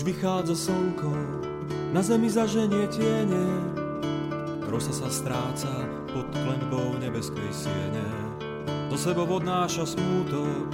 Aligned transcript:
Už 0.00 0.16
vychádza 0.16 0.56
slnko, 0.56 1.12
na 1.92 2.00
zemi 2.00 2.32
zaženie 2.32 2.88
tiene, 2.88 3.44
rosa 4.64 4.96
sa 4.96 5.12
stráca 5.12 5.68
pod 6.08 6.24
klenbou 6.32 6.96
nebeskej 6.96 7.52
siene. 7.52 8.08
Do 8.88 8.96
sebou 8.96 9.28
odnáša 9.28 9.84
smútok 9.84 10.72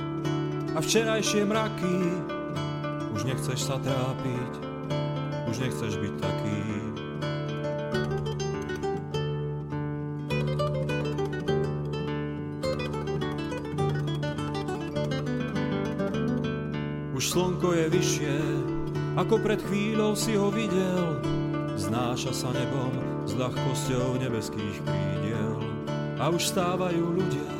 a 0.70 0.78
včerajšie 0.78 1.42
mraky, 1.42 1.98
už 3.18 3.26
nechceš 3.26 3.66
sa 3.66 3.82
trápiť, 3.82 4.52
už 5.50 5.58
nechceš 5.58 5.98
byť 5.98 6.14
taký. 6.22 6.62
Už 17.10 17.24
slnko 17.26 17.74
je 17.74 17.86
vyššie, 17.90 18.55
ako 19.16 19.40
pred 19.40 19.60
chvíľou 19.64 20.12
si 20.12 20.36
ho 20.36 20.52
videl. 20.52 21.16
Znáša 21.76 22.36
sa 22.36 22.52
nebom 22.52 22.92
s 23.24 23.32
ľahkosťou 23.32 24.20
nebeských 24.20 24.76
krídiel. 24.84 25.56
A 26.20 26.28
už 26.28 26.52
stávajú 26.52 27.16
ľudia, 27.16 27.52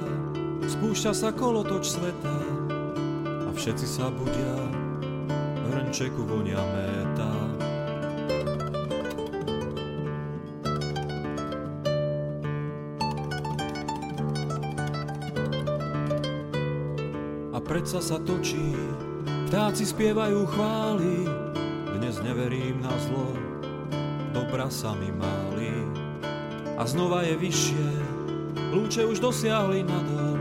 spúšťa 0.68 1.12
sa 1.16 1.32
kolotoč 1.32 1.96
sveta. 1.96 2.36
A 3.48 3.50
všetci 3.56 3.88
sa 3.88 4.12
budia, 4.12 4.56
hrnčeku 5.72 6.24
vonia 6.28 6.60
méta. 6.60 7.32
A 17.52 17.58
predsa 17.64 18.00
sa 18.04 18.20
točí, 18.20 18.76
vtáci 19.48 19.84
spievajú 19.84 20.44
chvály, 20.48 21.35
neverím 22.36 22.84
na 22.84 22.92
zlo, 23.00 23.32
dobra 24.36 24.68
sa 24.68 24.92
mi 24.92 25.08
máli. 25.08 25.72
A 26.76 26.84
znova 26.84 27.24
je 27.24 27.32
vyššie, 27.32 27.88
lúče 28.76 29.08
už 29.08 29.24
dosiahli 29.24 29.80
nadol, 29.80 30.36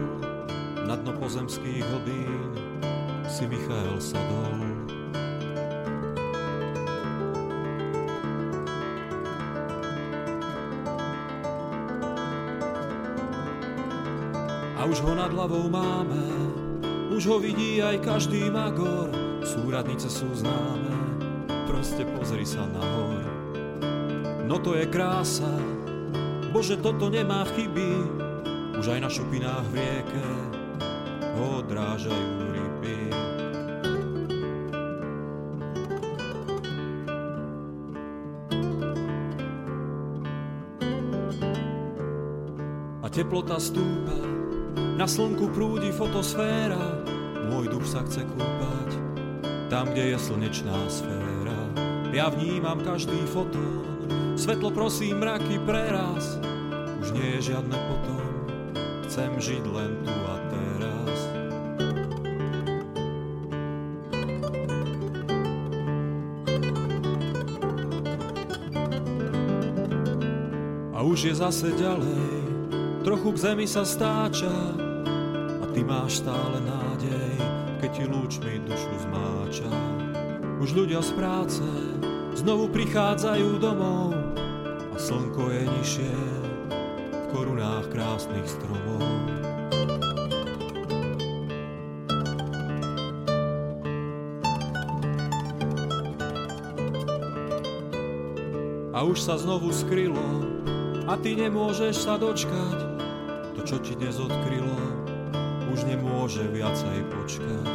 na 0.84 1.00
dno 1.00 1.16
pozemských 1.16 1.88
hlbín 1.88 2.52
si 3.32 3.48
Michael 3.48 3.96
sadol. 4.04 4.60
A 14.76 14.82
už 14.84 15.00
ho 15.00 15.16
nad 15.16 15.32
hlavou 15.32 15.72
máme, 15.72 16.28
už 17.16 17.24
ho 17.32 17.40
vidí 17.40 17.80
aj 17.80 18.04
každý 18.04 18.52
magor, 18.52 19.16
súradnice 19.48 20.12
sú 20.12 20.28
známe, 20.36 20.85
proste 21.86 22.02
pozri 22.18 22.42
sa 22.50 22.66
nahor. 22.66 23.22
No 24.50 24.58
to 24.58 24.74
je 24.74 24.90
krása, 24.90 25.54
Bože, 26.50 26.82
toto 26.82 27.14
nemá 27.14 27.46
chyby, 27.54 27.94
už 28.82 28.90
aj 28.90 29.00
na 29.06 29.10
šupinách 29.14 29.70
v 29.70 29.86
rieke 29.86 30.26
odrážajú 31.38 32.42
ryby. 32.58 32.98
A 42.98 43.08
teplota 43.14 43.62
stúpa, 43.62 44.18
na 44.98 45.06
slnku 45.06 45.54
prúdi 45.54 45.94
fotosféra, 45.94 47.06
môj 47.46 47.70
duch 47.70 47.86
sa 47.86 48.02
chce 48.10 48.26
kúpať, 48.26 48.90
tam, 49.70 49.94
kde 49.94 50.16
je 50.16 50.18
slnečná 50.18 50.82
sféra. 50.90 51.25
Ja 52.16 52.32
vnímam 52.32 52.80
každý 52.80 53.28
fotón, 53.28 54.08
svetlo 54.40 54.72
prosím 54.72 55.20
mraky 55.20 55.60
preraz, 55.68 56.40
už 57.04 57.12
nie 57.12 57.36
je 57.36 57.52
žiadne 57.52 57.76
potom, 57.76 58.24
chcem 59.04 59.36
žiť 59.36 59.64
len 59.68 60.00
tu 60.00 60.16
a 60.16 60.36
teraz. 60.48 61.18
A 70.96 71.04
už 71.04 71.20
je 71.20 71.34
zase 71.36 71.76
ďalej, 71.76 72.32
trochu 73.04 73.36
k 73.36 73.42
zemi 73.44 73.68
sa 73.68 73.84
stáča. 73.84 74.56
A 75.60 75.68
ty 75.76 75.84
máš 75.84 76.24
stále 76.24 76.64
nádej, 76.64 77.36
keď 77.84 77.90
ti 77.92 78.04
lúčmi 78.08 78.64
dušu 78.64 79.04
zmáča. 79.04 79.68
Už 80.64 80.72
ľudia 80.72 81.04
z 81.04 81.12
práce 81.20 81.68
znovu 82.46 82.70
prichádzajú 82.70 83.58
domov 83.58 84.14
a 84.94 84.98
slnko 85.02 85.50
je 85.50 85.64
nižšie 85.66 86.14
v 87.10 87.26
korunách 87.34 87.90
krásnych 87.90 88.46
stromov. 88.46 89.02
A 98.94 99.02
už 99.02 99.18
sa 99.26 99.42
znovu 99.42 99.74
skrylo 99.74 100.46
a 101.10 101.18
ty 101.18 101.34
nemôžeš 101.34 101.98
sa 101.98 102.22
dočkať. 102.22 102.78
To, 103.58 103.62
čo 103.66 103.82
ti 103.82 103.98
dnes 103.98 104.22
odkrylo, 104.22 104.78
už 105.74 105.90
nemôže 105.90 106.46
viacej 106.54 107.10
počkať. 107.10 107.74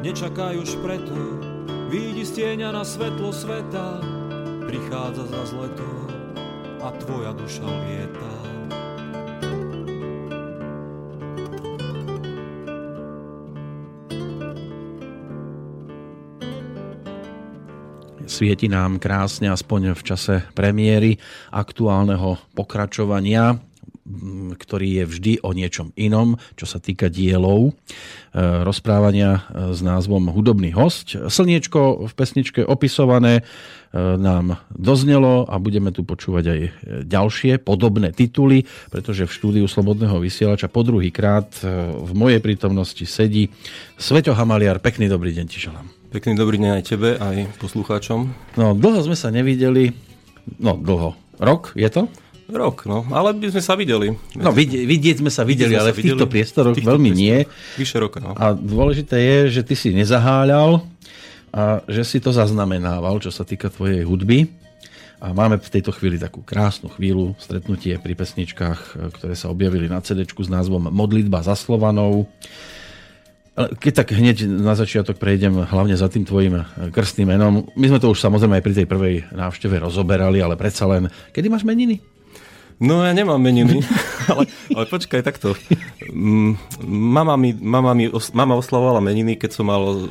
Nečakaj 0.00 0.56
už 0.56 0.72
preto, 0.80 1.45
výjdi 1.86 2.24
z 2.26 2.32
tieňa 2.42 2.74
na 2.74 2.82
svetlo 2.82 3.30
sveta, 3.30 4.02
prichádza 4.66 5.24
za 5.30 5.42
leto 5.54 5.90
a 6.82 6.90
tvoja 6.98 7.30
duša 7.32 7.66
lieta. 7.66 8.32
Svieti 18.26 18.68
nám 18.68 19.00
krásne, 19.00 19.48
aspoň 19.48 19.96
v 19.96 20.02
čase 20.02 20.34
premiéry 20.52 21.16
aktuálneho 21.54 22.36
pokračovania, 22.52 23.56
ktorý 24.66 25.02
je 25.02 25.04
vždy 25.06 25.32
o 25.46 25.54
niečom 25.54 25.94
inom, 25.94 26.34
čo 26.58 26.66
sa 26.66 26.82
týka 26.82 27.06
dielov. 27.06 27.70
E, 27.70 27.72
rozprávania 28.66 29.46
s 29.54 29.78
názvom 29.78 30.34
Hudobný 30.34 30.74
host. 30.74 31.14
Slniečko 31.14 32.10
v 32.10 32.12
pesničke 32.18 32.66
opisované 32.66 33.40
e, 33.40 33.42
nám 34.18 34.58
doznelo 34.74 35.46
a 35.46 35.54
budeme 35.62 35.94
tu 35.94 36.02
počúvať 36.02 36.44
aj 36.50 36.60
ďalšie 37.06 37.62
podobné 37.62 38.10
tituly, 38.10 38.66
pretože 38.90 39.30
v 39.30 39.34
štúdiu 39.38 39.66
Slobodného 39.70 40.18
vysielača 40.18 40.66
po 40.66 40.82
druhý 40.82 41.14
krát 41.14 41.46
e, 41.62 41.70
v 41.94 42.12
mojej 42.18 42.42
prítomnosti 42.42 43.06
sedí 43.06 43.54
Sveto 43.94 44.34
Hamaliar. 44.34 44.82
Pekný 44.82 45.06
dobrý 45.06 45.30
deň 45.30 45.46
ti 45.46 45.62
želám. 45.62 45.86
Pekný 46.10 46.34
dobrý 46.34 46.58
deň 46.58 46.70
aj 46.80 46.84
tebe, 46.84 47.10
aj 47.14 47.54
poslucháčom. 47.62 48.34
No, 48.58 48.74
dlho 48.74 49.00
sme 49.06 49.14
sa 49.14 49.30
nevideli. 49.30 49.94
No, 50.58 50.74
dlho. 50.74 51.14
Rok 51.36 51.76
je 51.76 51.88
to? 51.92 52.08
Rok, 52.46 52.86
no, 52.86 53.02
ale 53.10 53.34
by 53.34 53.50
sme 53.50 53.62
sa 53.62 53.74
videli. 53.74 54.14
No, 54.38 54.54
vidieť, 54.54 54.86
vidieť 54.86 55.16
sme 55.18 55.34
sa 55.34 55.42
videli, 55.42 55.74
vidieť 55.74 55.82
ale 55.82 55.90
v 55.90 55.98
týchto 55.98 56.24
videli, 56.26 56.34
priestoroch 56.38 56.74
týchto 56.78 56.94
veľmi 56.94 57.10
priestoroch. 57.10 57.50
nie. 57.50 57.74
Vyše 57.74 57.96
roka, 57.98 58.18
no. 58.22 58.38
A 58.38 58.54
dôležité 58.54 59.18
je, 59.18 59.38
že 59.58 59.62
ty 59.66 59.74
si 59.74 59.90
nezaháľal 59.90 60.86
a 61.50 61.82
že 61.90 62.06
si 62.06 62.22
to 62.22 62.30
zaznamenával, 62.30 63.18
čo 63.18 63.34
sa 63.34 63.42
týka 63.42 63.66
tvojej 63.66 64.06
hudby. 64.06 64.46
A 65.18 65.32
máme 65.32 65.58
v 65.58 65.72
tejto 65.72 65.90
chvíli 65.90 66.20
takú 66.20 66.44
krásnu 66.44 66.92
chvíľu, 66.92 67.34
stretnutie 67.40 67.98
pri 67.98 68.14
pesničkách, 68.14 69.10
ktoré 69.16 69.34
sa 69.34 69.50
objavili 69.50 69.90
na 69.90 69.98
CD 70.04 70.22
s 70.22 70.50
názvom 70.52 70.92
Modlitba 70.92 71.40
za 71.40 71.56
Slovanou. 71.56 72.28
Keď 73.56 73.92
tak 74.04 74.12
hneď 74.12 74.44
na 74.44 74.76
začiatok 74.76 75.16
prejdem 75.16 75.64
hlavne 75.64 75.96
za 75.96 76.12
tým 76.12 76.28
tvojim 76.28 76.60
krstným 76.92 77.32
menom. 77.32 77.64
My 77.72 77.88
sme 77.88 77.98
to 77.98 78.12
už 78.12 78.20
samozrejme 78.20 78.60
aj 78.60 78.64
pri 78.68 78.74
tej 78.76 78.86
prvej 78.86 79.14
návšteve 79.32 79.80
rozoberali, 79.80 80.44
ale 80.44 80.60
predsa 80.60 80.84
len, 80.84 81.08
kedy 81.32 81.48
máš 81.48 81.64
meniny? 81.64 81.96
No 82.76 83.00
ja 83.00 83.16
nemám 83.16 83.40
meniny, 83.40 83.80
ale, 84.32 84.50
ale 84.72 84.84
počkaj 84.84 85.24
takto. 85.24 85.56
Mm, 86.12 86.60
mama, 86.88 87.34
mi, 87.40 87.56
mama, 87.56 87.96
mi, 87.96 88.12
mama 88.12 88.54
oslavovala 88.60 89.00
meniny, 89.00 89.40
keď 89.40 89.50
som 89.56 89.64
mal, 89.68 90.04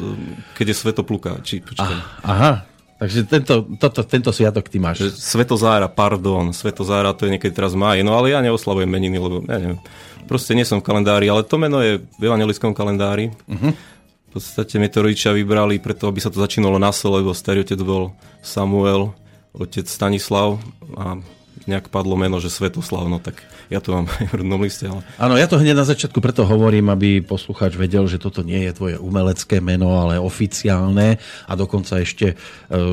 keď 0.58 0.74
je 0.74 0.76
Svetopluka. 0.76 1.38
Či, 1.46 1.62
počkaj. 1.62 2.26
Aha, 2.26 2.66
takže 2.98 3.30
tento, 3.30 3.70
toto, 3.78 4.02
tento 4.02 4.34
sviatok 4.34 4.66
ty 4.66 4.82
máš. 4.82 5.14
Svetozára, 5.14 5.86
pardon, 5.86 6.50
Svetozára 6.50 7.14
to 7.14 7.30
je 7.30 7.38
niekedy 7.38 7.54
teraz 7.54 7.78
máj, 7.78 8.02
no 8.02 8.18
ale 8.18 8.34
ja 8.34 8.42
neoslavujem 8.42 8.90
meniny, 8.90 9.22
lebo 9.22 9.46
ja 9.46 9.62
neviem 9.62 9.80
proste 10.26 10.58
nie 10.58 10.66
som 10.66 10.82
v 10.82 10.88
kalendári, 10.90 11.30
ale 11.30 11.46
to 11.46 11.56
meno 11.62 11.80
je 11.80 12.02
v 12.02 12.22
evangelickom 12.26 12.74
kalendári. 12.74 13.32
Uh-huh. 13.46 13.72
V 13.72 14.30
podstate 14.36 14.82
mi 14.82 14.92
to 14.92 15.06
rodičia 15.06 15.32
vybrali 15.32 15.80
preto, 15.80 16.12
aby 16.12 16.20
sa 16.20 16.34
to 16.34 16.44
začínalo 16.44 16.76
na 16.82 16.92
sole, 16.92 17.24
lebo 17.24 17.32
starý 17.32 17.64
otec 17.64 17.80
bol 17.80 18.12
Samuel, 18.44 19.16
otec 19.56 19.88
Stanislav 19.88 20.60
a 20.98 21.22
nejak 21.66 21.90
padlo 21.90 22.14
meno, 22.18 22.38
že 22.38 22.54
Svetoslav, 22.54 23.10
no 23.10 23.18
tak 23.18 23.42
ja 23.70 23.82
to 23.82 23.94
mám 23.94 24.08
aj 24.22 24.26
v 24.30 24.34
rodnom 24.42 24.62
liste. 24.62 24.86
Ale... 24.86 25.02
Áno, 25.18 25.36
ja 25.38 25.50
to 25.50 25.58
hneď 25.62 25.76
na 25.78 25.86
začiatku 25.86 26.22
preto 26.22 26.46
hovorím, 26.46 26.94
aby 26.94 27.22
poslucháč 27.26 27.78
vedel, 27.78 28.06
že 28.06 28.22
toto 28.22 28.46
nie 28.46 28.66
je 28.70 28.72
tvoje 28.74 28.96
umelecké 29.02 29.60
meno, 29.60 29.98
ale 29.98 30.22
oficiálne 30.22 31.18
a 31.50 31.54
dokonca 31.58 32.02
ešte 32.02 32.34
e, 32.34 32.36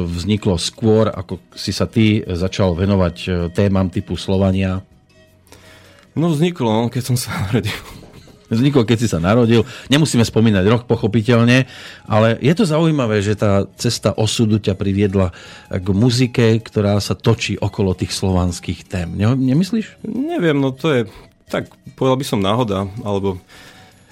vzniklo 0.08 0.56
skôr, 0.56 1.12
ako 1.12 1.40
si 1.52 1.70
sa 1.70 1.88
ty 1.88 2.24
začal 2.24 2.74
venovať 2.76 3.16
e, 3.24 3.28
témam 3.52 3.92
typu 3.92 4.16
Slovania. 4.16 4.80
No 6.12 6.28
vzniklo, 6.28 6.68
no, 6.68 6.82
keď 6.92 7.02
som 7.12 7.16
sa 7.16 7.32
narodil 7.48 8.01
vznikol, 8.54 8.84
keď 8.84 8.98
si 9.00 9.08
sa 9.08 9.18
narodil. 9.18 9.64
Nemusíme 9.88 10.22
spomínať 10.22 10.64
rok, 10.68 10.82
pochopiteľne, 10.84 11.64
ale 12.06 12.28
je 12.38 12.52
to 12.52 12.68
zaujímavé, 12.68 13.24
že 13.24 13.38
tá 13.38 13.64
cesta 13.80 14.12
osudu 14.12 14.60
ťa 14.60 14.76
priviedla 14.76 15.32
k 15.72 15.86
muzike, 15.90 16.60
ktorá 16.60 17.00
sa 17.00 17.16
točí 17.16 17.56
okolo 17.56 17.96
tých 17.96 18.12
slovanských 18.12 18.84
tém. 18.84 19.16
Nemyslíš? 19.16 20.04
Neviem, 20.04 20.60
no 20.60 20.70
to 20.76 20.92
je, 20.92 21.00
tak 21.48 21.72
povedal 21.96 22.20
by 22.20 22.26
som 22.26 22.40
náhoda, 22.44 22.88
alebo... 23.02 23.40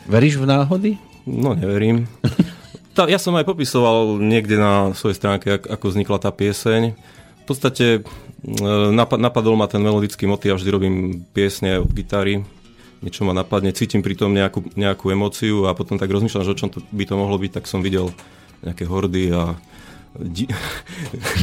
Veríš 0.09 0.41
v 0.41 0.49
náhody? 0.49 0.91
No, 1.29 1.53
neverím. 1.53 2.09
tá, 2.97 3.07
ja 3.07 3.21
som 3.21 3.37
aj 3.37 3.47
popisoval 3.47 4.19
niekde 4.19 4.57
na 4.57 4.97
svojej 4.97 5.17
stránke, 5.21 5.61
ako 5.61 5.93
vznikla 5.93 6.19
tá 6.19 6.31
pieseň. 6.33 6.97
V 7.41 7.45
podstate 7.45 8.01
e, 8.01 8.01
napadol 9.19 9.55
ma 9.55 9.69
ten 9.69 9.83
melodický 9.83 10.25
motív 10.25 10.55
a 10.55 10.59
vždy 10.59 10.71
robím 10.73 10.95
piesne 11.35 11.83
od 11.83 11.91
gitary 11.93 12.43
niečo 13.01 13.25
ma 13.25 13.33
napadne, 13.33 13.73
cítim 13.73 14.05
pri 14.05 14.17
tom 14.17 14.37
nejakú, 14.37 14.65
nejakú 14.77 15.09
emóciu 15.09 15.69
a 15.69 15.77
potom 15.77 15.97
tak 15.97 16.13
rozmýšľam, 16.13 16.45
že 16.45 16.53
o 16.53 16.59
čom 16.59 16.69
to 16.69 16.85
by 16.93 17.05
to 17.09 17.15
mohlo 17.17 17.37
byť, 17.41 17.61
tak 17.61 17.65
som 17.65 17.81
videl 17.81 18.13
nejaké 18.61 18.85
hordy 18.85 19.33
a 19.33 19.57
di- 20.19 20.51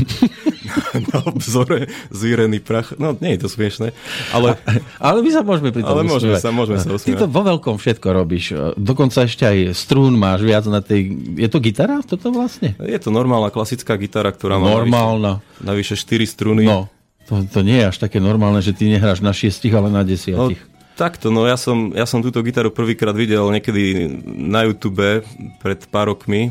na 1.11 1.17
obzore 1.23 1.87
zvírený 2.11 2.59
prach. 2.59 2.93
No, 2.99 3.15
nie 3.17 3.37
je 3.37 3.47
to 3.47 3.49
smiešné, 3.49 3.95
ale... 4.35 4.59
ale 4.99 5.17
my 5.23 5.29
sa 5.31 5.41
môžeme 5.41 5.71
pri 5.71 5.81
tom 5.81 5.97
Ale 5.97 6.03
môžeme 6.05 6.35
sa, 6.37 6.53
môžeme 6.53 6.77
sa 6.77 6.91
usmievať. 6.91 7.07
Ty 7.07 7.23
to 7.25 7.27
vo 7.31 7.41
veľkom 7.47 7.75
všetko 7.79 8.07
robíš. 8.11 8.45
Dokonca 8.75 9.25
ešte 9.25 9.47
aj 9.47 9.73
strún 9.73 10.19
máš 10.19 10.43
viac 10.43 10.67
na 10.67 10.83
tej... 10.83 11.15
Je 11.39 11.47
to 11.49 11.63
gitara 11.63 12.03
toto 12.03 12.29
vlastne? 12.29 12.75
Je 12.83 12.99
to 12.99 13.09
normálna 13.09 13.49
klasická 13.49 13.95
gitara, 13.95 14.29
ktorá 14.29 14.59
má 14.59 14.69
normálna. 14.83 15.39
navyše 15.63 15.95
4 15.95 16.27
struny. 16.27 16.63
No, 16.67 16.91
to, 17.25 17.43
to 17.47 17.59
nie 17.63 17.81
je 17.81 17.89
až 17.91 17.97
také 17.97 18.19
normálne, 18.19 18.59
že 18.59 18.75
ty 18.75 18.91
nehráš 18.91 19.23
na 19.23 19.31
šiestich, 19.31 19.71
ale 19.71 19.87
na 19.89 20.03
desiatich. 20.03 20.59
No, 20.59 20.76
Takto, 20.97 21.29
no 21.29 21.45
ja 21.45 21.53
som, 21.61 21.93
ja 21.93 22.09
som 22.09 22.25
túto 22.25 22.41
gitaru 22.41 22.73
prvýkrát 22.73 23.13
videl 23.13 23.45
niekedy 23.53 24.09
na 24.25 24.65
YouTube 24.65 25.21
pred 25.61 25.77
pár 25.93 26.09
rokmi, 26.09 26.49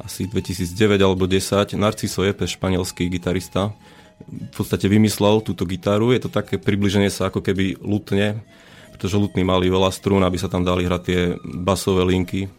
asi 0.00 0.24
2009 0.24 0.96
alebo 0.96 1.28
10. 1.28 1.76
Narciso 1.76 2.24
Jepe, 2.24 2.48
španielský 2.48 3.12
gitarista, 3.12 3.68
v 4.24 4.54
podstate 4.56 4.88
vymyslel 4.88 5.44
túto 5.44 5.68
gitaru. 5.68 6.16
Je 6.16 6.24
to 6.24 6.32
také 6.32 6.56
približenie 6.56 7.12
sa 7.12 7.28
ako 7.28 7.44
keby 7.44 7.76
lutne, 7.84 8.40
pretože 8.96 9.20
lutní 9.20 9.44
mali 9.44 9.68
veľa 9.68 9.92
strún, 9.92 10.24
aby 10.24 10.40
sa 10.40 10.48
tam 10.48 10.64
dali 10.64 10.88
hrať 10.88 11.02
tie 11.04 11.20
basové 11.44 12.08
linky 12.08 12.48
e, 12.48 12.50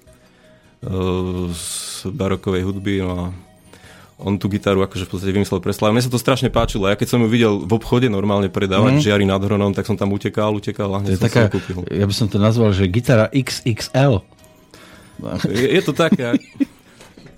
z 1.50 1.66
barokovej 2.14 2.62
hudby. 2.62 3.02
No 3.02 3.10
a 3.10 3.24
on 4.22 4.38
tú 4.38 4.48
gitaru 4.48 4.86
akože 4.86 5.06
v 5.06 5.10
podstate 5.10 5.34
vymyslel 5.34 5.60
pre 5.60 5.74
Slavu. 5.74 5.98
Mne 5.98 6.06
sa 6.06 6.14
to 6.14 6.22
strašne 6.22 6.54
páčilo. 6.54 6.86
Ja 6.86 6.96
keď 6.96 7.18
som 7.18 7.20
ju 7.26 7.28
videl 7.28 7.66
v 7.66 7.72
obchode 7.74 8.08
normálne 8.08 8.48
predávať 8.48 8.98
mm. 8.98 9.04
žiari 9.04 9.26
nad 9.26 9.42
hronom, 9.42 9.74
tak 9.74 9.90
som 9.90 9.98
tam 9.98 10.14
utekal, 10.14 10.54
utekal 10.54 10.94
a 10.94 11.02
hneď 11.02 11.18
som 11.18 11.26
taká, 11.26 11.50
kúpil. 11.50 11.84
Ja 11.90 12.06
by 12.06 12.14
som 12.14 12.30
to 12.30 12.38
nazval, 12.38 12.72
že 12.72 12.86
gitara 12.88 13.28
XXL. 13.34 14.22
Je, 15.46 15.68
je 15.78 15.82
to 15.86 15.94
také. 15.94 16.38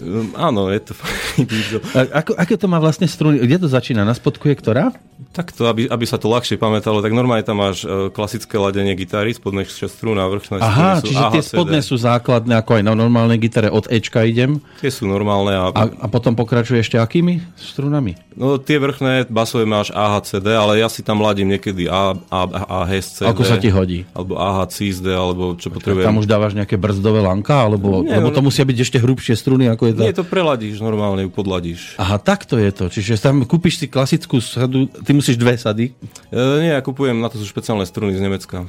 Um, 0.03 0.35
áno, 0.35 0.67
je 0.67 0.91
to... 0.91 0.91
A, 1.97 2.21
ako, 2.21 2.35
ako 2.35 2.53
to 2.59 2.67
má 2.67 2.77
vlastne 2.77 3.07
struny? 3.07 3.39
Kde 3.39 3.63
to 3.63 3.67
začína? 3.71 4.03
Na 4.03 4.11
spodku 4.11 4.51
je 4.51 4.55
ktorá? 4.59 4.91
Takto, 5.33 5.65
aby, 5.65 5.89
aby 5.89 6.05
sa 6.05 6.19
to 6.19 6.29
ľahšie 6.29 6.59
pamätalo, 6.59 7.01
tak 7.01 7.15
normálne 7.15 7.41
tam 7.41 7.63
máš 7.63 7.87
uh, 7.87 8.11
klasické 8.13 8.59
ladenie 8.59 8.93
gitary, 8.93 9.33
spodné 9.33 9.65
6 9.65 9.87
strún 9.89 10.19
a 10.19 10.29
vrchné 10.29 10.61
Aha, 10.61 11.01
sú 11.01 11.09
čiže 11.09 11.23
AHCD. 11.23 11.33
tie 11.33 11.41
spodné 11.41 11.79
sú 11.81 11.95
základné, 11.97 12.53
ako 12.59 12.71
aj 12.77 12.83
na 12.85 12.93
normálnej 12.93 13.39
gitare, 13.41 13.71
od 13.71 13.87
Ečka 13.89 14.27
idem. 14.27 14.61
Tie 14.83 14.91
sú 14.93 15.09
normálne. 15.09 15.55
A... 15.57 15.73
a, 15.73 15.83
a 15.89 16.05
potom 16.11 16.37
pokračuje 16.37 16.83
ešte 16.83 17.01
akými 17.01 17.41
strunami? 17.57 18.19
No 18.33 18.57
tie 18.57 18.81
vrchné 18.81 19.29
basové 19.29 19.65
máš 19.65 19.93
AHCD, 19.93 20.47
ale 20.53 20.81
ja 20.81 20.89
si 20.89 21.05
tam 21.05 21.21
ladím 21.21 21.53
niekedy 21.53 21.85
A, 21.85 22.17
A, 22.29 22.41
A, 22.65 22.79
CD. 22.89 23.29
Ako 23.29 23.45
sa 23.45 23.57
ti 23.61 23.69
hodí? 23.69 24.05
Alebo 24.13 24.37
AH 24.37 24.73
CSD, 24.73 25.07
alebo 25.13 25.53
čo 25.53 25.69
potrebujem. 25.69 26.05
Tam 26.05 26.17
už 26.17 26.25
dávaš 26.25 26.57
nejaké 26.57 26.75
brzdové 26.75 27.21
lanka, 27.21 27.61
alebo, 27.61 28.01
Nie, 28.01 28.17
lebo 28.17 28.33
to 28.33 28.41
musia 28.41 28.65
byť 28.65 28.77
ešte 28.81 28.97
hrubšie 28.97 29.37
struny, 29.37 29.69
ako 29.69 29.92
je 29.92 29.92
to? 29.93 30.01
Nie, 30.03 30.13
to 30.13 30.25
preladíš, 30.25 30.81
normálne 30.81 31.25
ju 31.25 31.31
podladíš. 31.31 31.95
Aha, 31.97 32.17
takto 32.17 32.57
je 32.57 32.69
to. 32.73 32.85
Čiže 32.89 33.21
tam 33.21 33.45
kúpiš 33.47 33.81
si 33.81 33.85
klasickú 33.87 34.41
sadu, 34.41 34.89
ty 34.89 35.13
musíš 35.13 35.37
dve 35.37 35.57
sady? 35.57 35.93
E, 36.29 36.41
nie, 36.61 36.73
ja 36.73 36.81
kupujem, 36.81 37.17
na 37.17 37.29
to 37.29 37.37
sú 37.37 37.45
špeciálne 37.47 37.85
struny 37.87 38.13
z 38.17 38.21
Nemecka. 38.21 38.65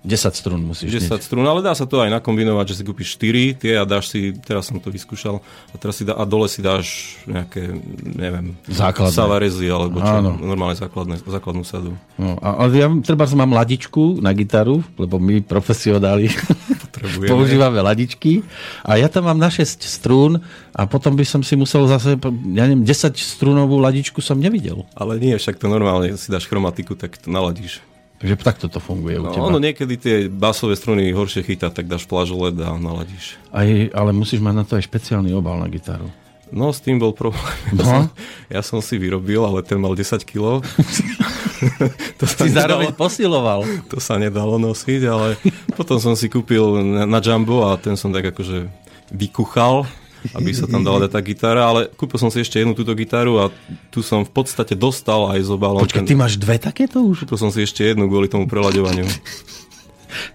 10 0.00 0.32
strún 0.32 0.64
musíš 0.64 0.96
10 0.96 1.12
mať. 1.12 1.20
strún, 1.20 1.44
ale 1.44 1.60
dá 1.60 1.76
sa 1.76 1.84
to 1.84 2.00
aj 2.00 2.08
nakombinovať, 2.08 2.72
že 2.72 2.74
si 2.80 2.82
kúpiš 2.88 3.20
4 3.20 3.60
tie 3.60 3.72
a 3.76 3.84
dáš 3.84 4.08
si, 4.08 4.32
teraz 4.32 4.72
som 4.72 4.80
to 4.80 4.88
vyskúšal, 4.88 5.44
a 5.44 5.76
teraz 5.76 6.00
si 6.00 6.08
dá, 6.08 6.16
a 6.16 6.24
dole 6.24 6.48
si 6.48 6.64
dáš 6.64 7.20
nejaké, 7.28 7.68
neviem, 8.00 8.56
základné. 8.64 9.12
Savarezy, 9.12 9.68
alebo 9.68 10.00
čo, 10.00 10.14
Áno. 10.24 10.40
normálne 10.40 10.72
základné, 10.80 11.20
základnú 11.20 11.68
sadu. 11.68 12.00
No, 12.16 12.40
a, 12.40 12.64
ale 12.64 12.80
ja 12.80 12.88
treba 13.04 13.28
mám 13.36 13.52
ladičku 13.52 14.24
na 14.24 14.32
gitaru, 14.32 14.80
lebo 14.96 15.20
my 15.20 15.44
profesionáli 15.44 16.32
používame 17.28 17.84
ladičky 17.84 18.40
a 18.80 18.96
ja 18.96 19.12
tam 19.12 19.28
mám 19.28 19.36
na 19.36 19.52
6 19.52 19.84
strún 19.84 20.40
a 20.72 20.88
potom 20.88 21.12
by 21.12 21.28
som 21.28 21.44
si 21.44 21.60
musel 21.60 21.84
zase, 21.92 22.16
ja 22.56 22.64
neviem, 22.64 22.88
10 22.88 23.20
strúnovú 23.20 23.76
ladičku 23.76 24.24
som 24.24 24.40
nevidel. 24.40 24.88
Ale 24.96 25.20
nie, 25.20 25.36
však 25.36 25.60
to 25.60 25.68
normálne, 25.68 26.16
si 26.16 26.32
dáš 26.32 26.48
chromatiku, 26.48 26.96
tak 26.96 27.20
to 27.20 27.28
naladíš. 27.28 27.84
Takže 28.20 28.36
takto 28.36 28.68
to 28.68 28.84
funguje 28.84 29.16
no, 29.16 29.24
u 29.24 29.32
teba. 29.32 29.48
Ono 29.48 29.56
niekedy 29.56 29.96
tie 29.96 30.16
basové 30.28 30.76
struny 30.76 31.08
horšie 31.08 31.40
chytá, 31.40 31.72
tak 31.72 31.88
dáš 31.88 32.04
flažoled 32.04 32.52
a 32.60 32.76
naladíš. 32.76 33.40
Aj, 33.48 33.64
ale 33.96 34.12
musíš 34.12 34.44
mať 34.44 34.54
na 34.60 34.64
to 34.68 34.76
aj 34.76 34.84
špeciálny 34.84 35.32
obal 35.32 35.56
na 35.56 35.72
gitaru. 35.72 36.12
No, 36.52 36.68
s 36.74 36.84
tým 36.84 37.00
bol 37.00 37.16
problém. 37.16 37.40
No? 37.72 37.80
Ja, 37.80 37.88
som, 37.88 38.04
ja 38.52 38.60
som 38.60 38.78
si 38.84 39.00
vyrobil, 39.00 39.40
ale 39.40 39.64
ten 39.64 39.80
mal 39.80 39.96
10 39.96 40.20
kg. 40.28 40.60
to 42.20 42.24
sa 42.28 42.44
si 42.44 42.52
nedalo, 42.52 42.60
zároveň 42.60 42.92
posiloval. 42.92 43.60
To 43.88 43.96
sa 43.96 44.20
nedalo 44.20 44.60
nosiť, 44.60 45.02
ale 45.08 45.40
potom 45.72 45.96
som 45.96 46.12
si 46.12 46.28
kúpil 46.28 46.76
na, 46.84 47.08
na 47.08 47.24
Jumbo 47.24 47.64
a 47.64 47.80
ten 47.80 47.96
som 47.96 48.12
tak 48.12 48.36
akože 48.36 48.68
vykuchal 49.16 49.88
aby 50.36 50.50
sa 50.52 50.68
tam 50.68 50.84
dala 50.84 51.06
dať 51.06 51.10
tá 51.12 51.20
gitara, 51.20 51.62
ale 51.66 51.80
kúpil 51.92 52.20
som 52.20 52.28
si 52.28 52.40
ešte 52.40 52.60
jednu 52.60 52.76
túto 52.76 52.92
gitaru 52.92 53.40
a 53.40 53.44
tu 53.88 54.04
som 54.04 54.24
v 54.24 54.32
podstate 54.32 54.76
dostal 54.76 55.30
aj 55.32 55.40
z 55.44 55.50
obalom. 55.50 55.82
Počkaj, 55.82 56.06
ty 56.06 56.16
máš 56.16 56.36
dve 56.36 56.60
takéto 56.60 57.00
už? 57.04 57.24
Kúpil 57.24 57.38
som 57.40 57.50
si 57.50 57.64
ešte 57.64 57.84
jednu 57.84 58.06
kvôli 58.06 58.28
tomu 58.28 58.48
prelaďovaniu. 58.48 59.08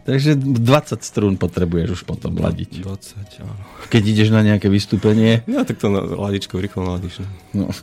Takže 0.06 0.38
20 0.38 1.02
strún 1.02 1.34
potrebuješ 1.42 1.90
už 1.98 2.02
potom 2.06 2.38
ladiť. 2.38 2.86
20, 2.86 3.42
áno. 3.42 3.58
Keď 3.90 4.04
ideš 4.06 4.30
na 4.30 4.46
nejaké 4.46 4.70
vystúpenie. 4.70 5.42
Ja 5.50 5.66
tak 5.66 5.82
to 5.82 5.90
na 5.90 6.06
ladičkou 6.06 6.62
rýchlo 6.62 6.86
naladíš. 6.86 7.26
No. 7.58 7.74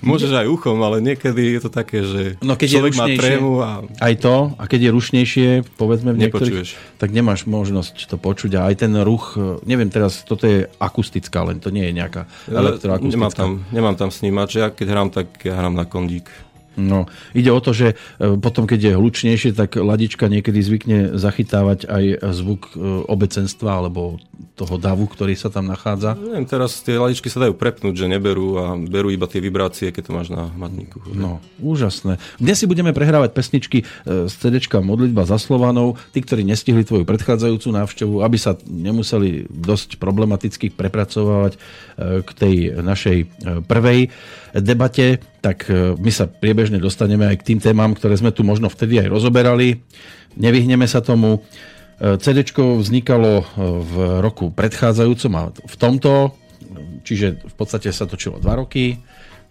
Môžeš 0.00 0.32
aj 0.32 0.48
uchom, 0.48 0.80
ale 0.80 1.04
niekedy 1.04 1.60
je 1.60 1.60
to 1.60 1.68
také, 1.68 2.00
že 2.08 2.40
no, 2.40 2.56
keď 2.56 2.68
človek 2.72 2.94
má 2.96 3.06
trému 3.12 3.52
a... 3.60 3.84
Aj 4.00 4.14
to, 4.16 4.56
a 4.56 4.64
keď 4.64 4.88
je 4.88 4.90
rušnejšie, 4.96 5.48
povedzme 5.76 6.16
v 6.16 6.24
niektorých, 6.24 6.72
tak 6.96 7.12
nemáš 7.12 7.44
možnosť 7.44 8.08
to 8.08 8.16
počuť 8.16 8.56
a 8.56 8.72
aj 8.72 8.88
ten 8.88 8.92
ruch, 9.04 9.36
neviem 9.68 9.92
teraz, 9.92 10.24
toto 10.24 10.48
je 10.48 10.72
akustická, 10.80 11.44
len 11.44 11.60
to 11.60 11.68
nie 11.68 11.84
je 11.84 11.92
nejaká 11.92 12.24
elektroakustická. 12.48 13.12
Nemám 13.12 13.32
tam, 13.36 13.50
nemám 13.76 13.96
tam 14.00 14.08
snímač, 14.08 14.56
ja 14.56 14.72
keď 14.72 14.86
hrám, 14.88 15.08
tak 15.12 15.36
ja 15.44 15.52
hrám 15.52 15.76
na 15.76 15.84
kondík. 15.84 16.32
No, 16.78 17.10
ide 17.34 17.50
o 17.50 17.58
to, 17.58 17.74
že 17.74 17.98
e, 18.22 18.38
potom, 18.38 18.70
keď 18.70 18.78
je 18.78 18.92
hlučnejšie, 18.94 19.50
tak 19.58 19.74
ladička 19.74 20.30
niekedy 20.30 20.62
zvykne 20.62 20.98
zachytávať 21.18 21.90
aj 21.90 22.04
zvuk 22.30 22.70
e, 22.72 23.02
obecenstva 23.02 23.82
alebo 23.82 24.22
toho 24.54 24.78
davu, 24.78 25.10
ktorý 25.10 25.34
sa 25.34 25.50
tam 25.50 25.66
nachádza. 25.66 26.14
Neviem, 26.14 26.46
teraz 26.46 26.78
tie 26.86 26.94
ladičky 26.94 27.26
sa 27.26 27.42
dajú 27.42 27.58
prepnúť, 27.58 27.94
že 27.98 28.06
neberú 28.06 28.62
a 28.62 28.78
berú 28.78 29.10
iba 29.10 29.26
tie 29.26 29.42
vibrácie, 29.42 29.90
keď 29.90 30.02
to 30.06 30.12
máš 30.14 30.28
na 30.30 30.46
matníku. 30.54 31.02
No, 31.10 31.42
úžasné. 31.58 32.22
Dnes 32.38 32.62
si 32.62 32.70
budeme 32.70 32.94
prehrávať 32.94 33.34
pesničky 33.34 33.82
e, 33.82 34.30
z 34.30 34.34
CD 34.38 34.62
Modlitba 34.78 35.26
za 35.26 35.42
Slovanov. 35.42 35.98
Tí, 36.14 36.22
ktorí 36.22 36.46
nestihli 36.46 36.86
tvoju 36.86 37.02
predchádzajúcu 37.02 37.68
návštevu, 37.74 38.22
aby 38.22 38.38
sa 38.38 38.54
nemuseli 38.62 39.50
dosť 39.50 39.98
problematicky 39.98 40.70
prepracovať 40.70 41.58
k 41.98 42.30
tej 42.30 42.54
našej 42.78 43.18
prvej 43.66 44.08
debate, 44.54 45.18
tak 45.38 45.70
e, 45.70 45.94
my 45.94 46.10
sa 46.10 46.26
priebežne 46.26 46.82
dostaneme 46.82 47.26
aj 47.30 47.36
k 47.42 47.46
tým 47.54 47.60
témam, 47.62 47.94
ktoré 47.94 48.18
sme 48.18 48.34
tu 48.34 48.42
možno 48.42 48.66
vtedy 48.66 48.98
aj 48.98 49.08
rozoberali. 49.10 49.82
Nevyhneme 50.34 50.86
sa 50.90 50.98
tomu. 50.98 51.42
E, 51.98 52.18
CD 52.18 52.42
vznikalo 52.54 53.32
e, 53.40 53.44
v 53.82 53.94
roku 54.22 54.50
predchádzajúcom 54.50 55.32
a 55.38 55.42
v 55.54 55.76
tomto, 55.78 56.34
čiže 57.06 57.42
v 57.42 57.54
podstate 57.54 57.90
sa 57.94 58.06
točilo 58.06 58.42
2 58.42 58.60
roky. 58.60 58.98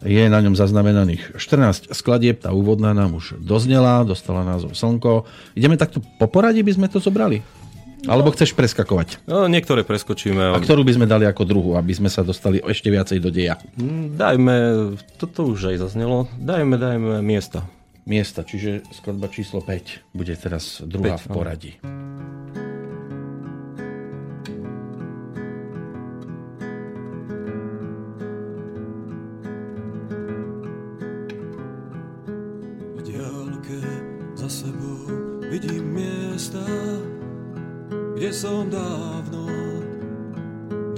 Je 0.06 0.30
na 0.30 0.38
ňom 0.46 0.54
zaznamenaných 0.54 1.42
14 1.42 1.90
skladieb, 1.90 2.38
tá 2.46 2.54
úvodná 2.54 2.94
nám 2.94 3.18
už 3.18 3.42
doznela, 3.42 4.06
dostala 4.06 4.46
názov 4.46 4.78
Slnko. 4.78 5.26
Ideme 5.58 5.74
takto 5.74 6.06
po 6.22 6.30
poradí, 6.30 6.62
by 6.62 6.78
sme 6.78 6.88
to 6.88 7.02
zobrali? 7.02 7.42
Alebo 8.06 8.30
chceš 8.30 8.54
preskakovať? 8.54 9.26
No, 9.26 9.50
niektoré 9.50 9.82
preskočíme. 9.82 10.54
A 10.54 10.62
ktorú 10.62 10.86
by 10.86 10.94
sme 11.02 11.06
dali 11.10 11.26
ako 11.26 11.44
druhú, 11.50 11.70
aby 11.74 11.98
sme 11.98 12.14
sa 12.14 12.22
dostali 12.22 12.62
ešte 12.62 12.94
viacej 12.94 13.18
do 13.18 13.34
deja? 13.34 13.58
Mm, 13.74 14.14
dajme, 14.14 14.56
toto 15.18 15.50
už 15.50 15.74
aj 15.74 15.90
zaznelo, 15.90 16.30
dajme, 16.38 16.78
dajme 16.78 17.26
miesta. 17.26 17.66
miesta, 18.06 18.46
čiže 18.46 18.86
skladba 18.94 19.28
číslo 19.34 19.66
5 19.66 20.14
bude 20.14 20.34
teraz 20.38 20.86
druhá 20.86 21.18
5, 21.18 21.26
v 21.26 21.28
poradí. 21.34 21.72
Som 38.34 38.66
dávno, 38.66 39.46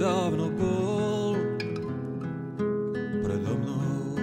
dávno 0.00 0.48
bol. 0.56 1.36
Predo 3.20 3.52
mnou. 3.60 4.16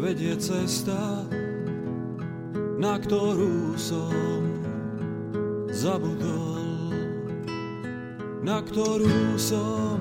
Vedie 0.00 0.32
cesta, 0.40 1.28
na 2.80 2.96
ktorú 2.96 3.76
som 3.76 4.48
zabudol, 5.68 6.96
na 8.40 8.64
ktorú 8.64 9.36
som 9.36 10.00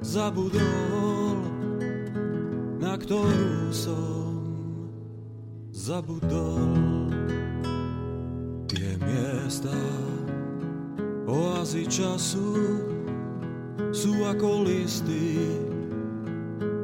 zabudol, 0.00 1.44
na 2.80 2.96
ktorú 2.96 3.68
som 3.68 4.32
zabudol 5.76 7.05
tie 9.46 9.62
miesta 9.62 9.78
oázy 11.30 11.86
času 11.86 12.82
sú 13.94 14.26
ako 14.26 14.66
listy 14.66 15.38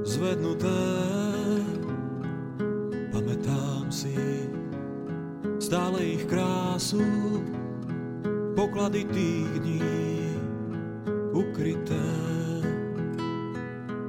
zvednuté. 0.06 0.82
Pamätám 3.10 3.90
si 3.90 4.14
stále 5.58 6.14
ich 6.14 6.22
krásu, 6.30 7.02
poklady 8.54 9.10
tých 9.10 9.52
dní 9.58 10.38
ukryté. 11.34 12.06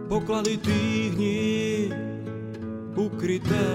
Poklady 0.06 0.62
tých 0.62 1.10
dní 1.18 1.90
ukryté. 2.94 3.70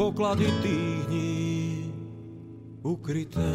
Poklady 0.00 0.48
tých 0.64 1.00
dní 1.12 1.41
ukryté 2.82 3.50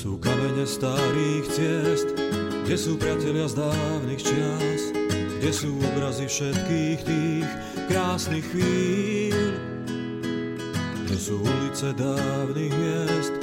sú 0.00 0.16
kamene 0.16 0.64
starých 0.64 1.44
ciest, 1.52 2.08
kde 2.64 2.76
sú 2.80 2.96
priatelia 2.96 3.44
z 3.52 3.60
dávnych 3.60 4.22
čias, 4.24 4.96
kde 5.36 5.50
sú 5.52 5.76
obrazy 5.76 6.24
všetkých 6.24 6.98
tých 7.04 7.48
krásnych 7.84 8.40
chvíľ, 8.48 9.36
kde 11.04 11.16
sú 11.20 11.44
ulice 11.44 11.92
dávnych 11.92 12.72
miest, 12.72 13.34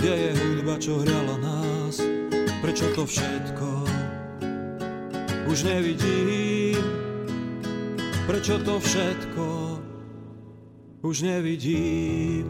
kde 0.00 0.12
je 0.16 0.30
hudba, 0.32 0.80
čo 0.80 0.96
hriala 1.04 1.36
nás, 1.44 2.00
prečo 2.64 2.88
to 2.96 3.04
všetko 3.04 3.68
už 5.52 5.58
nevidím, 5.68 6.80
prečo 8.24 8.56
to 8.64 8.80
všetko 8.80 9.46
už 11.04 11.16
nevidím, 11.20 12.48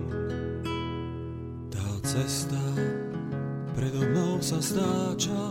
cesta 2.08 2.64
predo 3.76 4.00
mnou 4.00 4.40
sa 4.40 4.56
stáča 4.64 5.44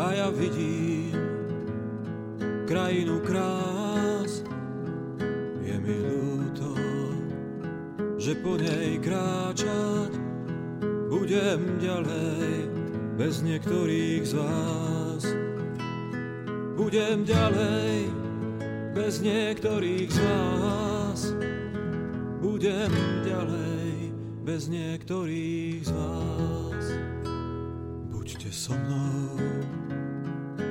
a 0.00 0.06
ja 0.16 0.32
vidím 0.32 1.12
krajinu 2.64 3.20
krás. 3.20 4.40
Je 5.60 5.76
mi 5.76 5.96
ľúto, 6.00 6.72
že 8.16 8.32
po 8.40 8.56
nej 8.56 8.96
kráčať 9.04 10.16
budem 11.12 11.60
ďalej 11.76 12.72
bez 13.20 13.44
niektorých 13.44 14.22
z 14.24 14.32
vás. 14.32 15.22
Budem 16.80 17.28
ďalej 17.28 18.08
bez 18.96 19.20
niektorých 19.20 20.08
z 20.08 20.18
vás. 20.24 20.89
Bez 24.50 24.66
niektorých 24.66 25.86
z 25.86 25.94
vás. 25.94 26.84
Buďte 28.10 28.50
so 28.50 28.74
mnou, 28.74 29.38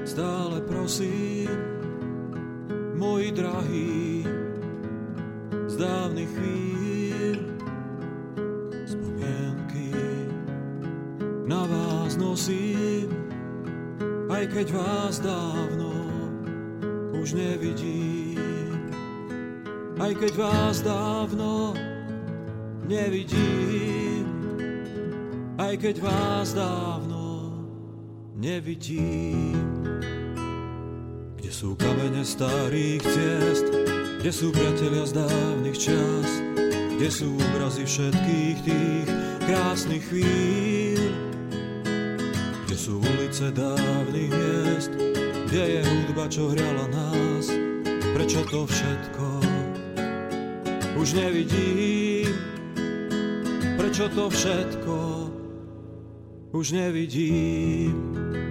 stále 0.04 0.60
prosím, 0.68 1.48
moji 3.00 3.32
drahí, 3.32 4.28
z 5.72 5.76
dávnych 5.80 6.28
chvíľ. 6.28 7.40
Spomienky 8.84 9.96
na 11.48 11.64
vás 11.64 12.20
nosím, 12.20 13.08
aj 14.28 14.44
keď 14.60 14.68
vás 14.76 15.24
dávno 15.24 15.96
už 17.16 17.32
nevidím. 17.32 18.92
Aj 20.04 20.12
keď 20.12 20.34
vás 20.36 20.84
dávno 20.84 21.80
nevidím, 22.90 24.26
aj 25.62 25.78
keď 25.78 25.96
vás 26.02 26.58
dávno 26.58 27.54
nevidím. 28.34 29.54
Kde 31.38 31.52
sú 31.54 31.78
kamene 31.78 32.26
starých 32.26 33.02
ciest, 33.06 33.68
kde 34.20 34.32
sú 34.34 34.50
priatelia 34.50 35.06
z 35.06 35.14
dávnych 35.22 35.78
čas, 35.78 36.28
kde 36.98 37.10
sú 37.14 37.38
obrazy 37.38 37.86
všetkých 37.86 38.58
tých 38.66 39.08
krásnych 39.46 40.04
chvíľ, 40.10 41.14
kde 42.66 42.76
sú 42.76 42.98
ulice 42.98 43.54
dávnych 43.54 44.34
miest, 44.34 44.92
kde 45.48 45.64
je 45.78 45.82
hudba, 45.86 46.26
čo 46.26 46.50
hriala 46.50 46.90
nás, 46.90 47.54
prečo 48.18 48.42
to 48.50 48.66
všetko 48.66 49.26
už 51.00 51.16
nevidím 51.16 52.09
prečo 54.00 54.16
to 54.16 54.32
všetko 54.32 54.96
už 56.56 56.72
nevidím. 56.72 58.49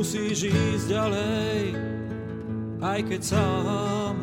Musíš 0.00 0.46
ísť 0.46 0.86
ďalej, 0.86 1.62
aj 2.78 3.00
keď 3.04 3.20
sám. 3.26 4.16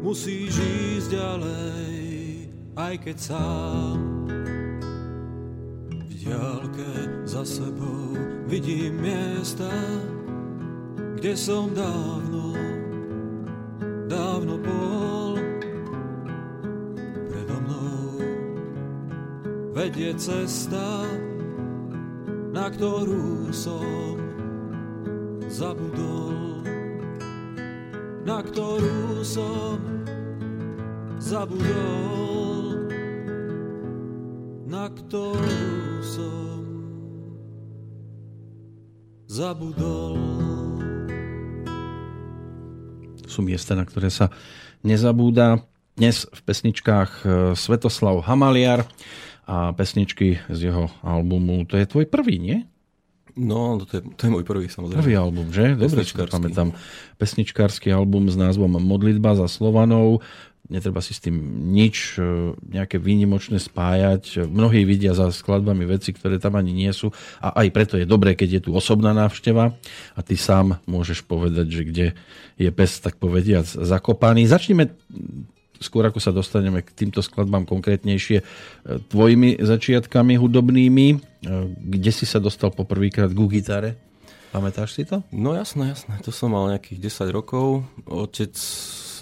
Musíš 0.00 0.54
ísť 0.62 1.10
ďalej, 1.10 1.98
aj 2.78 2.94
keď 3.02 3.16
sám. 3.18 3.98
V 5.90 6.12
diálke 6.14 6.92
za 7.26 7.42
sebou 7.42 8.14
vidím 8.46 9.02
miesta, 9.02 9.68
kde 11.18 11.34
som 11.34 11.74
dávno 11.74 12.29
vedie 20.00 20.16
cesta, 20.16 21.04
na 22.56 22.72
ktorú 22.72 23.52
som 23.52 24.16
zabudol, 25.44 26.64
na 28.24 28.40
ktorú 28.40 29.20
som 29.20 29.76
zabudol, 31.20 32.88
na 34.64 34.88
ktorú 34.88 36.00
som 36.00 36.64
zabudol. 39.28 40.16
Sú 43.28 43.44
miesta, 43.44 43.76
na 43.76 43.84
ktoré 43.84 44.08
sa 44.08 44.32
nezabúda. 44.80 45.60
Dnes 46.00 46.24
v 46.24 46.40
pesničkách 46.48 47.12
e, 47.20 47.24
Svetoslav 47.52 48.24
Hamaliar 48.24 48.88
a 49.50 49.74
pesničky 49.74 50.38
z 50.46 50.70
jeho 50.70 50.86
albumu. 51.02 51.66
To 51.66 51.74
je 51.74 51.90
tvoj 51.90 52.06
prvý, 52.06 52.38
nie? 52.38 52.70
No, 53.34 53.82
to 53.82 53.98
je, 53.98 54.02
to 54.14 54.20
je 54.26 54.30
môj 54.30 54.46
prvý, 54.46 54.70
samozrejme. 54.70 55.02
Prvý 55.02 55.16
album, 55.18 55.50
že? 55.50 55.74
Dobre, 55.74 56.06
si 56.06 56.14
pamätám. 56.14 56.70
Pesničkársky 57.18 57.90
album 57.90 58.30
s 58.30 58.38
názvom 58.38 58.78
Modlitba 58.78 59.34
za 59.34 59.50
Slovanov. 59.50 60.22
Netreba 60.70 61.02
si 61.02 61.18
s 61.18 61.22
tým 61.22 61.34
nič 61.74 62.14
e, 62.14 62.54
nejaké 62.54 63.02
výnimočné 63.02 63.58
spájať. 63.58 64.46
Mnohí 64.46 64.86
vidia 64.86 65.18
za 65.18 65.34
skladbami 65.34 65.82
veci, 65.82 66.14
ktoré 66.14 66.38
tam 66.38 66.54
ani 66.54 66.70
nie 66.70 66.90
sú. 66.94 67.10
A 67.42 67.66
aj 67.66 67.74
preto 67.74 67.98
je 67.98 68.06
dobré, 68.06 68.38
keď 68.38 68.62
je 68.62 68.64
tu 68.66 68.70
osobná 68.70 69.10
návšteva 69.10 69.74
a 70.14 70.20
ty 70.22 70.38
sám 70.38 70.78
môžeš 70.86 71.26
povedať, 71.26 71.66
že 71.66 71.82
kde 71.82 72.06
je 72.54 72.70
pes, 72.70 73.02
tak 73.02 73.18
povediac, 73.18 73.66
zakopaný. 73.66 74.46
Začneme 74.46 74.94
skôr 75.80 76.04
ako 76.04 76.20
sa 76.20 76.30
dostaneme 76.30 76.84
k 76.84 76.92
týmto 76.92 77.24
skladbám 77.24 77.64
konkrétnejšie, 77.64 78.38
e, 78.40 78.44
tvojimi 79.08 79.58
začiatkami 79.58 80.36
hudobnými, 80.36 81.06
e, 81.10 81.16
kde 81.74 82.12
si 82.12 82.28
sa 82.28 82.36
dostal 82.36 82.70
poprvýkrát 82.70 83.32
ku 83.32 83.48
gitare? 83.48 83.96
Pamätáš 84.50 84.98
si 84.98 85.06
to? 85.06 85.22
No 85.30 85.54
jasné, 85.54 85.94
jasné. 85.94 86.18
To 86.26 86.34
som 86.34 86.50
mal 86.50 86.74
nejakých 86.74 87.06
10 87.06 87.30
rokov. 87.30 87.86
Otec, 88.02 88.50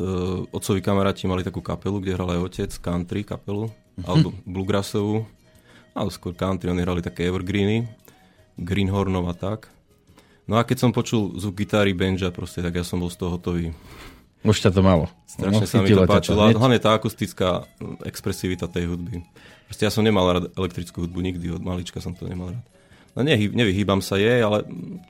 uh, 0.01 0.41
otcovi 0.57 0.81
kamaráti 0.81 1.29
mali 1.29 1.45
takú 1.45 1.61
kapelu, 1.61 2.01
kde 2.01 2.17
hral 2.17 2.33
aj 2.33 2.41
otec, 2.49 2.71
country 2.81 3.29
kapelu, 3.29 3.69
uh-huh. 3.69 4.09
alebo 4.09 4.33
bluegrassovú, 4.49 5.29
alebo 5.93 6.09
skôr 6.09 6.33
country, 6.33 6.73
oni 6.73 6.81
hrali 6.81 7.05
také 7.05 7.29
evergreeny, 7.29 7.85
greenhornov 8.57 9.29
a 9.29 9.37
tak. 9.37 9.69
No 10.49 10.57
a 10.57 10.65
keď 10.65 10.89
som 10.89 10.97
počul 10.97 11.37
zvuk 11.37 11.61
gitary, 11.61 11.93
banja 11.93 12.33
proste, 12.33 12.65
tak 12.65 12.81
ja 12.81 12.85
som 12.85 13.05
bol 13.05 13.13
z 13.13 13.21
toho 13.21 13.37
hotový. 13.37 13.77
Už 14.47 14.63
ťa 14.63 14.71
to 14.71 14.81
malo. 14.87 15.11
Strašne 15.27 15.65
no, 15.65 15.71
sa 15.71 15.79
mi 15.83 15.91
to 15.91 16.07
páčilo. 16.07 16.51
To, 16.51 16.59
hlavne 16.59 16.79
tá 16.79 16.95
akustická 16.95 17.67
expresivita 18.07 18.71
tej 18.71 18.95
hudby. 18.95 19.27
Proste 19.67 19.85
ja 19.85 19.93
som 19.93 20.07
nemal 20.07 20.25
rád 20.31 20.45
elektrickú 20.57 21.05
hudbu 21.05 21.19
nikdy, 21.21 21.53
od 21.53 21.63
malička 21.63 21.99
som 22.01 22.17
to 22.17 22.25
nemal 22.25 22.55
rád. 22.55 22.65
No 23.19 23.27
nehy, 23.27 23.51
nevyhýbam 23.51 23.99
sa 23.99 24.15
jej, 24.15 24.39
ale 24.39 24.63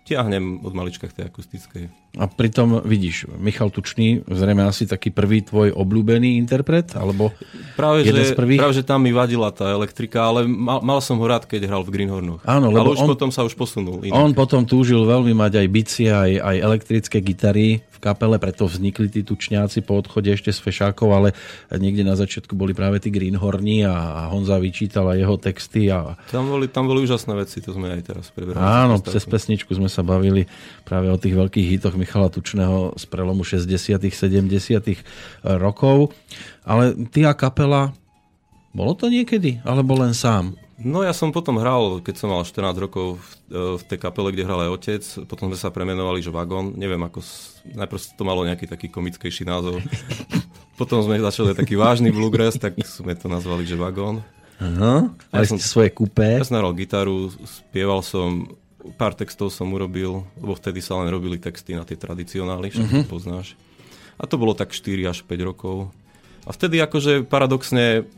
tiahnem 0.08 0.64
od 0.64 0.72
malička 0.72 1.12
k 1.12 1.20
tej 1.20 1.24
akustickej. 1.28 1.92
A 2.16 2.24
pritom 2.24 2.80
vidíš, 2.80 3.28
Michal 3.36 3.68
Tučný, 3.68 4.24
zrejme 4.24 4.64
asi 4.64 4.88
taký 4.88 5.12
prvý 5.12 5.44
tvoj 5.44 5.76
obľúbený 5.76 6.40
interpret, 6.40 6.96
alebo 6.96 7.36
práve, 7.76 8.08
jeden 8.08 8.24
že, 8.24 8.32
z 8.32 8.38
prvých? 8.38 8.64
Práve, 8.64 8.80
že 8.80 8.84
tam 8.88 9.04
mi 9.04 9.12
vadila 9.12 9.52
tá 9.52 9.68
elektrika, 9.76 10.24
ale 10.24 10.48
mal, 10.48 10.80
mal 10.80 11.04
som 11.04 11.20
ho 11.20 11.26
rád, 11.28 11.44
keď 11.44 11.68
hral 11.68 11.84
v 11.84 12.00
Greenhornoch. 12.00 12.40
Áno, 12.48 12.72
lebo 12.72 12.96
ale 12.96 12.96
už 12.96 13.04
on, 13.04 13.08
potom 13.12 13.28
sa 13.28 13.44
už 13.44 13.52
posunul. 13.52 14.00
Inak. 14.00 14.16
On 14.16 14.32
potom 14.32 14.64
túžil 14.64 15.04
veľmi 15.04 15.36
mať 15.36 15.60
aj 15.60 15.66
bicie, 15.68 16.08
aj, 16.08 16.32
aj 16.40 16.56
elektrické 16.64 17.20
gitary 17.20 17.84
v 17.98 18.00
kapele, 18.00 18.38
preto 18.38 18.70
vznikli 18.70 19.10
tí 19.10 19.26
tučňáci 19.26 19.82
po 19.82 19.98
odchode 19.98 20.30
ešte 20.30 20.54
z 20.54 20.62
Fešákov, 20.62 21.08
ale 21.10 21.28
niekde 21.74 22.06
na 22.06 22.14
začiatku 22.14 22.54
boli 22.54 22.78
práve 22.78 23.02
tí 23.02 23.10
Greenhorni 23.10 23.82
a, 23.82 24.30
Honza 24.30 24.62
vyčítal 24.62 25.10
jeho 25.18 25.34
texty. 25.34 25.90
A... 25.90 26.14
Tam, 26.30 26.46
boli, 26.46 26.70
tam 26.70 26.86
boli 26.86 27.02
úžasné 27.02 27.34
veci, 27.34 27.58
to 27.58 27.74
sme 27.74 27.90
aj 27.90 28.02
teraz 28.06 28.30
preberali. 28.30 28.62
Áno, 28.62 29.02
cez 29.02 29.26
pesničku 29.26 29.74
sme 29.74 29.90
sa 29.90 30.06
bavili 30.06 30.46
práve 30.86 31.10
o 31.10 31.18
tých 31.18 31.34
veľkých 31.34 31.66
hitoch 31.74 31.98
Michala 31.98 32.30
Tučného 32.30 32.94
z 32.94 33.04
prelomu 33.10 33.42
60 33.42 33.98
70 33.98 35.58
rokov. 35.58 36.14
Ale 36.62 36.94
ty 37.10 37.26
a 37.26 37.34
kapela, 37.34 37.90
bolo 38.70 38.94
to 38.94 39.10
niekedy? 39.10 39.58
Alebo 39.66 39.98
len 39.98 40.14
sám? 40.14 40.54
No 40.78 41.02
ja 41.02 41.10
som 41.10 41.34
potom 41.34 41.58
hral, 41.58 41.98
keď 42.06 42.14
som 42.14 42.30
mal 42.30 42.46
14 42.46 42.78
rokov 42.78 43.18
v, 43.18 43.30
e, 43.50 43.62
v 43.78 43.82
tej 43.82 43.98
kapele, 43.98 44.30
kde 44.30 44.46
hral 44.46 44.62
aj 44.62 44.70
otec. 44.78 45.02
Potom 45.26 45.50
sme 45.50 45.58
sa 45.58 45.74
premenovali, 45.74 46.22
že 46.22 46.30
Vagon. 46.30 46.78
Neviem, 46.78 47.02
ako... 47.02 47.18
Najprv 47.74 47.98
to 48.14 48.22
malo 48.22 48.46
nejaký 48.46 48.70
taký 48.70 48.86
komickejší 48.86 49.42
názov. 49.42 49.82
potom 50.80 51.02
sme 51.02 51.18
začali 51.18 51.58
taký 51.58 51.74
vážny 51.74 52.14
bluegrass, 52.14 52.62
tak 52.62 52.78
sme 52.86 53.18
to 53.18 53.26
nazvali, 53.26 53.66
že 53.66 53.74
Vagon. 53.74 54.22
Aha, 54.58 55.10
ja 55.34 55.46
som, 55.46 55.58
svoje 55.58 55.94
kúpe. 55.94 56.22
Ja 56.22 56.46
som 56.46 56.58
hral 56.58 56.74
gitaru, 56.74 57.30
spieval 57.46 58.02
som, 58.02 58.58
pár 58.98 59.14
textov 59.14 59.54
som 59.54 59.70
urobil, 59.70 60.26
lebo 60.38 60.54
vtedy 60.58 60.82
sa 60.82 60.98
len 60.98 61.10
robili 61.10 61.38
texty 61.38 61.78
na 61.78 61.86
tie 61.86 61.94
tradicionály, 61.94 62.74
však 62.74 62.86
uh-huh. 62.86 63.06
poznáš. 63.06 63.54
A 64.18 64.26
to 64.26 64.34
bolo 64.34 64.58
tak 64.58 64.74
4 64.74 65.10
až 65.10 65.22
5 65.22 65.42
rokov. 65.46 65.94
A 66.42 66.50
vtedy 66.50 66.82
akože 66.82 67.22
paradoxne 67.30 68.10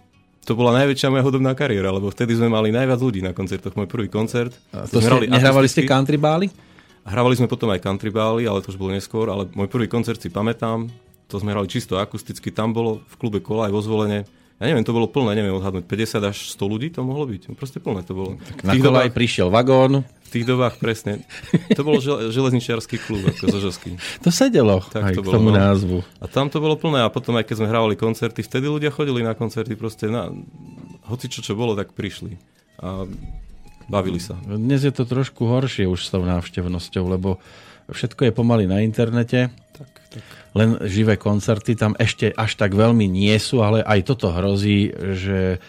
to 0.45 0.53
bola 0.57 0.73
najväčšia 0.83 1.13
moja 1.13 1.25
hudobná 1.25 1.53
kariéra, 1.53 1.93
lebo 1.93 2.09
vtedy 2.09 2.33
sme 2.35 2.49
mali 2.49 2.73
najviac 2.73 3.01
ľudí 3.01 3.21
na 3.21 3.37
koncertoch. 3.37 3.77
Môj 3.77 3.87
prvý 3.87 4.09
koncert. 4.09 4.57
A 4.73 4.89
to 4.89 4.99
ste, 4.99 5.29
nehrávali 5.29 5.69
ste 5.69 5.85
country 5.85 6.17
bály? 6.17 6.49
Hrávali 7.05 7.37
sme 7.37 7.49
potom 7.49 7.69
aj 7.73 7.81
country 7.81 8.09
bály, 8.09 8.49
ale 8.49 8.65
to 8.65 8.73
už 8.73 8.81
bolo 8.81 8.97
neskôr. 8.97 9.29
Ale 9.29 9.49
môj 9.53 9.69
prvý 9.69 9.89
koncert 9.89 10.21
si 10.21 10.33
pamätám, 10.33 10.89
to 11.29 11.37
sme 11.39 11.53
hrali 11.53 11.69
čisto 11.69 12.01
akusticky. 12.01 12.51
Tam 12.51 12.73
bolo 12.73 13.05
v 13.05 13.15
klube 13.21 13.39
Kola 13.45 13.69
aj 13.69 13.73
vo 13.73 13.81
zvolenie. 13.85 14.25
Ja 14.61 14.69
neviem, 14.69 14.85
to 14.85 14.93
bolo 14.93 15.09
plné, 15.09 15.41
neviem 15.41 15.57
odhadnúť, 15.57 15.89
50 15.89 16.21
až 16.21 16.37
100 16.53 16.61
ľudí 16.69 16.89
to 16.93 17.01
mohlo 17.01 17.25
byť. 17.25 17.49
Proste 17.57 17.81
plné 17.81 18.05
to 18.05 18.13
bolo. 18.13 18.37
Tak 18.37 18.69
na 18.69 18.77
dobách, 18.77 19.17
prišiel 19.17 19.49
vagón. 19.49 20.05
Tých 20.31 20.47
dobách 20.47 20.79
presne. 20.79 21.27
To 21.75 21.83
bol 21.83 21.99
žel, 21.99 22.31
železničiarský 22.31 23.03
klub, 23.03 23.27
ako 23.35 23.51
Zožovský. 23.51 23.99
To 24.23 24.31
sedelo 24.31 24.79
tak 24.87 25.11
aj 25.11 25.15
to 25.19 25.27
k 25.27 25.35
tomu 25.35 25.51
bolo, 25.51 25.59
no. 25.59 25.67
názvu. 25.67 25.99
A 26.23 26.31
tam 26.31 26.47
to 26.47 26.63
bolo 26.63 26.79
plné 26.79 27.03
a 27.03 27.11
potom 27.11 27.35
aj 27.35 27.51
keď 27.51 27.59
sme 27.59 27.67
hrávali 27.67 27.99
koncerty, 27.99 28.47
vtedy 28.47 28.71
ľudia 28.71 28.95
chodili 28.95 29.27
na 29.27 29.35
koncerty 29.35 29.75
proste 29.75 30.07
na... 30.07 30.31
Hoci 31.11 31.27
čo 31.27 31.43
čo 31.43 31.59
bolo, 31.59 31.75
tak 31.75 31.91
prišli. 31.99 32.39
A 32.79 33.11
bavili 33.91 34.23
sa. 34.23 34.39
Dnes 34.47 34.87
je 34.87 34.95
to 34.95 35.03
trošku 35.03 35.51
horšie 35.51 35.91
už 35.91 35.99
s 36.07 36.15
tou 36.15 36.23
návštevnosťou, 36.23 37.11
lebo 37.11 37.43
všetko 37.91 38.31
je 38.31 38.33
pomaly 38.33 38.71
na 38.71 38.87
internete. 38.87 39.51
Tak 39.75 39.90
len 40.55 40.79
živé 40.83 41.15
koncerty 41.15 41.79
tam 41.79 41.95
ešte 41.95 42.35
až 42.35 42.59
tak 42.59 42.75
veľmi 42.75 43.07
nie 43.07 43.35
sú, 43.39 43.63
ale 43.63 43.87
aj 43.87 44.11
toto 44.11 44.35
hrozí, 44.35 44.91
že 45.15 45.63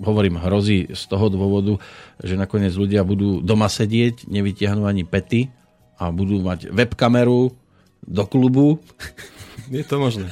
hovorím 0.00 0.36
hrozí 0.36 0.92
z 0.92 1.02
toho 1.08 1.32
dôvodu, 1.32 1.80
že 2.20 2.36
nakoniec 2.36 2.76
ľudia 2.76 3.04
budú 3.04 3.40
doma 3.40 3.72
sedieť, 3.72 4.28
nevytiahnu 4.28 4.84
ani 4.84 5.08
pety 5.08 5.48
a 5.96 6.12
budú 6.12 6.44
mať 6.44 6.68
webkameru 6.72 7.52
do 8.04 8.24
klubu. 8.28 8.80
Je 9.72 9.82
to 9.82 9.96
možné. 9.98 10.28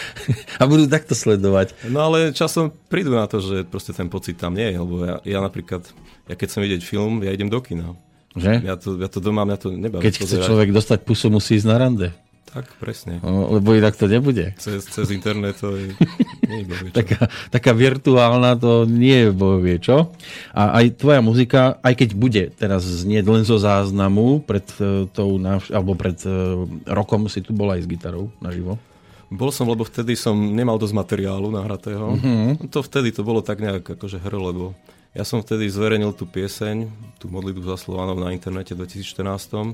A 0.60 0.66
budú 0.66 0.88
takto 0.88 1.14
sledovať. 1.14 1.76
No 1.86 2.02
ale 2.10 2.34
časom 2.34 2.72
prídu 2.88 3.14
na 3.14 3.28
to, 3.28 3.38
že 3.38 3.68
proste 3.68 3.94
ten 3.94 4.08
pocit 4.08 4.40
tam 4.40 4.56
nie 4.56 4.72
je, 4.72 4.76
lebo 4.80 4.94
ja, 5.04 5.16
ja 5.22 5.38
napríklad, 5.38 5.84
ja 6.26 6.34
keď 6.34 6.48
som 6.48 6.60
vidieť 6.64 6.82
film, 6.82 7.22
ja 7.22 7.30
idem 7.30 7.52
do 7.52 7.60
kina. 7.62 7.94
Že? 8.32 8.64
Ja 8.64 8.74
to, 8.80 8.96
ja 8.96 9.08
to 9.12 9.20
doma, 9.20 9.44
mňa 9.44 9.58
to 9.60 9.68
nebaví. 9.76 10.00
Keď 10.00 10.24
chce 10.24 10.36
človek 10.48 10.72
dostať 10.72 11.04
pusu, 11.04 11.28
musí 11.28 11.60
ísť 11.60 11.68
na 11.68 11.76
rande. 11.76 12.08
Tak, 12.52 12.68
presne. 12.76 13.16
No, 13.24 13.48
lebo 13.56 13.72
inak 13.72 13.96
to 13.96 14.04
nebude. 14.04 14.52
Cez, 14.60 14.84
cez 14.84 15.08
internet 15.08 15.56
to 15.56 15.72
je... 15.72 15.96
Nie 16.44 16.68
je 16.68 16.92
taká, 16.92 17.32
taká 17.48 17.72
virtuálna 17.72 18.60
to 18.60 18.84
nie 18.84 19.24
je 19.24 19.28
vie 19.32 19.76
čo. 19.80 20.12
A 20.52 20.84
aj 20.84 21.00
tvoja 21.00 21.24
muzika, 21.24 21.80
aj 21.80 21.94
keď 21.96 22.10
bude 22.12 22.44
teraz 22.52 22.84
znieť 22.84 23.24
len 23.24 23.42
zo 23.48 23.56
záznamu 23.56 24.44
pred 24.44 24.68
uh, 24.84 25.08
tou 25.08 25.40
návš- 25.40 25.72
alebo 25.72 25.96
pred 25.96 26.20
uh, 26.28 26.68
rokom 26.92 27.24
si 27.32 27.40
tu 27.40 27.56
bol 27.56 27.72
aj 27.72 27.84
s 27.84 27.88
gitarou 27.88 28.28
naživo. 28.44 28.76
Bol 29.32 29.48
som, 29.48 29.64
lebo 29.64 29.88
vtedy 29.88 30.12
som 30.12 30.36
nemal 30.36 30.76
dosť 30.76 30.92
materiálu 30.92 31.48
nahratého. 31.48 32.20
Mm-hmm. 32.20 32.68
To 32.68 32.84
vtedy 32.84 33.16
to 33.16 33.24
bolo 33.24 33.40
tak 33.40 33.64
nejak 33.64 33.96
akože 33.96 34.20
hr, 34.20 34.36
lebo 34.36 34.76
ja 35.16 35.24
som 35.24 35.40
vtedy 35.40 35.72
zverejnil 35.72 36.12
tú 36.12 36.28
pieseň, 36.28 36.84
tú 37.16 37.32
modlitbu 37.32 37.64
za 37.64 37.80
Slovanov 37.80 38.20
na 38.20 38.36
internete 38.36 38.76
v 38.76 38.84
2014 38.84 39.72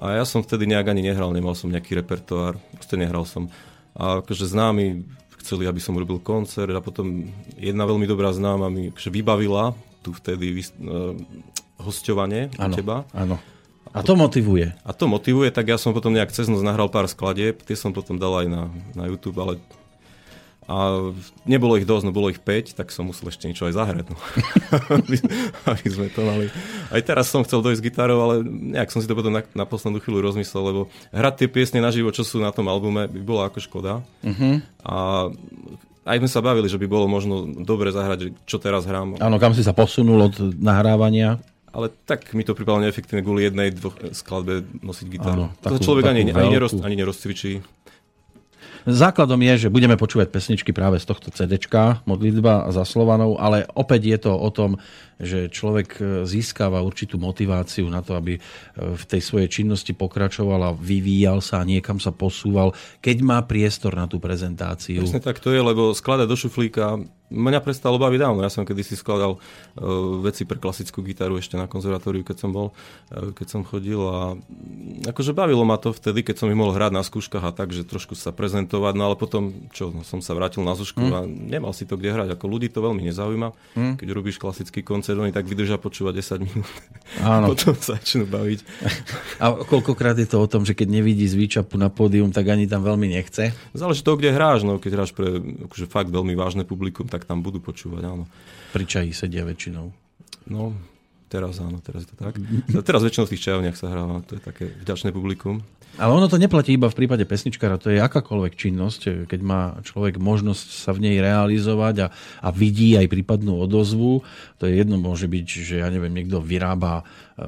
a 0.00 0.16
ja 0.16 0.24
som 0.24 0.40
vtedy 0.40 0.64
nejak 0.64 0.88
ani 0.88 1.04
nehral, 1.04 1.28
nemal 1.36 1.52
som 1.52 1.68
nejaký 1.68 1.92
repertoár, 2.00 2.56
proste 2.72 2.96
nehral 2.96 3.28
som. 3.28 3.52
A 3.92 4.24
akože 4.24 4.48
známi 4.48 5.04
chceli, 5.44 5.68
aby 5.68 5.76
som 5.76 5.92
robil 5.92 6.16
koncert 6.24 6.72
a 6.72 6.80
potom 6.80 7.28
jedna 7.60 7.84
veľmi 7.84 8.08
dobrá 8.08 8.32
známa 8.32 8.72
mi 8.72 8.88
akože 8.88 9.12
vybavila 9.12 9.76
tu 10.00 10.16
vtedy 10.16 10.56
uh, 10.56 11.12
hosťovanie 11.80 12.56
ano, 12.56 12.72
u 12.72 12.76
teba. 12.76 12.96
Áno. 13.12 13.36
A 13.90 14.00
to 14.06 14.14
motivuje. 14.14 14.70
A 14.86 14.90
to 14.94 15.10
motivuje, 15.10 15.50
tak 15.50 15.68
ja 15.68 15.76
som 15.76 15.90
potom 15.92 16.14
nejak 16.14 16.30
cez 16.30 16.46
noc 16.46 16.62
nahral 16.62 16.88
pár 16.88 17.10
skladieb, 17.10 17.60
tie 17.66 17.74
som 17.74 17.90
potom 17.90 18.16
dal 18.16 18.40
aj 18.40 18.46
na, 18.46 18.62
na 18.94 19.04
YouTube, 19.10 19.36
ale 19.42 19.58
a 20.70 21.10
nebolo 21.50 21.74
ich 21.74 21.82
dosť, 21.82 22.06
no 22.06 22.14
bolo 22.14 22.30
ich 22.30 22.38
5, 22.38 22.78
tak 22.78 22.94
som 22.94 23.10
musel 23.10 23.26
ešte 23.26 23.50
niečo 23.50 23.66
aj 23.66 23.74
zahrať. 23.74 24.06
No. 24.06 24.16
aby, 25.02 25.18
aby 25.66 25.86
sme 25.90 26.06
to 26.14 26.22
mali. 26.22 26.46
Aj 26.94 27.02
teraz 27.02 27.26
som 27.26 27.42
chcel 27.42 27.58
dojsť 27.58 27.82
s 27.82 27.86
gitarou, 27.90 28.22
ale 28.22 28.46
nejak 28.46 28.94
som 28.94 29.02
si 29.02 29.10
to 29.10 29.18
potom 29.18 29.34
na, 29.34 29.42
na 29.50 29.66
poslednú 29.66 29.98
chvíľu 29.98 30.30
rozmyslel, 30.30 30.62
lebo 30.62 30.80
hrať 31.10 31.34
tie 31.42 31.48
piesne 31.50 31.82
naživo, 31.82 32.14
čo 32.14 32.22
sú 32.22 32.38
na 32.38 32.54
tom 32.54 32.70
albume, 32.70 33.10
by 33.10 33.18
bolo 33.18 33.42
ako 33.42 33.58
škoda. 33.58 34.06
Uh-huh. 34.22 34.62
A 34.86 34.94
aj 36.06 36.16
sme 36.22 36.30
sa 36.30 36.38
bavili, 36.38 36.70
že 36.70 36.78
by 36.78 36.86
bolo 36.86 37.10
možno 37.10 37.50
dobre 37.66 37.90
zahrať, 37.90 38.30
čo 38.46 38.62
teraz 38.62 38.86
hrám. 38.86 39.18
Áno, 39.18 39.36
kam 39.42 39.58
si 39.58 39.66
sa 39.66 39.74
posunul 39.74 40.30
od 40.30 40.54
nahrávania? 40.54 41.42
Ale 41.70 41.90
tak 42.06 42.30
mi 42.34 42.42
to 42.42 42.54
pripadalo 42.54 42.82
neefektívne 42.82 43.22
kvôli 43.22 43.46
jednej, 43.46 43.70
dvoch 43.70 43.94
skladbe 44.10 44.66
nosiť 44.82 45.06
gitaru. 45.06 45.50
Áno, 45.50 45.54
takú, 45.62 45.78
to 45.78 45.86
človek 45.86 46.10
ani, 46.10 46.30
ani, 46.34 46.50
neroz, 46.50 46.74
ani 46.82 46.98
nerozcvičí. 46.98 47.62
Základom 48.88 49.40
je, 49.40 49.66
že 49.66 49.72
budeme 49.72 49.98
počúvať 50.00 50.32
pesničky 50.32 50.72
práve 50.72 50.96
z 50.96 51.08
tohto 51.08 51.28
CDčka, 51.28 52.00
modlitba 52.08 52.72
za 52.72 52.88
Slovanov, 52.88 53.36
ale 53.36 53.68
opäť 53.76 54.02
je 54.08 54.18
to 54.28 54.32
o 54.32 54.50
tom, 54.52 54.80
že 55.20 55.52
človek 55.52 55.88
e, 56.00 56.02
získava 56.24 56.80
určitú 56.80 57.20
motiváciu 57.20 57.84
na 57.92 58.00
to, 58.00 58.16
aby 58.16 58.36
e, 58.36 58.40
v 58.76 59.04
tej 59.04 59.20
svojej 59.20 59.52
činnosti 59.52 59.92
pokračoval 59.92 60.72
a 60.72 60.76
vyvíjal 60.76 61.44
sa 61.44 61.60
a 61.60 61.68
niekam 61.68 62.00
sa 62.00 62.08
posúval, 62.08 62.72
keď 63.04 63.16
má 63.20 63.38
priestor 63.44 63.92
na 63.92 64.08
tú 64.08 64.16
prezentáciu. 64.16 65.04
Presne 65.04 65.20
tak 65.20 65.44
to 65.44 65.52
je, 65.52 65.60
lebo 65.60 65.92
skladať 65.92 66.24
do 66.24 66.36
šuflíka 66.40 67.04
mňa 67.30 67.62
prestalo 67.62 67.96
baviť 67.96 68.18
dávno. 68.20 68.42
Ja 68.42 68.50
som 68.50 68.66
kedysi 68.66 68.98
skladal 68.98 69.38
uh, 69.38 69.40
veci 70.20 70.44
pre 70.44 70.58
klasickú 70.58 71.00
gitaru 71.00 71.38
ešte 71.38 71.54
na 71.54 71.70
konzervatóriu, 71.70 72.26
keď 72.26 72.36
som 72.42 72.50
bol, 72.50 72.74
uh, 73.14 73.30
keď 73.32 73.46
som 73.46 73.60
chodil 73.62 74.02
a 74.02 74.34
akože 75.08 75.32
bavilo 75.32 75.62
ma 75.62 75.78
to 75.78 75.94
vtedy, 75.94 76.26
keď 76.26 76.44
som 76.44 76.48
ich 76.50 76.58
mohol 76.58 76.74
hrať 76.74 76.92
na 76.92 77.06
skúškach 77.06 77.42
a 77.46 77.54
tak, 77.54 77.70
že 77.70 77.86
trošku 77.86 78.18
sa 78.18 78.34
prezentovať, 78.34 78.94
no 78.98 79.10
ale 79.10 79.16
potom, 79.16 79.70
čo, 79.70 79.94
no, 79.94 80.02
som 80.02 80.18
sa 80.20 80.34
vrátil 80.34 80.66
na 80.66 80.74
zušku 80.74 81.00
mm. 81.00 81.12
a 81.14 81.18
nemal 81.26 81.72
si 81.72 81.86
to 81.86 81.94
kde 81.94 82.12
hrať. 82.12 82.28
Ako 82.34 82.50
ľudí 82.50 82.68
to 82.68 82.82
veľmi 82.82 83.06
nezaujíma. 83.06 83.48
Mm. 83.78 83.94
Keď 83.96 84.08
robíš 84.10 84.36
klasický 84.42 84.82
koncert, 84.82 85.16
oni 85.16 85.30
tak 85.30 85.46
vydržia 85.46 85.78
počúvať 85.78 86.42
10 86.42 86.46
minút. 86.46 86.70
Áno. 87.22 87.46
potom 87.54 87.78
sa 87.78 87.96
začnú 88.00 88.26
baviť. 88.26 88.60
A 89.38 89.54
koľkokrát 89.66 90.16
je 90.16 90.28
to 90.28 90.40
o 90.40 90.48
tom, 90.50 90.64
že 90.64 90.72
keď 90.72 90.88
nevidí 91.00 91.28
zvíčapu 91.28 91.76
na 91.76 91.92
pódium, 91.92 92.32
tak 92.32 92.48
ani 92.48 92.64
tam 92.64 92.82
veľmi 92.82 93.12
nechce? 93.12 93.52
Záleží 93.76 94.00
to, 94.00 94.16
kde 94.16 94.32
hráš. 94.32 94.64
No, 94.64 94.80
keď 94.80 94.90
hráš 94.96 95.12
pre 95.12 95.40
akože 95.68 95.86
fakt 95.86 96.08
veľmi 96.08 96.32
vážne 96.34 96.64
publikum, 96.64 97.06
tak 97.06 97.19
tak 97.20 97.28
tam 97.28 97.44
budú 97.44 97.60
počúvať, 97.60 98.08
áno. 98.08 98.24
Pri 98.72 98.88
čaji 98.88 99.12
sedia 99.12 99.44
väčšinou. 99.44 99.92
No, 100.48 100.72
teraz 101.28 101.60
áno, 101.60 101.84
teraz 101.84 102.08
je 102.08 102.16
to 102.16 102.16
tak. 102.16 102.40
No, 102.72 102.80
teraz 102.80 103.04
väčšinou 103.04 103.28
v 103.28 103.32
tých 103.36 103.44
čajovniach 103.44 103.76
sa 103.76 103.92
hráva, 103.92 104.24
to 104.24 104.40
je 104.40 104.42
také 104.42 104.72
vďačné 104.80 105.12
publikum. 105.12 105.60
Ale 106.00 106.16
ono 106.16 106.32
to 106.32 106.40
neplatí 106.40 106.78
iba 106.78 106.88
v 106.88 106.96
prípade 106.96 107.26
pesničkára, 107.28 107.76
to 107.76 107.92
je 107.92 108.00
akákoľvek 108.00 108.54
činnosť, 108.56 109.28
keď 109.28 109.40
má 109.44 109.76
človek 109.84 110.16
možnosť 110.16 110.68
sa 110.86 110.96
v 110.96 111.02
nej 111.04 111.16
realizovať 111.20 111.94
a, 112.06 112.12
a 112.40 112.48
vidí 112.54 112.96
aj 112.96 113.10
prípadnú 113.10 113.60
odozvu. 113.60 114.24
To 114.62 114.64
je 114.64 114.80
jedno, 114.80 114.96
môže 114.96 115.28
byť, 115.28 115.46
že 115.50 115.74
ja 115.82 115.90
neviem, 115.92 116.14
niekto 116.14 116.38
vyrába 116.40 117.02
e, 117.02 117.42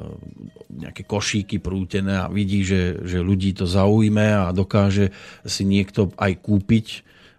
nejaké 0.84 1.06
košíky 1.06 1.62
prútené 1.62 2.18
a 2.18 2.28
vidí, 2.28 2.66
že, 2.66 3.00
že 3.06 3.22
ľudí 3.22 3.54
to 3.54 3.64
zaujme 3.64 4.26
a 4.26 4.50
dokáže 4.50 5.14
si 5.46 5.62
niekto 5.62 6.10
aj 6.18 6.42
kúpiť 6.42 6.86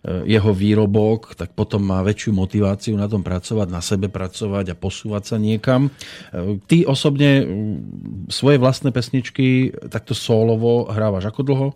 jeho 0.03 0.51
výrobok, 0.51 1.31
tak 1.39 1.55
potom 1.55 1.87
má 1.87 2.03
väčšiu 2.03 2.35
motiváciu 2.35 2.99
na 2.99 3.07
tom 3.07 3.23
pracovať, 3.23 3.67
na 3.71 3.79
sebe 3.79 4.11
pracovať 4.11 4.75
a 4.75 4.79
posúvať 4.79 5.23
sa 5.23 5.37
niekam. 5.39 5.87
Eh, 6.35 6.59
ty 6.67 6.83
osobne 6.83 7.47
svoje 8.27 8.59
vlastné 8.59 8.91
pesničky 8.91 9.71
takto 9.87 10.11
solovo 10.11 10.91
hrávaš 10.91 11.31
ako 11.31 11.41
dlho? 11.47 11.67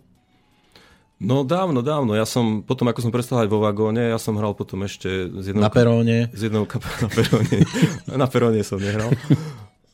No 1.17 1.41
dávno, 1.41 1.81
dávno. 1.81 2.13
Ja 2.13 2.29
som, 2.29 2.61
potom 2.61 2.91
ako 2.91 3.09
som 3.09 3.11
prestal 3.15 3.41
hrať 3.41 3.49
vo 3.49 3.63
vagóne, 3.63 4.13
ja 4.13 4.19
som 4.21 4.37
hral 4.37 4.53
potom 4.53 4.85
ešte 4.85 5.31
z 5.41 5.55
jednou... 5.55 5.65
Na 5.65 5.73
peróne? 5.73 6.29
Z 6.29 6.51
jednou 6.51 6.69
kap- 6.69 6.85
na 7.05 7.09
peróne. 7.09 7.57
na 8.11 8.27
peróne 8.29 8.61
som 8.61 8.77
nehral. 8.77 9.09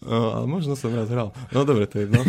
No, 0.03 0.35
ale 0.35 0.45
možno 0.49 0.75
som 0.75 0.91
raz 0.91 1.07
hral. 1.07 1.31
No 1.55 1.63
dobre, 1.63 1.87
to 1.87 2.01
je 2.01 2.11
jedno. 2.11 2.27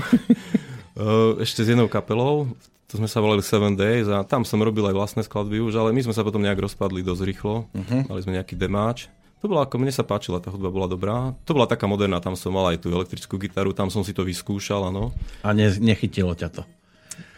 Ešte 1.42 1.66
s 1.66 1.68
jednou 1.74 1.90
kapelou, 1.90 2.54
to 2.88 3.00
sme 3.00 3.08
sa 3.08 3.18
volali 3.24 3.40
Seven 3.40 3.74
Days 3.74 4.06
a 4.12 4.22
tam 4.22 4.44
som 4.44 4.60
robil 4.60 4.84
aj 4.84 4.94
vlastné 4.94 5.20
skladby 5.24 5.60
už, 5.64 5.80
ale 5.80 5.90
my 5.96 6.04
sme 6.04 6.14
sa 6.14 6.20
potom 6.20 6.44
nejak 6.44 6.60
rozpadli 6.60 7.00
dosť 7.00 7.22
rýchlo. 7.24 7.64
Uh-huh. 7.72 8.00
Mali 8.06 8.20
sme 8.20 8.36
nejaký 8.36 8.54
demáč. 8.60 9.08
To 9.44 9.52
bola 9.52 9.68
ako, 9.68 9.76
mne 9.76 9.92
sa 9.92 10.08
páčila, 10.08 10.40
tá 10.40 10.48
hudba 10.48 10.72
bola 10.72 10.88
dobrá. 10.88 11.36
To 11.44 11.52
bola 11.52 11.68
taká 11.68 11.84
moderná, 11.84 12.16
tam 12.16 12.32
som 12.32 12.56
mal 12.56 12.72
aj 12.72 12.80
tú 12.80 12.88
elektrickú 12.88 13.36
gitaru, 13.36 13.76
tam 13.76 13.92
som 13.92 14.00
si 14.00 14.16
to 14.16 14.24
vyskúšal, 14.24 14.88
áno. 14.88 15.12
A 15.44 15.52
ne, 15.52 15.68
nechytilo 15.68 16.32
ťa 16.32 16.48
to? 16.48 16.62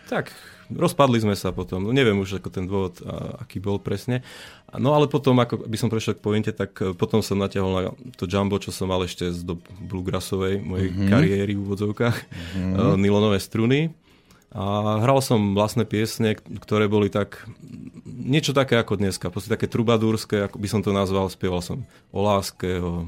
Tak, 0.07 0.31
rozpadli 0.71 1.19
sme 1.19 1.35
sa 1.35 1.51
potom. 1.51 1.83
No, 1.83 1.91
neviem 1.91 2.15
už 2.15 2.39
ako 2.39 2.49
ten 2.51 2.71
dôvod, 2.71 3.03
a, 3.03 3.43
aký 3.43 3.59
bol 3.59 3.83
presne. 3.83 4.23
No 4.79 4.95
ale 4.95 5.11
potom, 5.11 5.35
ako 5.43 5.67
by 5.67 5.77
som 5.79 5.91
prešiel 5.91 6.15
k 6.15 6.23
pointe, 6.23 6.51
tak 6.55 6.79
e, 6.79 6.95
potom 6.95 7.27
som 7.27 7.43
natiahol 7.43 7.73
na 7.75 7.83
to 8.15 8.31
jumbo, 8.31 8.55
čo 8.63 8.71
som 8.71 8.87
mal 8.87 9.03
ešte 9.03 9.27
z 9.35 9.43
do 9.43 9.59
bluegrassovej 9.83 10.63
mojej 10.63 10.95
mm-hmm. 10.95 11.11
kariéry 11.11 11.59
v 11.59 11.63
úvodzovkách, 11.67 12.17
mm-hmm. 12.23 13.03
nylonové 13.03 13.43
struny. 13.43 13.91
A 14.57 14.97
hral 15.05 15.21
som 15.21 15.53
vlastné 15.53 15.85
piesne, 15.85 16.33
ktoré 16.33 16.88
boli 16.88 17.12
tak 17.12 17.45
niečo 18.09 18.57
také 18.57 18.81
ako 18.81 18.97
dneska, 18.97 19.29
proste 19.29 19.53
také 19.53 19.69
trubadúrske, 19.69 20.49
ako 20.49 20.57
by 20.57 20.69
som 20.73 20.81
to 20.81 20.97
nazval, 20.97 21.29
spieval 21.29 21.61
som 21.61 21.85
o 22.09 22.25
láske. 22.25 22.81
O... 22.81 23.05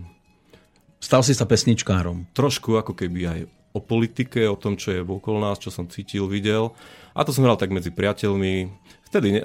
Stal 1.00 1.24
si 1.24 1.32
sa 1.32 1.48
pesničkárom. 1.48 2.28
Trošku 2.36 2.76
ako 2.76 2.92
keby 2.92 3.20
aj 3.24 3.40
o 3.72 3.80
politike, 3.80 4.44
o 4.44 4.60
tom, 4.60 4.76
čo 4.76 4.92
je 4.92 5.00
okolo 5.00 5.40
nás, 5.40 5.56
čo 5.56 5.72
som 5.72 5.88
cítil, 5.88 6.28
videl. 6.28 6.76
A 7.16 7.24
to 7.24 7.32
som 7.32 7.48
hral 7.48 7.56
tak 7.56 7.72
medzi 7.72 7.88
priateľmi. 7.96 8.68
Vtedy 9.08 9.40
ne, 9.40 9.42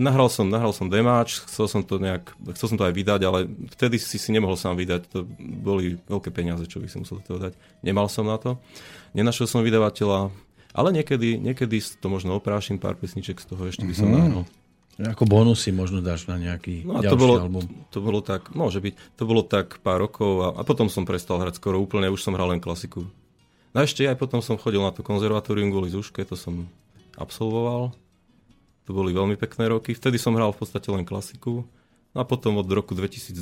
nahral, 0.00 0.32
som, 0.32 0.48
nahral 0.48 0.72
som 0.72 0.88
demáč, 0.88 1.44
chcel 1.44 1.68
som 1.68 1.84
to 1.84 2.00
nejak, 2.00 2.32
chcel 2.56 2.72
som 2.72 2.78
to 2.80 2.88
aj 2.88 2.96
vydať, 2.96 3.20
ale 3.20 3.44
vtedy 3.76 4.00
si 4.00 4.16
si 4.16 4.32
nemohol 4.32 4.56
sám 4.56 4.80
vydať. 4.80 5.12
To 5.12 5.28
boli 5.60 6.00
veľké 6.08 6.32
peniaze, 6.32 6.64
čo 6.64 6.80
by 6.80 6.88
som 6.88 7.04
musel 7.04 7.20
toho 7.20 7.36
dať. 7.36 7.52
Nemal 7.84 8.08
som 8.08 8.24
na 8.24 8.40
to. 8.40 8.56
Nenašiel 9.12 9.44
som 9.44 9.60
vydavateľa, 9.60 10.32
ale 10.74 10.90
niekedy, 10.90 11.38
niekedy 11.38 11.78
to 11.78 12.06
možno 12.10 12.34
oprášim, 12.34 12.82
pár 12.82 12.98
pesniček 12.98 13.38
z 13.38 13.46
toho 13.46 13.62
ešte 13.70 13.86
by 13.86 13.94
som 13.94 14.10
mm-hmm. 14.10 14.18
nahral. 14.18 14.44
Ako 14.94 15.26
bonusy 15.26 15.74
možno 15.74 15.98
dáš 15.98 16.30
na 16.30 16.38
nejaký 16.38 16.86
no 16.86 16.98
a 16.98 17.02
to 17.02 17.18
bolo, 17.18 17.42
album. 17.42 17.66
To 17.90 17.98
bolo 17.98 18.22
tak, 18.22 18.54
môže 18.54 18.78
byť, 18.78 18.94
to 19.18 19.22
bolo 19.26 19.42
tak 19.42 19.82
pár 19.82 20.06
rokov 20.06 20.32
a, 20.42 20.48
a 20.54 20.62
potom 20.62 20.86
som 20.86 21.02
prestal 21.02 21.42
hrať 21.42 21.58
skoro 21.58 21.82
úplne, 21.82 22.10
už 22.10 22.22
som 22.22 22.34
hral 22.34 22.54
len 22.54 22.62
klasiku. 22.62 23.06
No 23.74 23.82
a 23.82 23.86
ešte 23.86 24.06
aj 24.06 24.14
potom 24.14 24.38
som 24.38 24.54
chodil 24.54 24.78
na 24.78 24.94
to 24.94 25.02
konzervatórium 25.02 25.74
kvôli 25.74 25.90
Zuške, 25.90 26.22
to 26.22 26.38
som 26.38 26.70
absolvoval. 27.18 27.90
To 28.86 28.90
boli 28.94 29.10
veľmi 29.10 29.34
pekné 29.34 29.66
roky. 29.66 29.98
Vtedy 29.98 30.14
som 30.14 30.38
hral 30.38 30.54
v 30.54 30.62
podstate 30.62 30.86
len 30.94 31.02
klasiku. 31.02 31.66
No 32.14 32.18
a 32.22 32.24
potom 32.28 32.62
od 32.62 32.68
roku 32.70 32.94
2002 32.94 33.34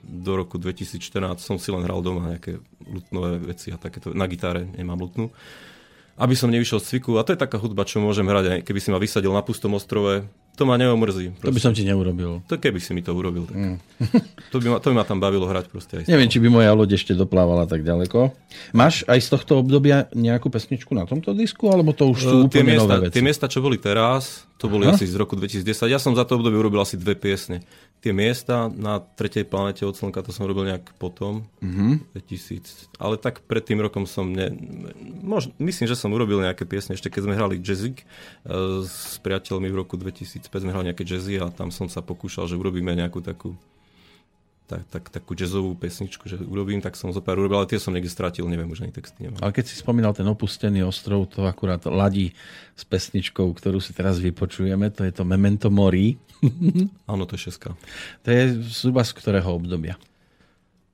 do 0.00 0.32
roku 0.32 0.56
2014 0.56 1.36
som 1.36 1.60
si 1.60 1.68
len 1.68 1.84
hral 1.84 2.00
doma 2.00 2.32
nejaké 2.32 2.56
lutnové 2.88 3.36
veci 3.44 3.68
a 3.68 3.76
takéto. 3.76 4.16
Na 4.16 4.24
gitare 4.24 4.64
nemám 4.64 5.04
lutnú 5.04 5.28
aby 6.14 6.34
som 6.38 6.50
nevyšiel 6.50 6.78
z 6.78 6.86
cviku. 6.94 7.18
A 7.18 7.26
to 7.26 7.34
je 7.34 7.40
taká 7.40 7.58
hudba, 7.58 7.82
čo 7.82 7.98
môžem 7.98 8.26
hrať, 8.26 8.44
aj 8.46 8.60
keby 8.62 8.78
si 8.78 8.88
ma 8.94 8.98
vysadil 9.02 9.34
na 9.34 9.42
pustom 9.42 9.74
ostrove. 9.74 10.26
To 10.54 10.62
ma 10.62 10.78
neomrzí. 10.78 11.34
Proste. 11.34 11.50
To 11.50 11.50
by 11.50 11.60
som 11.66 11.72
ti 11.74 11.82
neurobil. 11.82 12.38
To 12.46 12.54
keby 12.54 12.78
si 12.78 12.94
mi 12.94 13.02
to 13.02 13.10
urobil. 13.10 13.50
Tak. 13.50 13.58
Mm. 13.58 13.76
to, 14.54 14.62
by 14.62 14.66
ma, 14.70 14.76
to 14.78 14.94
by 14.94 15.02
ma 15.02 15.04
tam 15.04 15.18
bavilo 15.18 15.50
hrať 15.50 15.66
proste 15.66 15.92
aj 15.98 16.04
Neviem, 16.06 16.30
či 16.30 16.38
by 16.38 16.46
moja 16.46 16.70
loď 16.70 16.94
ešte 16.94 17.10
doplávala 17.18 17.66
tak 17.66 17.82
ďaleko. 17.82 18.30
Máš 18.70 19.02
aj 19.10 19.18
z 19.18 19.28
tohto 19.34 19.58
obdobia 19.58 20.06
nejakú 20.14 20.54
pesničku 20.54 20.94
na 20.94 21.10
tomto 21.10 21.34
disku, 21.34 21.66
alebo 21.74 21.90
to 21.90 22.06
už 22.06 22.18
sú 22.22 22.36
uh, 22.38 22.46
úplne 22.46 22.70
miesta, 22.70 22.86
nové 22.86 23.10
veci? 23.10 23.14
Tie 23.18 23.26
miesta, 23.26 23.50
čo 23.50 23.58
boli 23.66 23.82
teraz, 23.82 24.46
to 24.54 24.70
boli 24.70 24.86
Aha. 24.86 24.94
asi 24.94 25.10
z 25.10 25.18
roku 25.18 25.34
2010. 25.34 25.90
Ja 25.90 25.98
som 25.98 26.14
za 26.14 26.22
to 26.22 26.38
obdobie 26.38 26.54
urobil 26.54 26.86
asi 26.86 26.94
dve 26.94 27.18
piesne 27.18 27.66
tie 28.04 28.12
miesta 28.12 28.68
na 28.68 29.00
tretej 29.00 29.48
planete 29.48 29.88
od 29.88 29.96
Slnka, 29.96 30.20
to 30.20 30.28
som 30.28 30.44
robil 30.44 30.68
nejak 30.68 30.92
potom, 31.00 31.48
mm-hmm. 31.64 32.12
2000. 32.12 32.92
Ale 33.00 33.16
tak 33.16 33.40
pred 33.48 33.64
tým 33.64 33.80
rokom 33.80 34.04
som, 34.04 34.28
ne, 34.28 34.52
mož, 35.24 35.48
myslím, 35.56 35.88
že 35.88 35.96
som 35.96 36.12
urobil 36.12 36.44
nejaké 36.44 36.68
piesne, 36.68 36.92
ešte 36.92 37.08
keď 37.08 37.24
sme 37.24 37.34
hrali 37.40 37.56
jazzik 37.64 38.04
uh, 38.44 38.84
s 38.84 39.16
priateľmi 39.24 39.72
v 39.72 39.80
roku 39.80 39.96
2005 39.96 40.52
sme 40.52 40.76
hrali 40.76 40.92
nejaké 40.92 41.08
jazzy 41.08 41.40
a 41.40 41.48
tam 41.48 41.72
som 41.72 41.88
sa 41.88 42.04
pokúšal, 42.04 42.44
že 42.44 42.60
urobíme 42.60 42.92
nejakú 42.92 43.24
takú 43.24 43.56
tak, 44.64 44.80
tak, 44.88 45.04
takú 45.12 45.36
jazzovú 45.36 45.76
pesničku, 45.76 46.24
že 46.24 46.40
urobím, 46.40 46.80
tak 46.80 46.96
som 46.96 47.12
zo 47.12 47.20
pár 47.20 47.36
urobil, 47.36 47.60
ale 47.60 47.68
tie 47.68 47.76
som 47.76 47.92
niekde 47.92 48.08
stratil, 48.08 48.48
neviem, 48.48 48.68
už 48.72 48.88
ani 48.88 48.96
texty 48.96 49.28
nemám. 49.28 49.44
Ale 49.44 49.52
keď 49.52 49.64
si 49.68 49.76
spomínal 49.76 50.16
ten 50.16 50.24
opustený 50.24 50.80
ostrov, 50.88 51.28
to 51.28 51.44
akurát 51.44 51.84
ladí 51.84 52.32
s 52.72 52.82
pesničkou, 52.88 53.44
ktorú 53.52 53.76
si 53.76 53.92
teraz 53.92 54.16
vypočujeme, 54.16 54.88
to 54.88 55.04
je 55.04 55.12
to 55.12 55.28
Memento 55.28 55.68
Mori. 55.68 56.16
Áno, 57.12 57.28
to 57.28 57.36
je 57.36 57.52
šeska. 57.52 57.76
To 58.24 58.28
je 58.32 58.56
zhruba 58.64 59.04
z 59.04 59.12
ktorého 59.12 59.52
obdobia? 59.52 60.00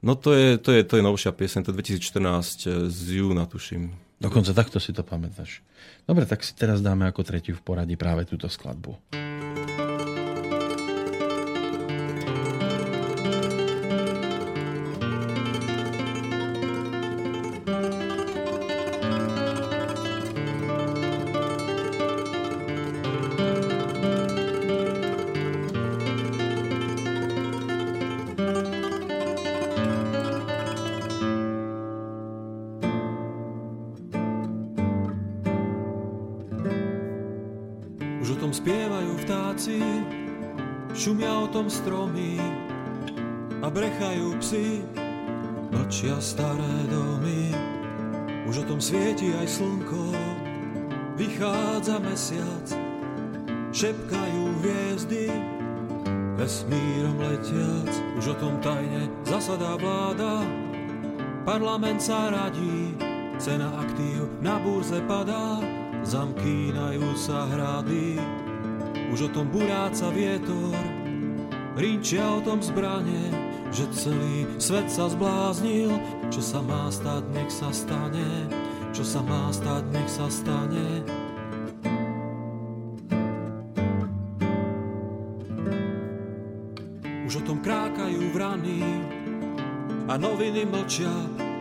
No 0.02 0.18
to 0.18 0.35
je, 0.35 0.59
to 0.59 0.74
je, 0.74 0.83
to 0.83 0.98
je 0.98 1.06
novšia 1.06 1.30
piesen, 1.30 1.62
to 1.62 1.70
je 1.70 1.78
2014 1.78 2.66
eh, 2.66 2.90
z 2.90 3.22
júna, 3.22 3.46
tuším. 3.46 3.94
Dokonca 4.20 4.52
takto 4.52 4.76
si 4.76 4.92
to 4.92 5.00
pamätáš. 5.00 5.64
Dobre, 6.04 6.28
tak 6.28 6.44
si 6.44 6.52
teraz 6.52 6.85
dáme 6.85 7.09
ako 7.09 7.24
tretiu 7.24 7.56
v 7.56 7.64
poradí 7.64 7.96
práve 7.96 8.28
túto 8.28 8.52
skladbu. 8.52 8.98
Parlament 61.70 62.02
sa 62.02 62.35
radí, 62.35 62.98
cena 63.38 63.70
aktív 63.78 64.26
na 64.42 64.59
burze 64.59 64.98
padá, 65.06 65.62
zamkínajú 66.02 67.14
sa 67.14 67.46
hrady, 67.46 68.18
už 69.14 69.30
o 69.30 69.38
tom 69.38 69.46
buráca 69.54 70.11
vietor, 70.11 70.74
rinčia 71.78 72.26
o 72.26 72.42
tom 72.42 72.59
zbranie, 72.59 73.30
že 73.70 73.87
celý 73.94 74.50
svet 74.59 74.90
sa 74.90 75.06
zbláznil, 75.14 75.94
čo 76.35 76.42
sa 76.42 76.59
má 76.59 76.90
stať, 76.90 77.22
nech 77.38 77.54
sa 77.54 77.70
stane, 77.70 78.50
čo 78.90 79.06
sa 79.06 79.22
má 79.22 79.54
stať, 79.54 79.87
nech 79.94 80.11
sa 80.11 80.26
stane. 80.26 81.06
Už 87.30 87.38
o 87.38 87.42
tom 87.46 87.62
krákajú 87.62 88.35
vrany 88.35 88.83
a 90.11 90.18
noviny 90.18 90.66
mlčia, 90.66 91.14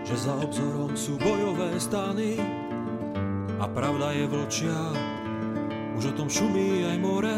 že 0.09 0.25
za 0.25 0.33
obzorom 0.41 0.97
sú 0.97 1.21
bojové 1.21 1.77
stany 1.77 2.41
a 3.61 3.65
pravda 3.69 4.09
je 4.17 4.25
vlčia. 4.25 4.81
Už 6.01 6.09
o 6.09 6.13
tom 6.17 6.25
šumí 6.25 6.81
aj 6.81 6.97
more, 6.97 7.37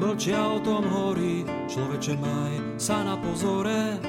mlčia 0.00 0.40
o 0.40 0.56
tom 0.64 0.88
horí, 0.88 1.44
človeče 1.68 2.16
maj 2.16 2.80
sa 2.80 3.04
na 3.04 3.20
pozore. 3.20 4.00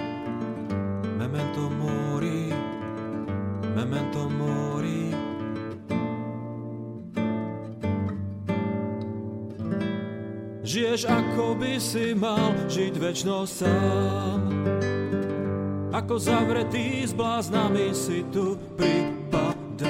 Memento 1.20 1.68
mori, 1.76 2.56
memento 3.76 4.32
mori. 4.32 5.12
Žiješ 10.64 11.04
ako 11.04 11.60
by 11.60 11.84
si 11.84 12.16
mal 12.16 12.56
žiť 12.72 12.96
väčšnosť 12.96 13.52
sám. 13.52 14.55
Ako 16.06 16.22
zavretý 16.22 17.02
s 17.02 17.18
bláznami 17.18 17.90
si 17.90 18.22
tu 18.30 18.62
pripadám. 18.78 19.90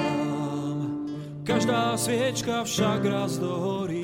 Každá 1.44 2.00
sviečka 2.00 2.64
však 2.64 3.04
raz 3.04 3.36
dohorí. 3.36 4.00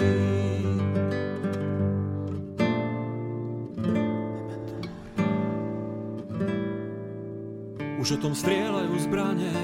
Už 7.95 8.19
o 8.19 8.19
tom 8.19 8.36
strieľajú 8.36 8.91
zbranie 9.08 9.56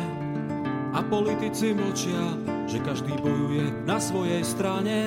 a 0.95 1.03
politici 1.03 1.75
mlčia, 1.75 2.31
že 2.63 2.79
každý 2.79 3.12
bojuje 3.19 3.75
na 3.83 3.99
svojej 3.99 4.47
strane 4.47 5.03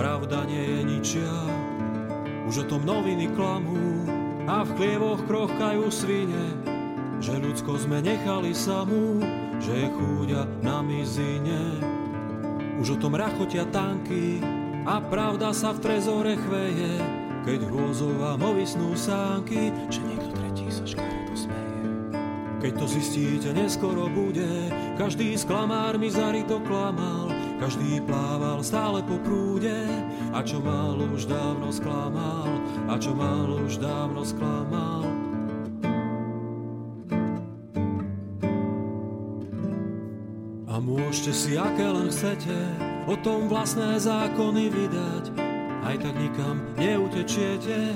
pravda 0.00 0.48
nie 0.48 0.64
je 0.64 0.80
ničia. 0.96 1.32
Už 2.48 2.64
o 2.64 2.72
tom 2.72 2.88
noviny 2.88 3.28
klamú 3.36 4.01
a 4.52 4.68
v 4.68 4.70
chlievoch 4.76 5.24
krochkajú 5.24 5.88
svine, 5.88 6.44
že 7.24 7.40
ľudsko 7.40 7.80
sme 7.80 8.04
nechali 8.04 8.52
samú, 8.52 9.16
že 9.56 9.72
je 9.72 9.88
chúďa 9.96 10.44
na 10.60 10.84
mizine. 10.84 11.80
Už 12.76 12.94
o 12.94 13.00
tom 13.00 13.16
rachotia 13.16 13.64
tanky 13.72 14.44
a 14.84 15.00
pravda 15.00 15.56
sa 15.56 15.72
v 15.72 15.80
trezore 15.80 16.36
chveje, 16.36 17.00
keď 17.48 17.64
hrôzová 17.64 18.36
movisnú 18.36 18.92
sánky, 18.92 19.72
že 19.88 20.04
niekto 20.04 20.28
tretí 20.36 20.68
sa 20.68 20.84
škaredo 20.84 21.32
smeje. 21.32 21.88
Keď 22.60 22.72
to 22.76 22.86
zistíte, 22.92 23.48
neskoro 23.56 24.12
bude, 24.12 24.68
každý 25.00 25.32
sklamár 25.34 25.96
mi 25.96 26.12
zarito 26.12 26.60
klamal, 26.68 27.32
každý 27.56 28.04
plával 28.04 28.60
stále 28.60 29.00
po 29.00 29.16
prúde 29.24 29.88
a 30.36 30.44
čo 30.44 30.60
mal 30.60 30.94
už 30.94 31.24
dávno 31.24 31.72
sklamal, 31.72 32.61
a 32.88 32.94
čo 32.98 33.14
mal 33.14 33.46
už 33.50 33.78
dávno 33.78 34.22
sklamal. 34.22 35.02
A 40.72 40.80
môžete 40.80 41.32
si, 41.36 41.52
aké 41.60 41.84
len 41.84 42.08
chcete, 42.08 42.56
o 43.04 43.14
tom 43.20 43.50
vlastné 43.50 44.00
zákony 44.00 44.72
vydať, 44.72 45.24
aj 45.84 45.96
tak 46.00 46.14
nikam 46.16 46.56
neutečiete, 46.80 47.92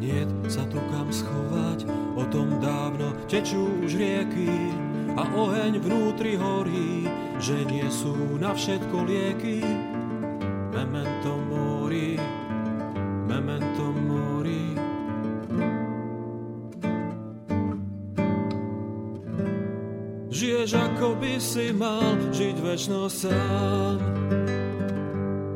niet 0.00 0.30
sa 0.48 0.64
tu 0.70 0.80
kam 0.88 1.12
schovať, 1.12 1.84
o 2.16 2.24
tom 2.32 2.62
dávno 2.62 3.12
tečú 3.28 3.84
už 3.84 3.98
rieky, 3.98 4.72
a 5.18 5.22
oheň 5.34 5.82
vnútri 5.82 6.38
horí, 6.38 7.10
že 7.42 7.66
nie 7.66 7.86
sú 7.90 8.38
na 8.38 8.54
všetko 8.54 8.96
lieky. 9.02 9.66
By 21.18 21.34
si 21.42 21.74
mal 21.74 22.14
žiť 22.30 22.56
väčšnosť 22.62 23.16
sám. 23.26 23.98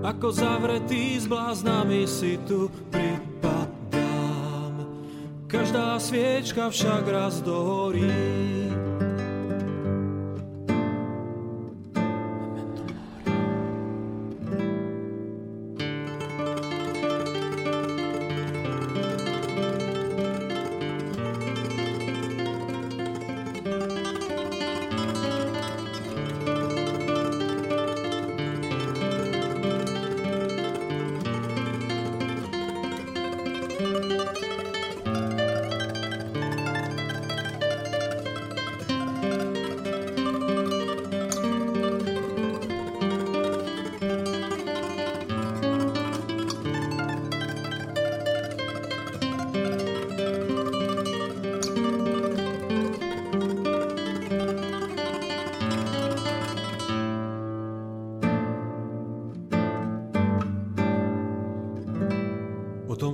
Ako 0.03 0.35
zavretý 0.35 1.15
s 1.23 1.31
bláznami 1.31 2.03
si 2.11 2.35
tu 2.43 2.67
pripadám. 2.91 4.75
Každá 5.47 6.03
sviečka 6.03 6.67
však 6.75 7.07
raz 7.07 7.39
dohorí. 7.47 8.62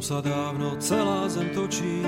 Sa 0.08 0.24
dávno 0.24 0.72
celá 0.80 1.28
zem 1.28 1.52
točí, 1.52 2.00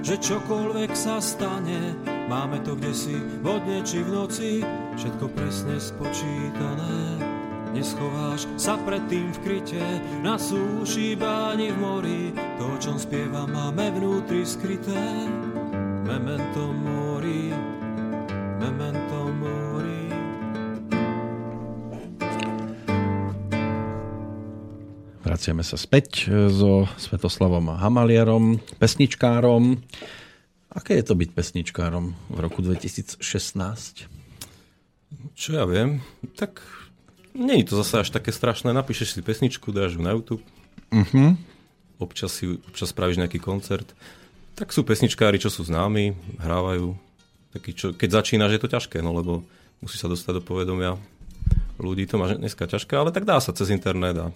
že 0.00 0.16
čokoľvek 0.16 0.96
sa 0.96 1.20
stane, 1.20 1.92
máme 2.24 2.64
to 2.64 2.72
kde 2.72 2.92
si 2.96 3.12
vodne 3.44 3.84
či 3.84 4.00
v 4.00 4.08
noci, 4.08 4.50
všetko 4.96 5.28
presne 5.36 5.76
spočítané. 5.76 7.20
Neschováš 7.76 8.48
sa 8.56 8.80
predtým 8.80 9.36
v 9.36 9.38
kryte, 9.44 9.84
na 10.24 10.40
súši, 10.40 11.12
báni 11.12 11.76
v 11.76 11.76
mori, 11.76 12.22
to, 12.56 12.72
o 12.72 12.76
čom 12.80 12.96
spieva, 12.96 13.44
máme 13.44 14.00
vnútri 14.00 14.48
skryté. 14.48 15.28
Memento 16.08 16.71
Vraciame 25.42 25.66
sa 25.66 25.74
späť 25.74 26.30
e, 26.30 26.54
so 26.54 26.86
Svetoslavom 27.02 27.74
Hamaliarom, 27.74 28.62
pesničkárom. 28.78 29.74
Aké 30.70 30.94
je 30.94 31.02
to 31.02 31.18
byť 31.18 31.34
pesničkárom 31.34 32.14
v 32.30 32.38
roku 32.38 32.62
2016? 32.62 33.18
Čo 35.34 35.50
ja 35.50 35.66
viem, 35.66 35.98
tak 36.38 36.62
nie 37.34 37.58
je 37.58 37.74
to 37.74 37.82
zase 37.82 38.06
až 38.06 38.08
také 38.14 38.30
strašné. 38.30 38.70
Napíšeš 38.70 39.18
si 39.18 39.20
pesničku, 39.26 39.74
dáš 39.74 39.98
ju 39.98 40.06
na 40.06 40.14
YouTube. 40.14 40.46
Uh-huh. 40.94 41.34
Občas, 41.98 42.38
si, 42.38 42.62
občas 42.62 42.94
spravíš 42.94 43.18
nejaký 43.18 43.42
koncert. 43.42 43.98
Tak 44.54 44.70
sú 44.70 44.86
pesničkári, 44.86 45.42
čo 45.42 45.50
sú 45.50 45.66
známi, 45.66 46.38
hrávajú. 46.38 46.94
Taký, 47.50 47.70
čo, 47.74 47.86
keď 47.98 48.22
začínaš, 48.22 48.54
je 48.54 48.62
to 48.62 48.70
ťažké, 48.70 49.02
no 49.02 49.10
lebo 49.10 49.42
musí 49.82 49.98
sa 49.98 50.06
dostať 50.06 50.38
do 50.38 50.42
povedomia 50.46 50.94
ľudí. 51.82 52.06
To 52.14 52.22
máš 52.22 52.38
dneska 52.38 52.62
ťažké, 52.70 52.94
ale 52.94 53.10
tak 53.10 53.26
dá 53.26 53.42
sa 53.42 53.50
cez 53.50 53.74
internet 53.74 54.14
a 54.22 54.30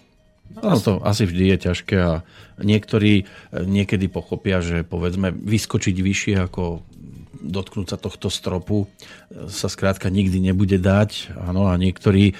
No 0.57 0.81
to 0.81 1.05
asi 1.05 1.29
vždy 1.29 1.45
je 1.53 1.59
ťažké 1.69 1.97
a 2.01 2.13
niektorí 2.61 3.23
eh, 3.23 3.27
niekedy 3.65 4.09
pochopia, 4.09 4.65
že 4.65 4.87
povedzme 4.87 5.33
vyskočiť 5.33 5.97
vyššie 5.97 6.35
ako 6.49 6.81
dotknúť 7.47 7.87
sa 7.95 7.99
tohto 8.01 8.33
stropu 8.33 8.87
eh, 8.87 9.51
sa 9.53 9.69
skrátka 9.69 10.09
nikdy 10.09 10.41
nebude 10.41 10.81
dať. 10.81 11.37
Áno, 11.37 11.69
a 11.69 11.77
niektorí 11.77 12.33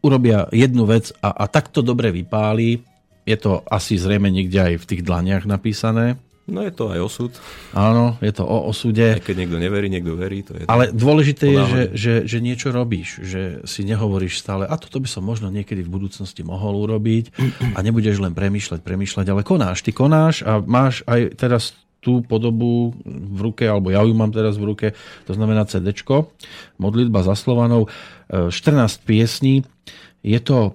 urobia 0.00 0.48
jednu 0.54 0.88
vec 0.88 1.12
a, 1.20 1.34
a 1.34 1.44
takto 1.50 1.84
dobre 1.84 2.14
vypáli. 2.14 2.80
Je 3.28 3.36
to 3.36 3.60
asi 3.68 4.00
zrejme 4.00 4.32
niekde 4.32 4.58
aj 4.58 4.74
v 4.80 4.88
tých 4.88 5.02
dlaniach 5.04 5.44
napísané. 5.44 6.16
No 6.50 6.66
je 6.66 6.72
to 6.74 6.90
aj 6.90 7.00
osud. 7.00 7.32
Áno, 7.72 8.18
je 8.18 8.32
to 8.34 8.42
o 8.42 8.68
osude. 8.68 9.16
Aj 9.16 9.22
keď 9.22 9.46
niekto 9.46 9.58
neverí, 9.62 9.86
niekto 9.86 10.18
verí. 10.18 10.42
To 10.44 10.58
je 10.58 10.66
Ale 10.66 10.90
dôležité 10.90 11.50
je, 11.50 11.62
že, 11.62 11.82
že, 11.94 12.14
že 12.26 12.38
niečo 12.42 12.74
robíš. 12.74 13.22
Že 13.22 13.64
si 13.64 13.86
nehovoríš 13.86 14.42
stále, 14.42 14.66
a 14.66 14.74
toto 14.74 14.98
by 14.98 15.08
som 15.08 15.22
možno 15.22 15.48
niekedy 15.48 15.86
v 15.86 15.90
budúcnosti 15.90 16.42
mohol 16.42 16.82
urobiť 16.84 17.32
a 17.74 17.78
nebudeš 17.80 18.18
len 18.18 18.34
premýšľať, 18.34 18.82
premýšľať, 18.82 19.26
ale 19.30 19.46
konáš. 19.46 19.86
Ty 19.86 19.90
konáš 19.94 20.42
a 20.42 20.58
máš 20.58 21.06
aj 21.06 21.38
teraz 21.38 21.72
tú 22.00 22.24
podobu 22.24 22.96
v 23.04 23.40
ruke, 23.44 23.68
alebo 23.68 23.92
ja 23.92 24.00
ju 24.00 24.16
mám 24.16 24.32
teraz 24.32 24.56
v 24.56 24.72
ruke, 24.72 24.86
to 25.28 25.32
znamená 25.36 25.68
CD, 25.68 25.92
modlitba 26.80 27.20
za 27.20 27.36
Slovanov, 27.36 27.92
14 28.32 29.04
piesní, 29.04 29.68
je 30.20 30.40
to 30.40 30.58
e, 30.68 30.72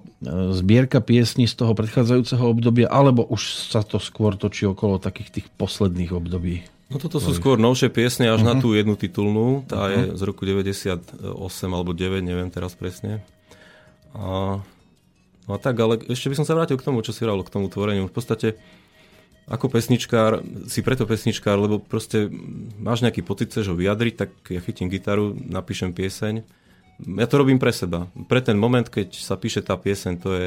zbierka 0.58 0.98
piesní 0.98 1.46
z 1.46 1.54
toho 1.54 1.72
predchádzajúceho 1.78 2.42
obdobia, 2.42 2.90
alebo 2.90 3.22
už 3.22 3.70
sa 3.70 3.86
to 3.86 4.02
skôr 4.02 4.34
točí 4.34 4.66
okolo 4.66 4.98
takých 4.98 5.42
tých 5.42 5.46
posledných 5.54 6.10
období? 6.10 6.66
No 6.86 7.02
toto 7.02 7.18
sú 7.18 7.34
skôr 7.34 7.58
novšie 7.58 7.90
piesne, 7.90 8.30
až 8.30 8.46
uh-huh. 8.46 8.50
na 8.50 8.54
mhm. 8.58 8.62
tú 8.62 8.68
jednu 8.74 8.94
titulnú. 8.94 9.66
Tá 9.66 9.90
uh-huh. 9.90 10.14
je 10.14 10.18
z 10.18 10.22
roku 10.22 10.46
98 10.46 11.18
alebo 11.66 11.90
9, 11.90 12.22
neviem 12.22 12.50
teraz 12.50 12.78
presne. 12.78 13.22
A, 14.14 14.62
no 15.46 15.50
a 15.50 15.58
tak, 15.58 15.74
ale 15.78 15.98
ešte 16.06 16.30
by 16.30 16.38
som 16.38 16.46
sa 16.46 16.54
vrátil 16.54 16.78
k 16.78 16.86
tomu, 16.86 17.02
čo 17.02 17.10
si 17.10 17.22
hovoril, 17.26 17.42
k 17.42 17.54
tomu 17.54 17.66
tvoreniu. 17.70 18.06
V 18.06 18.14
podstate 18.14 18.58
ako 19.46 19.70
pesničkár, 19.70 20.42
si 20.66 20.82
preto 20.82 21.06
pesničkár, 21.06 21.54
lebo 21.54 21.78
proste 21.78 22.26
máš 22.82 23.06
nejaký 23.06 23.22
pocit, 23.22 23.54
chceš 23.54 23.70
ho 23.70 23.78
vyjadriť, 23.78 24.14
tak 24.18 24.30
ja 24.50 24.58
chytím 24.58 24.90
gitaru, 24.90 25.38
napíšem 25.38 25.94
pieseň 25.94 26.42
ja 27.00 27.26
to 27.28 27.36
robím 27.36 27.60
pre 27.60 27.72
seba. 27.72 28.08
Pre 28.26 28.40
ten 28.40 28.56
moment, 28.56 28.88
keď 28.88 29.12
sa 29.16 29.36
píše 29.36 29.60
tá 29.60 29.76
pieseň, 29.76 30.12
to 30.16 30.28
je... 30.32 30.46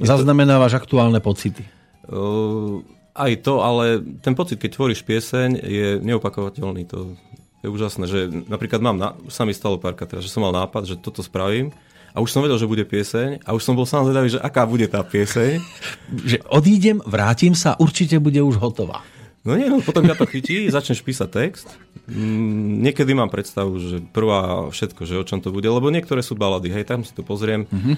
je 0.00 0.04
Zaznamenávaš 0.04 0.76
to... 0.76 0.80
aktuálne 0.84 1.20
pocity? 1.24 1.64
Uh, 2.04 2.84
aj 3.16 3.32
to, 3.40 3.64
ale 3.64 4.04
ten 4.20 4.36
pocit, 4.36 4.60
keď 4.60 4.70
tvoríš 4.76 5.00
pieseň, 5.06 5.48
je 5.64 5.88
neopakovateľný. 6.04 6.84
To 6.92 7.16
je 7.64 7.68
úžasné, 7.72 8.04
že 8.04 8.28
napríklad 8.28 8.84
mám, 8.84 9.00
na, 9.00 9.16
už 9.24 9.32
sa 9.32 9.48
mi 9.48 9.56
stalo 9.56 9.80
párkrát 9.80 10.04
teraz, 10.04 10.28
že 10.28 10.32
som 10.32 10.44
mal 10.44 10.52
nápad, 10.52 10.84
že 10.84 11.00
toto 11.00 11.24
spravím 11.24 11.72
a 12.12 12.20
už 12.20 12.28
som 12.28 12.44
vedel, 12.44 12.60
že 12.60 12.68
bude 12.68 12.84
pieseň 12.84 13.40
a 13.42 13.56
už 13.56 13.64
som 13.64 13.72
bol 13.72 13.88
sám 13.88 14.04
zvedavý, 14.04 14.28
že 14.28 14.38
aká 14.38 14.68
bude 14.68 14.84
tá 14.84 15.00
pieseň. 15.00 15.64
že 16.30 16.44
odídem, 16.52 17.00
vrátim 17.08 17.56
sa, 17.56 17.72
určite 17.80 18.20
bude 18.20 18.38
už 18.44 18.60
hotová. 18.60 19.00
No 19.44 19.56
nie, 19.56 19.68
no 19.68 19.80
potom 19.80 20.04
ťa 20.04 20.16
to 20.16 20.28
chytí, 20.28 20.68
začneš 20.68 21.04
písať 21.04 21.28
text. 21.28 21.68
Mm, 22.04 22.84
niekedy 22.84 23.16
mám 23.16 23.32
predstavu, 23.32 23.80
že 23.80 23.96
prvá 24.12 24.68
všetko, 24.68 25.08
že 25.08 25.16
o 25.16 25.24
čom 25.24 25.40
to 25.40 25.48
bude, 25.48 25.64
lebo 25.64 25.88
niektoré 25.88 26.20
sú 26.20 26.36
balady, 26.36 26.68
hej, 26.68 26.84
tam 26.84 27.00
si 27.00 27.16
to 27.16 27.24
pozriem, 27.24 27.64
uh-huh. 27.64 27.96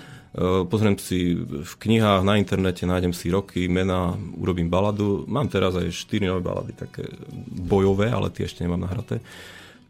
pozriem 0.70 0.94
si 0.94 1.34
v 1.42 1.72
knihách, 1.74 2.22
na 2.22 2.38
internete, 2.38 2.86
nájdem 2.86 3.10
si 3.10 3.34
roky, 3.34 3.66
mená, 3.66 4.14
urobím 4.38 4.70
baladu. 4.70 5.26
Mám 5.26 5.50
teraz 5.50 5.74
aj 5.74 5.90
4 5.90 6.30
nové 6.30 6.38
balady, 6.38 6.72
také 6.78 7.02
bojové, 7.50 8.14
ale 8.14 8.30
tie 8.30 8.46
ešte 8.46 8.62
nemám 8.62 8.86
nahraté. 8.86 9.18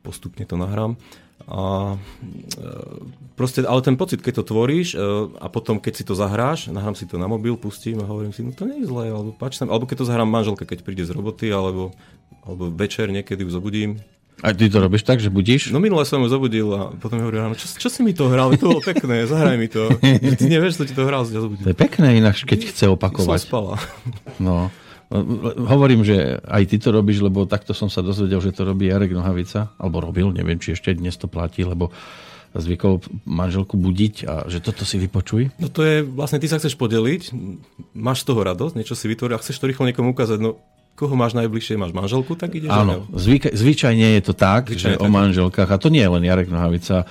Postupne 0.00 0.48
to 0.48 0.56
nahrám. 0.56 0.96
A 1.46 1.94
e, 1.94 2.68
proste, 3.38 3.62
ale 3.62 3.78
ten 3.78 3.94
pocit, 3.94 4.18
keď 4.18 4.42
to 4.42 4.50
tvoríš 4.50 4.94
e, 4.94 5.30
a 5.38 5.46
potom, 5.46 5.78
keď 5.78 5.92
si 5.94 6.02
to 6.02 6.18
zahráš, 6.18 6.66
nahrám 6.74 6.98
si 6.98 7.06
to 7.06 7.22
na 7.22 7.30
mobil, 7.30 7.54
pustím 7.54 8.02
a 8.02 8.10
hovorím 8.10 8.34
si, 8.34 8.42
no 8.42 8.50
to 8.50 8.66
nie 8.66 8.82
je 8.82 8.90
zlé, 8.90 9.14
alebo 9.14 9.30
páči 9.30 9.62
sa, 9.62 9.70
alebo 9.70 9.86
keď 9.86 10.02
to 10.02 10.10
zahrám 10.10 10.26
manželke, 10.26 10.66
keď 10.66 10.82
príde 10.82 11.06
z 11.06 11.14
roboty, 11.14 11.54
alebo, 11.54 11.94
alebo 12.42 12.66
večer 12.74 13.14
niekedy 13.14 13.46
ju 13.46 13.50
zobudím. 13.54 14.02
A 14.44 14.52
ty 14.52 14.68
to 14.68 14.84
robíš 14.84 15.06
tak, 15.06 15.16
že 15.16 15.32
budíš? 15.32 15.72
No 15.72 15.80
minule 15.80 16.04
som 16.04 16.20
ju 16.20 16.28
zobudil 16.28 16.68
a 16.74 16.92
potom 16.92 17.16
mi 17.16 17.24
hovorí, 17.24 17.40
no 17.40 17.56
čo, 17.56 17.70
čo 17.72 17.88
si 17.88 18.04
mi 18.04 18.12
to 18.12 18.28
hral, 18.28 18.52
to 18.58 18.68
bolo 18.68 18.84
pekné, 18.84 19.24
zahraj 19.24 19.56
mi 19.56 19.70
to. 19.70 19.88
Ty 20.42 20.44
nevieš, 20.44 20.82
čo 20.82 20.84
ti 20.84 20.92
to 20.92 21.08
hral, 21.08 21.24
zobudil. 21.24 21.64
To 21.64 21.72
je 21.72 21.78
pekné 21.78 22.20
inak, 22.20 22.36
keď 22.44 22.68
chce 22.68 22.84
opakovať. 22.90 23.46
Som 23.46 23.48
spala. 23.48 23.74
No. 24.36 24.68
Hovorím, 25.06 26.02
že 26.02 26.42
aj 26.42 26.62
ty 26.66 26.76
to 26.82 26.90
robíš, 26.90 27.22
lebo 27.22 27.46
takto 27.46 27.70
som 27.70 27.86
sa 27.86 28.02
dozvedel, 28.02 28.42
že 28.42 28.50
to 28.50 28.66
robí 28.66 28.90
Jarek 28.90 29.14
Nohavica, 29.14 29.70
alebo 29.78 30.02
robil, 30.02 30.34
neviem, 30.34 30.58
či 30.58 30.74
ešte 30.74 30.98
dnes 30.98 31.14
to 31.14 31.30
platí, 31.30 31.62
lebo 31.62 31.94
zvykol 32.56 33.04
manželku 33.28 33.76
budiť 33.76 34.14
a 34.26 34.34
že 34.48 34.64
toto 34.64 34.82
si 34.88 34.96
vypočuj? 34.96 35.52
No 35.60 35.68
to 35.68 35.84
je, 35.84 36.02
vlastne 36.02 36.40
ty 36.40 36.48
sa 36.48 36.56
chceš 36.56 36.74
podeliť, 36.80 37.30
máš 37.92 38.24
z 38.24 38.32
toho 38.32 38.40
radosť, 38.42 38.74
niečo 38.80 38.96
si 38.96 39.06
vytvoril 39.06 39.36
a 39.36 39.42
chceš 39.44 39.60
to 39.60 39.68
rýchlo 39.68 39.84
niekomu 39.86 40.16
ukázať, 40.16 40.40
no 40.40 40.58
koho 40.96 41.12
máš 41.12 41.36
najbližšie, 41.36 41.76
máš 41.76 41.92
manželku, 41.92 42.32
tak 42.40 42.56
ideš 42.56 42.72
Áno, 42.72 43.04
zvyka, 43.12 43.52
zvyčajne 43.52 44.16
je 44.16 44.22
to 44.24 44.32
tak, 44.32 44.72
zvyčajne 44.72 44.96
že 44.96 44.98
tak. 44.98 45.04
o 45.04 45.08
manželkách, 45.12 45.68
a 45.68 45.76
to 45.76 45.92
nie 45.92 46.00
je 46.00 46.08
len 46.08 46.24
Jarek 46.24 46.48
Nohavica, 46.48 47.04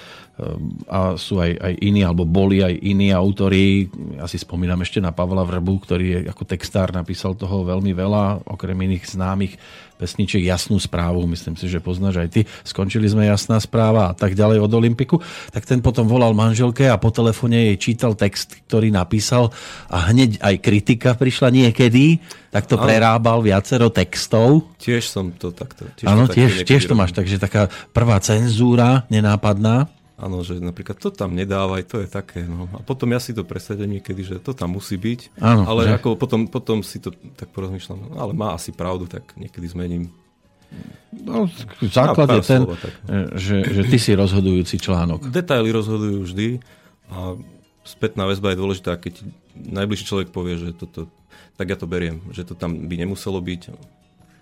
a 0.92 1.16
sú 1.16 1.40
aj, 1.40 1.52
aj 1.56 1.74
iní, 1.80 2.04
alebo 2.04 2.28
boli 2.28 2.60
aj 2.60 2.76
iní 2.84 3.16
autori. 3.16 3.88
Ja 4.20 4.28
si 4.28 4.36
spomínam 4.36 4.84
ešte 4.84 5.00
na 5.00 5.16
Pavla 5.16 5.48
Vrbu, 5.48 5.74
ktorý 5.88 6.06
je 6.12 6.20
ako 6.28 6.44
textár 6.44 6.92
napísal 6.92 7.40
toho 7.40 7.64
veľmi 7.64 7.96
veľa, 7.96 8.44
okrem 8.44 8.76
iných 8.76 9.16
známych 9.16 9.56
pesničiek 9.96 10.44
Jasnú 10.44 10.76
správu, 10.76 11.24
myslím 11.32 11.56
si, 11.56 11.72
že 11.72 11.80
poznáš 11.80 12.20
aj 12.20 12.30
ty. 12.30 12.42
Skončili 12.68 13.08
sme 13.08 13.32
Jasná 13.32 13.64
správa 13.64 14.12
a 14.12 14.14
tak 14.14 14.36
ďalej 14.36 14.60
od 14.60 14.72
Olympiku. 14.76 15.24
Tak 15.56 15.64
ten 15.64 15.80
potom 15.80 16.04
volal 16.04 16.36
manželke 16.36 16.92
a 16.92 17.00
po 17.00 17.16
telefóne 17.16 17.72
jej 17.72 17.78
čítal 17.80 18.12
text, 18.20 18.60
ktorý 18.68 18.92
napísal 18.92 19.56
a 19.88 20.12
hneď 20.12 20.44
aj 20.44 20.56
kritika 20.60 21.16
prišla 21.16 21.48
niekedy, 21.48 22.20
tak 22.52 22.68
to 22.68 22.76
prerábal 22.76 23.40
viacero 23.40 23.88
textov. 23.88 24.68
Tiež 24.84 25.08
som 25.08 25.32
to 25.32 25.56
takto. 25.56 25.88
Áno, 26.04 26.28
tiež, 26.28 26.68
tiež 26.68 26.92
to 26.92 26.96
máš, 26.96 27.16
takže 27.16 27.40
taká 27.40 27.72
prvá 27.96 28.20
cenzúra 28.20 29.08
nenápadná. 29.08 29.88
Áno, 30.16 30.48
že 30.48 30.64
napríklad 30.64 30.96
to 30.96 31.12
tam 31.12 31.36
nedávaj, 31.36 31.84
to 31.92 32.00
je 32.00 32.08
také. 32.08 32.48
No. 32.48 32.72
A 32.72 32.80
potom 32.80 33.12
ja 33.12 33.20
si 33.20 33.36
to 33.36 33.44
presadím 33.44 34.00
niekedy, 34.00 34.24
že 34.24 34.36
to 34.40 34.56
tam 34.56 34.80
musí 34.80 34.96
byť. 34.96 35.44
Áno, 35.44 35.68
ale 35.68 35.92
že? 35.92 36.00
ako 36.00 36.16
potom, 36.16 36.48
potom 36.48 36.80
si 36.88 37.04
to 37.04 37.12
tak 37.36 37.52
porozmýšľam, 37.52 38.00
no, 38.00 38.08
ale 38.16 38.32
má 38.32 38.56
asi 38.56 38.72
pravdu, 38.72 39.12
tak 39.12 39.36
niekedy 39.36 39.68
zmením. 39.68 40.08
No, 41.12 41.52
základ 41.84 42.32
je 42.40 42.42
ten, 42.48 42.62
slova, 42.64 42.80
tak, 42.80 42.94
no. 43.04 43.36
že, 43.36 43.58
že 43.68 43.82
ty 43.92 43.98
si 44.00 44.16
rozhodujúci 44.16 44.80
článok. 44.80 45.28
Detaily 45.28 45.76
rozhodujú 45.76 46.20
vždy 46.32 46.48
a 47.12 47.36
spätná 47.84 48.24
väzba 48.24 48.56
je 48.56 48.60
dôležitá, 48.64 48.96
keď 48.96 49.20
najbližší 49.52 50.06
človek 50.08 50.32
povie, 50.32 50.56
že 50.56 50.72
toto, 50.76 51.12
tak 51.60 51.76
ja 51.76 51.78
to 51.80 51.92
beriem, 51.92 52.24
že 52.32 52.48
to 52.48 52.56
tam 52.56 52.88
by 52.88 52.96
nemuselo 52.96 53.40
byť. 53.44 53.62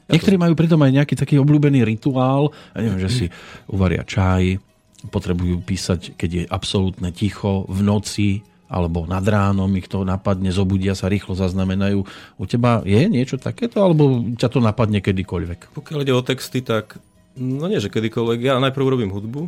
Niektorí 0.09 0.37
to... 0.37 0.43
majú 0.45 0.53
pritom 0.53 0.79
aj 0.85 0.91
nejaký 1.01 1.15
taký 1.17 1.35
obľúbený 1.41 1.81
rituál, 1.81 2.53
ja 2.77 2.81
neviem, 2.85 3.01
že 3.03 3.09
si 3.09 3.25
uvaria 3.69 4.05
čaj, 4.05 4.61
potrebujú 5.11 5.59
písať, 5.63 6.15
keď 6.15 6.29
je 6.29 6.43
absolútne 6.47 7.09
ticho 7.11 7.67
v 7.67 7.79
noci 7.83 8.29
alebo 8.73 9.05
nad 9.05 9.21
ránom 9.21 9.69
ich 9.77 9.85
to 9.85 10.01
napadne, 10.01 10.49
zobudia 10.49 10.97
sa, 10.97 11.05
rýchlo 11.05 11.37
zaznamenajú. 11.37 11.99
U 12.41 12.43
teba 12.49 12.81
je 12.81 13.05
niečo 13.05 13.37
takéto, 13.37 13.85
alebo 13.85 14.25
ťa 14.33 14.49
to 14.49 14.59
napadne 14.63 14.97
kedykoľvek? 14.97 15.77
Pokiaľ 15.77 15.99
ide 16.01 16.13
o 16.17 16.25
texty, 16.25 16.65
tak 16.65 16.97
no 17.37 17.69
nie, 17.69 17.77
že 17.77 17.93
kedykoľvek. 17.93 18.39
Ja 18.41 18.57
najprv 18.57 18.81
urobím 18.81 19.13
hudbu, 19.13 19.45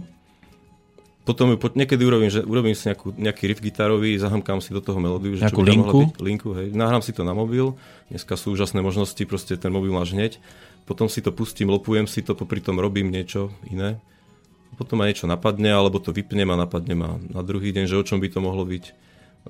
potom 1.26 1.50
ju 1.50 1.58
niekedy 1.58 2.06
urobím, 2.06 2.30
že 2.30 2.46
urobím 2.46 2.78
si 2.78 2.86
nejakú, 2.86 3.18
nejaký 3.18 3.50
riff 3.50 3.62
gitarový, 3.66 4.14
zahamkám 4.22 4.62
si 4.62 4.70
do 4.70 4.82
toho 4.86 5.02
melódiu. 5.02 5.34
Že 5.34 5.50
Nejakú 5.50 5.62
čo 5.66 5.70
linku? 5.74 6.00
Byť, 6.06 6.14
linku 6.22 6.50
hej. 6.54 6.68
Nahrám 6.78 7.02
si 7.02 7.18
to 7.18 7.26
na 7.26 7.34
mobil, 7.34 7.74
dneska 8.14 8.38
sú 8.38 8.54
úžasné 8.54 8.86
možnosti, 8.86 9.18
proste 9.26 9.58
ten 9.58 9.74
mobil 9.74 9.90
máš 9.90 10.14
hneď. 10.14 10.38
Potom 10.86 11.10
si 11.10 11.26
to 11.26 11.34
pustím, 11.34 11.74
lopujem 11.74 12.06
si 12.06 12.22
to, 12.22 12.38
popri 12.38 12.62
tom 12.62 12.78
robím 12.78 13.10
niečo 13.10 13.50
iné 13.66 13.98
potom 14.76 15.02
ma 15.02 15.10
niečo 15.10 15.26
napadne, 15.26 15.72
alebo 15.72 15.98
to 15.98 16.12
vypnem 16.12 16.48
a 16.52 16.62
napadne 16.68 16.96
ma 16.96 17.18
na 17.32 17.42
druhý 17.42 17.72
deň, 17.72 17.88
že 17.88 18.00
o 18.00 18.04
čom 18.04 18.20
by 18.20 18.28
to 18.30 18.40
mohlo 18.44 18.68
byť. 18.68 18.92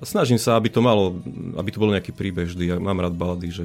Snažím 0.04 0.36
sa, 0.36 0.60
aby 0.60 0.68
to 0.68 0.84
malo, 0.84 1.16
aby 1.56 1.72
to 1.72 1.80
bol 1.80 1.88
nejaký 1.88 2.12
príbeh 2.12 2.52
vždy. 2.52 2.64
Ja 2.68 2.76
mám 2.76 3.00
rád 3.00 3.16
balady, 3.16 3.48
že 3.48 3.64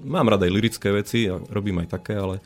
mám 0.00 0.24
rád 0.24 0.48
aj 0.48 0.54
lirické 0.54 0.88
veci 0.88 1.28
a 1.28 1.36
robím 1.52 1.84
aj 1.84 1.92
také, 1.92 2.16
ale 2.16 2.40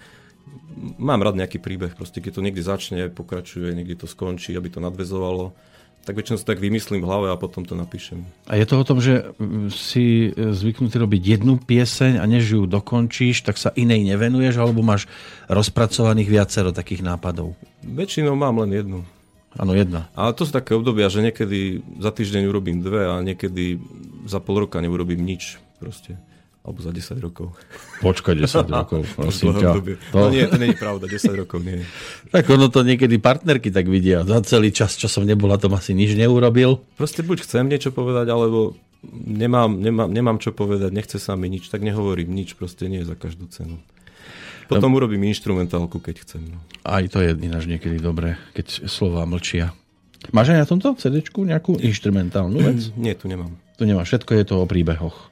mám 0.98 1.22
rád 1.22 1.38
nejaký 1.38 1.62
príbeh. 1.62 1.94
Proste 1.94 2.18
keď 2.18 2.38
to 2.38 2.44
niekde 2.44 2.66
začne, 2.66 3.06
pokračuje, 3.14 3.78
niekde 3.78 4.02
to 4.02 4.10
skončí, 4.10 4.58
aby 4.58 4.74
to 4.74 4.82
nadvezovalo 4.82 5.54
tak 6.02 6.18
väčšinou 6.18 6.38
si 6.38 6.46
tak 6.46 6.58
vymyslím 6.58 7.02
v 7.02 7.06
hlave 7.06 7.26
a 7.30 7.38
potom 7.38 7.62
to 7.62 7.78
napíšem. 7.78 8.26
A 8.50 8.58
je 8.58 8.66
to 8.66 8.74
o 8.74 8.84
tom, 8.86 8.98
že 8.98 9.30
mm, 9.38 9.70
si 9.70 10.34
e, 10.34 10.50
zvyknutý 10.50 10.98
robiť 10.98 11.22
jednu 11.38 11.62
pieseň 11.62 12.18
a 12.18 12.24
než 12.26 12.58
ju 12.58 12.62
dokončíš, 12.66 13.46
tak 13.46 13.54
sa 13.54 13.70
inej 13.78 14.02
nevenuješ, 14.14 14.58
alebo 14.58 14.82
máš 14.82 15.06
rozpracovaných 15.46 16.28
viacero 16.28 16.74
takých 16.74 17.06
nápadov? 17.06 17.54
Väčšinou 17.86 18.34
mám 18.34 18.58
len 18.66 18.74
jednu. 18.74 18.98
Áno, 19.54 19.76
jedna. 19.76 20.08
Ale 20.16 20.32
to 20.32 20.48
sú 20.48 20.52
také 20.52 20.72
obdobia, 20.72 21.12
že 21.12 21.20
niekedy 21.20 21.84
za 22.00 22.08
týždeň 22.08 22.42
urobím 22.48 22.80
dve 22.80 23.04
a 23.04 23.20
niekedy 23.20 23.76
za 24.24 24.40
pol 24.40 24.64
roka 24.64 24.80
neurobím 24.80 25.20
nič. 25.20 25.60
Proste. 25.76 26.16
Alebo 26.62 26.78
za 26.78 26.94
10 26.94 27.18
rokov. 27.18 27.58
Počkaj 27.98 28.38
10 28.38 28.70
rokov, 28.78 29.02
prosím 29.18 29.58
ťa. 29.58 29.82
To... 30.14 30.16
No 30.16 30.30
nie, 30.30 30.46
to 30.46 30.56
nie 30.62 30.70
je 30.70 30.78
pravda, 30.78 31.10
10 31.10 31.42
rokov 31.42 31.58
nie. 31.66 31.82
Tak 32.30 32.46
ono 32.46 32.70
to 32.70 32.86
niekedy 32.86 33.18
partnerky 33.18 33.74
tak 33.74 33.90
vidia. 33.90 34.22
Za 34.22 34.38
celý 34.46 34.70
čas, 34.70 34.94
čo 34.94 35.10
som 35.10 35.26
nebola, 35.26 35.58
tom 35.58 35.74
asi 35.74 35.90
nič 35.90 36.14
neurobil. 36.14 36.78
Proste 36.94 37.26
buď 37.26 37.42
chcem 37.42 37.66
niečo 37.66 37.90
povedať, 37.90 38.30
alebo 38.30 38.78
nemám, 39.10 39.74
nemám, 39.74 40.08
nemám 40.08 40.38
čo 40.38 40.54
povedať, 40.54 40.94
nechce 40.94 41.18
sa 41.18 41.34
mi 41.34 41.50
nič, 41.50 41.66
tak 41.66 41.82
nehovorím 41.82 42.30
nič, 42.30 42.54
proste 42.54 42.86
nie 42.86 43.02
je 43.02 43.10
za 43.10 43.18
každú 43.18 43.50
cenu. 43.50 43.82
Potom 44.70 44.94
no, 44.94 44.96
urobím 45.02 45.26
instrumentálku, 45.26 45.98
keď 45.98 46.22
chcem. 46.22 46.46
No. 46.46 46.58
Aj 46.86 47.02
to 47.10 47.18
je 47.18 47.34
ináč 47.34 47.66
niekedy 47.66 47.98
dobré, 47.98 48.38
keď 48.54 48.86
slova 48.86 49.26
mlčia. 49.26 49.74
Máš 50.30 50.54
aj 50.54 50.58
na 50.62 50.66
tomto 50.70 50.94
cd 50.94 51.26
nejakú 51.26 51.82
instrumentálnu 51.82 52.62
vec? 52.62 52.80
Nie, 53.02 53.18
tu 53.18 53.26
nemám. 53.26 53.58
Tu 53.74 53.82
nemá, 53.82 54.06
všetko 54.06 54.38
je 54.38 54.44
to 54.46 54.54
o 54.62 54.64
príbehoch. 54.70 55.31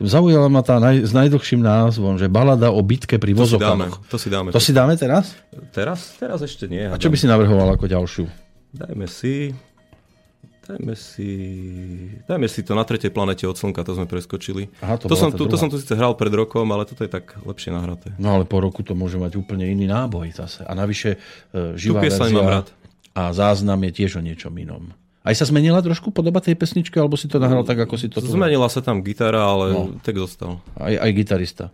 Zaujala 0.00 0.48
ma 0.48 0.64
tá 0.64 0.80
naj, 0.80 1.04
s 1.04 1.12
najdlhším 1.12 1.60
názvom, 1.60 2.16
že 2.16 2.24
balada 2.26 2.72
o 2.72 2.80
bitke 2.80 3.20
pri 3.20 3.36
To 3.36 3.44
si 3.44 3.60
dáme. 3.60 3.84
vozokanoch. 3.84 3.96
To 4.08 4.16
si 4.16 4.28
dáme. 4.32 4.48
To 4.48 4.60
si 4.60 4.72
dáme 4.72 4.94
teraz? 4.96 5.36
Teraz? 5.76 6.16
Teraz 6.16 6.40
ešte 6.40 6.64
nie. 6.66 6.88
A 6.88 6.96
čo 6.96 7.12
by 7.12 7.16
si 7.20 7.28
navrhoval 7.28 7.76
ako 7.76 7.84
ďalšiu? 7.84 8.24
Dajme 8.72 9.04
si... 9.04 9.52
Dajme 10.64 10.94
si... 10.94 11.28
Dajme 12.30 12.46
si 12.46 12.62
to 12.62 12.78
na 12.78 12.86
tretej 12.86 13.10
planete 13.10 13.42
od 13.42 13.58
Slnka, 13.58 13.82
to 13.82 13.98
sme 13.98 14.06
preskočili. 14.06 14.70
Aha, 14.80 15.02
to 15.02 15.10
to, 15.10 15.18
som 15.18 15.34
tu, 15.34 15.50
to 15.50 15.58
som 15.58 15.66
tu 15.66 15.76
síce 15.76 15.90
hral 15.92 16.14
pred 16.14 16.30
rokom, 16.30 16.62
ale 16.70 16.86
toto 16.86 17.02
je 17.02 17.10
tak 17.10 17.34
lepšie 17.42 17.74
nahraté. 17.74 18.14
No 18.22 18.38
ale 18.38 18.46
po 18.46 18.62
roku 18.62 18.86
to 18.86 18.94
môže 18.94 19.18
mať 19.18 19.34
úplne 19.34 19.66
iný 19.66 19.90
náboj 19.90 20.30
zase. 20.30 20.62
A 20.62 20.72
navyše 20.78 21.18
e, 21.50 21.74
živá 21.74 21.98
verzia 22.06 22.30
mám 22.30 22.62
rád. 22.62 22.68
a 23.18 23.34
záznam 23.34 23.82
je 23.82 23.92
tiež 23.98 24.16
o 24.16 24.22
niečom 24.22 24.54
inom. 24.54 24.94
Aj 25.20 25.36
sa 25.36 25.44
zmenila 25.44 25.84
trošku 25.84 26.08
podoba 26.10 26.40
tej 26.40 26.56
pesničky, 26.56 26.96
alebo 26.96 27.12
si 27.12 27.28
to 27.28 27.36
nahral 27.36 27.60
tak, 27.60 27.76
ako 27.76 28.00
si 28.00 28.08
to 28.08 28.24
tu... 28.24 28.32
Zmenila 28.32 28.72
sa 28.72 28.80
tam 28.80 29.04
gitara, 29.04 29.44
ale 29.44 29.64
No. 29.76 29.82
text 30.00 30.16
zostal. 30.32 30.64
Aj, 30.80 30.96
aj 30.96 31.10
gitarista. 31.12 31.64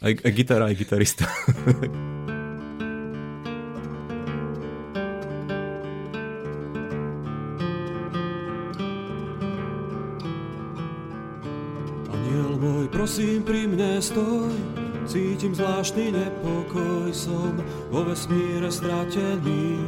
Aj, 0.00 0.12
aj 0.12 0.32
gitara, 0.32 0.68
aj 0.68 0.76
gitarista. 0.76 1.24
Aniel 12.10 12.52
môj, 12.58 12.86
prosím, 12.90 13.42
pri 13.42 13.66
mne 13.66 14.00
stoj, 14.02 14.50
cítim 15.06 15.52
zvláštny 15.54 16.10
nepokoj, 16.12 17.10
som 17.12 17.54
vo 17.88 18.02
vesmíre 18.04 18.68
stratený, 18.68 19.78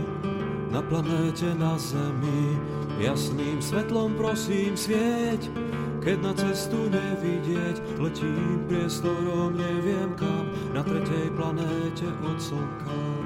na 0.72 0.80
planéte 0.80 1.52
na 1.60 1.76
Zemi. 1.76 2.56
Jasným 2.96 3.60
svetlom 3.60 4.16
prosím 4.16 4.72
svieť, 4.72 5.52
keď 6.00 6.16
na 6.24 6.32
cestu 6.32 6.88
nevidieť, 6.88 8.00
letím 8.00 8.64
priestorom, 8.66 9.52
neviem 9.52 10.16
kam, 10.16 10.48
na 10.72 10.80
tretej 10.80 11.28
planéte 11.36 12.08
od 12.24 12.40
Slnka. 12.40 13.21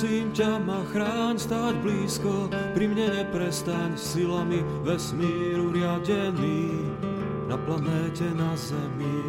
Prosím 0.00 0.32
ťa, 0.32 0.64
ma 0.64 0.80
chráň 0.96 1.36
stáť 1.36 1.76
blízko, 1.84 2.48
pri 2.72 2.88
mne 2.88 3.20
neprestaň 3.20 4.00
silami 4.00 4.64
vesmíru 4.80 5.76
riadený, 5.76 6.72
na 7.44 7.60
planéte 7.68 8.24
na 8.32 8.48
Zemi. 8.56 9.20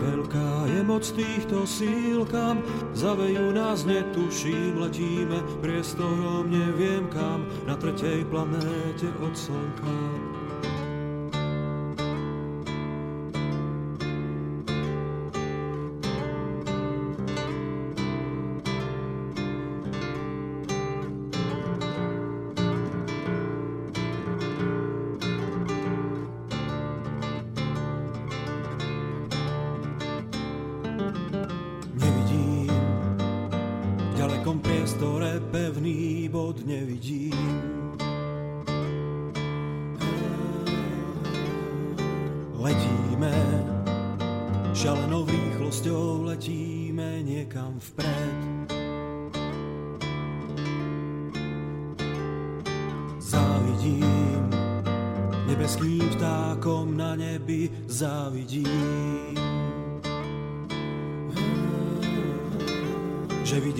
Veľká 0.00 0.72
je 0.72 0.80
moc 0.88 1.04
týchto 1.04 1.68
síl, 1.68 2.24
kam 2.32 2.64
zavejú 2.96 3.52
nás 3.52 3.84
netuším, 3.84 4.80
letíme 4.80 5.44
priestorom, 5.60 6.48
neviem 6.48 7.04
kam, 7.12 7.44
na 7.68 7.76
tretej 7.76 8.24
planéte 8.32 9.12
od 9.20 9.36
Slnka. 9.36 10.00
Ďalekom 34.56 34.64
priestore 34.64 35.30
pevný 35.52 36.28
bod 36.32 36.64
nevidím. 36.64 37.36
Letíme 42.56 43.36
šalenou 44.72 45.28
rýchlosťou, 45.28 46.24
letíme 46.24 47.20
niekam 47.22 47.76
vpred. 47.80 48.36
Závidím 53.20 54.40
nebeským 55.52 56.06
vtákom 56.16 56.96
na 56.96 57.12
nebi, 57.12 57.68
závidím. 57.88 59.25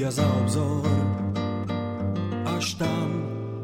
Vidia 0.06 0.22
za 0.22 0.26
obzor 0.42 0.86
až 2.46 2.74
tam, 2.78 3.10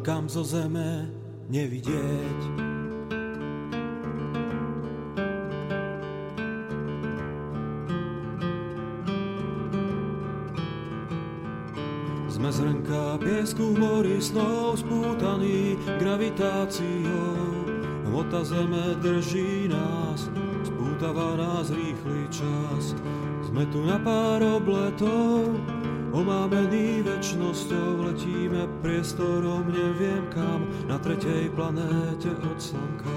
kam 0.03 0.27
zo 0.29 0.43
zeme 0.43 1.07
nevidieť. 1.47 2.41
Sme 12.27 12.51
zrnka 12.51 13.23
piesku 13.23 13.63
v 13.63 13.77
mori 13.79 14.19
snov 14.19 14.83
spútaný 14.83 15.79
gravitáciou. 16.03 17.71
Hmota 18.11 18.43
zeme 18.43 18.99
drží 18.99 19.71
nás, 19.71 20.27
spútava 20.67 21.39
nás 21.39 21.71
rýchly 21.71 22.27
čas. 22.35 22.99
Sme 23.47 23.63
tu 23.71 23.87
na 23.87 23.97
pár 24.03 24.43
obletov, 24.43 25.55
omámený 26.13 27.01
väčšnosťou, 27.03 28.05
letíme 28.05 28.69
priestorom, 28.85 29.65
neviem 29.73 30.29
kam, 30.29 30.69
na 30.85 31.01
tretej 31.01 31.49
planéte 31.57 32.31
od 32.37 32.59
Slnka. 32.61 33.17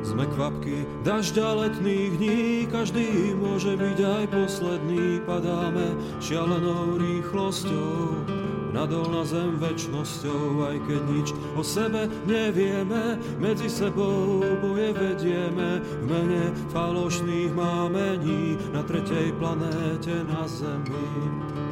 Sme 0.00 0.24
kvapky 0.34 0.88
dažďa 1.04 1.48
letných 1.68 2.12
dní, 2.18 2.40
každý 2.72 3.36
môže 3.36 3.76
byť 3.76 3.98
aj 4.00 4.24
posledný. 4.32 5.22
Padáme 5.24 5.96
šialenou 6.18 6.98
rýchlosťou, 6.98 8.39
nadol 8.72 9.06
na 9.10 9.22
zem 9.26 9.58
väčšnosťou, 9.58 10.66
aj 10.70 10.76
keď 10.86 11.02
nič 11.10 11.28
o 11.58 11.62
sebe 11.62 12.06
nevieme, 12.26 13.18
medzi 13.38 13.68
sebou 13.70 14.42
boje 14.62 14.90
vedieme, 14.94 15.82
v 15.82 16.04
mene 16.06 16.42
falošných 16.70 17.52
mámení, 17.54 18.58
na 18.70 18.82
tretej 18.86 19.34
planéte 19.38 20.22
na 20.26 20.42
Zemi. 20.46 21.69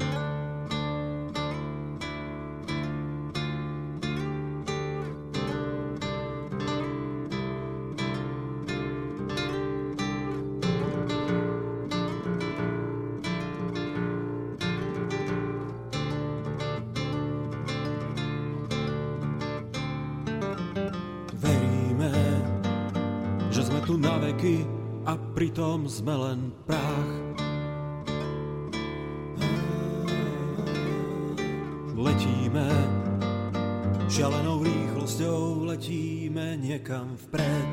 Sme 25.98 26.14
len 26.14 26.54
prach. 26.62 27.10
Letíme 31.98 32.70
šialenou 34.06 34.62
rýchlosťou, 34.62 35.66
letíme 35.66 36.54
niekam 36.62 37.18
vpred. 37.26 37.70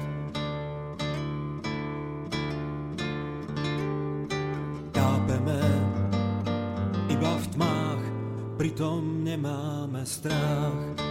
Tápeme 4.90 5.62
iba 7.14 7.34
v 7.38 7.46
tmách, 7.54 8.04
pritom 8.58 9.22
nemáme 9.22 10.02
strach. 10.02 11.05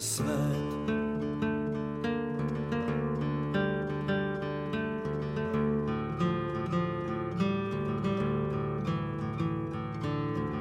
Svet. 0.00 0.88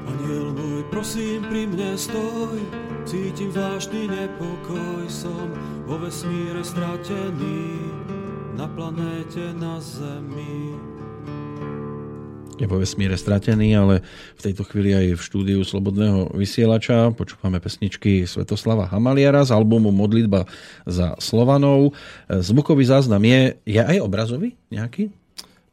Aniel 0.10 0.52
môj, 0.58 0.84
prosím, 0.90 1.46
pri 1.48 1.70
mne 1.70 1.94
stoj, 1.94 2.58
cítim 3.06 3.54
vážny 3.54 4.10
nepokoj, 4.10 5.06
som 5.08 5.54
vo 5.86 6.02
vesmíre 6.02 6.66
stratený, 6.66 7.80
na 8.58 8.66
planéte 8.66 9.54
na 9.54 9.78
Zemi 9.78 10.97
je 12.58 12.66
vo 12.66 12.82
vesmíre 12.82 13.14
stratený, 13.14 13.78
ale 13.78 14.02
v 14.38 14.42
tejto 14.42 14.66
chvíli 14.66 14.94
aj 14.94 15.06
v 15.18 15.22
štúdiu 15.22 15.60
Slobodného 15.62 16.34
vysielača 16.34 17.14
počúvame 17.14 17.62
pesničky 17.62 18.26
Svetoslava 18.26 18.90
Hamaliara 18.90 19.46
z 19.46 19.54
albumu 19.54 19.94
Modlitba 19.94 20.50
za 20.90 21.14
Slovanov. 21.22 21.94
Zvukový 22.28 22.84
záznam 22.90 23.22
je, 23.22 23.56
je 23.64 23.82
aj 23.82 24.02
obrazový 24.02 24.58
nejaký? 24.74 25.14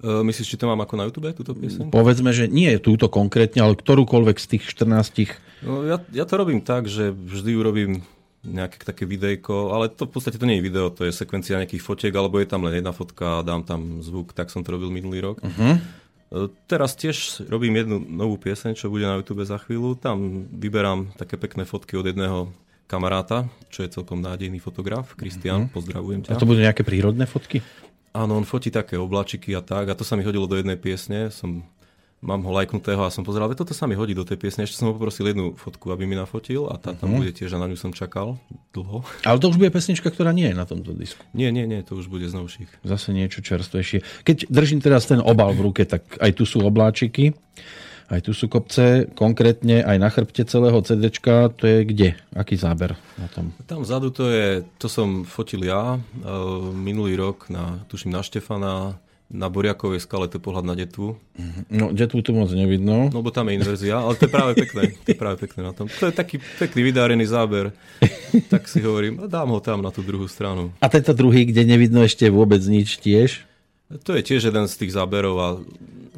Uh, 0.04 0.20
myslíš, 0.20 0.52
či 0.52 0.60
to 0.60 0.68
mám 0.68 0.84
ako 0.84 0.94
na 1.00 1.08
YouTube, 1.08 1.32
túto 1.32 1.56
pieseň? 1.56 1.88
Povedzme, 1.88 2.28
že 2.36 2.44
nie 2.44 2.68
je 2.76 2.80
túto 2.84 3.08
konkrétne, 3.08 3.64
ale 3.64 3.72
ktorúkoľvek 3.72 4.36
z 4.36 4.46
tých 4.56 4.62
14. 4.68 5.64
No, 5.64 5.80
ja, 5.88 5.96
ja 6.12 6.28
to 6.28 6.36
robím 6.36 6.60
tak, 6.60 6.84
že 6.92 7.08
vždy 7.08 7.56
urobím 7.56 8.04
nejaké 8.44 8.84
také 8.84 9.08
videjko, 9.08 9.72
ale 9.72 9.88
to 9.88 10.04
v 10.04 10.12
podstate 10.12 10.36
to 10.36 10.44
nie 10.44 10.60
je 10.60 10.66
video, 10.68 10.92
to 10.92 11.08
je 11.08 11.16
sekvencia 11.16 11.56
nejakých 11.56 11.80
fotiek, 11.80 12.12
alebo 12.12 12.36
je 12.36 12.48
tam 12.48 12.68
len 12.68 12.76
jedna 12.76 12.92
fotka 12.92 13.40
dám 13.40 13.64
tam 13.64 14.04
zvuk, 14.04 14.36
tak 14.36 14.52
som 14.52 14.60
to 14.60 14.76
robil 14.76 14.92
minulý 14.92 15.24
rok. 15.24 15.40
Uh-huh. 15.40 15.80
Teraz 16.66 16.98
tiež 16.98 17.46
robím 17.46 17.78
jednu 17.78 18.02
novú 18.02 18.34
pieseň, 18.34 18.74
čo 18.74 18.90
bude 18.90 19.06
na 19.06 19.22
YouTube 19.22 19.46
za 19.46 19.54
chvíľu. 19.62 19.94
Tam 19.94 20.50
vyberám 20.50 21.14
také 21.14 21.38
pekné 21.38 21.62
fotky 21.62 21.94
od 21.94 22.10
jedného 22.10 22.50
kamaráta, 22.90 23.46
čo 23.70 23.86
je 23.86 23.94
celkom 23.94 24.18
nádejný 24.18 24.58
fotograf. 24.58 25.14
Kristian, 25.14 25.66
mm-hmm. 25.66 25.76
pozdravujem 25.78 26.20
ťa. 26.26 26.34
A 26.34 26.40
to 26.42 26.50
budú 26.50 26.60
nejaké 26.66 26.82
prírodné 26.82 27.30
fotky? 27.30 27.62
Áno, 28.14 28.38
on 28.38 28.46
fotí 28.46 28.70
také 28.70 28.94
oblačiky 28.94 29.54
a 29.58 29.62
tak. 29.62 29.90
A 29.90 29.98
to 29.98 30.06
sa 30.06 30.14
mi 30.14 30.22
hodilo 30.22 30.46
do 30.46 30.54
jednej 30.54 30.78
piesne. 30.78 31.34
Som 31.34 31.66
mám 32.24 32.40
ho 32.40 32.50
lajknutého 32.56 33.04
a 33.04 33.12
som 33.12 33.20
pozeral, 33.20 33.52
ale 33.52 33.60
toto 33.60 33.76
sa 33.76 33.84
mi 33.84 33.92
hodí 33.92 34.16
do 34.16 34.24
tej 34.24 34.40
piesne. 34.40 34.64
Ešte 34.64 34.80
som 34.80 34.88
ho 34.88 34.96
poprosil 34.96 35.28
jednu 35.28 35.52
fotku, 35.60 35.92
aby 35.92 36.08
mi 36.08 36.16
nafotil 36.16 36.66
a 36.72 36.80
tá 36.80 36.96
tam 36.96 37.12
uh-huh. 37.12 37.20
bude 37.20 37.36
tiež 37.36 37.52
a 37.54 37.60
na 37.60 37.68
ňu 37.68 37.76
som 37.76 37.92
čakal 37.92 38.40
dlho. 38.72 39.04
Ale 39.28 39.36
to 39.36 39.52
už 39.52 39.60
bude 39.60 39.70
pesnička, 39.70 40.08
ktorá 40.08 40.32
nie 40.32 40.48
je 40.50 40.56
na 40.56 40.64
tomto 40.64 40.96
disku. 40.96 41.20
Nie, 41.36 41.52
nie, 41.52 41.68
nie, 41.68 41.84
to 41.84 42.00
už 42.00 42.08
bude 42.08 42.24
z 42.24 42.34
novších. 42.34 42.80
Zase 42.82 43.12
niečo 43.12 43.44
čerstvejšie. 43.44 44.24
Keď 44.24 44.48
držím 44.48 44.80
teraz 44.80 45.04
ten 45.04 45.20
obal 45.20 45.52
v 45.52 45.70
ruke, 45.70 45.84
tak 45.84 46.16
aj 46.18 46.32
tu 46.32 46.48
sú 46.48 46.64
obláčiky. 46.64 47.36
Aj 48.04 48.20
tu 48.20 48.36
sú 48.36 48.52
kopce, 48.52 49.08
konkrétne 49.16 49.80
aj 49.80 49.96
na 49.96 50.12
chrbte 50.12 50.44
celého 50.44 50.76
CD, 50.84 51.08
to 51.56 51.64
je 51.64 51.88
kde? 51.88 52.12
Aký 52.36 52.52
záber 52.52 53.00
na 53.16 53.32
tom? 53.32 53.48
Tam 53.64 53.80
vzadu 53.80 54.12
to 54.12 54.28
je, 54.28 54.60
to 54.76 54.92
som 54.92 55.24
fotil 55.24 55.64
ja 55.64 55.96
uh, 55.96 56.00
minulý 56.68 57.16
rok, 57.16 57.48
na, 57.48 57.80
tuším 57.88 58.12
na 58.12 58.20
Štefana, 58.20 59.00
na 59.32 59.48
Boriakovej 59.48 60.04
skale 60.04 60.28
to 60.28 60.36
pohľad 60.38 60.68
na 60.68 60.76
detvu. 60.76 61.16
No, 61.72 61.90
detvu 61.90 62.20
tu 62.20 62.36
moc 62.36 62.52
nevidno. 62.52 63.08
No, 63.08 63.24
bo 63.24 63.32
tam 63.32 63.48
je 63.48 63.56
inverzia, 63.56 63.98
ale 63.98 64.14
to 64.14 64.28
je 64.28 64.32
práve 64.32 64.52
pekné. 64.54 64.94
To 64.94 65.08
je 65.10 65.18
práve 65.18 65.36
pekné 65.40 65.60
na 65.64 65.72
tom. 65.72 65.88
To 65.88 66.04
je 66.08 66.14
taký 66.14 66.38
pekný 66.60 66.92
vydárený 66.92 67.24
záber. 67.26 67.72
tak 68.52 68.68
si 68.68 68.84
hovorím, 68.84 69.24
a 69.24 69.26
dám 69.26 69.50
ho 69.50 69.60
tam 69.64 69.80
na 69.80 69.90
tú 69.90 70.04
druhú 70.04 70.28
stranu. 70.28 70.70
A 70.78 70.86
tento 70.92 71.16
druhý, 71.16 71.48
kde 71.48 71.64
nevidno 71.64 72.04
ešte 72.04 72.28
vôbec 72.28 72.60
nič 72.62 73.00
tiež? 73.00 73.42
To 74.04 74.16
je 74.16 74.22
tiež 74.24 74.48
jeden 74.48 74.64
z 74.68 74.74
tých 74.74 74.92
záberov 74.96 75.36
a 75.40 75.48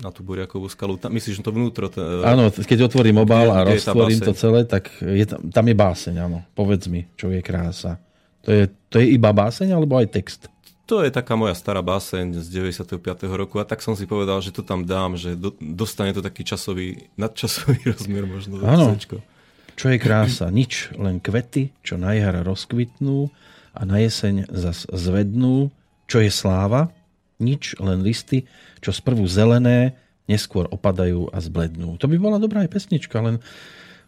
na 0.00 0.12
tú 0.12 0.20
Boriakovú 0.20 0.68
skalu. 0.68 1.00
Tam, 1.00 1.09
myslíš, 1.12 1.40
že 1.40 1.44
to 1.44 1.52
vnútro? 1.57 1.88
Ten, 1.88 2.04
áno, 2.20 2.52
keď 2.52 2.92
otvorím 2.92 3.24
obal 3.24 3.48
a 3.48 3.64
roztvorím 3.64 4.20
to 4.20 4.36
celé, 4.36 4.68
tak 4.68 4.92
je 5.00 5.24
tam, 5.24 5.40
tam 5.48 5.64
je 5.64 5.76
báseň, 5.76 6.14
áno. 6.20 6.44
Povedz 6.52 6.84
mi, 6.88 7.09
čo 7.16 7.32
je 7.32 7.40
krása. 7.40 7.96
To 8.44 8.52
je, 8.52 8.70
to 8.92 9.02
je 9.02 9.16
iba 9.16 9.32
báseň 9.32 9.72
alebo 9.72 9.96
aj 9.98 10.12
text? 10.12 10.52
To 10.87 11.03
je 11.03 11.11
taká 11.11 11.34
moja 11.34 11.53
stará 11.59 11.82
báseň 11.82 12.39
z 12.39 12.47
95. 12.78 13.03
roku 13.34 13.59
a 13.59 13.66
tak 13.66 13.82
som 13.82 13.99
si 13.99 14.07
povedal, 14.07 14.39
že 14.39 14.55
to 14.55 14.62
tam 14.62 14.87
dám, 14.87 15.18
že 15.18 15.34
do, 15.34 15.51
dostane 15.59 16.14
to 16.14 16.22
taký 16.22 16.47
časový, 16.47 17.11
nadčasový 17.18 17.82
rozmer 17.93 18.24
možno. 18.24 18.62
Áno. 18.62 18.95
Čo 19.76 19.93
je 19.93 19.99
krása? 20.01 20.49
Nič, 20.49 20.95
len 20.97 21.20
kvety, 21.20 21.74
čo 21.84 22.01
na 22.01 22.16
jar 22.16 22.41
rozkvitnú 22.41 23.28
a 23.76 23.80
na 23.84 24.01
jeseň 24.01 24.49
zas 24.49 24.89
zvednú. 24.89 25.68
Čo 26.07 26.22
je 26.22 26.30
sláva? 26.32 26.95
Nič, 27.43 27.76
len 27.76 28.01
listy, 28.01 28.49
čo 28.80 28.95
sprvu 28.95 29.28
zelené, 29.28 29.99
neskôr 30.30 30.70
opadajú 30.70 31.28
a 31.34 31.43
zblednú. 31.43 32.01
To 32.01 32.09
by 32.09 32.16
bola 32.16 32.41
dobrá 32.41 32.64
aj 32.64 32.72
pesnička, 32.72 33.20
len 33.20 33.43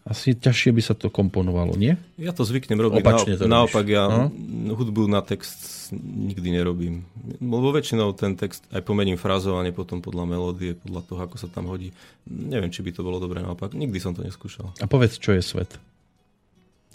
asi 0.07 0.33
ťažšie 0.33 0.73
by 0.73 0.81
sa 0.81 0.97
to 0.97 1.13
komponovalo, 1.13 1.77
nie? 1.77 1.93
Ja 2.17 2.33
to 2.33 2.47
zvyknem 2.47 2.81
robiť. 2.81 3.03
Opačne 3.03 3.37
to 3.37 3.45
Naopak 3.45 3.85
ja 3.85 4.09
no? 4.09 4.33
hudbu 4.73 5.05
na 5.05 5.21
text 5.21 5.78
nikdy 5.95 6.49
nerobím. 6.55 7.05
Lebo 7.41 7.73
väčšinou 7.73 8.13
ten 8.17 8.33
text 8.37 8.65
aj 8.69 8.85
pomením 8.85 9.17
frázovanie 9.17 9.73
potom 9.75 9.99
podľa 9.99 10.25
melódie, 10.25 10.77
podľa 10.77 11.01
toho, 11.05 11.19
ako 11.25 11.35
sa 11.37 11.47
tam 11.49 11.69
hodí. 11.69 11.93
Neviem, 12.25 12.73
či 12.73 12.85
by 12.85 12.91
to 12.93 13.05
bolo 13.05 13.21
dobré 13.21 13.41
naopak. 13.41 13.73
Nikdy 13.73 13.97
som 14.01 14.13
to 14.13 14.25
neskúšal. 14.25 14.73
A 14.79 14.85
povedz, 14.85 15.17
čo 15.17 15.35
je 15.35 15.41
svet? 15.43 15.77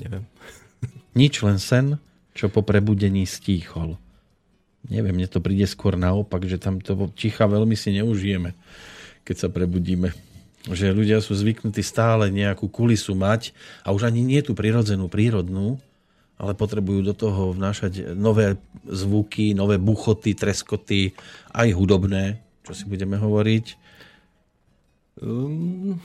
Neviem. 0.03 0.27
Nič, 1.21 1.45
len 1.45 1.59
sen, 1.59 2.01
čo 2.35 2.51
po 2.51 2.67
prebudení 2.67 3.27
stíchol. 3.27 3.99
Neviem, 4.85 5.17
mne 5.17 5.29
to 5.31 5.41
príde 5.41 5.65
skôr 5.65 5.97
naopak, 5.97 6.45
že 6.45 6.61
tam 6.61 6.83
to 6.83 7.09
ticha 7.17 7.49
veľmi 7.49 7.73
si 7.73 7.97
neužijeme, 7.97 8.53
keď 9.25 9.37
sa 9.37 9.49
prebudíme 9.49 10.13
že 10.65 10.97
ľudia 10.97 11.21
sú 11.21 11.37
zvyknutí 11.37 11.85
stále 11.85 12.33
nejakú 12.33 12.73
kulisu 12.73 13.13
mať 13.13 13.53
a 13.85 13.93
už 13.93 14.09
ani 14.09 14.25
nie 14.25 14.41
tú 14.41 14.57
prirodzenú, 14.57 15.13
prírodnú, 15.13 15.77
ale 16.39 16.53
potrebujú 16.59 17.01
do 17.07 17.15
toho 17.15 17.55
vnášať 17.55 18.15
nové 18.19 18.59
zvuky, 18.85 19.55
nové 19.55 19.79
buchoty, 19.79 20.35
treskoty, 20.35 21.15
aj 21.55 21.69
hudobné, 21.73 22.43
čo 22.67 22.75
si 22.75 22.85
budeme 22.91 23.15
hovoriť. 23.17 23.67
Um, 25.23 26.03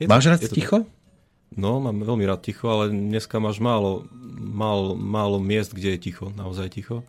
Máš 0.00 0.32
rád 0.32 0.40
ticho? 0.48 0.82
Tak. 0.82 1.00
No, 1.52 1.84
mám 1.84 2.00
veľmi 2.00 2.24
rád 2.24 2.40
ticho, 2.40 2.64
ale 2.72 2.88
dneska 2.88 3.36
máš 3.36 3.60
málo, 3.60 4.08
málo, 4.40 4.96
málo 4.96 5.36
miest, 5.36 5.76
kde 5.76 5.96
je 5.96 6.08
ticho, 6.08 6.32
naozaj 6.32 6.72
ticho. 6.72 7.04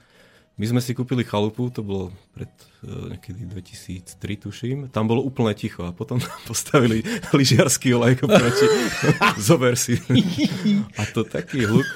My 0.53 0.69
sme 0.69 0.85
si 0.85 0.93
kúpili 0.93 1.25
chalupu, 1.25 1.73
to 1.73 1.81
bolo 1.81 2.13
pred 2.37 2.51
uh, 2.85 3.09
niekedy 3.09 3.49
2003, 3.49 4.45
tuším. 4.45 4.77
Tam 4.93 5.09
bolo 5.09 5.25
úplne 5.25 5.55
ticho 5.57 5.81
a 5.81 5.95
potom 5.95 6.21
postavili 6.49 7.01
lyžiarský 7.33 7.95
olej 7.97 8.21
proti. 8.21 8.67
Zober 9.47 9.73
si. 9.73 9.97
a 10.99 11.03
to 11.09 11.25
taký 11.25 11.65
hluk. 11.65 11.87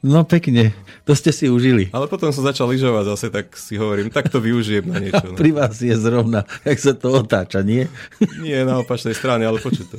No 0.00 0.22
pekne, 0.24 0.72
to 1.04 1.12
ste 1.12 1.30
si 1.30 1.46
užili. 1.46 1.88
Ale 1.90 2.06
potom 2.06 2.30
som 2.30 2.42
začal 2.42 2.70
lyžovať 2.70 3.04
zase, 3.16 3.26
tak 3.28 3.52
si 3.56 3.76
hovorím, 3.76 4.08
tak 4.08 4.28
to 4.28 4.38
využijem 4.38 4.86
na 4.88 4.98
niečo. 5.04 5.32
No. 5.32 5.38
Pri 5.38 5.50
vás 5.50 5.76
je 5.78 5.92
zrovna, 5.94 6.44
jak 6.62 6.78
sa 6.78 6.92
to 6.92 7.20
otáča, 7.20 7.60
nie? 7.64 7.86
Nie, 8.44 8.64
na 8.64 8.80
opačnej 8.80 9.12
strane, 9.12 9.44
ale 9.44 9.60
počuť 9.60 9.86
to. 9.90 9.98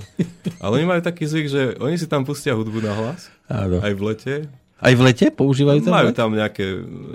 Ale 0.61 0.81
oni 0.81 0.85
majú 0.89 1.01
taký 1.01 1.25
zvyk, 1.25 1.47
že 1.49 1.61
oni 1.77 1.95
si 1.97 2.05
tam 2.09 2.25
pustia 2.25 2.57
hudbu 2.57 2.79
na 2.81 2.93
hlas, 2.93 3.29
Áno. 3.45 3.81
aj 3.81 3.93
v 3.93 4.01
lete, 4.01 4.35
aj 4.81 4.93
v 4.97 5.01
lete 5.05 5.25
používajú 5.29 5.85
tam? 5.85 5.93
Majú 5.93 6.09
tam 6.09 6.33
nejaké, 6.33 6.65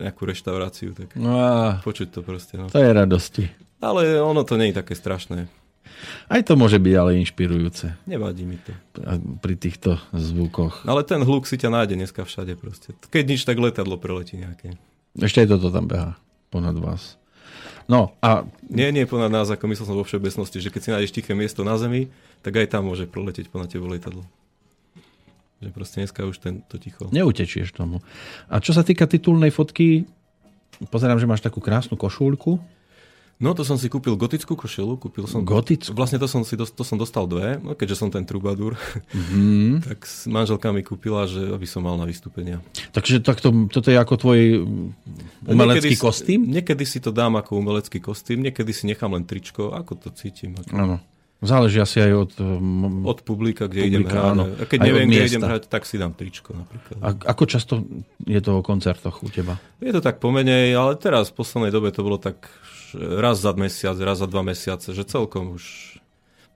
nejakú 0.07 0.23
reštauráciu, 0.23 0.95
tak 0.95 1.19
no 1.19 1.35
a 1.35 1.83
počuť 1.83 2.15
to 2.15 2.21
proste. 2.23 2.55
No. 2.55 2.71
To 2.71 2.79
je 2.79 2.91
radosti. 2.95 3.51
Ale 3.83 4.23
ono 4.23 4.47
to 4.47 4.55
nie 4.55 4.71
je 4.71 4.79
také 4.79 4.95
strašné. 4.95 5.51
Aj 6.27 6.43
to 6.43 6.59
môže 6.59 6.77
byť 6.77 6.95
ale 6.97 7.21
inšpirujúce. 7.23 7.95
Nevadí 8.05 8.45
mi 8.45 8.59
to. 8.61 8.73
Pri 9.41 9.55
týchto 9.55 9.97
zvukoch. 10.13 10.85
Ale 10.85 11.07
ten 11.07 11.23
hluk 11.23 11.49
si 11.49 11.57
ťa 11.57 11.73
nájde 11.73 11.95
dneska 11.97 12.27
všade 12.27 12.59
proste. 12.59 12.93
Keď 13.11 13.25
nič, 13.25 13.41
tak 13.47 13.57
letadlo 13.57 13.97
preletí 13.97 14.37
nejaké. 14.37 14.77
Ešte 15.17 15.47
aj 15.47 15.57
toto 15.57 15.73
tam 15.73 15.89
beha 15.89 16.19
ponad 16.53 16.77
vás. 16.77 17.17
No 17.87 18.19
a... 18.19 18.43
Nie, 18.67 18.91
nie 18.91 19.07
ponad 19.07 19.31
nás, 19.31 19.47
ako 19.47 19.71
myslel 19.71 19.87
som 19.87 19.97
vo 19.97 20.03
všeobecnosti, 20.03 20.59
že 20.59 20.75
keď 20.75 20.81
si 20.83 20.91
nájdeš 20.91 21.15
tiché 21.15 21.33
miesto 21.39 21.63
na 21.63 21.79
zemi, 21.79 22.11
tak 22.43 22.59
aj 22.59 22.75
tam 22.75 22.91
môže 22.91 23.07
proletieť 23.07 23.47
ponad 23.47 23.71
tebou 23.71 23.87
letadlo. 23.87 24.27
Že 25.63 25.71
proste 25.73 25.97
dneska 26.03 26.27
už 26.27 26.37
ten, 26.43 26.67
to 26.67 26.77
ticho. 26.77 27.09
Neutečieš 27.15 27.73
tomu. 27.73 28.05
A 28.51 28.61
čo 28.61 28.77
sa 28.77 28.83
týka 28.83 29.07
titulnej 29.09 29.55
fotky, 29.55 30.05
pozerám, 30.93 31.17
že 31.17 31.31
máš 31.31 31.41
takú 31.41 31.63
krásnu 31.63 31.97
košúľku. 31.97 32.61
No 33.37 33.53
to 33.53 33.69
som 33.69 33.77
si 33.77 33.93
kúpil 33.93 34.17
gotickú 34.17 34.57
košelu. 34.57 34.97
Kúpil 34.97 35.29
som, 35.29 35.45
Gotickú? 35.45 35.93
Vlastne 35.93 36.17
to 36.17 36.25
som, 36.25 36.41
si, 36.41 36.57
to 36.57 36.85
som 36.89 36.97
dostal 36.97 37.29
dve, 37.29 37.61
no, 37.61 37.77
keďže 37.77 38.01
som 38.01 38.09
ten 38.09 38.25
trubadur. 38.25 38.81
Mm-hmm. 39.13 39.69
tak 39.93 40.09
manželka 40.25 40.73
mi 40.73 40.81
kúpila, 40.81 41.29
že 41.29 41.53
aby 41.53 41.69
som 41.69 41.85
mal 41.85 42.01
na 42.01 42.09
vystúpenia. 42.09 42.65
Takže 42.97 43.21
takto, 43.21 43.53
toto 43.69 43.93
je 43.93 43.99
ako 44.01 44.15
tvoj 44.17 44.41
umelecký 45.45 45.93
niekedy, 45.93 46.01
kostým? 46.01 46.41
Niekedy 46.49 46.85
si 46.89 46.99
to 47.05 47.13
dám 47.13 47.37
ako 47.37 47.61
umelecký 47.61 48.01
kostým, 48.01 48.41
niekedy 48.41 48.73
si 48.73 48.89
nechám 48.89 49.13
len 49.13 49.29
tričko, 49.29 49.77
ako 49.77 50.01
to 50.01 50.09
cítim. 50.17 50.57
Ako... 50.57 50.73
Áno. 50.73 50.97
Záleží 51.45 51.77
asi 51.77 52.01
aj 52.01 52.13
od... 52.17 52.33
Od 53.05 53.21
publika, 53.21 53.69
kde 53.69 53.85
publika, 53.85 53.93
idem 53.93 54.05
hrať. 54.09 54.25
Áno. 54.33 54.45
A 54.57 54.65
keď 54.65 54.79
aj 54.81 54.87
neviem, 54.89 55.07
kde 55.13 55.29
idem 55.29 55.45
hrať, 55.45 55.63
tak 55.69 55.85
si 55.85 56.01
dám 56.01 56.17
tričko 56.17 56.57
napríklad. 56.57 56.97
A 57.05 57.09
ako 57.37 57.45
často 57.45 57.85
je 58.25 58.41
to 58.41 58.57
o 58.57 58.65
koncertoch 58.65 59.21
u 59.21 59.29
teba? 59.29 59.61
Je 59.85 59.93
to 59.93 60.01
tak 60.01 60.17
pomenej, 60.25 60.73
ale 60.73 60.97
teraz 60.97 61.29
v 61.29 61.45
poslednej 61.45 61.69
dobe 61.69 61.93
to 61.93 62.01
bolo 62.01 62.17
tak 62.17 62.49
raz 62.95 63.43
za 63.43 63.57
mesiac, 63.57 63.97
raz 63.99 64.23
za 64.23 64.29
dva 64.31 64.47
mesiace, 64.47 64.95
že 64.95 65.03
celkom 65.03 65.57
už 65.57 65.97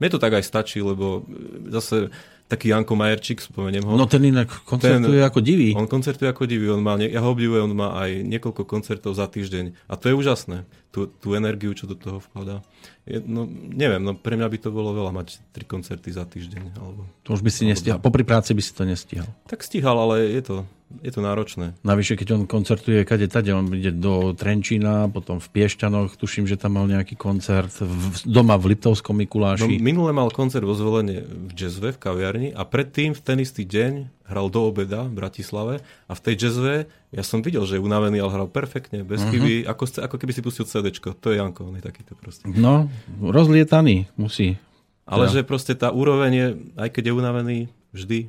Mne 0.01 0.17
to 0.17 0.17
tak 0.17 0.33
aj 0.33 0.41
stačí, 0.41 0.81
lebo 0.81 1.29
zase 1.69 2.09
taký 2.49 2.73
Janko 2.73 2.97
Majerčík, 2.97 3.37
spomeniem 3.37 3.85
ho. 3.85 3.93
No 3.93 4.09
ten 4.09 4.25
inak 4.27 4.49
koncertuje 4.65 5.21
ten, 5.21 5.29
ako 5.29 5.39
divý. 5.45 5.77
On 5.77 5.85
koncertuje 5.85 6.25
ako 6.25 6.49
divý, 6.49 6.73
on 6.73 6.81
má, 6.81 6.97
ja 6.97 7.21
ho 7.21 7.29
obdivujem, 7.29 7.69
on 7.69 7.77
má 7.77 7.95
aj 8.01 8.25
niekoľko 8.25 8.65
koncertov 8.65 9.13
za 9.13 9.29
týždeň. 9.29 9.77
A 9.87 9.93
to 10.01 10.09
je 10.09 10.17
úžasné, 10.17 10.65
tú, 10.89 11.05
tú 11.05 11.37
energiu, 11.37 11.71
čo 11.77 11.85
do 11.85 11.93
toho 11.93 12.17
vkladá. 12.17 12.65
Je, 13.05 13.21
no, 13.21 13.45
neviem, 13.47 14.01
no 14.01 14.17
pre 14.17 14.35
mňa 14.35 14.49
by 14.51 14.57
to 14.57 14.69
bolo 14.73 14.91
veľa 14.91 15.13
mať 15.13 15.37
tri 15.53 15.69
koncerty 15.69 16.09
za 16.11 16.25
týždeň. 16.25 16.81
Alebo, 16.81 17.05
to 17.21 17.37
už 17.37 17.45
by 17.45 17.51
si 17.53 17.69
nestihal, 17.69 18.01
popri 18.01 18.25
práci 18.25 18.57
by 18.57 18.61
si 18.65 18.73
to 18.73 18.83
nestihal. 18.83 19.29
Tak 19.45 19.61
stihal, 19.61 20.01
ale 20.01 20.33
je 20.33 20.41
to, 20.41 20.55
je 20.99 21.11
to 21.15 21.23
náročné. 21.23 21.73
Navyše, 21.87 22.19
keď 22.19 22.27
on 22.35 22.43
koncertuje 22.43 23.07
kade 23.07 23.31
tade, 23.31 23.55
on 23.55 23.71
ide 23.71 23.95
do 23.95 24.35
Trenčína, 24.35 25.07
potom 25.07 25.39
v 25.39 25.47
Piešťanoch, 25.47 26.19
tuším, 26.19 26.45
že 26.45 26.59
tam 26.59 26.75
mal 26.75 26.91
nejaký 26.91 27.15
koncert, 27.15 27.71
v, 27.79 28.11
doma 28.27 28.59
v 28.59 28.75
Liptovskom 28.75 29.15
Mikuláši. 29.23 29.65
No, 29.65 29.79
minule 29.79 30.11
mal 30.11 30.27
koncert 30.29 30.67
vo 30.67 30.75
zvolenie 30.75 31.23
v 31.23 31.51
jazzve 31.55 31.95
v 31.95 31.99
kaviarni 31.99 32.49
a 32.51 32.67
predtým 32.67 33.15
v 33.15 33.21
ten 33.23 33.37
istý 33.39 33.63
deň 33.63 34.21
hral 34.31 34.47
do 34.47 34.63
obeda 34.63 35.07
v 35.07 35.13
Bratislave 35.19 35.83
a 36.07 36.13
v 36.15 36.21
tej 36.23 36.35
jazzve 36.47 36.73
ja 37.11 37.23
som 37.27 37.43
videl, 37.43 37.67
že 37.67 37.75
je 37.75 37.83
unavený, 37.83 38.23
ale 38.23 38.31
hral 38.31 38.47
perfektne, 38.47 39.03
bez 39.03 39.19
uh-huh. 39.19 39.35
chyby, 39.35 39.53
ako, 39.67 39.83
ako 39.99 40.15
keby 40.15 40.31
si 40.31 40.39
pustil 40.39 40.63
CD. 40.63 40.95
To 40.95 41.27
je 41.27 41.35
Janko, 41.35 41.67
on 41.67 41.75
je 41.75 41.83
takýto 41.83 42.15
proste. 42.15 42.47
No, 42.47 42.87
rozlietaný 43.19 44.07
musí. 44.15 44.55
Ale 45.03 45.27
ja. 45.27 45.39
že 45.39 45.41
proste 45.43 45.75
tá 45.75 45.91
úroveň 45.91 46.31
je, 46.31 46.47
aj 46.79 46.89
keď 46.95 47.11
je 47.11 47.13
unavený, 47.19 47.57
vždy 47.91 48.19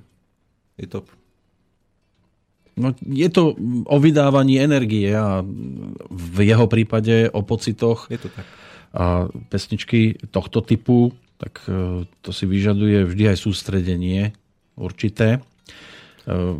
je 0.82 0.86
top. 0.90 1.06
No, 2.72 2.96
je 3.04 3.28
to 3.28 3.52
o 3.84 3.96
vydávaní 4.00 4.56
energie 4.56 5.12
a 5.12 5.44
v 6.08 6.36
jeho 6.48 6.64
prípade 6.64 7.28
o 7.28 7.44
pocitoch. 7.44 8.08
Je 8.08 8.16
to 8.16 8.32
tak. 8.32 8.48
A 8.92 9.28
pesničky 9.48 10.16
tohto 10.32 10.64
typu, 10.64 11.12
tak 11.36 11.64
e, 11.68 12.04
to 12.24 12.30
si 12.32 12.44
vyžaduje 12.48 13.08
vždy 13.08 13.24
aj 13.32 13.38
sústredenie 13.40 14.32
určité. 14.76 15.36
E, 15.36 15.40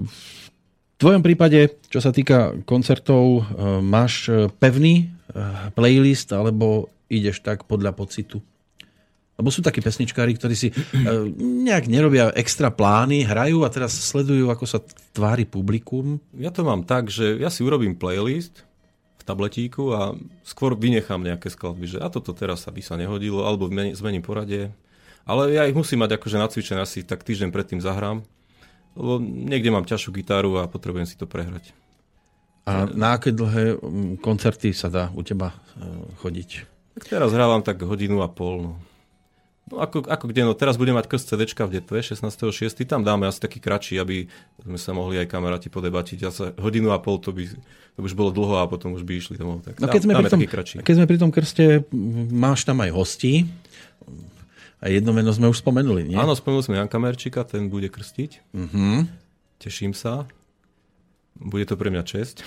v 0.01 0.97
tvojom 1.01 1.23
prípade, 1.25 1.81
čo 1.89 2.05
sa 2.05 2.13
týka 2.13 2.61
koncertov, 2.69 3.25
e, 3.25 3.43
máš 3.81 4.29
pevný 4.61 5.13
playlist 5.73 6.29
alebo 6.37 6.93
ideš 7.09 7.41
tak 7.41 7.65
podľa 7.65 7.97
pocitu? 7.97 8.45
Lebo 9.41 9.49
sú 9.49 9.65
takí 9.65 9.81
pesničkári, 9.81 10.37
ktorí 10.37 10.55
si 10.55 10.69
e, 10.69 10.75
nejak 11.65 11.89
nerobia 11.89 12.29
extra 12.37 12.69
plány, 12.69 13.25
hrajú 13.25 13.65
a 13.65 13.73
teraz 13.73 13.97
sledujú, 13.97 14.53
ako 14.53 14.65
sa 14.69 14.79
tvári 15.17 15.49
publikum. 15.49 16.21
Ja 16.37 16.53
to 16.53 16.63
mám 16.63 16.85
tak, 16.85 17.09
že 17.09 17.41
ja 17.41 17.49
si 17.49 17.65
urobím 17.65 17.97
playlist 17.97 18.61
v 19.19 19.23
tabletíku 19.25 19.95
a 19.97 20.13
skôr 20.45 20.77
vynechám 20.77 21.25
nejaké 21.25 21.49
skladby, 21.49 21.97
že 21.97 21.99
a 22.03 22.13
toto 22.13 22.37
teraz 22.37 22.69
by 22.69 22.83
sa 22.85 23.01
nehodilo, 23.01 23.49
alebo 23.49 23.73
zmením 23.73 24.21
poradie. 24.21 24.69
Ale 25.23 25.55
ja 25.55 25.65
ich 25.65 25.79
musím 25.79 26.03
mať 26.03 26.19
akože 26.19 26.37
nacvičené, 26.37 26.79
asi 26.83 27.07
tak 27.07 27.23
týždeň 27.23 27.55
predtým 27.55 27.81
zahrám, 27.81 28.27
lebo 28.99 29.23
niekde 29.23 29.71
mám 29.73 29.87
ťažšiu 29.87 30.11
gitaru 30.13 30.61
a 30.61 30.69
potrebujem 30.69 31.07
si 31.09 31.17
to 31.17 31.25
prehrať. 31.25 31.73
A 32.63 32.87
na 32.87 33.19
aké 33.19 33.35
dlhé 33.35 33.75
mm, 33.79 34.23
koncerty 34.23 34.71
sa 34.71 34.87
dá 34.87 35.11
u 35.11 35.23
teba 35.27 35.51
e, 35.51 35.83
chodiť? 36.23 36.51
Tak 36.95 37.05
teraz 37.11 37.35
hrávam 37.35 37.65
tak 37.65 37.83
hodinu 37.83 38.23
a 38.23 38.31
pol. 38.31 38.71
No. 38.71 38.73
No 39.71 39.79
ako, 39.79 40.11
ako 40.11 40.25
kde, 40.27 40.43
no 40.43 40.59
teraz 40.59 40.75
budeme 40.75 40.99
mať 40.99 41.07
krst 41.07 41.33
CD 41.33 41.47
v 41.47 41.79
Detve 41.79 42.03
16.6. 42.03 42.83
Tam 42.83 43.07
dáme 43.07 43.31
asi 43.31 43.39
taký 43.39 43.63
kratší, 43.63 44.03
aby 44.03 44.27
sme 44.59 44.75
sa 44.75 44.91
mohli 44.91 45.23
aj 45.23 45.31
kamaráti 45.31 45.71
podebatiť. 45.71 46.19
Zase 46.19 46.45
hodinu 46.59 46.91
a 46.91 46.99
pol 46.99 47.23
to 47.23 47.31
by, 47.31 47.47
to 47.95 47.99
už 48.03 48.19
bolo 48.19 48.35
dlho 48.35 48.59
a 48.59 48.67
potom 48.67 48.99
už 48.99 49.07
by 49.07 49.23
išli 49.23 49.39
domov. 49.39 49.63
Tak 49.63 49.79
no, 49.79 49.87
keď, 49.87 50.03
sme 50.03 50.19
pri 50.19 50.29
tom, 50.29 50.41
keď 50.83 50.95
sme 50.99 51.07
pri 51.07 51.19
tom 51.23 51.31
krste, 51.31 51.87
máš 52.35 52.67
tam 52.67 52.83
aj 52.83 52.91
hostí. 52.91 53.47
A 54.83 54.91
jedno 54.91 55.15
meno 55.15 55.31
sme 55.31 55.47
už 55.47 55.63
spomenuli, 55.63 56.11
nie? 56.11 56.19
Áno, 56.19 56.35
spomenuli 56.35 56.67
sme 56.67 56.75
Janka 56.83 56.99
Merčika, 56.99 57.47
ten 57.47 57.71
bude 57.71 57.87
krstiť. 57.87 58.31
Uh-huh. 58.51 59.07
Teším 59.63 59.95
sa. 59.95 60.27
Bude 61.39 61.63
to 61.71 61.79
pre 61.79 61.87
mňa 61.95 62.03
česť. 62.03 62.43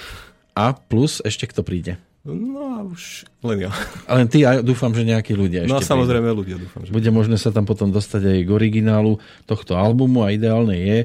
A 0.51 0.75
plus 0.75 1.23
ešte 1.23 1.47
kto 1.47 1.63
príde? 1.63 1.95
No 2.25 2.57
a 2.73 2.81
už 2.81 3.29
len 3.45 3.69
ja. 3.69 3.71
A 4.09 4.17
len 4.17 4.25
ty 4.25 4.41
a 4.41 4.57
dúfam, 4.65 4.89
že 4.89 5.05
nejakí 5.05 5.37
ľudia 5.37 5.69
no 5.69 5.77
ešte 5.77 5.85
No 5.85 5.89
samozrejme 5.93 6.33
prídu. 6.33 6.39
ľudia 6.41 6.57
dúfam. 6.57 6.81
Že 6.81 6.91
Bude 6.91 7.09
možné 7.13 7.37
sa 7.37 7.53
tam 7.53 7.69
potom 7.69 7.93
dostať 7.93 8.21
aj 8.25 8.39
k 8.41 8.49
originálu 8.49 9.21
tohto 9.45 9.77
albumu 9.77 10.25
a 10.25 10.33
ideálne 10.33 10.73
je, 10.73 10.97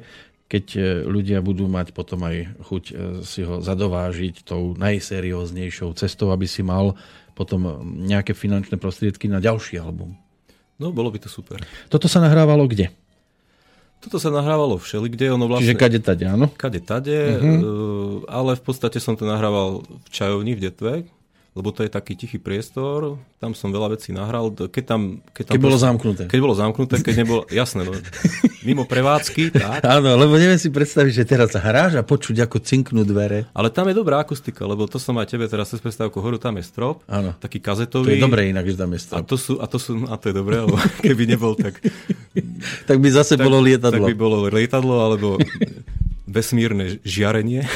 keď 0.49 0.65
e, 0.75 0.81
ľudia 1.05 1.45
budú 1.45 1.69
mať 1.69 1.93
potom 1.93 2.25
aj 2.25 2.49
chuť 2.65 2.85
e, 2.89 2.93
si 3.23 3.45
ho 3.45 3.61
zadovážiť 3.61 4.49
tou 4.49 4.73
najserióznejšou 4.81 5.93
cestou, 5.93 6.33
aby 6.33 6.49
si 6.49 6.65
mal 6.65 6.97
potom 7.37 7.85
nejaké 8.09 8.33
finančné 8.33 8.81
prostriedky 8.81 9.29
na 9.29 9.45
ďalší 9.45 9.77
album. 9.77 10.17
No, 10.81 10.89
bolo 10.89 11.13
by 11.13 11.21
to 11.21 11.29
super. 11.29 11.61
Toto 11.93 12.09
sa 12.09 12.25
nahrávalo 12.25 12.65
kde? 12.65 12.89
Toto 14.01 14.17
sa 14.17 14.33
nahrávalo 14.33 14.81
všelikde. 14.81 15.29
Ono 15.37 15.45
vlastne, 15.45 15.71
Čiže 15.71 15.77
kade 15.77 16.01
tade, 16.01 16.25
áno? 16.25 16.49
Kade 16.57 16.81
tade, 16.81 17.37
uh-huh. 17.37 18.25
ale 18.33 18.57
v 18.57 18.63
podstate 18.65 18.97
som 18.97 19.13
to 19.13 19.29
nahrával 19.29 19.85
v 19.85 20.09
čajovni 20.09 20.57
v 20.57 20.61
Detve, 20.65 20.93
lebo 21.51 21.75
to 21.75 21.83
je 21.83 21.91
taký 21.91 22.15
tichý 22.15 22.39
priestor, 22.39 23.19
tam 23.43 23.59
som 23.59 23.75
veľa 23.75 23.99
vecí 23.99 24.15
nahral. 24.15 24.55
Keď, 24.55 24.85
tam, 24.87 25.19
keď, 25.35 25.51
tam 25.51 25.55
keď 25.59 25.63
bolo 25.67 25.79
zamknuté. 25.83 26.23
Keď 26.31 26.41
bolo 26.41 26.55
zamknuté, 26.55 26.95
keď 27.03 27.15
nebolo, 27.27 27.43
jasné, 27.61 27.83
no, 27.83 27.93
mimo 28.63 28.87
prevádzky. 28.87 29.51
Tak. 29.59 29.83
Áno, 29.83 30.15
lebo 30.15 30.39
neviem 30.39 30.63
si 30.63 30.71
predstaviť, 30.71 31.13
že 31.13 31.25
teraz 31.27 31.51
hráš 31.59 31.99
a 31.99 32.07
počuť, 32.07 32.47
ako 32.47 32.63
cinknú 32.63 33.03
dvere. 33.03 33.51
Ale 33.51 33.75
tam 33.75 33.91
je 33.91 33.99
dobrá 33.99 34.23
akustika, 34.23 34.63
lebo 34.63 34.87
to 34.87 35.03
som 35.03 35.19
aj 35.19 35.35
tebe 35.35 35.51
teraz 35.51 35.75
cez 35.75 35.83
prestávku 35.83 36.23
horu, 36.23 36.39
tam 36.39 36.55
je 36.55 36.65
strop, 36.69 37.03
Áno. 37.11 37.35
taký 37.43 37.59
kazetový. 37.59 38.15
To 38.15 38.15
je 38.15 38.23
dobré 38.23 38.55
inak, 38.55 38.71
že 38.71 38.79
tam 38.79 38.95
je 38.95 39.01
strop. 39.03 39.19
A 39.19 39.27
to 39.27 39.35
sú, 39.35 39.59
a 39.59 39.67
to, 39.67 39.79
sú, 39.83 39.93
a 40.07 40.15
to 40.15 40.31
je 40.31 40.35
dobré, 40.39 40.63
lebo 40.63 40.79
keby 41.05 41.25
nebol, 41.27 41.59
tak... 41.59 41.83
tak 42.89 42.97
by 43.03 43.09
zase 43.11 43.35
tak, 43.35 43.43
bolo 43.43 43.59
lietadlo. 43.59 44.07
Tak 44.07 44.11
by 44.13 44.15
bolo 44.15 44.47
lietadlo, 44.47 45.03
alebo 45.03 45.35
vesmírne 46.31 47.03
žiarenie. 47.03 47.67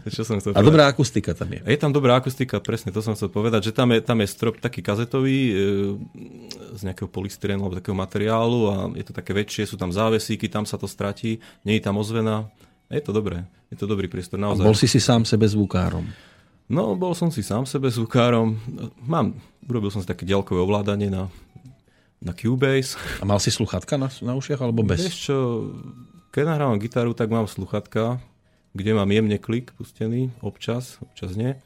Čo 0.16 0.22
som 0.24 0.36
chcel 0.40 0.56
a 0.56 0.60
dobrá 0.64 0.88
akustika 0.88 1.36
tam 1.36 1.52
je. 1.52 1.60
Je 1.64 1.78
tam 1.78 1.92
dobrá 1.92 2.16
akustika, 2.16 2.60
presne 2.60 2.90
to 2.90 3.04
som 3.04 3.12
chcel 3.12 3.28
povedať, 3.28 3.70
že 3.70 3.72
tam 3.76 3.92
je, 3.92 4.00
tam 4.00 4.18
je 4.20 4.28
strop 4.28 4.56
taký 4.58 4.80
kazetový 4.80 5.38
e, 5.50 5.54
z 6.76 6.80
nejakého 6.88 7.08
polystyrénu 7.08 7.60
alebo 7.60 7.76
takého 7.76 7.96
materiálu 7.96 8.60
a 8.70 8.74
je 8.96 9.04
to 9.04 9.12
také 9.12 9.36
väčšie, 9.36 9.68
sú 9.68 9.76
tam 9.76 9.92
závesíky, 9.92 10.48
tam 10.48 10.64
sa 10.64 10.80
to 10.80 10.88
stratí, 10.88 11.38
nie 11.62 11.76
je 11.78 11.84
tam 11.84 12.00
ozvena. 12.00 12.48
Je 12.90 12.98
to 12.98 13.14
dobré, 13.14 13.46
je 13.70 13.76
to 13.78 13.86
dobrý 13.86 14.10
priestor 14.10 14.40
naozaj. 14.40 14.64
A 14.64 14.68
bol 14.68 14.74
si 14.74 14.90
si 14.90 14.98
sám 14.98 15.22
sebe 15.22 15.46
zvukárom? 15.46 16.02
No, 16.70 16.94
bol 16.94 17.14
som 17.18 17.34
si 17.34 17.42
sám 17.42 17.66
sebe 17.66 17.90
zvukárom. 17.90 18.54
Mám, 19.02 19.34
urobil 19.66 19.90
som 19.90 20.02
si 20.02 20.06
také 20.06 20.22
ďalkové 20.22 20.62
ovládanie 20.62 21.10
na, 21.10 21.26
na 22.22 22.30
Cubase. 22.30 22.94
A 23.18 23.26
mal 23.26 23.42
si 23.42 23.50
sluchatka 23.50 23.98
na, 23.98 24.06
na 24.22 24.38
ušiach 24.38 24.62
alebo 24.62 24.86
bez? 24.86 25.02
Vieš 25.02 25.18
čo, 25.18 25.36
keď 26.30 26.54
nahrávam 26.54 26.78
gitaru, 26.78 27.10
tak 27.10 27.26
mám 27.26 27.50
sluchatka, 27.50 28.22
kde 28.74 28.90
mám 28.94 29.10
jemne 29.10 29.38
klik 29.40 29.74
pustený, 29.74 30.30
občas, 30.40 30.98
občas 31.02 31.34
nie. 31.34 31.58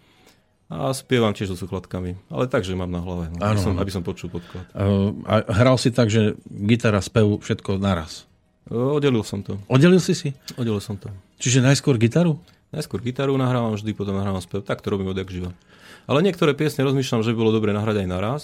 A 0.73 0.91
spievam 0.97 1.37
tiež 1.37 1.53
so 1.53 1.57
sluchatkami, 1.61 2.17
ale 2.33 2.49
tak, 2.49 2.65
že 2.65 2.73
mám 2.73 2.89
na 2.89 3.05
hlave, 3.05 3.29
no, 3.37 3.39
aby, 3.45 3.61
som, 3.61 3.77
aby 3.77 3.91
som 3.93 4.01
počul 4.01 4.33
podklad. 4.33 4.65
Uh, 4.73 5.13
a 5.29 5.45
hral 5.53 5.77
si 5.77 5.93
tak, 5.93 6.09
že 6.09 6.41
gitara, 6.49 7.05
spev, 7.05 7.45
všetko 7.45 7.77
naraz? 7.77 8.25
Uh, 8.73 8.97
oddelil 8.97 9.21
som 9.23 9.45
to. 9.45 9.61
Oddelil 9.69 10.01
si 10.01 10.17
si? 10.17 10.33
Oddelil 10.57 10.81
som 10.81 10.97
to. 10.97 11.13
Čiže 11.37 11.61
najskôr 11.61 12.01
gitaru? 12.01 12.41
Najskôr 12.73 13.05
gitaru 13.05 13.37
nahrávam 13.37 13.77
vždy, 13.77 13.93
potom 13.93 14.17
nahrávam 14.17 14.41
spev. 14.41 14.65
Tak 14.65 14.81
to 14.81 14.89
robím 14.89 15.13
odjak 15.13 15.29
živa. 15.29 15.53
Ale 16.09 16.25
niektoré 16.25 16.57
piesne 16.57 16.83
rozmýšľam, 16.83 17.23
že 17.23 17.31
by 17.33 17.39
bolo 17.39 17.53
dobre 17.55 17.71
nahrať 17.77 18.03
aj 18.03 18.09
naraz. 18.09 18.43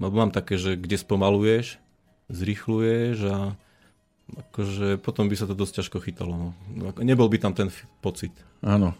Mám 0.00 0.32
také, 0.32 0.56
že 0.56 0.78
kde 0.78 0.96
spomaluješ, 0.96 1.76
zrychluješ 2.32 3.16
a 3.28 3.38
akože 4.32 5.00
potom 5.00 5.28
by 5.28 5.36
sa 5.36 5.44
to 5.44 5.54
dosť 5.56 5.82
ťažko 5.82 5.98
chytalo. 6.00 6.32
No. 6.32 6.48
Nebol 7.00 7.28
by 7.28 7.38
tam 7.40 7.52
ten 7.52 7.68
pocit. 8.00 8.32
Áno. 8.62 8.94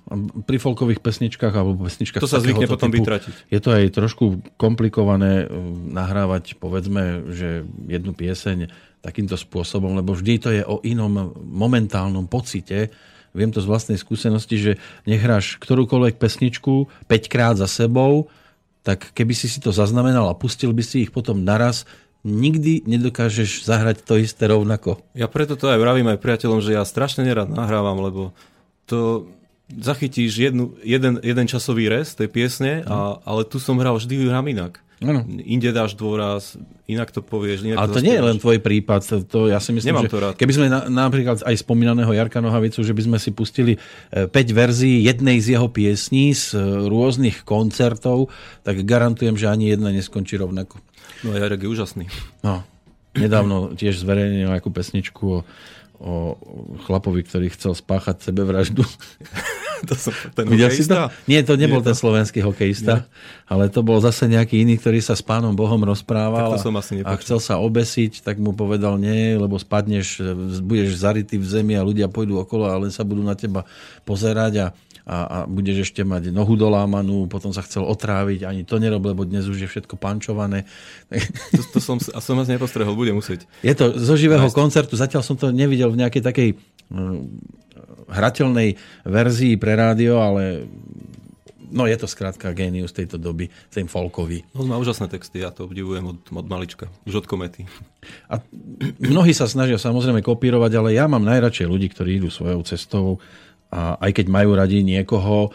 Pri 0.44 0.58
folkových 0.58 0.98
pesničkách 0.98 1.54
alebo 1.54 1.86
pesničkách 1.86 2.20
To 2.20 2.28
sa 2.28 2.42
zvykne 2.42 2.66
potom 2.66 2.90
typu, 2.90 3.06
vytratiť. 3.06 3.34
Je 3.46 3.60
to 3.62 3.70
aj 3.70 3.84
trošku 3.94 4.42
komplikované 4.58 5.46
um, 5.46 5.94
nahrávať, 5.94 6.58
povedzme, 6.58 7.30
že 7.30 7.62
jednu 7.86 8.12
pieseň 8.12 8.68
takýmto 9.02 9.34
spôsobom, 9.38 9.98
lebo 9.98 10.14
vždy 10.14 10.32
to 10.38 10.50
je 10.50 10.62
o 10.62 10.82
inom 10.82 11.34
momentálnom 11.42 12.26
pocite. 12.26 12.90
Viem 13.32 13.50
to 13.50 13.64
z 13.64 13.70
vlastnej 13.70 13.98
skúsenosti, 13.98 14.56
že 14.60 14.72
nehráš 15.08 15.56
ktorúkoľvek 15.62 16.20
pesničku 16.20 16.90
5 17.08 17.32
krát 17.32 17.54
za 17.56 17.70
sebou, 17.70 18.28
tak 18.82 19.14
keby 19.14 19.30
si 19.30 19.46
si 19.46 19.62
to 19.62 19.70
zaznamenal 19.70 20.26
a 20.26 20.38
pustil 20.38 20.74
by 20.74 20.82
si 20.82 21.06
ich 21.06 21.14
potom 21.14 21.46
naraz, 21.46 21.86
nikdy 22.22 22.86
nedokážeš 22.86 23.66
zahrať 23.66 24.06
to 24.06 24.18
isté 24.18 24.46
rovnako. 24.46 25.02
Ja 25.14 25.26
preto 25.26 25.58
to 25.58 25.70
aj 25.70 25.78
vravím 25.78 26.06
aj 26.10 26.22
priateľom, 26.22 26.62
že 26.62 26.78
ja 26.78 26.86
strašne 26.86 27.26
nerad 27.26 27.50
nahrávam, 27.50 27.98
lebo 27.98 28.30
to 28.86 29.26
zachytíš 29.70 30.38
jednu, 30.38 30.74
jeden, 30.86 31.18
jeden 31.22 31.46
časový 31.48 31.90
rez 31.90 32.14
tej 32.14 32.28
piesne, 32.30 32.86
a, 32.86 33.18
ale 33.24 33.42
tu 33.48 33.58
som 33.58 33.78
hral 33.80 33.98
vždy 33.98 34.28
hrám 34.28 34.46
inak. 34.50 34.82
Ano. 35.02 35.26
Inde 35.26 35.74
dáš 35.74 35.98
dôraz, 35.98 36.54
inak 36.86 37.10
to 37.10 37.26
povieš. 37.26 37.66
Inak 37.66 37.78
Ale 37.78 37.88
to, 37.90 37.98
to 37.98 38.06
nie 38.06 38.14
je 38.14 38.22
len 38.22 38.38
tvoj 38.38 38.62
prípad. 38.62 39.00
To, 39.02 39.16
to 39.26 39.38
ja 39.50 39.58
si 39.58 39.74
myslím, 39.74 39.98
Nemám 39.98 40.06
že 40.06 40.12
to 40.14 40.18
rád. 40.22 40.34
keby 40.38 40.52
sme 40.54 40.66
na, 40.70 40.86
napríklad 40.86 41.42
aj 41.42 41.56
spomínaného 41.58 42.14
Jarka 42.14 42.38
Nohavicu, 42.38 42.86
že 42.86 42.94
by 42.94 43.02
sme 43.10 43.18
si 43.18 43.34
pustili 43.34 43.82
5 44.14 44.30
e, 44.30 44.52
verzií 44.54 45.02
jednej 45.02 45.42
z 45.42 45.58
jeho 45.58 45.66
piesní 45.66 46.30
z 46.38 46.54
e, 46.54 46.86
rôznych 46.86 47.42
koncertov, 47.42 48.30
tak 48.62 48.86
garantujem, 48.86 49.34
že 49.34 49.50
ani 49.50 49.74
jedna 49.74 49.90
neskončí 49.90 50.38
rovnako. 50.38 50.78
No 51.22 51.34
a 51.34 51.36
Jarek 51.38 51.62
je 51.62 51.68
úžasný. 51.70 52.04
No, 52.42 52.66
nedávno 53.14 53.74
tiež 53.78 54.02
zverejnil 54.02 54.50
nejakú 54.50 54.74
pesničku 54.74 55.22
o, 55.22 55.38
o 56.02 56.12
chlapovi, 56.86 57.22
ktorý 57.22 57.52
chcel 57.54 57.78
spáchať 57.78 58.26
sebevraždu. 58.26 58.82
to 59.88 59.94
som, 59.98 60.14
ten 60.34 60.46
Videl 60.46 60.70
si 60.70 60.86
to? 60.86 61.10
Nie, 61.26 61.42
to 61.42 61.58
nebol 61.58 61.82
Nie, 61.82 61.86
ten 61.90 61.96
to... 61.96 62.00
slovenský 62.02 62.42
hokejista, 62.42 63.02
Nie. 63.02 63.06
ale 63.50 63.70
to 63.70 63.82
bol 63.82 63.98
zase 63.98 64.30
nejaký 64.30 64.62
iný, 64.62 64.78
ktorý 64.78 65.02
sa 65.02 65.18
s 65.18 65.22
pánom 65.22 65.54
Bohom 65.54 65.82
rozprával 65.82 66.54
tak 66.54 66.62
to 66.62 66.66
som 66.70 66.74
asi 66.78 67.02
a 67.02 67.12
chcel 67.18 67.38
sa 67.42 67.58
obesiť, 67.58 68.22
tak 68.22 68.38
mu 68.38 68.54
povedal 68.54 68.98
nie, 68.98 69.34
lebo 69.34 69.58
spadneš, 69.58 70.22
budeš 70.62 70.98
zarytý 70.98 71.38
v 71.38 71.46
zemi 71.46 71.74
a 71.74 71.86
ľudia 71.86 72.06
pôjdu 72.06 72.38
okolo 72.38 72.70
a 72.70 72.78
len 72.78 72.94
sa 72.94 73.02
budú 73.02 73.22
na 73.26 73.34
teba 73.34 73.66
pozerať 74.06 74.52
a 74.58 74.66
a, 75.02 75.16
a 75.26 75.38
budeš 75.50 75.90
ešte 75.90 76.06
mať 76.06 76.30
nohu 76.30 76.54
dolámanú, 76.54 77.26
potom 77.26 77.50
sa 77.50 77.62
chcel 77.66 77.82
otráviť, 77.82 78.46
ani 78.46 78.62
to 78.62 78.78
nerob, 78.78 79.02
lebo 79.02 79.26
dnes 79.26 79.46
už 79.50 79.66
je 79.66 79.68
všetko 79.68 79.98
pančované. 79.98 80.64
To, 81.52 81.62
to 81.74 81.78
som, 81.82 81.98
a 81.98 82.18
som 82.22 82.38
vás 82.38 82.46
nepostrehol, 82.46 82.94
budem 82.94 83.18
musieť. 83.18 83.44
Je 83.66 83.74
to 83.74 83.98
zo 83.98 84.14
živého 84.14 84.46
Nájsť. 84.46 84.56
koncertu, 84.56 84.94
zatiaľ 84.94 85.22
som 85.26 85.34
to 85.34 85.50
nevidel 85.50 85.90
v 85.90 86.06
nejakej 86.06 86.22
takej 86.22 86.48
hrateľnej 88.12 88.76
verzii 89.08 89.54
pre 89.56 89.72
rádio, 89.74 90.20
ale 90.20 90.68
no 91.72 91.88
je 91.88 91.96
to 91.96 92.04
skrátka 92.04 92.52
génius 92.52 92.92
tejto 92.92 93.16
doby, 93.16 93.48
ten 93.72 93.88
folkový. 93.88 94.44
On 94.52 94.68
má 94.68 94.76
úžasné 94.76 95.08
texty, 95.08 95.40
ja 95.40 95.48
to 95.48 95.64
obdivujem 95.64 96.04
od, 96.04 96.20
od 96.28 96.46
malička, 96.46 96.92
už 97.08 97.24
od 97.24 97.26
komety. 97.26 97.64
A 98.28 98.44
mnohí 99.00 99.32
sa 99.32 99.48
snažia 99.48 99.80
samozrejme 99.80 100.20
kopírovať, 100.20 100.72
ale 100.76 100.88
ja 100.92 101.08
mám 101.08 101.24
najradšej 101.24 101.66
ľudí, 101.66 101.88
ktorí 101.88 102.20
idú 102.20 102.28
svojou 102.28 102.60
cestou 102.68 103.06
a 103.72 103.96
aj 103.96 104.10
keď 104.20 104.26
majú 104.28 104.52
radi 104.52 104.84
niekoho, 104.84 105.50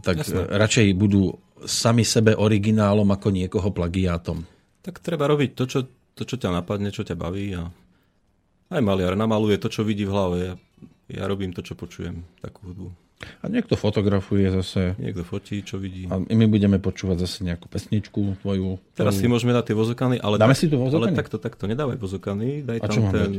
tak 0.00 0.24
Jasne. 0.24 0.48
radšej 0.48 0.96
budú 0.96 1.36
sami 1.68 2.02
sebe 2.02 2.32
originálom 2.32 3.06
ako 3.12 3.28
niekoho 3.28 3.68
plagiátom. 3.68 4.40
Tak 4.80 5.00
treba 5.04 5.28
robiť 5.28 5.50
to, 5.52 5.64
čo, 5.68 5.78
to, 6.16 6.24
čo 6.24 6.36
ťa 6.40 6.50
napadne, 6.50 6.88
čo 6.88 7.04
ťa 7.04 7.16
baví 7.16 7.52
a 7.52 7.68
aj 8.72 8.80
maliar 8.80 9.12
namaluje 9.12 9.60
to, 9.60 9.68
čo 9.68 9.84
vidí 9.84 10.08
v 10.08 10.12
hlave 10.12 10.40
ja 11.08 11.24
robím 11.28 11.52
to, 11.52 11.60
čo 11.60 11.76
počujem, 11.76 12.24
takú 12.40 12.72
hudbu. 12.72 12.88
A 13.40 13.48
niekto 13.48 13.76
fotografuje 13.76 14.52
zase. 14.52 14.96
Niekto 15.00 15.24
fotí, 15.24 15.64
čo 15.64 15.80
vidí. 15.80 16.04
A 16.12 16.20
my 16.20 16.44
budeme 16.48 16.76
počúvať 16.76 17.24
zase 17.24 17.38
nejakú 17.44 17.72
pesničku 17.72 18.40
tvoju. 18.44 18.76
Teraz 18.92 19.16
si 19.16 19.24
môžeme 19.28 19.56
dať 19.56 19.72
tie 19.72 19.76
vozokany, 19.76 20.16
ale, 20.20 20.36
Dáme 20.36 20.56
si 20.56 20.68
tu 20.68 20.76
vozokany? 20.76 21.12
ale 21.12 21.16
takto, 21.16 21.36
takto, 21.40 21.64
nedávaj 21.64 21.96
vozokany, 21.96 22.64
daj 22.64 22.78
a 22.84 22.86
tam 22.88 23.04
ten, 23.12 23.30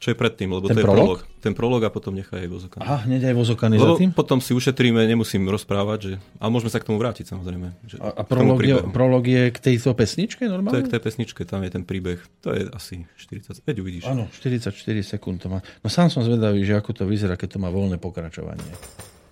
čo 0.00 0.08
je 0.08 0.16
predtým, 0.16 0.48
lebo 0.48 0.64
ten 0.64 0.80
to 0.80 0.80
je 0.80 0.88
prolog? 0.88 1.20
Ten 1.44 1.52
prolog 1.52 1.84
a 1.84 1.92
potom 1.92 2.16
nechaj 2.16 2.40
aj 2.40 2.48
vozokany. 2.48 2.80
Aha, 2.88 3.04
hneď 3.04 3.30
aj 3.30 3.34
vozokany 3.36 3.76
lebo 3.76 3.94
za 3.94 4.00
tým? 4.00 4.10
potom 4.16 4.40
si 4.40 4.56
ušetríme, 4.56 4.96
nemusím 5.04 5.44
rozprávať, 5.44 5.98
že... 6.00 6.12
a 6.40 6.48
môžeme 6.48 6.72
sa 6.72 6.80
k 6.80 6.88
tomu 6.88 6.96
vrátiť 6.96 7.28
samozrejme. 7.28 7.76
Že 7.84 7.96
a 8.00 8.08
a 8.16 8.22
prolog, 8.24 8.64
je, 8.64 8.80
prolog 8.88 9.24
je 9.28 9.52
k 9.52 9.58
tejto 9.60 9.92
pesničke 9.92 10.48
normálne? 10.48 10.72
To 10.72 10.80
je 10.80 10.88
k 10.88 10.92
tej 10.96 11.02
pesničke, 11.04 11.44
tam 11.44 11.60
je 11.68 11.70
ten 11.76 11.84
príbeh. 11.84 12.16
To 12.40 12.48
je 12.56 12.72
asi 12.72 13.04
40, 13.20 13.60
veď 13.60 13.76
uvidíš. 13.84 14.08
Áno, 14.08 14.24
44 14.32 14.72
sekúnd 15.04 15.44
to 15.44 15.52
má. 15.52 15.60
No 15.84 15.92
sám 15.92 16.08
som 16.08 16.24
zvedavý, 16.24 16.64
že 16.64 16.80
ako 16.80 16.96
to 16.96 17.04
vyzerá, 17.04 17.36
keď 17.36 17.56
to 17.56 17.58
má 17.60 17.68
voľné 17.68 18.00
pokračovanie. 18.00 18.72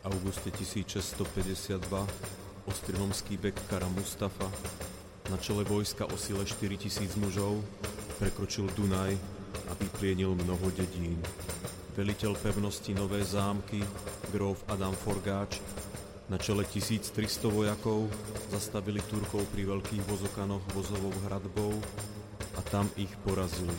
Auguste 0.05 0.53
1652 0.53 1.81
Ostrihomský 2.69 3.41
bek 3.41 3.57
Kara 3.73 3.89
Mustafa 3.89 4.45
na 5.33 5.41
čele 5.41 5.64
vojska 5.64 6.05
o 6.05 6.16
sile 6.21 6.45
4000 6.45 7.16
mužov 7.16 7.64
prekročil 8.21 8.69
Dunaj 8.77 9.38
a 9.68 9.72
vyplienil 9.76 10.34
mnoho 10.34 10.68
dedín. 10.74 11.18
Veliteľ 11.99 12.38
pevnosti 12.38 12.94
Nové 12.94 13.26
zámky, 13.26 13.82
gróf 14.30 14.62
Adam 14.70 14.94
Forgáč, 14.94 15.59
na 16.28 16.36
čele 16.36 16.62
1300 16.68 17.49
vojakov 17.49 18.05
zastavili 18.53 19.01
Turkov 19.09 19.49
pri 19.49 19.64
veľkých 19.64 20.05
vozokanoch 20.05 20.61
vozovou 20.76 21.12
hradbou 21.24 21.72
a 22.55 22.61
tam 22.68 22.84
ich 23.01 23.11
porazili. 23.24 23.72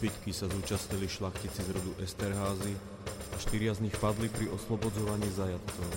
Bitky 0.00 0.32
sa 0.32 0.48
zúčastnili 0.48 1.08
šlachtici 1.08 1.60
z 1.60 1.72
rodu 1.72 1.92
Esterházy 2.00 2.72
a 3.32 3.36
štyria 3.40 3.72
z 3.72 3.88
nich 3.88 3.96
padli 3.96 4.28
pri 4.28 4.52
oslobodzovaní 4.52 5.28
zajatcov. 5.32 5.90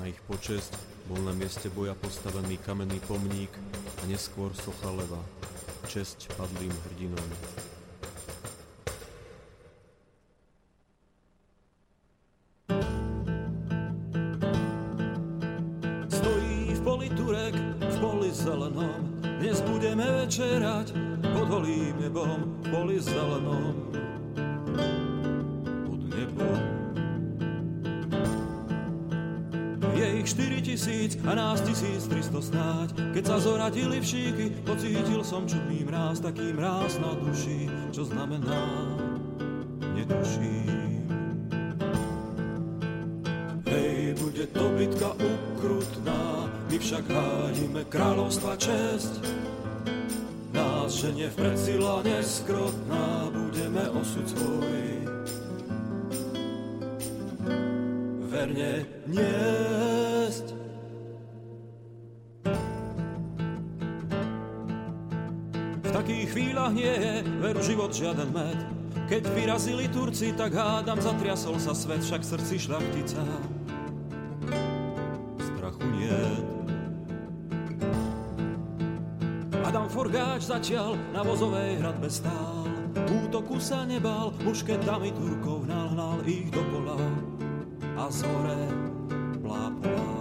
Na 0.00 0.08
ich 0.08 0.20
počest 0.24 0.72
bol 1.04 1.20
na 1.20 1.36
mieste 1.36 1.68
boja 1.68 1.92
postavený 1.92 2.56
kamenný 2.64 3.00
pomník 3.04 3.52
a 4.00 4.02
neskôr 4.08 4.52
socha 4.56 4.88
leva. 4.88 5.20
Česť 5.88 6.32
padlým 6.36 6.72
hrdinom. 6.88 7.28
A 31.22 31.32
nás 31.34 31.60
1300 31.62 32.42
snáď. 32.42 32.88
Keď 33.14 33.24
sa 33.26 33.36
zoradili 33.38 34.02
všíky, 34.02 34.66
pocítil 34.66 35.22
som 35.22 35.46
čudný 35.46 35.86
mráz, 35.86 36.20
taký 36.20 36.52
mráz 36.54 36.98
na 36.98 37.14
duši, 37.18 37.70
čo 37.94 38.06
znamená 38.06 38.62
netuším. 39.94 41.06
Hej, 43.66 44.20
bude 44.20 44.44
to 44.52 44.64
bitka 44.76 45.10
ukrutná, 45.16 46.50
my 46.68 46.76
však 46.76 47.04
hájime 47.08 47.82
kráľovstva 47.88 48.58
česť 48.60 49.42
že 50.92 51.08
v 51.08 51.34
predsila 51.34 52.04
neskrotná 52.04 53.32
budeme 53.32 53.80
osud 53.96 54.28
svoj 54.28 54.84
verne 58.28 58.84
niesť. 59.08 59.71
Chvíľach 66.62 66.78
nie 66.78 66.94
je 66.94 67.14
veru 67.42 67.58
život 67.58 67.90
žiaden 67.90 68.30
med. 68.30 68.54
Keď 69.10 69.22
vyrazili 69.34 69.90
Turci, 69.90 70.30
tak 70.30 70.54
hádam, 70.54 71.02
zatriasol 71.02 71.58
sa 71.58 71.74
svet, 71.74 72.06
však 72.06 72.22
srdci 72.22 72.70
šlachtica. 72.70 73.22
Strachu 75.42 75.82
niet. 75.90 76.38
Forgáč 79.92 80.48
začal 80.48 80.96
na 81.12 81.20
vozovej 81.20 81.76
hradbe 81.76 82.08
stál. 82.08 82.64
Útoku 82.96 83.60
sa 83.60 83.84
nebal, 83.84 84.32
mušketami 84.40 85.12
Turkov 85.12 85.68
nahnal 85.68 86.24
ich 86.24 86.48
do 86.48 86.64
pola 86.72 86.96
a 88.00 88.08
z 88.08 88.24
hore 88.24 88.64
plápola. 89.44 90.16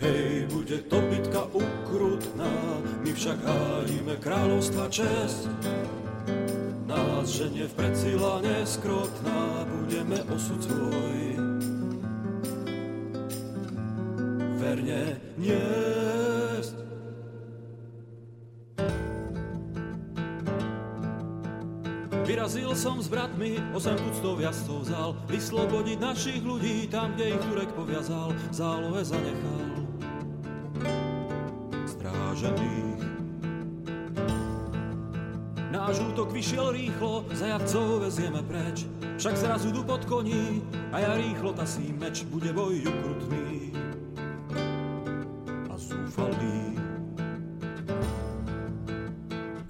Hej, 0.00 0.48
bude 0.48 0.80
to 0.88 0.96
bitka 1.12 1.44
my 1.52 1.75
však 3.16 3.38
hájime 3.40 4.14
kráľovstva 4.20 4.92
čest. 4.92 5.48
Nás 6.84 7.26
ženie 7.32 7.64
v 7.64 7.74
predsila 7.74 8.44
neskrotná, 8.44 9.64
budeme 9.64 10.20
osud 10.28 10.60
svoj. 10.60 11.16
Verne 14.60 15.16
nie 15.40 15.86
Vyrazil 22.26 22.74
som 22.74 22.98
s 22.98 23.06
bratmi, 23.06 23.54
osem 23.70 23.94
tuctov 23.94 24.42
jazdcov 24.42 24.82
vzal, 24.82 25.10
vyslobodiť 25.30 25.98
našich 26.02 26.42
ľudí 26.42 26.90
tam, 26.90 27.14
kde 27.14 27.38
ich 27.38 27.42
Turek 27.46 27.70
poviazal, 27.70 28.34
zálohe 28.50 29.06
zanechal. 29.06 29.66
Strážených. 31.86 32.85
Náš 35.86 36.02
útok 36.02 36.34
vyšiel 36.34 36.74
rýchlo, 36.74 37.30
zajavcov 37.30 38.10
vezieme 38.10 38.42
preč, 38.42 38.90
však 39.22 39.38
zrazu 39.38 39.70
du 39.70 39.86
pod 39.86 40.02
koní 40.02 40.58
a 40.90 40.98
ja 40.98 41.14
rýchlo 41.14 41.54
tasím 41.54 41.94
meč, 42.02 42.26
bude 42.26 42.50
boj 42.50 42.90
ukrutný 42.90 43.70
a 45.70 45.74
zúfalý. 45.78 46.74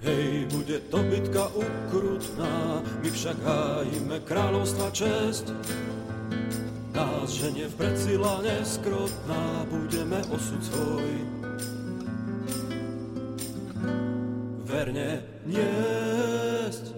Hej, 0.01 0.49
bude 0.57 0.81
to 0.89 1.05
bitka 1.05 1.53
ukrutná, 1.53 2.81
my 2.81 3.09
však 3.13 3.37
hájime 3.37 4.17
kráľovstva 4.25 4.89
čest. 4.89 5.53
Nás 6.97 7.29
ženie 7.29 7.69
v 7.69 7.77
predsila 7.77 8.41
neskrotná, 8.41 9.69
budeme 9.69 10.17
osud 10.33 10.65
svoj. 10.65 11.36
Verne 14.87 15.19
niesť. 15.43 16.95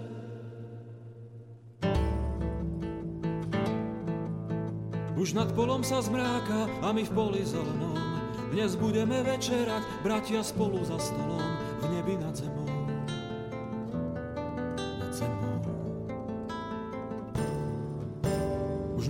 Už 5.18 5.34
nad 5.34 5.50
polom 5.58 5.82
sa 5.82 5.98
zmráka 5.98 6.70
a 6.86 6.94
my 6.94 7.02
v 7.02 7.10
poli 7.10 7.42
zelenom. 7.42 7.98
Dnes 8.54 8.78
budeme 8.78 9.26
večerať, 9.26 10.06
bratia 10.06 10.38
spolu 10.46 10.86
za 10.86 11.02
stolom, 11.02 11.42
v 11.82 11.84
nebi 11.90 12.14
nad 12.14 12.30
zemou. 12.38 12.70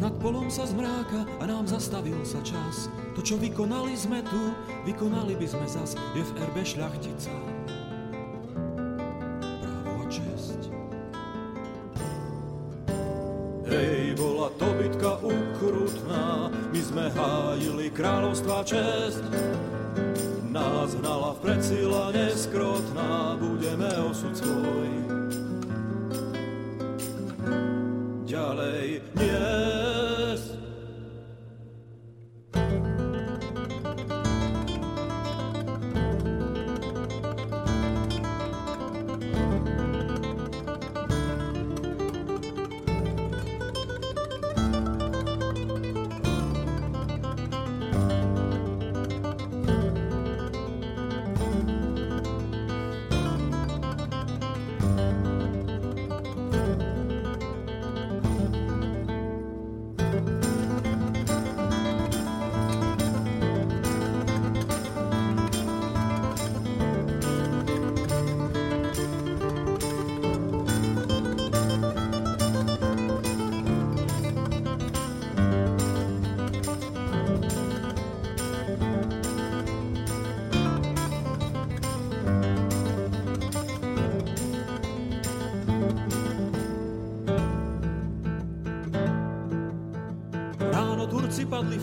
nad 0.00 0.16
polom 0.16 0.48
sa 0.48 0.64
zmráka 0.64 1.28
a 1.38 1.44
nám 1.44 1.68
zastavil 1.68 2.16
sa 2.24 2.40
čas. 2.40 2.88
To, 3.12 3.20
čo 3.20 3.36
vykonali 3.36 3.92
sme 3.92 4.24
tu, 4.24 4.56
vykonali 4.88 5.36
by 5.36 5.44
sme 5.44 5.66
zas, 5.68 5.92
je 6.16 6.24
v 6.24 6.30
erbe 6.40 6.64
šľachtica. 6.64 7.59
Kráľovstva 18.50 18.66
česť. 18.66 19.22
Nás 20.50 20.90
hnala 20.98 21.38
v 21.38 21.38
predsila 21.38 22.10
neskrotná, 22.10 23.38
budeme 23.38 23.86
osud 24.10 24.34
svoj. 24.34 24.99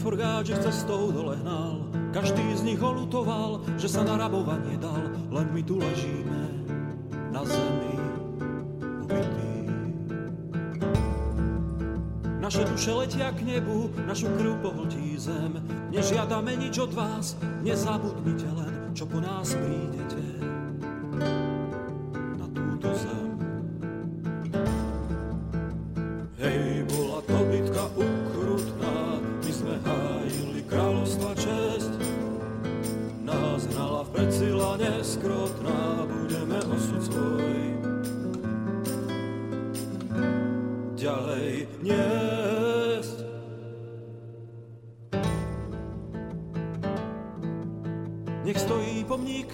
Padli 0.07 0.23
forgáč, 0.23 0.47
že 0.47 0.63
cestou 0.63 1.11
dole 1.11 1.35
hnal. 1.43 1.83
Každý 2.13 2.55
z 2.55 2.63
nich 2.63 2.81
olutoval, 2.81 3.61
že 3.77 3.91
sa 3.91 4.03
na 4.03 4.15
rabovanie 4.17 4.79
dal, 4.79 5.03
len 5.31 5.47
my 5.51 5.61
tu 5.63 5.75
ležíme 5.77 6.43
na 7.31 7.43
zemi 7.43 7.95
ubití. 9.03 9.67
Naše 12.39 12.63
duše 12.63 12.91
letia 12.95 13.35
k 13.35 13.43
nebu, 13.43 13.91
našu 14.07 14.31
krv 14.39 14.63
pohltí 14.63 15.19
zem. 15.19 15.59
Nežiadame 15.91 16.55
nič 16.55 16.79
od 16.79 16.95
vás, 16.95 17.35
nezabudnite 17.59 18.47
len, 18.55 18.95
čo 18.95 19.03
po 19.03 19.19
nás 19.19 19.51
prídete. 19.59 20.46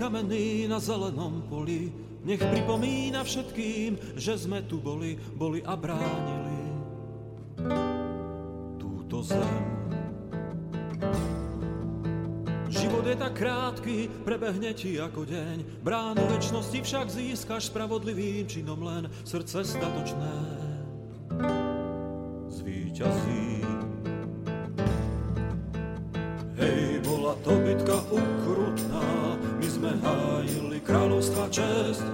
Kamenný 0.03 0.67
na 0.67 0.83
zelenom 0.83 1.47
poli, 1.47 1.87
nech 2.27 2.43
pripomína 2.43 3.23
všetkým, 3.23 4.19
že 4.19 4.35
sme 4.35 4.59
tu 4.67 4.83
boli, 4.83 5.15
boli 5.15 5.63
a 5.63 5.79
bránili 5.79 6.59
túto 8.75 9.23
zem. 9.23 9.63
Život 12.67 13.05
je 13.05 13.15
tak 13.15 13.33
krátky, 13.37 13.95
prebehne 14.27 14.75
ti 14.75 14.99
ako 14.99 15.23
deň, 15.23 15.81
bránu 15.85 16.23
väčšnosti 16.35 16.79
však 16.83 17.07
získaš 17.07 17.71
spravodlivým 17.71 18.43
činom 18.49 18.81
len 18.83 19.07
srdce 19.23 19.63
statočné. 19.63 20.62
To 27.43 27.59
bitka 27.59 27.99
ukrutná, 28.07 29.35
sme 29.67 29.91
hájili 29.99 30.79
kráľovstva 30.79 31.51
čest. 31.51 32.07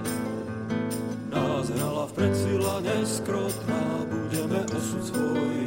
Nás 1.30 1.70
hrala 1.70 2.10
v 2.10 2.14
predsila 2.18 2.82
neskrotná, 2.82 4.10
budeme 4.10 4.66
osud 4.74 5.04
svoj. 5.06 5.58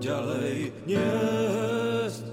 Ďalej 0.00 0.72
niesť. 0.88 2.24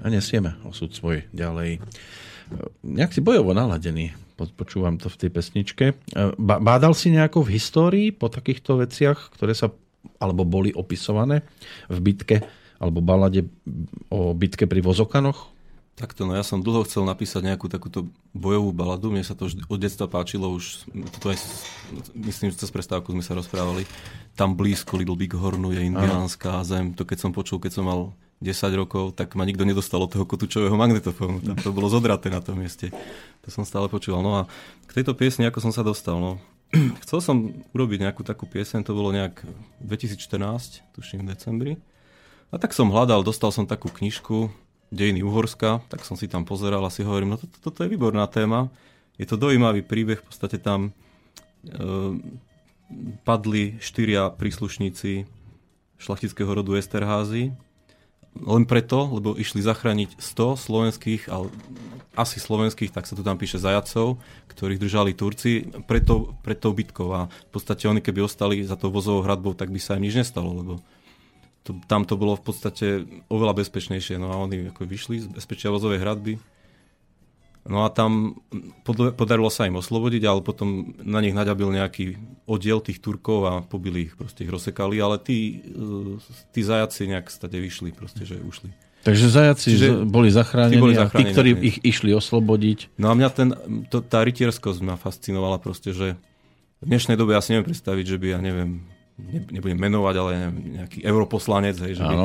A 0.00 0.06
nesieme 0.08 0.56
osud 0.64 0.88
svoj 0.96 1.28
ďalej. 1.36 1.84
Nejak 2.82 3.14
si 3.14 3.20
bojovo 3.20 3.54
naladený 3.54 4.16
počúvam 4.48 4.96
to 4.96 5.12
v 5.12 5.20
tej 5.20 5.30
pesničke. 5.36 5.84
E, 5.92 5.94
bádal 6.40 6.96
si 6.96 7.12
nejako 7.12 7.44
v 7.44 7.60
histórii 7.60 8.08
po 8.08 8.32
takýchto 8.32 8.80
veciach, 8.80 9.36
ktoré 9.36 9.52
sa 9.52 9.68
alebo 10.16 10.48
boli 10.48 10.72
opisované 10.72 11.44
v 11.92 11.98
bitke 12.00 12.40
alebo 12.80 13.04
balade 13.04 13.44
o 14.08 14.32
bitke 14.32 14.64
pri 14.64 14.80
Vozokanoch? 14.80 15.52
Takto, 15.92 16.24
no 16.24 16.32
ja 16.32 16.40
som 16.40 16.64
dlho 16.64 16.88
chcel 16.88 17.04
napísať 17.04 17.44
nejakú 17.44 17.68
takúto 17.68 18.08
bojovú 18.32 18.72
baladu. 18.72 19.12
Mne 19.12 19.20
sa 19.20 19.36
to 19.36 19.52
už 19.52 19.60
od 19.68 19.76
detstva 19.76 20.08
páčilo, 20.08 20.48
už 20.48 20.88
to 21.20 21.28
aj, 21.28 21.36
myslím, 22.16 22.48
že 22.48 22.64
cez 22.64 22.72
prestávku 22.72 23.12
sme 23.12 23.20
sa 23.20 23.36
rozprávali. 23.36 23.84
Tam 24.32 24.56
blízko 24.56 24.96
Little 24.96 25.20
Big 25.20 25.36
Hornu 25.36 25.76
je 25.76 25.84
indiánska 25.84 26.64
zem. 26.64 26.96
To 26.96 27.04
keď 27.04 27.28
som 27.28 27.36
počul, 27.36 27.60
keď 27.60 27.76
som 27.76 27.84
mal 27.84 28.16
10 28.40 28.72
rokov, 28.72 29.12
tak 29.12 29.36
ma 29.36 29.44
nikto 29.44 29.68
nedostal 29.68 30.00
od 30.00 30.08
toho 30.08 30.24
kotúčového 30.24 30.72
magnetofónu. 30.72 31.44
Tam 31.44 31.56
to 31.60 31.76
bolo 31.76 31.92
zodraté 31.92 32.32
na 32.32 32.40
tom 32.40 32.56
mieste. 32.56 32.88
To 33.44 33.48
som 33.52 33.68
stále 33.68 33.92
počúval. 33.92 34.24
No 34.24 34.32
a 34.40 34.42
k 34.88 34.96
tejto 34.96 35.12
piesni, 35.12 35.44
ako 35.44 35.60
som 35.60 35.72
sa 35.76 35.84
dostal, 35.84 36.16
no. 36.16 36.40
Chcel 37.04 37.20
som 37.20 37.36
urobiť 37.76 38.08
nejakú 38.08 38.24
takú 38.24 38.48
piesen, 38.48 38.80
to 38.80 38.96
bolo 38.96 39.12
nejak 39.12 39.44
2014, 39.84 40.80
tuším 40.96 41.28
v 41.28 41.36
decembri. 41.36 41.72
A 42.48 42.56
tak 42.56 42.72
som 42.72 42.88
hľadal, 42.88 43.20
dostal 43.22 43.52
som 43.52 43.68
takú 43.68 43.92
knižku 43.92 44.48
Dejiny 44.90 45.22
Uhorska, 45.22 45.86
tak 45.86 46.02
som 46.02 46.18
si 46.18 46.26
tam 46.26 46.42
pozeral 46.42 46.82
a 46.82 46.90
si 46.90 47.06
hovorím, 47.06 47.36
no 47.36 47.38
toto, 47.38 47.70
toto 47.70 47.86
je 47.86 47.92
výborná 47.92 48.26
téma. 48.26 48.72
Je 49.20 49.28
to 49.28 49.38
dojímavý 49.38 49.86
príbeh, 49.86 50.18
v 50.18 50.26
podstate 50.26 50.58
tam 50.58 50.90
e, 50.90 50.90
padli 53.22 53.78
štyria 53.78 54.34
príslušníci 54.34 55.30
šlachtického 56.00 56.50
rodu 56.50 56.74
Esterházy, 56.74 57.54
len 58.38 58.64
preto, 58.64 59.10
lebo 59.10 59.34
išli 59.34 59.58
zachrániť 59.60 60.18
100 60.22 60.64
slovenských, 60.66 61.22
ale 61.28 61.50
asi 62.14 62.38
slovenských, 62.38 62.90
tak 62.94 63.06
sa 63.06 63.14
tu 63.14 63.22
tam 63.22 63.38
píše 63.38 63.58
zajacov, 63.58 64.18
ktorých 64.50 64.82
držali 64.82 65.14
Turci 65.14 65.66
pred 65.86 66.02
tou, 66.02 66.34
pred 66.42 66.58
bitkou 66.58 67.08
a 67.14 67.20
v 67.26 67.50
podstate 67.50 67.86
oni 67.86 68.02
keby 68.02 68.26
ostali 68.26 68.62
za 68.62 68.74
tou 68.74 68.90
vozovou 68.90 69.22
hradbou, 69.22 69.54
tak 69.54 69.70
by 69.70 69.78
sa 69.78 69.98
im 69.98 70.06
nič 70.06 70.18
nestalo, 70.18 70.50
lebo 70.52 70.72
to, 71.62 71.76
tam 71.86 72.08
to 72.08 72.16
bolo 72.16 72.34
v 72.34 72.44
podstate 72.44 72.86
oveľa 73.28 73.62
bezpečnejšie. 73.62 74.16
No 74.16 74.32
a 74.32 74.40
oni 74.40 74.72
ako 74.72 74.88
vyšli 74.88 75.22
z 75.22 75.26
bezpečia 75.28 75.70
vozovej 75.70 76.00
hradby, 76.00 76.40
No 77.68 77.84
a 77.84 77.92
tam 77.92 78.40
podarilo 78.88 79.52
sa 79.52 79.68
im 79.68 79.76
oslobodiť, 79.76 80.22
ale 80.24 80.40
potom 80.40 80.96
na 81.04 81.20
nich 81.20 81.36
naďabil 81.36 81.68
nejaký 81.76 82.16
oddiel 82.48 82.80
tých 82.80 83.04
Turkov 83.04 83.40
a 83.44 83.52
pobili 83.60 84.08
ich, 84.08 84.16
proste 84.16 84.48
ich 84.48 84.50
rozsekali, 84.50 84.96
ale 84.96 85.20
tí, 85.20 85.60
e, 85.68 86.16
tí 86.56 86.60
zajaci 86.64 87.12
nejak 87.12 87.28
stade 87.28 87.60
vyšli, 87.60 87.92
proste, 87.92 88.24
že 88.24 88.40
ušli. 88.40 88.72
Takže 89.00 89.26
zajaci 89.32 89.68
Čiže 89.76 89.88
boli 90.04 90.28
zachránení, 90.28 90.76
tí 90.76 90.82
boli 90.82 90.96
zachránení 90.96 91.32
a 91.32 91.32
tí, 91.32 91.36
ktorí 91.36 91.50
ich 91.60 91.78
išli 91.84 92.12
oslobodiť. 92.16 93.00
No 93.00 93.12
a 93.12 93.16
mňa 93.16 93.28
ten, 93.32 93.48
to, 93.88 94.04
tá 94.04 94.20
rytierskosť 94.24 94.80
ma 94.84 95.00
fascinovala 95.00 95.56
proste, 95.56 95.96
že 95.96 96.20
v 96.80 96.84
dnešnej 96.84 97.16
dobe 97.16 97.36
ja 97.36 97.44
si 97.44 97.52
neviem 97.52 97.68
predstaviť, 97.68 98.04
že 98.04 98.16
by, 98.20 98.26
ja 98.36 98.40
neviem, 98.40 98.84
nebudem 99.28 99.78
menovať, 99.78 100.14
ale 100.16 100.32
nejaký 100.50 100.98
europoslanec, 101.04 101.76
hej, 101.84 102.00
že 102.00 102.04
by 102.04 102.16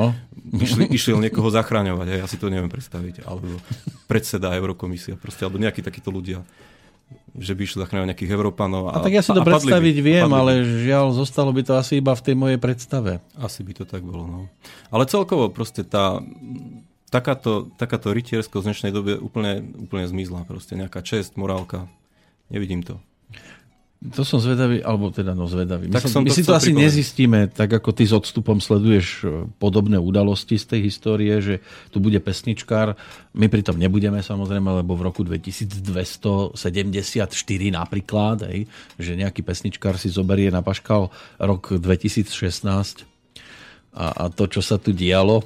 išli, 0.62 0.84
išiel 0.94 1.18
niekoho 1.20 1.52
zachráňovať, 1.52 2.08
hej, 2.16 2.20
ja 2.24 2.28
si 2.28 2.38
to 2.40 2.48
neviem 2.48 2.72
predstaviť, 2.72 3.28
alebo 3.28 3.60
predseda 4.10 4.56
Eurokomisia, 4.56 5.20
proste, 5.20 5.44
alebo 5.44 5.60
nejakí 5.60 5.84
takíto 5.84 6.10
ľudia 6.10 6.42
že 7.36 7.52
by 7.52 7.62
išli 7.68 7.84
zachráňovať 7.84 8.10
nejakých 8.16 8.34
Európanov. 8.34 8.90
A, 8.90 8.98
a 8.98 9.04
tak 9.04 9.12
ja 9.12 9.20
si 9.20 9.36
to 9.36 9.44
predstaviť 9.44 9.96
by, 10.00 10.08
viem, 10.08 10.32
ale 10.32 10.64
žiaľ, 10.64 11.12
zostalo 11.12 11.52
by 11.52 11.68
to 11.68 11.76
asi 11.76 12.00
iba 12.00 12.16
v 12.16 12.24
tej 12.24 12.36
mojej 12.40 12.58
predstave. 12.58 13.20
Asi 13.36 13.60
by 13.62 13.74
to 13.76 13.84
tak 13.84 14.08
bolo, 14.08 14.24
no. 14.24 14.40
Ale 14.88 15.04
celkovo 15.04 15.52
proste 15.52 15.84
tá, 15.84 16.24
takáto, 17.12 17.68
takáto 17.76 18.16
rytiersko 18.16 18.64
z 18.64 18.72
dnešnej 18.72 18.92
dobe 18.96 19.20
úplne, 19.20 19.68
úplne 19.76 20.08
zmizla. 20.08 20.48
Proste 20.48 20.80
nejaká 20.80 21.04
čest, 21.04 21.36
morálka. 21.36 21.92
Nevidím 22.48 22.88
to. 22.88 23.04
To 24.14 24.22
som 24.22 24.38
zvedavý, 24.38 24.86
alebo 24.86 25.10
teda 25.10 25.34
no 25.34 25.50
zvedavý. 25.50 25.90
My, 25.90 25.98
tak 25.98 26.06
som, 26.06 26.22
my 26.22 26.30
si 26.30 26.46
to 26.46 26.54
asi 26.54 26.70
pripovedať. 26.70 26.86
nezistíme, 26.86 27.40
tak 27.50 27.74
ako 27.74 27.90
ty 27.96 28.06
s 28.06 28.14
odstupom 28.14 28.62
sleduješ 28.62 29.08
e, 29.26 29.50
podobné 29.58 29.98
udalosti 29.98 30.62
z 30.62 30.66
tej 30.76 30.92
histórie, 30.92 31.34
že 31.42 31.66
tu 31.90 31.98
bude 31.98 32.22
pesničkár. 32.22 32.94
My 33.34 33.50
pritom 33.50 33.80
nebudeme 33.80 34.22
samozrejme, 34.22 34.86
lebo 34.86 34.94
v 34.94 35.02
roku 35.10 35.26
2274 35.26 36.54
napríklad, 37.74 38.38
hej, 38.52 38.70
že 39.02 39.12
nejaký 39.18 39.42
pesničkár 39.42 39.98
si 39.98 40.14
zoberie 40.14 40.54
na 40.54 40.62
paškal 40.62 41.10
rok 41.42 41.82
2016 41.82 43.16
a, 43.96 44.06
a 44.12 44.24
to, 44.28 44.52
čo 44.52 44.60
sa 44.60 44.76
tu 44.76 44.92
dialo. 44.92 45.40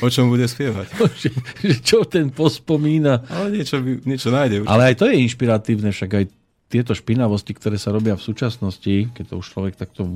O 0.00 0.08
čom 0.08 0.32
bude 0.32 0.48
spievať? 0.48 0.88
že 1.60 1.76
čo 1.84 2.08
ten 2.08 2.32
pospomína. 2.32 3.28
Ale 3.28 3.52
niečo, 3.52 3.76
niečo 3.84 4.32
nájde. 4.32 4.64
Určite. 4.64 4.72
Ale 4.72 4.82
aj 4.88 4.94
to 4.96 5.04
je 5.12 5.14
inšpiratívne, 5.20 5.92
však 5.92 6.10
aj 6.16 6.24
tieto 6.70 6.94
špinavosti, 6.94 7.50
ktoré 7.50 7.76
sa 7.76 7.90
robia 7.90 8.14
v 8.14 8.22
súčasnosti, 8.22 9.10
keď 9.10 9.24
to 9.26 9.34
už 9.42 9.46
človek 9.50 9.74
takto 9.74 10.06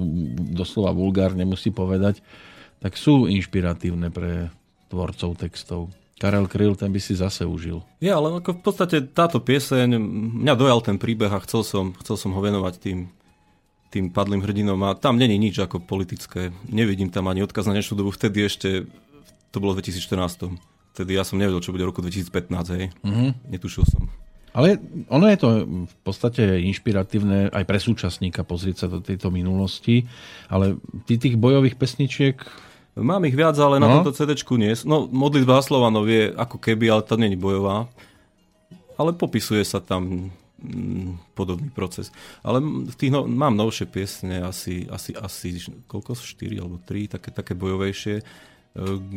doslova 0.54 0.94
vulgárne 0.94 1.42
musí 1.42 1.74
povedať, 1.74 2.22
tak 2.78 2.94
sú 2.94 3.26
inšpiratívne 3.26 4.14
pre 4.14 4.54
tvorcov 4.86 5.34
textov. 5.34 5.90
Karel 6.14 6.46
Kryl, 6.46 6.78
ten 6.78 6.94
by 6.94 7.00
si 7.02 7.18
zase 7.18 7.42
užil. 7.42 7.82
Ja, 7.98 8.22
ale 8.22 8.38
ako 8.38 8.54
v 8.54 8.62
podstate 8.62 8.96
táto 9.02 9.42
pieseň, 9.42 9.98
mňa 10.46 10.54
dojal 10.54 10.78
ten 10.78 10.94
príbeh 10.94 11.28
a 11.28 11.42
chcel 11.42 11.66
som, 11.66 11.90
chcel 11.98 12.14
som 12.14 12.30
ho 12.30 12.40
venovať 12.40 12.78
tým, 12.78 13.10
tým 13.90 14.14
padlým 14.14 14.40
hrdinom 14.46 14.78
a 14.86 14.94
tam 14.94 15.18
není 15.18 15.34
nič 15.34 15.58
ako 15.58 15.82
politické. 15.82 16.54
Nevidím 16.70 17.10
tam 17.10 17.26
ani 17.26 17.42
odkaz 17.42 17.66
na 17.66 17.74
dnešnú 17.74 17.98
dobu. 17.98 18.14
Vtedy 18.14 18.46
ešte, 18.46 18.86
to 19.50 19.58
bolo 19.58 19.74
v 19.74 19.82
2014. 19.82 20.54
Vtedy 20.94 21.18
ja 21.18 21.26
som 21.26 21.34
nevedel, 21.34 21.58
čo 21.58 21.74
bude 21.74 21.82
v 21.82 21.90
roku 21.90 21.98
2015, 21.98 22.78
hej. 22.78 22.94
Mm-hmm. 23.02 23.50
Netušil 23.50 23.82
som. 23.82 24.06
Ale 24.54 24.78
ono 25.10 25.26
je 25.26 25.38
to 25.38 25.48
v 25.90 25.96
podstate 26.06 26.62
inšpiratívne 26.62 27.50
aj 27.50 27.64
pre 27.66 27.82
súčasníka 27.82 28.46
pozrieť 28.46 28.76
sa 28.76 28.88
do 28.88 29.02
tejto 29.02 29.34
minulosti, 29.34 30.06
ale 30.46 30.78
ty 31.10 31.18
tých 31.18 31.34
bojových 31.34 31.74
pesničiek... 31.74 32.38
Mám 32.94 33.26
ich 33.26 33.34
viac, 33.34 33.58
ale 33.58 33.82
no? 33.82 33.90
na 33.90 33.98
tomto 33.98 34.14
cd 34.14 34.38
nie. 34.54 34.70
No, 34.86 35.10
modlitba 35.10 35.58
Slovanov 35.58 36.06
je 36.06 36.30
ako 36.30 36.62
keby, 36.62 36.86
ale 36.86 37.02
to 37.02 37.18
není 37.18 37.34
bojová. 37.34 37.90
Ale 38.94 39.10
popisuje 39.18 39.66
sa 39.66 39.82
tam 39.82 40.30
mm, 40.62 41.34
podobný 41.34 41.74
proces. 41.74 42.14
Ale 42.46 42.62
v 42.62 42.94
tých 42.94 43.10
no, 43.10 43.26
mám 43.26 43.58
novšie 43.58 43.90
piesne, 43.90 44.46
asi, 44.46 44.86
asi, 44.86 45.10
asi 45.18 45.58
koľko? 45.90 46.14
4 46.14 46.62
alebo 46.62 46.78
3, 46.86 47.18
také, 47.18 47.34
také 47.34 47.58
bojovejšie, 47.58 48.22
e, 48.22 48.24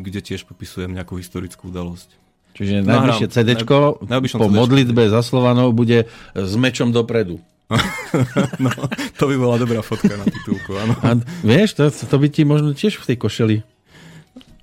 kde 0.01 0.19
tiež 0.25 0.49
popisujem 0.49 0.97
nejakú 0.97 1.13
historickú 1.21 1.69
udalosť. 1.69 2.26
Čiže 2.57 2.81
najbližšie 2.81 3.27
CD 3.29 3.49
po 3.61 4.49
modlitbe 4.49 5.13
za 5.13 5.21
Slovanov 5.21 5.77
bude 5.77 6.09
s 6.33 6.53
mečom 6.57 6.89
dopredu. 6.89 7.37
no, 8.63 8.71
to 9.19 9.23
by 9.27 9.35
bola 9.35 9.59
dobrá 9.59 9.83
fotka 9.83 10.15
na 10.15 10.23
titulku, 10.23 10.73
áno. 10.73 10.95
A 11.03 11.19
vieš, 11.43 11.75
to, 11.75 11.91
to 11.91 12.15
by 12.15 12.27
ti 12.31 12.47
možno 12.47 12.71
tiež 12.71 12.97
v 12.97 13.13
tej 13.13 13.17
košeli. 13.19 13.57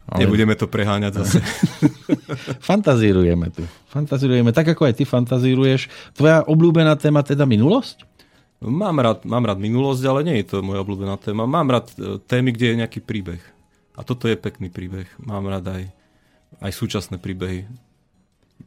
Ale... 0.05 0.24
Nebudeme 0.24 0.53
to 0.57 0.68
preháňať 0.68 1.12
zase. 1.20 1.38
fantazírujeme 2.68 3.49
tu. 3.53 3.64
Fantazírujeme 3.88 4.53
tak, 4.53 4.72
ako 4.72 4.88
aj 4.88 5.01
ty 5.01 5.05
fantazíruješ. 5.09 5.88
Tvoja 6.16 6.45
obľúbená 6.45 6.97
téma 7.01 7.24
teda 7.24 7.49
minulosť? 7.49 8.05
Mám 8.64 9.01
rád, 9.01 9.28
mám 9.28 9.45
rád 9.45 9.61
minulosť, 9.61 10.03
ale 10.09 10.20
nie 10.24 10.36
je 10.40 10.57
to 10.57 10.64
moja 10.64 10.80
obľúbená 10.80 11.20
téma. 11.20 11.45
Mám 11.45 11.68
rád 11.72 11.92
e, 11.97 12.16
témy, 12.20 12.57
kde 12.57 12.66
je 12.72 12.80
nejaký 12.84 13.01
príbeh. 13.05 13.40
A 13.97 14.01
toto 14.05 14.28
je 14.28 14.36
pekný 14.36 14.72
príbeh. 14.72 15.09
Mám 15.20 15.49
rád 15.49 15.68
aj, 15.68 15.82
aj 16.64 16.72
súčasné 16.72 17.20
príbehy. 17.20 17.68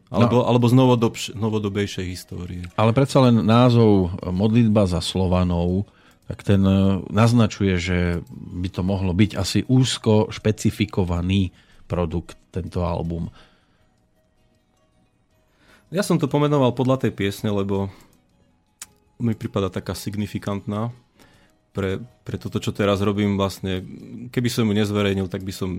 Alebo, 0.08 0.40
no. 0.40 0.48
alebo 0.48 0.66
z 0.72 0.76
novodob, 0.76 1.14
novodobejšej 1.36 2.06
histórie. 2.08 2.64
Ale 2.80 2.96
predsa 2.96 3.28
len 3.28 3.44
názov 3.44 4.16
Modlitba 4.24 4.88
za 4.88 5.04
Slovanov, 5.04 5.84
tak 6.32 6.48
ten 6.48 6.64
e, 6.64 7.04
naznačuje, 7.12 7.76
že 7.76 8.00
by 8.32 8.68
to 8.72 8.82
mohlo 8.88 9.12
byť 9.12 9.36
asi 9.36 9.68
úzko 9.68 10.32
špecifikovaný 10.32 11.52
produkt, 11.92 12.40
tento 12.52 12.84
album. 12.84 13.32
Ja 15.92 16.04
som 16.04 16.20
to 16.20 16.28
pomenoval 16.28 16.76
podľa 16.76 17.08
tej 17.08 17.12
piesne, 17.16 17.52
lebo 17.52 17.88
mi 19.20 19.36
prípada 19.36 19.72
taká 19.72 19.96
signifikantná 19.96 20.92
pre, 21.78 22.02
pre 22.26 22.42
toto, 22.42 22.58
čo 22.58 22.74
teraz 22.74 23.06
robím, 23.06 23.38
vlastne, 23.38 23.86
keby 24.34 24.50
som 24.50 24.66
ju 24.66 24.74
nezverejnil, 24.74 25.30
tak 25.30 25.46
by 25.46 25.54
som 25.54 25.70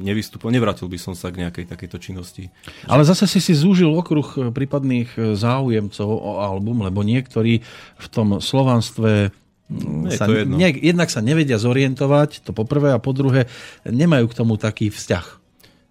nevystúpil, 0.00 0.48
nevrátil 0.48 0.88
by 0.88 0.96
som 0.96 1.12
sa 1.12 1.28
k 1.28 1.44
nejakej 1.44 1.68
takejto 1.68 2.00
činnosti. 2.00 2.48
Ale 2.88 3.04
zase 3.04 3.28
si 3.28 3.44
si 3.44 3.52
zúžil 3.52 3.92
okruh 3.92 4.56
prípadných 4.56 5.36
záujemcov 5.36 6.08
o 6.08 6.40
album, 6.40 6.80
lebo 6.80 7.04
niektorí 7.04 7.60
v 8.00 8.06
tom 8.08 8.40
slovanstve 8.40 9.28
mm, 9.68 10.16
sa, 10.16 10.24
to 10.24 10.48
ne, 10.48 10.72
jednak 10.80 11.12
sa 11.12 11.20
nevedia 11.20 11.60
zorientovať, 11.60 12.48
to 12.48 12.56
po 12.56 12.64
prvé, 12.64 12.96
a 12.96 13.02
po 13.02 13.12
druhé, 13.12 13.52
nemajú 13.84 14.32
k 14.32 14.38
tomu 14.40 14.56
taký 14.56 14.88
vzťah. 14.88 15.44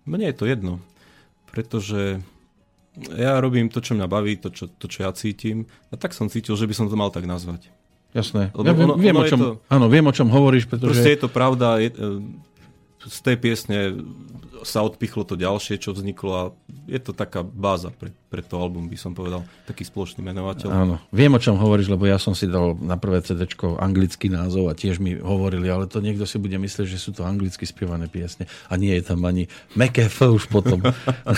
Mne 0.10 0.34
je 0.34 0.38
to 0.42 0.50
jedno, 0.50 0.82
pretože 1.54 2.26
ja 3.14 3.38
robím 3.38 3.70
to, 3.70 3.86
čo 3.86 3.94
mňa 3.94 4.08
baví, 4.10 4.42
to, 4.42 4.50
čo, 4.50 4.66
to, 4.66 4.90
čo 4.90 5.06
ja 5.06 5.14
cítim, 5.14 5.70
a 5.94 6.00
tak 6.00 6.18
som 6.18 6.26
cítil, 6.26 6.58
že 6.58 6.66
by 6.66 6.74
som 6.74 6.90
to 6.90 6.98
mal 6.98 7.14
tak 7.14 7.30
nazvať. 7.30 7.70
Jasné. 8.16 8.56
Lebo 8.56 8.64
ja 8.64 8.74
viem, 8.74 8.88
ono, 8.88 8.96
viem, 8.96 9.16
ono 9.16 9.26
o 9.28 9.30
čom, 9.30 9.40
to, 9.40 9.50
áno, 9.68 9.86
viem, 9.92 10.06
o 10.08 10.14
čom 10.16 10.28
hovoríš, 10.32 10.72
pretože... 10.72 10.96
Proste 10.96 11.12
je 11.12 11.20
to 11.20 11.28
pravda, 11.28 11.84
je, 11.84 11.92
e, 11.92 12.08
z 13.12 13.20
tej 13.20 13.36
piesne 13.36 13.80
sa 14.64 14.82
odpichlo 14.82 15.28
to 15.28 15.36
ďalšie, 15.36 15.78
čo 15.78 15.92
vzniklo 15.92 16.32
a 16.32 16.44
je 16.88 16.98
to 17.04 17.12
taká 17.12 17.44
báza 17.44 17.92
pre, 17.92 18.16
pre 18.36 18.44
to 18.44 18.60
album, 18.60 18.92
by 18.92 19.00
som 19.00 19.16
povedal. 19.16 19.48
Taký 19.64 19.88
spoločný 19.88 20.20
menovateľ. 20.20 20.68
Áno, 20.68 21.00
viem, 21.16 21.32
o 21.32 21.40
čom 21.40 21.56
hovoríš, 21.56 21.88
lebo 21.88 22.04
ja 22.04 22.20
som 22.20 22.36
si 22.36 22.52
dal 22.52 22.76
na 22.84 23.00
prvé 23.00 23.24
CD 23.24 23.48
anglický 23.80 24.28
názov 24.28 24.68
a 24.68 24.76
tiež 24.76 25.00
mi 25.00 25.16
hovorili, 25.16 25.72
ale 25.72 25.88
to 25.88 26.04
niekto 26.04 26.28
si 26.28 26.36
bude 26.36 26.60
myslieť, 26.60 26.84
že 26.84 27.00
sú 27.00 27.16
to 27.16 27.24
anglicky 27.24 27.64
spievané 27.64 28.12
piesne 28.12 28.44
a 28.68 28.76
nie 28.76 28.92
je 29.00 29.08
tam 29.08 29.24
ani 29.24 29.48
F 29.80 30.20
už 30.28 30.52
potom 30.52 30.84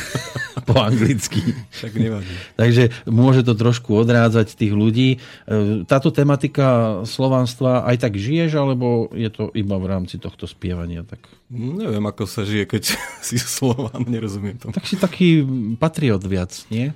po 0.68 0.76
anglicky. 0.82 1.54
Tak 1.70 1.94
nevadí. 1.94 2.34
Takže 2.58 2.90
môže 3.06 3.46
to 3.46 3.54
trošku 3.54 3.94
odrádzať 3.94 4.58
tých 4.58 4.74
ľudí. 4.74 5.22
E, 5.46 5.86
táto 5.86 6.10
tematika 6.10 7.00
slovanstva 7.06 7.86
aj 7.86 8.10
tak 8.10 8.18
žiješ, 8.18 8.58
alebo 8.58 9.14
je 9.14 9.30
to 9.30 9.54
iba 9.54 9.78
v 9.78 9.86
rámci 9.86 10.18
tohto 10.18 10.50
spievania? 10.50 11.06
Tak... 11.06 11.22
Neviem, 11.54 12.02
ako 12.10 12.26
sa 12.26 12.42
žije, 12.42 12.66
keď 12.66 12.84
si 13.28 13.38
Slován, 13.38 14.02
nerozumiem 14.10 14.58
tomu. 14.58 14.74
Tak 14.74 14.90
si 14.90 14.98
taký 14.98 15.46
patriot 15.78 16.24
viac, 16.26 16.52
nie? 16.74 16.87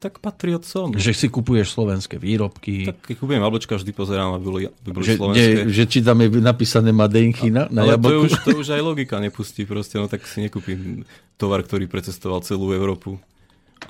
Tak 0.00 0.16
patriot 0.16 0.64
som. 0.64 0.96
Že 0.96 1.12
si 1.12 1.26
kupuješ 1.28 1.76
slovenské 1.76 2.16
výrobky. 2.16 2.88
Tak 2.88 3.04
keď 3.04 3.16
kupujem 3.20 3.44
jablčka, 3.44 3.76
vždy 3.76 3.92
pozerám, 3.92 4.32
aby 4.40 4.44
boli, 4.48 4.62
aby 4.64 4.90
boli 4.96 5.04
že, 5.04 5.20
slovenské. 5.20 5.44
Ne, 5.44 5.68
že 5.68 5.84
či 5.84 6.00
tam 6.00 6.24
je 6.24 6.40
napísané 6.40 6.88
Madenky 6.88 7.52
na, 7.52 7.68
na 7.68 7.84
Ale 7.84 8.00
to 8.00 8.24
už, 8.24 8.32
to 8.40 8.50
už 8.64 8.68
aj 8.72 8.80
logika 8.80 9.20
nepustí 9.20 9.68
proste, 9.68 10.00
no 10.00 10.08
tak 10.08 10.24
si 10.24 10.40
nekúpim 10.40 11.04
tovar, 11.36 11.60
ktorý 11.60 11.84
precestoval 11.84 12.40
celú 12.40 12.72
Európu. 12.72 13.20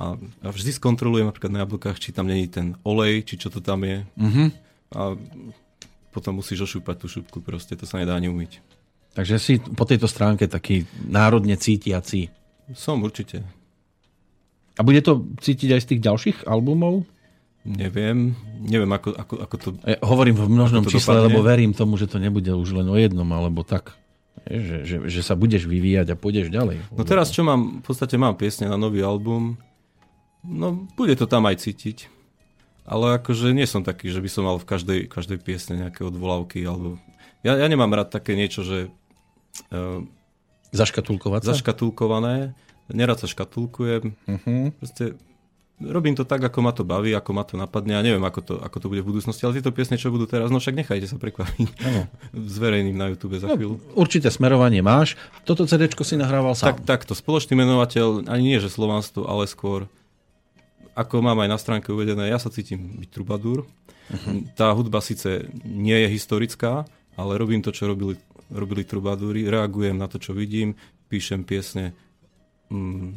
A, 0.02 0.18
a 0.18 0.48
vždy 0.50 0.74
skontrolujem 0.74 1.30
napríklad 1.30 1.54
na 1.54 1.62
jablkách, 1.62 2.02
či 2.02 2.10
tam 2.10 2.26
není 2.26 2.50
ten 2.50 2.74
olej, 2.82 3.22
či 3.22 3.38
čo 3.38 3.46
to 3.46 3.62
tam 3.62 3.86
je. 3.86 4.02
Uh-huh. 4.18 4.50
A 4.90 5.14
potom 6.10 6.42
musíš 6.42 6.66
ošúpať 6.66 6.96
tú 6.98 7.06
šupku, 7.06 7.38
proste 7.38 7.78
to 7.78 7.86
sa 7.86 8.02
nedá 8.02 8.18
ani 8.18 8.26
umyť. 8.26 8.58
Takže 9.14 9.36
si 9.38 9.58
po 9.58 9.86
tejto 9.86 10.10
stránke 10.10 10.50
taký 10.50 10.86
národne 11.06 11.54
cítiaci. 11.54 12.30
Som 12.74 13.02
určite. 13.02 13.42
A 14.80 14.84
bude 14.86 15.04
to 15.04 15.28
cítiť 15.44 15.76
aj 15.76 15.80
z 15.84 15.88
tých 15.92 16.00
ďalších 16.00 16.36
albumov? 16.48 17.04
Neviem, 17.68 18.32
neviem 18.64 18.88
ako, 18.88 19.12
ako, 19.12 19.34
ako 19.44 19.54
to... 19.60 19.68
Ja 19.84 20.00
hovorím 20.00 20.40
v 20.40 20.48
množnom 20.48 20.88
čísle, 20.88 21.12
dopadne. 21.12 21.28
lebo 21.28 21.44
verím 21.44 21.76
tomu, 21.76 22.00
že 22.00 22.08
to 22.08 22.16
nebude 22.16 22.48
už 22.48 22.72
len 22.72 22.88
o 22.88 22.96
jednom, 22.96 23.28
alebo 23.28 23.60
tak. 23.60 24.00
Že, 24.48 24.76
že, 24.88 24.96
že 25.12 25.20
sa 25.20 25.36
budeš 25.36 25.68
vyvíjať 25.68 26.16
a 26.16 26.16
pôjdeš 26.16 26.48
ďalej. 26.48 26.80
No 26.96 27.04
teraz 27.04 27.28
čo 27.28 27.44
mám, 27.44 27.84
v 27.84 27.84
podstate 27.84 28.16
mám 28.16 28.40
piesne 28.40 28.72
na 28.72 28.80
nový 28.80 29.04
album, 29.04 29.60
No, 30.44 30.88
bude 30.96 31.12
to 31.16 31.28
tam 31.28 31.44
aj 31.44 31.60
cítiť. 31.60 32.08
Ale 32.88 33.20
akože 33.20 33.52
nie 33.52 33.68
som 33.68 33.84
taký, 33.84 34.08
že 34.08 34.24
by 34.24 34.30
som 34.32 34.48
mal 34.48 34.56
v 34.56 34.66
každej, 34.66 35.00
každej 35.12 35.38
piesne 35.44 35.78
nejaké 35.78 36.00
odvolávky, 36.02 36.64
alebo... 36.64 36.96
Ja, 37.44 37.56
ja 37.56 37.68
nemám 37.68 37.92
rád 37.92 38.08
také 38.08 38.32
niečo, 38.34 38.64
že... 38.64 38.88
Uh, 39.68 40.08
Zaškatulkovať 40.72 41.40
sa? 41.44 41.52
Zaškatulkované. 41.54 42.56
Nerad 42.92 43.18
sa 43.18 43.26
škatulkujem. 43.26 44.14
Uh-huh. 44.26 44.74
Proste 44.78 45.18
robím 45.80 46.12
to 46.12 46.28
tak, 46.28 46.44
ako 46.44 46.58
ma 46.60 46.72
to 46.76 46.84
baví, 46.84 47.16
ako 47.16 47.30
ma 47.32 47.42
to 47.42 47.56
napadne. 47.56 47.96
Ja 47.96 48.04
neviem, 48.04 48.20
ako 48.20 48.40
to, 48.44 48.54
ako 48.60 48.76
to 48.84 48.86
bude 48.92 49.00
v 49.00 49.08
budúcnosti, 49.16 49.48
ale 49.48 49.56
tieto 49.56 49.72
piesne, 49.72 49.96
čo 49.96 50.12
budú 50.12 50.28
teraz, 50.28 50.52
no 50.52 50.60
však 50.60 50.76
nechajte 50.76 51.08
sa 51.08 51.16
prekvapiť. 51.16 51.68
Ano. 51.88 52.00
Zverejným 52.36 52.96
na 53.00 53.08
YouTube 53.08 53.40
za 53.40 53.48
no, 53.48 53.56
chvíľu. 53.56 53.80
Určité 53.96 54.28
smerovanie 54.28 54.84
máš. 54.84 55.16
Toto 55.48 55.64
CD 55.64 55.88
si 55.88 56.20
nahrával 56.20 56.52
sám. 56.52 56.76
Tak, 56.76 56.84
takto. 56.84 57.16
Spoločný 57.16 57.56
menovateľ, 57.56 58.28
ani 58.28 58.54
nie, 58.54 58.58
že 58.60 58.68
Slovanstvo, 58.68 59.24
ale 59.24 59.48
skôr, 59.48 59.88
ako 60.92 61.24
mám 61.24 61.40
aj 61.40 61.48
na 61.48 61.58
stránke 61.58 61.88
uvedené, 61.88 62.28
ja 62.28 62.36
sa 62.36 62.52
cítim 62.52 63.00
byť 63.00 63.08
trubadúr. 63.08 63.64
Uh-huh. 63.64 64.44
Tá 64.52 64.74
hudba 64.76 65.00
síce 65.00 65.48
nie 65.64 65.96
je 65.96 66.08
historická, 66.12 66.84
ale 67.16 67.40
robím 67.40 67.64
to, 67.64 67.72
čo 67.72 67.88
robili, 67.88 68.20
robili 68.52 68.84
trubadúry. 68.84 69.48
Reagujem 69.48 69.96
na 69.96 70.10
to, 70.10 70.20
čo 70.20 70.36
vidím, 70.36 70.76
píšem 71.08 71.42
piesne 71.42 71.96
mm, 72.70 73.10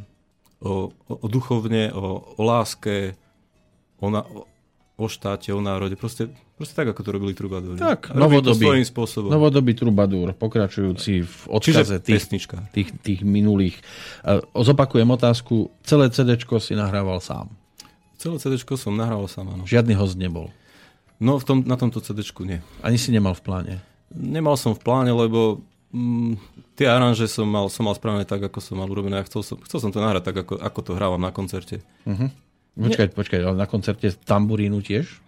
o, 0.61 0.91
o, 1.07 1.27
duchovne, 1.27 1.93
o, 1.93 2.35
o 2.37 2.41
láske, 2.43 3.15
o, 4.01 4.09
na, 4.09 4.25
o, 4.25 4.49
o 4.97 5.05
štáte, 5.07 5.53
o 5.53 5.61
národe. 5.61 5.95
Proste, 5.95 6.29
proste 6.57 6.73
tak, 6.73 6.91
ako 6.93 7.01
to 7.01 7.09
robili 7.13 7.33
trubadúry. 7.37 7.77
Tak, 7.77 8.13
novodobý, 8.13 8.65
svojím 8.65 8.87
spôsobom. 8.87 9.29
novodobý 9.29 9.73
trubadúr, 9.77 10.33
pokračujúci 10.33 11.23
v 11.23 11.37
odkaze 11.49 12.01
tých, 12.01 12.25
tých, 12.73 12.89
tých 13.01 13.19
minulých. 13.21 13.77
Zopakujem 14.53 15.09
otázku, 15.09 15.69
celé 15.85 16.09
CD 16.09 16.37
si 16.61 16.73
nahrával 16.73 17.21
sám? 17.21 17.49
Celé 18.17 18.39
CD 18.39 18.55
som 18.59 18.95
nahrával 18.95 19.27
sám, 19.27 19.51
áno. 19.51 19.63
Žiadny 19.67 19.93
host 19.99 20.15
nebol? 20.15 20.47
No, 21.19 21.39
v 21.39 21.45
tom, 21.45 21.57
na 21.63 21.75
tomto 21.75 21.99
CD 21.99 22.23
nie. 22.43 22.59
Ani 22.83 22.95
si 22.99 23.11
nemal 23.11 23.35
v 23.35 23.43
pláne? 23.43 23.73
Nemal 24.13 24.55
som 24.55 24.77
v 24.77 24.81
pláne, 24.83 25.11
lebo 25.11 25.63
mm, 25.93 26.33
tie 26.75 26.89
aranže 26.89 27.29
som 27.29 27.45
mal, 27.45 27.69
som 27.69 27.85
mal 27.85 27.95
spravené 27.95 28.25
tak, 28.25 28.41
ako 28.41 28.59
som 28.59 28.81
mal 28.81 28.89
urobené. 28.89 29.21
Ja 29.21 29.27
chcel 29.29 29.45
som, 29.45 29.57
chcel 29.63 29.79
som 29.79 29.91
to 29.93 30.01
nahrať 30.01 30.33
tak, 30.33 30.37
ako, 30.43 30.59
ako 30.59 30.79
to 30.81 30.91
hrávam 30.97 31.21
na 31.21 31.29
koncerte. 31.29 31.85
Uh-huh. 32.03 32.33
Počkaj, 32.73 33.13
počkaj, 33.13 33.39
ale 33.45 33.55
na 33.55 33.69
koncerte 33.69 34.09
tamburínu 34.25 34.81
tiež? 34.81 35.21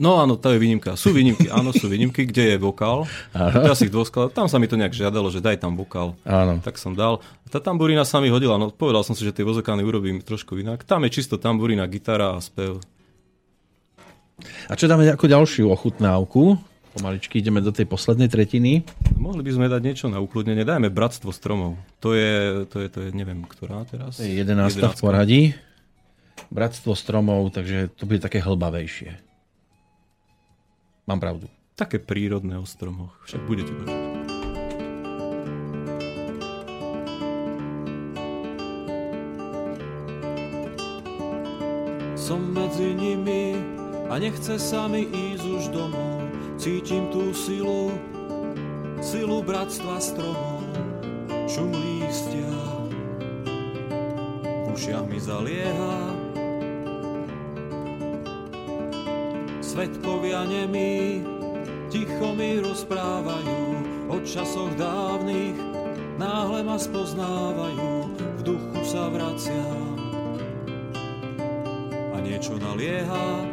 No 0.00 0.18
áno, 0.18 0.40
to 0.40 0.50
je 0.52 0.58
výnimka. 0.58 0.96
Sú 0.96 1.12
výnimky, 1.12 1.52
áno, 1.52 1.70
sú 1.70 1.86
výnimky, 1.86 2.24
kde 2.24 2.56
je 2.56 2.56
vokál. 2.56 3.04
Si 3.76 3.86
ich 3.86 3.92
dôskal, 3.92 4.32
tam 4.32 4.48
sa 4.48 4.56
mi 4.56 4.66
to 4.66 4.76
nejak 4.76 4.96
žiadalo, 4.96 5.28
že 5.28 5.44
daj 5.44 5.60
tam 5.60 5.76
vokál. 5.76 6.16
Áno. 6.24 6.58
Tak 6.64 6.80
som 6.80 6.96
dal. 6.96 7.20
Tá 7.52 7.60
tamburína 7.60 8.02
sa 8.08 8.18
mi 8.18 8.32
hodila, 8.32 8.56
no 8.56 8.72
povedal 8.72 9.04
som 9.04 9.12
si, 9.12 9.22
že 9.22 9.36
tie 9.36 9.44
vozokány 9.44 9.84
urobím 9.84 10.24
trošku 10.24 10.56
inak. 10.58 10.82
Tam 10.88 11.04
je 11.04 11.12
čisto 11.12 11.36
tamburína, 11.36 11.84
gitara 11.92 12.34
a 12.34 12.40
spev. 12.40 12.80
A 14.66 14.72
čo 14.74 14.88
dáme 14.90 15.06
ako 15.12 15.28
ďalšiu 15.28 15.70
ochutnávku? 15.70 16.56
Pomaličky 16.92 17.40
ideme 17.40 17.64
do 17.64 17.72
tej 17.72 17.88
poslednej 17.88 18.28
tretiny. 18.28 18.84
Mohli 19.16 19.40
by 19.48 19.50
sme 19.56 19.66
dať 19.72 19.80
niečo 19.80 20.06
na 20.12 20.20
ukludnenie. 20.20 20.60
Dajme 20.60 20.92
Bratstvo 20.92 21.32
stromov. 21.32 21.80
To 22.04 22.12
je, 22.12 22.68
to 22.68 22.84
je, 22.84 22.88
to 22.92 22.98
je 23.08 23.08
neviem, 23.16 23.48
ktorá 23.48 23.88
teraz? 23.88 24.20
To 24.20 24.28
je 24.28 24.36
11. 24.36 24.76
11. 24.76 24.92
v 24.92 25.00
poradí. 25.00 25.42
Bratstvo 26.52 26.92
stromov, 26.92 27.48
takže 27.56 27.88
to 27.96 28.04
bude 28.04 28.20
také 28.20 28.44
hlbavejšie. 28.44 29.16
Mám 31.08 31.16
pravdu. 31.24 31.48
Také 31.80 31.96
prírodné 31.96 32.60
o 32.60 32.68
stromoch. 32.68 33.16
Však 33.24 33.40
budete 33.48 33.72
počuť. 33.72 34.00
Som 42.20 42.52
medzi 42.52 42.92
nimi 42.92 43.56
a 44.12 44.20
nechce 44.20 44.60
sa 44.60 44.84
mi 44.92 45.08
ísť 45.08 45.44
už 45.48 45.64
domov 45.72 46.11
Cítim 46.62 47.10
tú 47.10 47.34
silu, 47.34 47.90
silu 49.02 49.42
bratstva 49.42 49.98
stromov, 49.98 50.62
šum 51.50 51.74
lístia, 51.74 52.54
ušiach 54.70 55.02
mi 55.10 55.18
zalieha. 55.18 55.98
Svetkovia 59.58 60.46
nemí, 60.46 61.26
ticho 61.90 62.30
mi 62.30 62.62
rozprávajú 62.62 63.62
o 64.14 64.22
časoch 64.22 64.70
dávnych, 64.78 65.58
náhle 66.14 66.62
ma 66.62 66.78
spoznávajú, 66.78 68.06
v 68.38 68.40
duchu 68.46 68.80
sa 68.86 69.10
vraciam 69.10 69.98
a 72.14 72.22
niečo 72.22 72.54
nalieha 72.54 73.51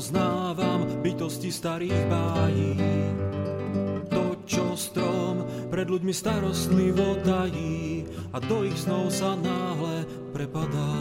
spoznávam 0.00 1.04
bytosti 1.04 1.52
starých 1.52 2.00
bájí. 2.08 2.72
To, 4.08 4.32
čo 4.48 4.72
strom 4.72 5.44
pred 5.68 5.92
ľuďmi 5.92 6.08
starostlivo 6.08 7.20
tají 7.20 8.08
a 8.32 8.40
do 8.40 8.64
ich 8.64 8.80
snov 8.80 9.12
sa 9.12 9.36
náhle 9.36 10.08
prepadá. 10.32 10.96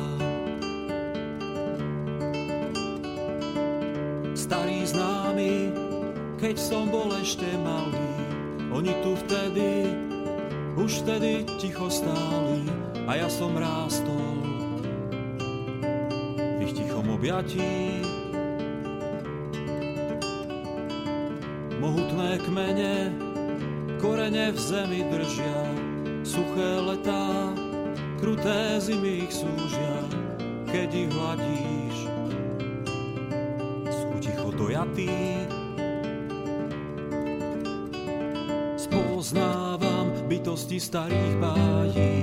Starí 4.36 4.84
známi, 4.84 5.72
keď 6.36 6.60
som 6.60 6.92
bol 6.92 7.08
ešte 7.24 7.48
malý, 7.64 8.12
oni 8.76 8.92
tu 9.00 9.16
vtedy, 9.16 9.96
už 10.76 11.08
vtedy 11.08 11.48
ticho 11.56 11.88
stáli 11.88 12.68
a 13.08 13.16
ja 13.16 13.32
som 13.32 13.56
rástol 13.56 14.44
v 16.36 16.68
ich 16.68 16.76
tichom 16.76 17.16
objatí. 17.16 17.99
Kmene, 22.50 23.14
korene 24.02 24.50
v 24.50 24.58
zemi 24.58 25.06
držia, 25.06 25.62
suché 26.26 26.82
letá, 26.82 27.54
kruté 28.18 28.82
zimy 28.82 29.30
ich 29.30 29.34
súžia, 29.38 29.96
keď 30.66 30.90
ich 30.90 31.10
hladíš. 31.14 31.98
Sú 33.94 34.10
ticho 34.18 34.50
dojatí, 34.50 35.46
spoznávam 38.82 40.10
bytosti 40.26 40.82
starých 40.82 41.34
bájí. 41.38 42.18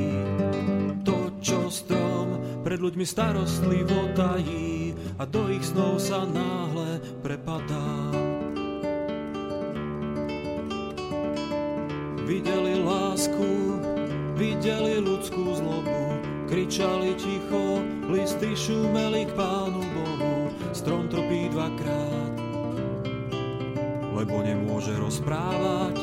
To, 1.07 1.31
čo 1.39 1.71
strom 1.71 2.43
pred 2.67 2.83
ľuďmi 2.83 3.07
starostlivo 3.07 4.11
tají 4.19 4.91
a 5.17 5.23
do 5.23 5.47
ich 5.55 5.63
snov 5.63 6.03
sa 6.03 6.27
náhle 6.27 6.99
prepadá. 7.23 8.06
Videli 12.27 12.83
lásku, 12.83 13.79
videli 14.35 14.99
ľudskú 14.99 15.47
zlobu, 15.63 16.19
kričali 16.51 17.15
ticho, 17.15 17.79
listy 18.11 18.51
šumeli 18.51 19.31
k 19.31 19.33
Pánu 19.39 19.79
Bohu, 19.79 20.51
strom 20.75 21.07
tropí 21.07 21.47
dvakrát, 21.55 22.35
lebo 24.11 24.43
nemôže 24.43 24.91
rozprávať. 24.99 26.03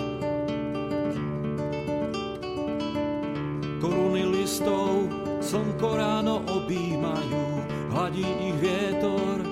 Koruny 3.83 4.23
listov 4.23 5.11
slnko 5.43 5.89
ráno 5.99 6.39
objímajú, 6.47 7.43
hladí 7.91 8.23
ich 8.23 8.57
vietor, 8.63 9.43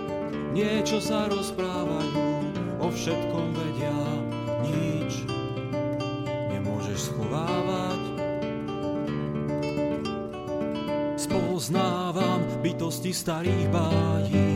niečo 0.55 1.03
sa 1.03 1.27
rozprávajú, 1.27 2.47
o 2.79 2.87
všetkom 2.87 3.59
vedia 3.59 3.99
schovávať. 7.01 8.01
Spoznávam 11.17 12.41
bytosti 12.61 13.09
starých 13.09 13.65
bájí, 13.73 14.53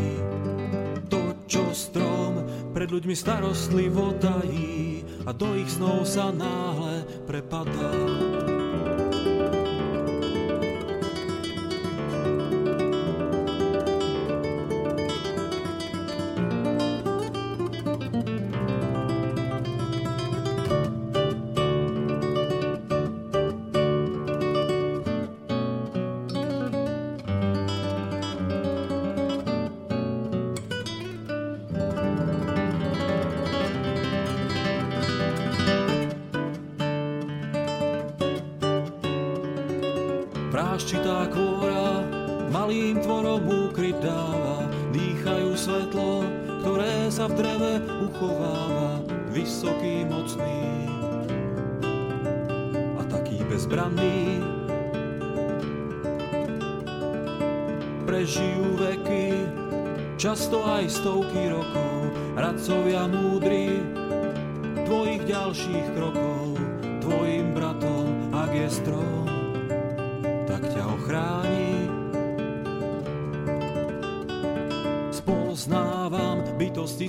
to, 1.10 1.22
čo 1.50 1.66
strom 1.74 2.46
pred 2.74 2.90
ľuďmi 2.94 3.16
starostlivo 3.18 4.14
tají 4.22 5.02
a 5.26 5.34
do 5.34 5.58
ich 5.58 5.70
snov 5.74 6.06
sa 6.06 6.30
náhle 6.30 7.06
prepadá. 7.26 8.65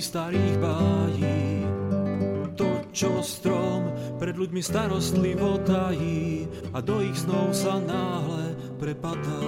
Starých 0.07 0.55
bájí, 0.63 1.43
to, 2.55 2.69
čo 2.95 3.19
strom 3.19 3.91
pred 4.15 4.39
ľuďmi 4.39 4.63
starostlivo 4.63 5.59
tají 5.67 6.47
a 6.71 6.79
do 6.79 7.03
ich 7.03 7.19
snov 7.19 7.51
sa 7.51 7.75
náhle 7.75 8.55
prepadá. 8.79 9.43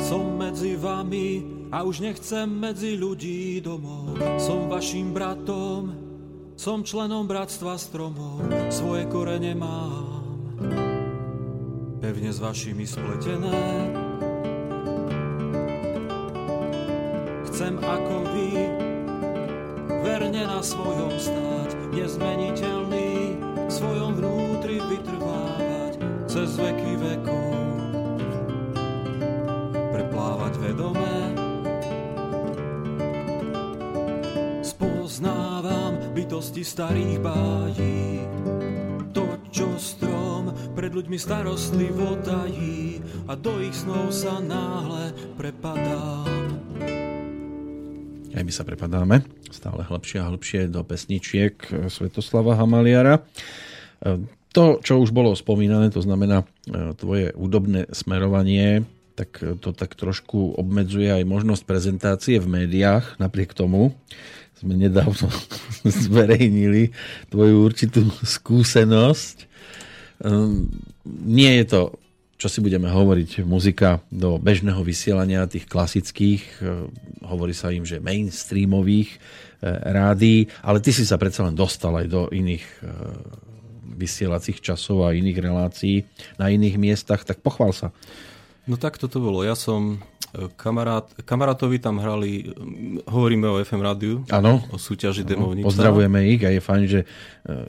Som 0.00 0.40
medzi 0.40 0.72
vami 0.80 1.28
a 1.68 1.84
už 1.84 2.00
nechcem 2.00 2.48
medzi 2.48 2.96
ľudí 2.96 3.60
domov. 3.60 4.16
Som 4.40 4.72
vašim 4.72 5.12
bratom, 5.12 5.92
som 6.56 6.80
členom 6.80 7.28
bratstva 7.28 7.76
stromov, 7.76 8.40
svoje 8.72 9.04
korene 9.12 9.52
mám. 9.52 10.24
Pevne 12.00 12.32
s 12.32 12.40
vašimi 12.40 12.88
spletené, 12.88 14.07
chcem 17.58 17.74
ako 17.82 18.22
vy 18.38 18.54
verne 20.06 20.46
na 20.46 20.62
svojom 20.62 21.10
stáť, 21.18 21.90
nezmeniteľný, 21.90 23.34
v 23.66 23.70
svojom 23.74 24.14
vnútri 24.14 24.78
vytrvávať 24.78 25.98
cez 26.30 26.54
veky 26.54 26.94
vekov. 27.02 27.50
Preplávať 29.90 30.54
vedomé, 30.62 31.18
spoznávam 34.62 35.98
bytosti 36.14 36.62
starých 36.62 37.18
bájí, 37.18 38.22
to, 39.10 39.34
čo 39.50 39.66
strom 39.82 40.54
pred 40.78 40.94
ľuďmi 40.94 41.18
starostlivo 41.18 42.22
tají 42.22 43.02
a 43.26 43.34
do 43.34 43.58
ich 43.58 43.74
snov 43.74 44.14
sa 44.14 44.38
náhle 44.38 45.10
prepadám. 45.34 46.37
My 48.48 48.56
sa 48.56 48.64
prepadáme 48.64 49.28
stále 49.52 49.84
hlbšie 49.84 50.24
a 50.24 50.32
hlbšie 50.32 50.72
do 50.72 50.80
pesničiek 50.80 51.60
Svetoslava 51.92 52.56
Hamaliara. 52.56 53.20
To, 54.56 54.64
čo 54.80 55.04
už 55.04 55.12
bolo 55.12 55.36
spomínané, 55.36 55.92
to 55.92 56.00
znamená 56.00 56.48
e, 56.64 56.96
tvoje 56.96 57.36
údobné 57.36 57.92
smerovanie, 57.92 58.88
tak 59.12 59.44
to 59.60 59.76
tak 59.76 59.92
trošku 59.92 60.56
obmedzuje 60.56 61.12
aj 61.12 61.28
možnosť 61.28 61.62
prezentácie 61.68 62.40
v 62.40 62.64
médiách. 62.64 63.20
Napriek 63.20 63.52
tomu 63.52 63.92
sme 64.56 64.80
nedávno 64.80 65.28
zverejnili 66.08 66.96
tvoju 67.28 67.68
určitú 67.68 68.08
skúsenosť. 68.24 69.44
Ehm, 70.24 70.72
nie 71.04 71.52
je 71.60 71.64
to 71.68 71.80
čo 72.38 72.46
si 72.46 72.62
budeme 72.62 72.86
hovoriť, 72.86 73.42
muzika 73.42 73.98
do 74.14 74.38
bežného 74.38 74.78
vysielania 74.86 75.50
tých 75.50 75.66
klasických, 75.66 76.42
e, 76.62 76.86
hovorí 77.26 77.50
sa 77.50 77.74
im, 77.74 77.82
že 77.82 77.98
mainstreamových 77.98 79.10
e, 79.10 79.18
rádií, 79.66 80.46
ale 80.62 80.78
ty 80.78 80.94
si 80.94 81.02
sa 81.02 81.18
predsa 81.18 81.42
len 81.42 81.58
dostal 81.58 81.98
aj 81.98 82.06
do 82.06 82.30
iných 82.30 82.62
e, 82.62 82.74
vysielacích 83.98 84.62
časov 84.62 85.02
a 85.02 85.18
iných 85.18 85.38
relácií 85.42 86.06
na 86.38 86.54
iných 86.54 86.78
miestach, 86.78 87.26
tak 87.26 87.42
pochvál 87.42 87.74
sa. 87.74 87.90
No 88.70 88.78
tak 88.78 89.02
toto 89.02 89.18
bolo. 89.18 89.42
Ja 89.42 89.58
som 89.58 89.98
kamarát, 90.54 91.10
kamarátovi 91.26 91.82
tam 91.82 91.98
hrali, 91.98 92.54
hovoríme 93.10 93.50
o 93.50 93.58
FM 93.58 93.82
rádiu, 93.82 94.22
ano. 94.30 94.62
o 94.70 94.78
súťaži 94.78 95.26
Demovnica. 95.26 95.66
Pozdravujeme 95.66 96.20
ich 96.30 96.46
a 96.46 96.54
je 96.54 96.60
fajn, 96.62 96.82
že, 96.86 97.00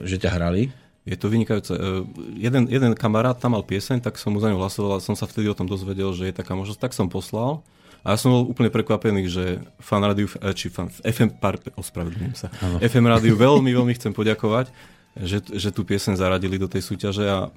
že 0.06 0.16
ťa 0.20 0.30
hrali. 0.30 0.70
Je 1.10 1.18
to 1.18 1.26
vynikajúce. 1.26 1.74
E, 1.74 2.06
jeden, 2.38 2.70
jeden 2.70 2.94
kamarát 2.94 3.34
tam 3.34 3.58
mal 3.58 3.66
pieseň, 3.66 3.98
tak 3.98 4.14
som 4.14 4.30
mu 4.30 4.38
za 4.38 4.46
ňu 4.46 4.62
hlasoval 4.62 4.96
a 4.96 5.02
som 5.02 5.18
sa 5.18 5.26
vtedy 5.26 5.50
o 5.50 5.58
tom 5.58 5.66
dozvedel, 5.66 6.14
že 6.14 6.30
je 6.30 6.34
taká 6.34 6.54
možnosť. 6.54 6.78
Tak 6.78 6.92
som 6.94 7.10
poslal. 7.10 7.66
A 8.06 8.14
ja 8.14 8.16
som 8.16 8.32
bol 8.32 8.46
úplne 8.46 8.70
prekvapený, 8.70 9.26
že 9.26 9.44
fan 9.82 10.06
rádiu, 10.06 10.30
e, 10.38 10.54
či 10.54 10.70
fan, 10.70 10.86
FM, 11.02 11.36
par, 11.42 11.58
ospravedlňujem 11.74 12.34
sa, 12.38 12.48
ano. 12.62 12.78
FM 12.78 13.10
rádiu 13.10 13.34
veľmi, 13.34 13.74
veľmi 13.74 13.92
chcem 13.98 14.14
poďakovať, 14.14 14.70
že, 15.18 15.42
že 15.50 15.68
tú 15.74 15.82
pieseň 15.82 16.14
zaradili 16.14 16.56
do 16.56 16.70
tej 16.70 16.86
súťaže 16.86 17.26
a 17.26 17.50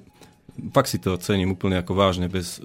fakt 0.74 0.90
si 0.92 0.98
to 1.00 1.16
cením 1.16 1.56
úplne 1.56 1.80
ako 1.80 1.92
vážne, 1.96 2.26
bez, 2.28 2.60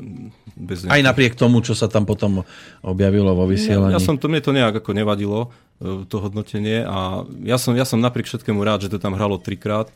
bez 0.53 0.85
Aj 0.85 1.01
napriek 1.01 1.39
tomu, 1.39 1.63
čo 1.63 1.73
sa 1.73 1.87
tam 1.87 2.03
potom 2.03 2.43
objavilo 2.83 3.31
vo 3.31 3.47
vysielaní. 3.47 3.95
Ja, 3.95 4.01
ja 4.01 4.03
som, 4.03 4.19
to, 4.19 4.27
mne 4.27 4.43
to 4.43 4.51
nejak 4.51 4.83
ako 4.83 4.91
nevadilo, 4.91 5.53
to 5.79 6.15
hodnotenie 6.19 6.83
a 6.83 7.23
ja 7.47 7.55
som, 7.55 7.71
ja 7.71 7.87
som 7.87 8.03
napriek 8.03 8.27
všetkému 8.27 8.59
rád, 8.59 8.83
že 8.83 8.91
to 8.91 8.99
tam 8.99 9.15
hralo 9.15 9.39
trikrát 9.39 9.87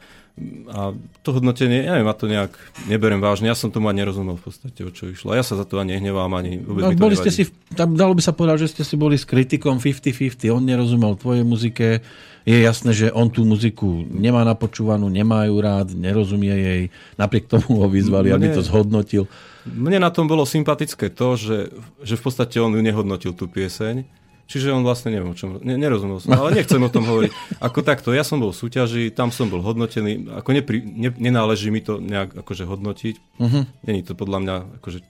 a 0.73 0.97
to 1.21 1.29
hodnotenie, 1.29 1.85
ja 1.85 1.93
neviem, 1.93 2.09
ja 2.09 2.17
to 2.17 2.25
nejak 2.25 2.53
neberem 2.89 3.21
vážne, 3.21 3.45
ja 3.45 3.53
som 3.53 3.69
tomu 3.69 3.93
ani 3.93 4.01
nerozumel 4.01 4.33
v 4.41 4.49
podstate, 4.49 4.81
o 4.81 4.89
čo 4.89 5.13
išlo. 5.13 5.29
A 5.29 5.37
ja 5.37 5.45
sa 5.45 5.53
za 5.53 5.61
to 5.61 5.77
ani 5.77 5.93
nehnevám, 5.93 6.33
ani 6.33 6.57
vôbec 6.57 6.81
no, 6.81 6.89
mi 6.89 6.97
to 6.97 7.05
boli 7.05 7.13
nevadí. 7.13 7.29
ste 7.29 7.31
si, 7.37 7.43
tam 7.77 7.93
dalo 7.93 8.17
by 8.17 8.23
sa 8.25 8.33
povedať, 8.33 8.65
že 8.65 8.71
ste 8.73 8.83
si 8.87 8.97
boli 8.97 9.13
s 9.13 9.29
kritikom 9.29 9.77
50-50, 9.77 10.49
on 10.49 10.65
nerozumel 10.65 11.13
tvojej 11.21 11.45
muzike, 11.45 12.01
je 12.49 12.57
jasné, 12.65 12.91
že 12.97 13.07
on 13.13 13.29
tú 13.29 13.45
muziku 13.45 14.01
nemá 14.09 14.41
napočúvanú, 14.41 15.05
nemá 15.05 15.45
ju 15.45 15.55
rád, 15.61 15.93
nerozumie 15.93 16.55
jej, 16.57 16.81
napriek 17.13 17.45
tomu 17.45 17.85
ho 17.85 17.87
vyzvali, 17.87 18.33
mne, 18.33 18.35
aby 18.41 18.47
to 18.57 18.65
zhodnotil. 18.65 19.29
Mne 19.69 20.01
na 20.01 20.09
tom 20.09 20.25
bolo 20.25 20.49
sympatické 20.49 21.13
to, 21.13 21.37
že, 21.37 21.69
že 22.01 22.17
v 22.17 22.23
podstate 22.25 22.57
on 22.57 22.73
ju 22.73 22.81
nehodnotil 22.81 23.37
tú 23.37 23.45
pieseň, 23.45 24.22
Čiže 24.53 24.69
on 24.69 24.85
vlastne 24.85 25.09
neviem 25.09 25.33
o 25.33 25.37
čom, 25.37 25.57
ne, 25.65 25.73
nerozumel 25.81 26.21
som, 26.21 26.37
ale 26.37 26.61
nechcem 26.61 26.77
o 26.77 26.85
tom 26.93 27.09
hovoriť. 27.09 27.57
Ako 27.57 27.81
takto, 27.81 28.13
ja 28.13 28.21
som 28.21 28.37
bol 28.37 28.53
v 28.53 28.61
súťaži, 28.61 29.09
tam 29.09 29.33
som 29.33 29.49
bol 29.49 29.65
hodnotený, 29.65 30.29
ako 30.29 30.49
nepri, 30.53 30.85
ne, 30.85 31.09
nenáleží 31.09 31.73
mi 31.73 31.81
to 31.81 31.97
nejak 31.97 32.37
akože 32.37 32.69
hodnotiť. 32.69 33.15
Uh-huh. 33.41 33.65
Není 33.81 34.05
to 34.05 34.13
podľa 34.13 34.37
mňa 34.45 34.55
akože 34.77 35.01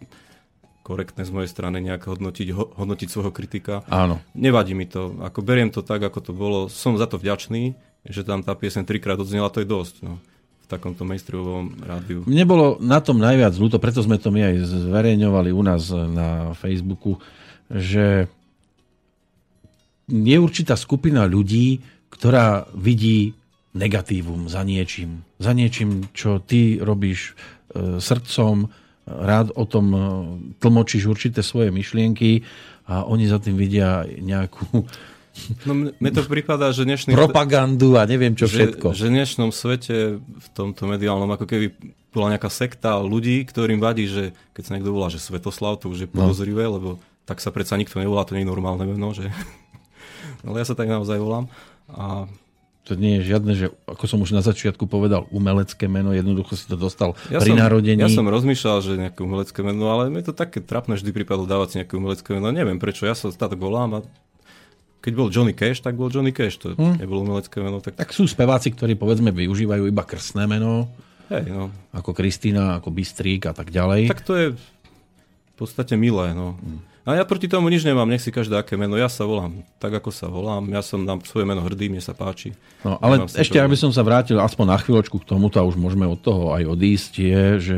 korektné 0.87 1.27
z 1.27 1.31
mojej 1.35 1.51
strany 1.51 1.83
nejak 1.83 2.07
hodnotiť, 2.07 2.47
ho, 2.55 2.71
hodnotiť 2.71 3.07
svojho 3.11 3.35
kritika. 3.35 3.83
Áno. 3.91 4.23
Nevadí 4.31 4.79
mi 4.79 4.87
to, 4.87 5.11
ako 5.19 5.43
beriem 5.43 5.75
to 5.75 5.83
tak, 5.83 5.99
ako 5.99 6.23
to 6.23 6.31
bolo. 6.31 6.71
Som 6.71 6.95
za 6.95 7.03
to 7.03 7.19
vďačný, 7.19 7.75
že 8.07 8.23
tam 8.23 8.47
tá 8.47 8.55
piesen 8.55 8.87
trikrát 8.87 9.19
odznela, 9.19 9.51
to 9.51 9.59
je 9.59 9.67
dosť. 9.67 9.95
No 10.07 10.23
v 10.63 10.67
takomto 10.71 11.03
mainstreamovom 11.03 11.75
rádiu. 11.83 12.23
Mne 12.23 12.47
bolo 12.47 12.65
na 12.79 13.03
tom 13.03 13.19
najviac 13.19 13.51
ľúto, 13.59 13.83
preto 13.83 13.99
sme 13.99 14.15
to 14.15 14.31
my 14.31 14.47
aj 14.47 14.87
zverejňovali 14.87 15.51
u 15.51 15.59
nás 15.59 15.91
na 15.91 16.55
Facebooku, 16.55 17.19
že 17.67 18.31
je 20.07 20.37
určitá 20.39 20.75
skupina 20.75 21.23
ľudí, 21.27 21.79
ktorá 22.11 22.67
vidí 22.75 23.33
negatívum 23.73 24.45
za 24.47 24.61
niečím. 24.61 25.25
Za 25.41 25.51
niečím, 25.57 26.13
čo 26.13 26.37
ty 26.43 26.77
robíš 26.77 27.33
e, 27.73 27.97
srdcom, 27.97 28.69
rád 29.09 29.49
o 29.57 29.65
tom 29.65 29.85
e, 29.91 29.99
tlmočíš 30.61 31.09
určité 31.09 31.41
svoje 31.41 31.73
myšlienky 31.73 32.45
a 32.85 33.03
oni 33.09 33.25
za 33.25 33.41
tým 33.41 33.57
vidia 33.57 34.05
nejakú 34.05 34.85
No 35.65 35.73
mne 35.73 36.11
to 36.13 36.21
prípada, 36.29 36.69
že 36.69 36.85
dnešný... 36.85 37.17
Propagandu 37.17 37.97
a 37.97 38.05
neviem 38.05 38.37
čo 38.37 38.45
všetko. 38.45 38.93
Že, 38.93 38.97
že 39.01 39.05
v 39.09 39.13
dnešnom 39.17 39.49
svete, 39.49 39.97
v 40.21 40.47
tomto 40.53 40.85
mediálnom, 40.85 41.25
ako 41.25 41.49
keby 41.49 41.73
bola 42.13 42.37
nejaká 42.37 42.53
sekta 42.53 43.01
ľudí, 43.01 43.41
ktorým 43.49 43.81
vadí, 43.81 44.05
že 44.05 44.37
keď 44.53 44.63
sa 44.63 44.73
niekto 44.77 44.93
volá, 44.93 45.09
že 45.09 45.17
Svetoslav, 45.17 45.81
to 45.81 45.89
už 45.89 46.05
je 46.05 46.09
no. 46.13 46.21
podozrivé, 46.21 46.69
no. 46.69 46.73
lebo 46.77 46.89
tak 47.25 47.41
sa 47.41 47.49
predsa 47.49 47.81
nikto 47.81 47.97
nevolá, 47.97 48.29
to 48.29 48.37
nie 48.37 48.45
je 48.45 48.51
normálne 48.53 48.85
meno, 48.85 49.09
že 49.09 49.33
ale 50.41 50.55
ja 50.57 50.65
sa 50.65 50.73
tak 50.73 50.89
naozaj 50.89 51.21
volám. 51.21 51.45
A 51.93 52.25
to 52.83 52.99
nie 52.99 53.19
je 53.19 53.31
žiadne, 53.31 53.53
že 53.55 53.71
ako 53.87 54.05
som 54.11 54.19
už 54.19 54.35
na 54.35 54.43
začiatku 54.43 54.91
povedal, 54.91 55.23
umelecké 55.31 55.87
meno, 55.87 56.11
jednoducho 56.11 56.59
si 56.59 56.67
to 56.67 56.75
dostal 56.75 57.15
ja 57.31 57.39
pri 57.39 57.55
som, 57.55 57.63
narodení. 57.63 58.03
Ja 58.03 58.11
som 58.11 58.27
rozmýšľal, 58.27 58.77
že 58.83 58.99
nejaké 58.99 59.23
umelecké 59.23 59.63
meno, 59.63 59.87
ale 59.87 60.11
mi 60.11 60.19
to 60.19 60.35
také 60.35 60.59
trapné 60.59 60.99
vždy 60.99 61.15
prípadlo 61.15 61.47
dávať 61.47 61.67
si 61.71 61.75
nejaké 61.79 61.95
umelecké 61.95 62.35
meno. 62.35 62.51
Neviem 62.51 62.83
prečo, 62.83 63.07
ja 63.07 63.15
sa 63.15 63.31
stále 63.31 63.55
volám 63.55 63.99
a 63.99 63.99
keď 65.03 65.13
bol 65.15 65.27
Johnny 65.31 65.55
Cash, 65.55 65.79
tak 65.83 65.95
bol 65.95 66.11
Johnny 66.11 66.35
Cash, 66.35 66.59
to 66.59 66.75
hmm. 66.75 66.99
nebolo 66.99 67.23
umelecké 67.23 67.59
meno. 67.63 67.79
Tak... 67.79 67.95
tak 67.99 68.11
sú 68.11 68.27
speváci, 68.27 68.75
ktorí 68.75 68.99
povedzme 68.99 69.31
využívajú 69.31 69.87
iba 69.87 70.03
krstné 70.03 70.43
meno, 70.47 70.91
Hej, 71.31 71.55
no. 71.55 71.71
ako 71.95 72.11
Kristina, 72.11 72.83
ako 72.83 72.91
Bystrík 72.91 73.47
a 73.47 73.55
tak 73.55 73.71
ďalej. 73.71 74.11
Tak 74.11 74.27
to 74.27 74.33
je 74.35 74.47
v 74.55 75.53
podstate 75.55 75.95
milé. 75.95 76.35
No. 76.35 76.59
Hmm. 76.59 76.83
A 77.03 77.19
ja 77.19 77.27
proti 77.27 77.51
tomu 77.51 77.67
nič 77.67 77.83
nemám, 77.83 78.07
nech 78.07 78.23
si 78.23 78.31
každé 78.31 78.55
aké 78.55 78.79
meno. 78.79 78.95
Ja 78.95 79.11
sa 79.11 79.27
volám 79.27 79.67
tak, 79.75 79.91
ako 79.91 80.07
sa 80.07 80.31
volám. 80.31 80.71
Ja 80.71 80.79
som 80.79 81.03
na 81.03 81.19
svoje 81.27 81.43
meno 81.43 81.59
hrdý, 81.59 81.91
mne 81.91 81.99
sa 81.99 82.15
páči. 82.15 82.55
No, 82.79 82.95
ale 83.03 83.27
ešte, 83.27 83.59
aby 83.59 83.75
som 83.75 83.91
sa 83.91 84.07
vrátil 84.07 84.39
aspoň 84.39 84.65
na 84.71 84.77
chvíľočku 84.79 85.19
k 85.19 85.27
tomuto, 85.27 85.59
a 85.59 85.67
už 85.67 85.75
môžeme 85.75 86.07
od 86.07 86.15
toho 86.23 86.55
aj 86.55 86.63
odísť, 86.63 87.13
je, 87.19 87.45
že 87.59 87.77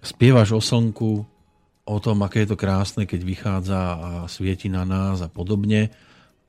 spievaš 0.00 0.56
o 0.56 0.60
slnku, 0.64 1.28
o 1.84 1.96
tom, 2.00 2.24
aké 2.24 2.48
je 2.48 2.54
to 2.54 2.56
krásne, 2.56 3.04
keď 3.04 3.20
vychádza 3.20 3.80
a 3.80 4.08
svieti 4.24 4.72
na 4.72 4.88
nás 4.88 5.20
a 5.20 5.28
podobne. 5.28 5.92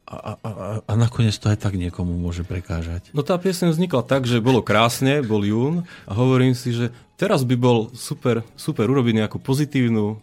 A, 0.03 0.15
a, 0.15 0.31
a, 0.35 0.51
a 0.83 0.93
nakoniec 0.99 1.35
to 1.35 1.51
aj 1.51 1.59
tak 1.59 1.75
niekomu 1.75 2.15
môže 2.15 2.43
prekážať. 2.47 3.11
No 3.15 3.23
tá 3.23 3.39
piesň 3.39 3.71
vznikla 3.71 4.03
tak, 4.03 4.27
že 4.27 4.43
bolo 4.43 4.63
krásne, 4.63 5.23
bol 5.23 5.43
jún 5.43 5.87
a 6.07 6.11
hovorím 6.11 6.55
si, 6.55 6.75
že 6.75 6.91
teraz 7.15 7.47
by 7.47 7.55
bol 7.55 7.87
super, 7.95 8.43
super 8.59 8.87
urobiť 8.87 9.23
nejakú 9.23 9.39
pozitívnu, 9.39 10.19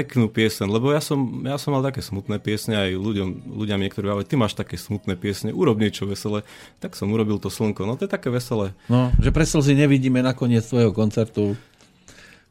peknú 0.00 0.32
piesen, 0.32 0.72
lebo 0.72 0.88
ja 0.88 1.04
som, 1.04 1.44
ja 1.44 1.60
som 1.60 1.76
mal 1.76 1.84
také 1.84 2.00
smutné 2.00 2.40
piesne 2.40 2.80
aj 2.80 2.96
ľuďom, 2.96 3.52
ľuďom 3.52 3.78
niektorí, 3.84 4.08
ale 4.08 4.24
ty 4.24 4.40
máš 4.40 4.56
také 4.56 4.80
smutné 4.80 5.20
piesne, 5.20 5.52
urob 5.52 5.76
niečo 5.76 6.08
veselé, 6.08 6.40
tak 6.80 6.96
som 6.96 7.12
urobil 7.12 7.36
to 7.36 7.52
slnko, 7.52 7.84
no 7.84 8.00
to 8.00 8.08
je 8.08 8.10
také 8.10 8.32
veselé. 8.32 8.72
No, 8.88 9.12
že 9.20 9.28
pre 9.28 9.44
slzy 9.44 9.76
nevidíme 9.76 10.24
nakoniec 10.24 10.64
tvojho 10.64 10.96
koncertu. 10.96 11.52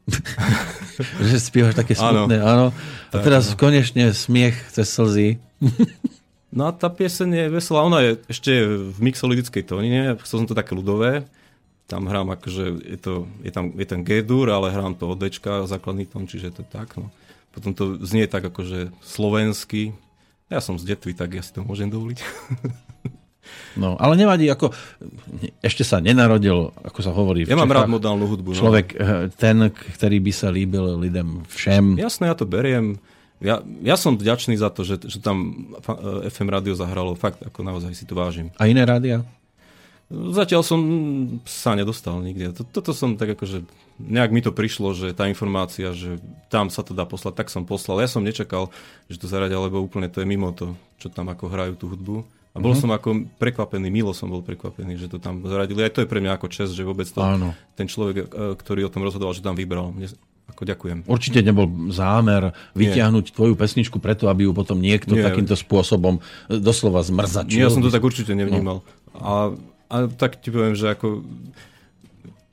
že 1.30 1.38
spievaš 1.42 1.74
také 1.74 1.98
smutné, 1.98 2.38
áno. 2.38 2.70
A 3.10 3.16
teraz 3.18 3.54
tak, 3.54 3.66
konečne 3.66 4.14
smiech 4.14 4.58
cez 4.70 4.86
slzy. 4.86 5.42
no 6.58 6.70
a 6.70 6.72
tá 6.72 6.94
pieseň 6.94 7.30
je 7.34 7.46
veselá, 7.50 7.82
ona 7.82 8.06
je 8.06 8.12
ešte 8.30 8.52
v 8.94 8.98
mixologickej 9.02 9.64
tónine, 9.66 10.14
chcel 10.22 10.46
som 10.46 10.48
to 10.50 10.54
také 10.54 10.78
ľudové, 10.78 11.26
tam 11.90 12.06
hrám 12.06 12.38
akože, 12.38 12.86
je, 12.86 12.98
to, 13.02 13.26
je 13.42 13.50
tam 13.50 13.74
je 13.74 13.86
ten 13.90 14.06
G-dur, 14.06 14.54
ale 14.54 14.70
hrám 14.70 14.94
to 14.94 15.10
od 15.10 15.18
Dčka, 15.18 15.66
základný 15.66 16.06
tón, 16.06 16.30
čiže 16.30 16.54
to 16.54 16.62
je 16.62 16.70
tak. 16.70 16.94
No. 17.02 17.10
Potom 17.50 17.74
to 17.74 17.98
znie 18.06 18.30
tak 18.30 18.46
akože 18.46 18.94
slovensky. 19.02 19.94
Ja 20.50 20.62
som 20.62 20.78
z 20.78 20.96
detvy, 20.96 21.14
tak 21.14 21.38
ja 21.38 21.42
si 21.46 21.54
to 21.54 21.66
môžem 21.66 21.90
dovoliť. 21.90 22.20
No, 23.78 23.98
ale 23.98 24.14
nevadí, 24.14 24.46
ako 24.46 24.70
ešte 25.64 25.82
sa 25.82 25.98
nenarodil, 25.98 26.70
ako 26.86 27.00
sa 27.02 27.10
hovorí. 27.10 27.50
Ja 27.50 27.58
mám 27.58 27.72
rád 27.72 27.90
modálnu 27.90 28.30
hudbu. 28.30 28.54
No. 28.54 28.58
Človek, 28.58 28.88
no. 28.94 29.26
ten, 29.34 29.74
ktorý 29.74 30.18
by 30.22 30.32
sa 30.34 30.54
líbil 30.54 31.02
ľuďom 31.02 31.50
všem. 31.50 31.98
Jasné, 31.98 32.30
ja 32.30 32.36
to 32.38 32.46
beriem. 32.46 33.02
Ja, 33.40 33.64
ja 33.80 33.96
som 33.96 34.20
vďačný 34.20 34.60
za 34.60 34.68
to, 34.68 34.84
že, 34.84 35.00
že 35.08 35.24
tam 35.24 35.72
FM 36.28 36.52
rádio 36.52 36.76
zahralo. 36.76 37.16
Fakt, 37.16 37.40
ako 37.40 37.64
naozaj 37.64 37.96
si 37.96 38.04
to 38.04 38.14
vážim. 38.14 38.52
A 38.60 38.68
iné 38.68 38.84
rádia? 38.84 39.24
Zatiaľ 40.12 40.66
som 40.66 40.82
sa 41.48 41.78
nedostal 41.78 42.20
nikde. 42.20 42.52
Toto 42.52 42.92
som 42.92 43.16
tak 43.16 43.40
akože, 43.40 43.64
nejak 44.00 44.32
mi 44.32 44.40
to 44.40 44.56
prišlo, 44.56 44.96
že 44.96 45.12
tá 45.12 45.28
informácia, 45.28 45.92
že 45.92 46.18
tam 46.48 46.72
sa 46.72 46.82
to 46.82 46.96
dá 46.96 47.04
poslať, 47.04 47.36
tak 47.36 47.48
som 47.52 47.68
poslal. 47.68 48.00
Ja 48.00 48.10
som 48.10 48.24
nečakal, 48.24 48.72
že 49.12 49.20
to 49.20 49.28
zaradia, 49.28 49.60
lebo 49.60 49.84
úplne 49.84 50.08
to 50.08 50.24
je 50.24 50.28
mimo 50.28 50.56
to, 50.56 50.74
čo 50.98 51.12
tam 51.12 51.28
ako 51.28 51.52
hrajú 51.52 51.74
tú 51.76 51.86
hudbu. 51.92 52.24
A 52.50 52.58
bol 52.58 52.74
mm-hmm. 52.74 52.82
som 52.82 52.90
ako 52.90 53.10
prekvapený, 53.38 53.94
milo 53.94 54.10
som 54.10 54.26
bol 54.26 54.42
prekvapený, 54.42 54.98
že 54.98 55.06
to 55.06 55.22
tam 55.22 55.46
zaradili. 55.46 55.86
Aj 55.86 55.94
to 55.94 56.02
je 56.02 56.10
pre 56.10 56.18
mňa 56.18 56.42
ako 56.42 56.50
čest, 56.50 56.74
že 56.74 56.82
vôbec 56.82 57.06
to, 57.06 57.22
Áno. 57.22 57.54
ten 57.78 57.86
človek, 57.86 58.26
e, 58.26 58.58
ktorý 58.58 58.90
o 58.90 58.92
tom 58.92 59.06
rozhodoval, 59.06 59.38
že 59.38 59.46
tam 59.46 59.54
vybral. 59.54 59.94
Mne, 59.94 60.10
ako 60.50 60.66
ďakujem. 60.66 60.98
Určite 61.06 61.46
nebol 61.46 61.70
zámer 61.94 62.58
vyťahnuť 62.74 63.26
Nie. 63.30 63.34
tvoju 63.38 63.54
pesničku 63.54 64.02
preto, 64.02 64.34
aby 64.34 64.50
ju 64.50 64.52
potom 64.58 64.82
niekto 64.82 65.14
Nie. 65.14 65.30
takýmto 65.30 65.54
spôsobom 65.54 66.18
e, 66.50 66.58
doslova 66.58 67.06
zmrzačil. 67.06 67.62
Ja 67.62 67.70
som 67.70 67.86
to 67.86 67.94
tak 67.94 68.02
určite 68.02 68.34
nevnímal. 68.34 68.82
No. 68.82 69.22
A 69.22 69.54
a 69.90 70.06
tak 70.06 70.38
ti 70.38 70.54
poviem, 70.54 70.78
že 70.78 70.94
ako 70.94 71.26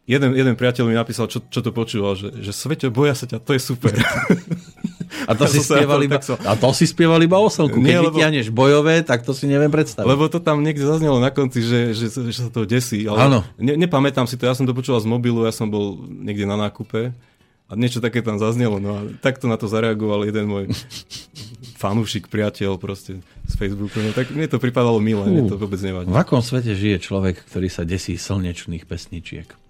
jeden, 0.06 0.30
jeden 0.38 0.54
priateľ 0.54 0.86
mi 0.86 0.94
napísal, 0.94 1.26
čo, 1.26 1.42
čo 1.42 1.60
to 1.60 1.74
počúval, 1.74 2.14
že, 2.14 2.30
že 2.38 2.54
Sveťo, 2.54 2.94
boja 2.94 3.18
sa 3.18 3.26
ťa, 3.26 3.42
to 3.42 3.58
je 3.58 3.60
super. 3.60 3.90
A 5.26 5.34
to, 5.34 5.44
si 5.52 5.58
spieval 5.58 5.98
iba, 6.06 6.22
so... 6.22 6.38
a 6.38 6.54
to 6.54 6.70
si 6.70 6.86
spieval 6.86 7.18
iba 7.18 7.42
oselku. 7.42 7.82
Keď 7.82 7.84
Nie, 7.84 7.98
lebo... 7.98 8.14
vytiahneš 8.14 8.54
bojové, 8.54 9.02
tak 9.02 9.26
to 9.26 9.34
si 9.34 9.50
neviem 9.50 9.68
predstaviť. 9.68 10.06
Lebo 10.06 10.30
to 10.30 10.38
tam 10.38 10.62
niekde 10.62 10.86
zaznelo 10.86 11.18
na 11.18 11.34
konci, 11.34 11.58
že, 11.58 11.90
že, 11.90 12.06
že 12.10 12.40
sa 12.46 12.50
to 12.54 12.62
desí. 12.62 13.02
Ale 13.10 13.18
Áno. 13.26 13.38
Ne, 13.58 13.74
nepamätám 13.74 14.30
si 14.30 14.38
to, 14.38 14.46
ja 14.46 14.54
som 14.54 14.62
to 14.62 14.72
počúval 14.72 15.02
z 15.02 15.10
mobilu, 15.10 15.42
ja 15.42 15.50
som 15.50 15.66
bol 15.66 15.98
niekde 16.06 16.46
na 16.46 16.54
nákupe 16.54 17.10
a 17.66 17.72
niečo 17.74 17.98
také 17.98 18.22
tam 18.22 18.38
zaznelo. 18.38 18.78
No 18.78 18.90
a 18.94 19.00
takto 19.18 19.50
na 19.50 19.58
to 19.58 19.66
zareagoval 19.66 20.22
jeden 20.22 20.46
môj 20.46 20.64
fanúšik, 21.82 22.30
priateľ 22.30 22.78
proste 22.78 23.18
z 23.50 23.54
Facebooku. 23.58 23.98
No 23.98 24.14
tak 24.14 24.30
mne 24.30 24.46
to 24.46 24.62
pripadalo 24.62 25.02
milé, 25.02 25.26
uh, 25.26 25.32
mne 25.34 25.50
to 25.50 25.58
vôbec 25.58 25.82
nevadí. 25.82 26.06
V 26.06 26.18
akom 26.18 26.46
svete 26.46 26.78
žije 26.78 27.02
človek, 27.02 27.42
ktorý 27.50 27.66
sa 27.66 27.82
desí 27.82 28.14
slnečných 28.14 28.86
pesničiek? 28.86 29.65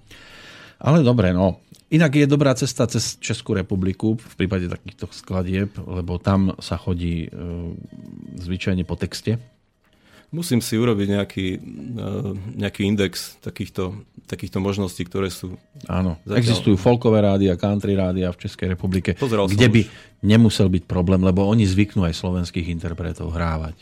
Ale 0.81 1.01
dobre, 1.01 1.33
no. 1.33 1.61
Inak 1.87 2.19
je 2.19 2.27
dobrá 2.27 2.51
cesta 2.59 2.91
cez 2.91 3.15
Českú 3.23 3.55
republiku 3.55 4.19
v 4.19 4.35
prípade 4.35 4.67
takýchto 4.67 5.07
skladieb, 5.15 5.71
lebo 5.87 6.19
tam 6.19 6.59
sa 6.59 6.75
chodí 6.75 7.27
e, 7.27 7.29
zvyčajne 8.43 8.83
po 8.83 8.99
texte 8.99 9.39
musím 10.35 10.61
si 10.61 10.75
urobiť 10.77 11.09
nejaký, 11.09 11.47
eh, 11.57 11.61
nejaký 12.59 12.81
index 12.85 13.39
takýchto, 13.41 14.05
takýchto 14.27 14.59
možností, 14.59 15.07
ktoré 15.07 15.31
sú... 15.31 15.55
Áno, 15.87 16.19
zatiaľ... 16.27 16.41
existujú 16.43 16.77
folkové 16.77 17.23
rádia, 17.23 17.55
country 17.57 17.95
rádia 17.95 18.29
v 18.35 18.41
Českej 18.45 18.75
republike, 18.75 19.15
Pozeral 19.15 19.47
kde 19.49 19.69
by 19.71 19.83
už. 19.87 19.91
nemusel 20.21 20.69
byť 20.69 20.85
problém, 20.85 21.23
lebo 21.23 21.47
oni 21.47 21.65
zvyknú 21.65 22.05
aj 22.05 22.19
slovenských 22.19 22.69
interpretov 22.69 23.33
hrávať. 23.33 23.79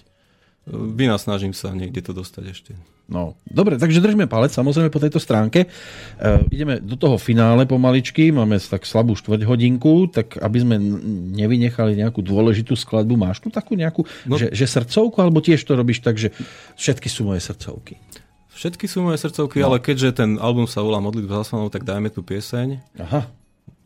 Vynasnažím 0.70 1.52
sa 1.52 1.76
niekde 1.76 2.00
to 2.00 2.16
dostať 2.16 2.44
ešte. 2.48 2.72
No, 3.04 3.36
dobre, 3.44 3.76
takže 3.76 4.00
držme 4.00 4.24
palec 4.24 4.48
samozrejme 4.56 4.88
po 4.88 4.96
tejto 4.96 5.20
stránke. 5.20 5.68
E, 5.68 5.68
ideme 6.48 6.80
do 6.80 6.96
toho 6.96 7.20
finále 7.20 7.68
pomaličky, 7.68 8.32
máme 8.32 8.56
tak 8.56 8.88
slabú 8.88 9.12
štvrť 9.12 9.44
hodinku, 9.44 10.08
tak 10.08 10.40
aby 10.40 10.64
sme 10.64 10.80
nevynechali 11.36 12.00
nejakú 12.00 12.24
dôležitú 12.24 12.72
skladbu, 12.72 13.12
máš 13.20 13.44
tu 13.44 13.52
takú 13.52 13.76
nejakú, 13.76 14.08
no, 14.24 14.40
že, 14.40 14.48
že 14.56 14.64
srdcovku, 14.64 15.20
alebo 15.20 15.44
tiež 15.44 15.60
to 15.60 15.76
robíš 15.76 16.00
tak, 16.00 16.16
že 16.16 16.32
všetky 16.80 17.12
sú 17.12 17.28
moje 17.28 17.44
srdcovky? 17.44 18.00
Všetky 18.56 18.88
sú 18.88 19.04
moje 19.04 19.20
srdcovky, 19.20 19.60
no. 19.60 19.68
ale 19.68 19.84
keďže 19.84 20.24
ten 20.24 20.40
album 20.40 20.64
sa 20.64 20.80
volá 20.80 20.96
Modlitba 20.96 21.44
za 21.44 21.52
Slovanou, 21.52 21.68
tak 21.68 21.84
dajme 21.84 22.08
tú 22.08 22.24
pieseň. 22.24 22.80
Aha, 23.04 23.28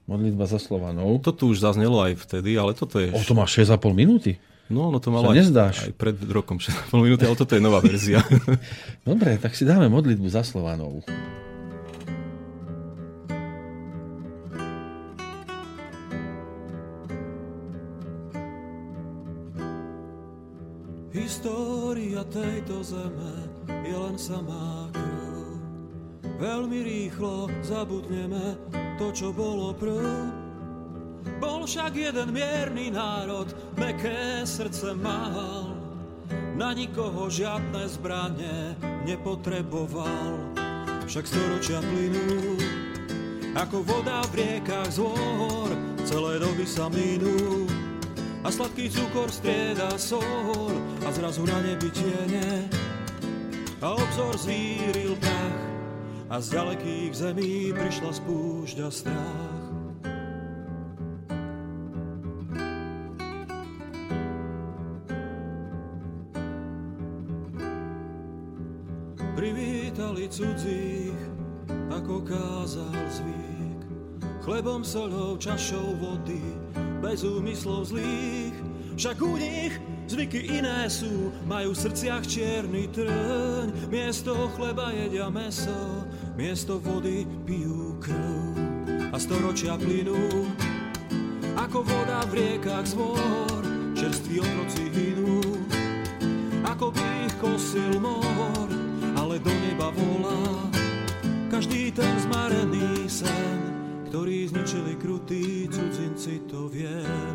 Modlitba 0.07 0.47
za 0.47 0.63
Slovanou. 0.63 1.21
To 1.21 1.35
tu 1.35 1.51
už 1.51 1.61
zaznelo 1.61 2.01
aj 2.01 2.23
vtedy, 2.23 2.55
ale 2.55 2.73
toto 2.73 2.97
je... 3.03 3.11
O, 3.11 3.21
to 3.21 3.35
má 3.35 3.45
6,5 3.45 3.83
minúty? 3.93 4.39
No, 4.69 4.93
no 4.93 5.01
to 5.01 5.09
malo 5.09 5.33
aj, 5.33 5.37
nezdáš. 5.41 5.77
aj 5.89 5.93
pred 5.97 6.17
rokom 6.29 6.61
6,5 6.65 6.93
minúty, 7.01 7.25
ale 7.25 7.37
toto 7.37 7.57
je 7.57 7.63
nová 7.65 7.81
verzia. 7.81 8.21
Dobre, 9.09 9.41
tak 9.41 9.57
si 9.57 9.65
dáme 9.65 9.89
modlitbu 9.89 10.29
za 10.29 10.45
Slovanov. 10.45 11.05
História 21.09 22.21
tejto 22.29 22.85
zeme 22.85 23.33
je 23.89 23.97
len 23.97 24.17
samá 24.21 24.93
krv. 24.93 25.57
Veľmi 26.39 26.79
rýchlo 26.85 27.49
zabudneme 27.65 28.55
to, 29.01 29.11
čo 29.17 29.33
bolo 29.33 29.73
prv 29.75 30.48
bol 31.39 31.65
však 31.69 31.95
jeden 31.95 32.35
mierny 32.35 32.91
národ, 32.91 33.51
meké 33.79 34.43
srdce 34.43 34.95
mal. 34.99 35.75
Na 36.59 36.75
nikoho 36.75 37.31
žiadne 37.31 37.87
zbranie 37.87 38.75
nepotreboval. 39.07 40.59
Však 41.09 41.25
storočia 41.25 41.81
plynú, 41.81 42.59
ako 43.57 43.81
voda 43.81 44.21
v 44.29 44.45
riekach 44.45 44.93
z 44.93 45.01
hôr, 45.01 45.71
celé 46.05 46.37
doby 46.43 46.67
sa 46.69 46.91
minú. 46.93 47.65
A 48.47 48.53
sladký 48.53 48.87
cukor 48.93 49.33
strieda 49.33 49.99
sol 49.99 50.75
a 51.03 51.09
zrazu 51.11 51.43
na 51.49 51.59
nebi 51.65 51.91
tiene. 51.91 52.71
A 53.83 53.95
obzor 53.95 54.35
zvíril 54.39 55.15
prach 55.19 55.63
a 56.29 56.43
z 56.43 56.55
ďalekých 56.55 57.13
zemí 57.15 57.73
prišla 57.73 58.11
spúšť 58.15 58.77
a 58.85 58.89
strach. 58.93 59.58
Cudzích, 70.29 71.21
ako 71.89 72.21
kázal 72.21 72.97
zvyk. 73.09 73.81
Chlebom, 74.45 74.85
solou, 74.85 75.37
čašou 75.37 75.97
vody, 76.01 76.41
bez 77.01 77.25
úmyslov 77.25 77.89
zlých. 77.89 78.57
Však 78.97 79.17
u 79.25 79.37
nich 79.37 79.75
zvyky 80.09 80.61
iné 80.61 80.89
sú, 80.89 81.33
majú 81.49 81.73
v 81.73 81.81
srdciach 81.81 82.25
čierny 82.29 82.89
trň. 82.93 83.93
Miesto 83.93 84.53
chleba 84.57 84.93
jedia 84.93 85.33
meso, 85.33 86.05
miesto 86.37 86.81
vody 86.81 87.25
pijú 87.45 87.97
krv. 88.01 88.57
A 89.09 89.17
storočia 89.17 89.81
plynú, 89.81 90.45
ako 91.57 91.85
voda 91.85 92.21
v 92.29 92.33
riekach 92.37 92.85
zvor, 92.85 93.65
čerství 93.97 94.45
otroci 94.45 94.85
hynú, 94.93 95.41
ako 96.69 96.93
by 96.93 97.07
ich 97.25 97.35
kosil 97.41 97.97
mor 97.97 98.88
do 99.39 99.51
neba 99.51 99.89
volá 99.95 100.69
každý 101.49 101.91
ten 101.91 102.15
zmarený 102.23 103.11
sen, 103.11 103.59
ktorý 104.11 104.47
zničili 104.47 104.95
krutí 104.95 105.67
cudzinci, 105.67 106.47
to 106.47 106.71
viem. 106.71 107.35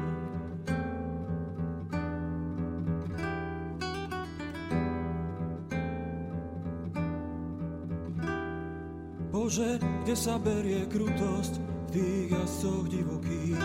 Bože, 9.28 9.76
kde 10.08 10.16
sa 10.16 10.40
berie 10.40 10.88
krutosť 10.88 11.60
v 11.60 11.88
tých 11.92 12.28
jazdcoch 12.32 12.88
divokých? 12.88 13.60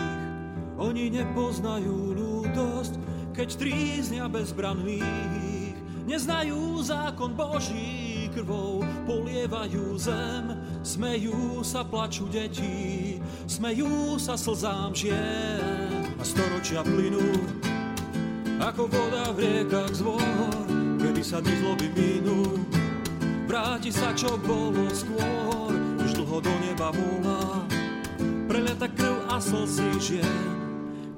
Oni 0.75 1.07
nepoznajú 1.07 2.19
ľútosť, 2.19 2.93
keď 3.31 3.49
tríznia 3.55 4.25
bezbranných, 4.27 5.75
neznajú 6.03 6.83
zákon 6.83 7.31
Boží 7.31 8.08
krvou 8.39 8.79
polievajú 9.03 9.99
zem, 9.99 10.55
smejú 10.79 11.59
sa, 11.59 11.83
plačú 11.83 12.23
deti, 12.31 13.19
smejú 13.51 14.15
sa 14.15 14.39
slzám 14.39 14.95
žien. 14.95 16.07
A 16.15 16.23
storočia 16.23 16.79
plynú, 16.87 17.19
ako 18.63 18.87
voda 18.87 19.35
v 19.35 19.43
riekach 19.43 19.91
zvor, 19.91 20.55
kedy 21.03 21.19
sa 21.19 21.43
dny 21.43 21.51
zloby 21.59 21.87
minú, 21.91 22.63
vráti 23.43 23.91
sa, 23.91 24.15
čo 24.15 24.39
bolo 24.39 24.87
skôr, 24.87 25.75
už 25.99 26.15
dlho 26.15 26.39
do 26.39 26.53
neba 26.63 26.95
volá, 26.95 27.67
preleta 28.47 28.87
krv 28.87 29.19
a 29.27 29.43
slzy 29.43 29.91
žien, 29.99 30.47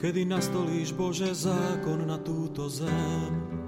kedy 0.02 0.26
nastolíš 0.26 0.89
Bože 0.98 1.30
zákon 1.38 2.02
na 2.02 2.18
túto 2.18 2.65
zem. 2.65 3.60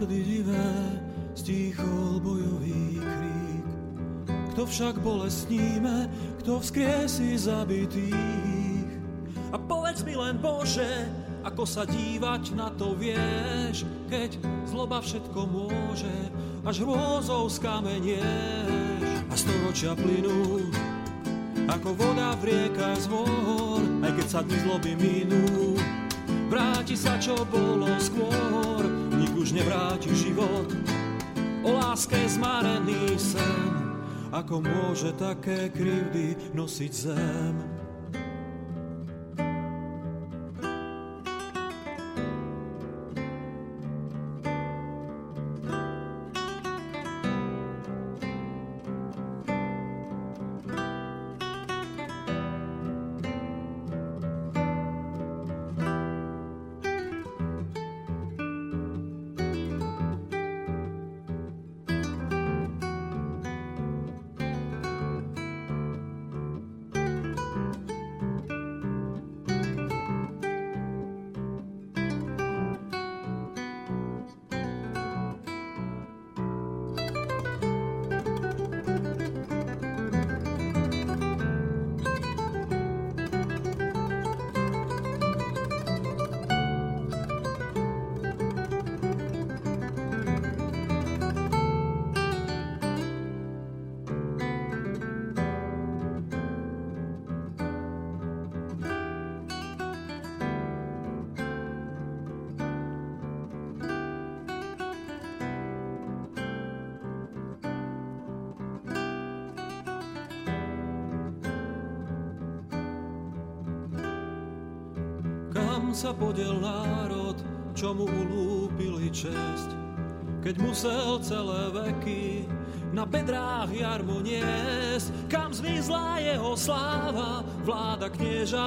Hordy 0.00 0.24
divé, 0.24 0.72
stíchol 1.36 2.24
bojový 2.24 3.04
krík. 3.04 3.68
Kto 4.56 4.64
však 4.64 4.96
bolestníme, 5.04 6.08
kto 6.40 6.56
vzkriesí 6.56 7.36
zabitých? 7.36 8.88
A 9.52 9.60
povedz 9.60 10.00
mi 10.00 10.16
len 10.16 10.40
Bože, 10.40 11.04
ako 11.44 11.68
sa 11.68 11.84
dívať 11.84 12.56
na 12.56 12.72
to 12.80 12.96
vieš, 12.96 13.84
keď 14.08 14.40
zloba 14.64 15.04
všetko 15.04 15.40
môže, 15.44 16.16
až 16.64 16.80
hrôzou 16.80 17.52
skamenieš. 17.52 19.04
A 19.28 19.34
storočia 19.36 19.92
plynú, 19.92 20.64
ako 21.68 21.92
voda 21.92 22.32
v 22.40 22.48
riekach 22.48 23.04
zvor, 23.04 23.84
aj 24.00 24.16
keď 24.16 24.26
sa 24.32 24.40
dni 24.48 24.56
zloby 24.64 24.92
minú, 24.96 25.76
vráti 26.48 26.96
sa, 26.96 27.20
čo 27.20 27.36
bolo 27.52 27.92
skôr, 28.00 28.99
už 29.40 29.56
nevráti 29.56 30.12
život. 30.12 30.68
O 31.64 31.72
láske 31.72 32.20
zmarený 32.28 33.16
sen, 33.16 33.72
ako 34.28 34.60
môže 34.60 35.16
také 35.16 35.72
krivdy 35.72 36.36
nosiť 36.52 36.92
zem. 36.92 37.79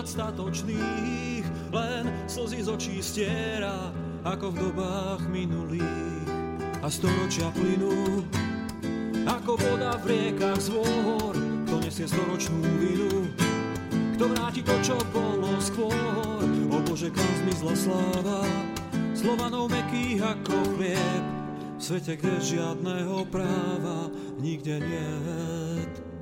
Statočných, 0.08 1.46
len 1.74 2.04
slzy 2.30 2.64
z 2.64 2.70
očí 2.70 2.96
stiera, 3.04 3.92
ako 4.24 4.54
v 4.54 4.58
dobách 4.70 5.22
minulých. 5.28 6.30
A 6.84 6.88
storočia 6.92 7.48
plynú, 7.56 8.28
ako 9.24 9.56
voda 9.56 9.96
v 10.04 10.06
riekach 10.12 10.60
zvor, 10.60 11.32
to 11.68 11.76
nesie 11.80 12.08
storočnú 12.08 12.60
vinu, 12.80 13.32
kto 14.20 14.24
vráti 14.30 14.62
to, 14.62 14.76
čo 14.84 14.96
bolo 15.16 15.56
skôr. 15.64 16.44
O 16.74 16.78
Bože, 16.84 17.08
kam 17.08 17.32
zmizla 17.44 17.74
sláva, 17.76 18.44
Slovanov 19.14 19.70
mekých 19.70 20.26
ako 20.26 20.76
chlieb, 20.76 21.24
v 21.78 21.82
svete, 21.82 22.18
kde 22.18 22.44
žiadného 22.44 23.24
práva 23.30 24.10
nikde 24.42 24.82
niet. 24.82 26.13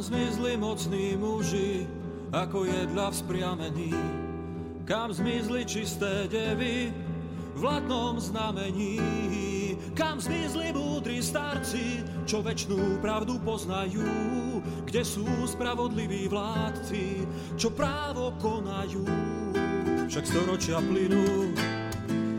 Zmizli 0.00 0.56
mocní 0.56 1.12
muži, 1.20 1.84
ako 2.32 2.64
jedla 2.64 3.12
vzpriamení, 3.12 3.92
kam 4.88 5.12
zmizli 5.12 5.68
čisté 5.68 6.24
devy, 6.24 6.88
v 7.54 7.62
latnom 7.62 8.16
znamení. 8.16 8.96
Kam 9.92 10.16
zmizli 10.16 10.72
múdri 10.72 11.20
starci, 11.20 12.00
čo 12.24 12.40
väčšnú 12.40 13.04
pravdu 13.04 13.36
poznajú, 13.44 14.08
kde 14.88 15.02
sú 15.04 15.28
spravodliví 15.44 16.32
vládci, 16.32 17.28
čo 17.60 17.68
právo 17.68 18.32
konajú. 18.40 19.04
Však 20.08 20.24
storočia 20.24 20.80
plynú, 20.80 21.52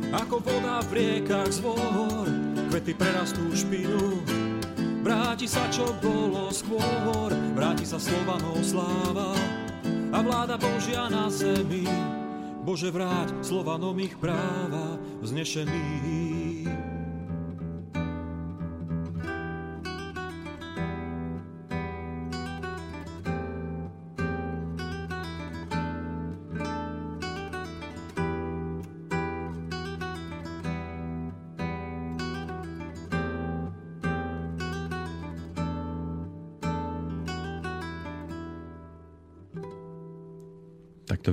ako 0.10 0.42
voda 0.42 0.82
v 0.90 0.92
riekach 0.98 1.54
zvor, 1.54 2.26
kvety 2.74 2.98
prerastú 2.98 3.46
špinu. 3.54 4.41
Vráti 5.12 5.44
sa, 5.44 5.68
čo 5.68 5.92
bolo 6.00 6.48
skôr, 6.56 7.36
vráti 7.52 7.84
sa 7.84 8.00
Slovanov 8.00 8.64
sláva 8.64 9.36
a 10.16 10.24
vláda 10.24 10.56
Božia 10.56 11.12
na 11.12 11.28
zemi 11.28 11.84
Bože 12.64 12.88
vráť 12.96 13.36
Slovanom 13.44 14.00
ich 14.00 14.16
práva 14.16 14.96
vznešených. 15.20 16.31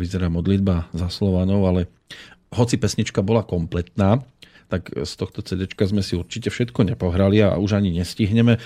Vyzerá 0.09 0.33
modlitba 0.33 0.89
za 0.97 1.13
Slovanov, 1.13 1.69
ale 1.69 1.93
hoci 2.57 2.81
pesnička 2.81 3.21
bola 3.21 3.45
kompletná, 3.45 4.25
tak 4.73 4.89
z 4.89 5.13
tohto 5.21 5.45
CD 5.45 5.69
sme 5.69 6.01
si 6.01 6.17
určite 6.17 6.49
všetko 6.49 6.89
nepohrali 6.89 7.45
a 7.45 7.61
už 7.61 7.77
ani 7.77 7.93
nestihneme. 7.93 8.57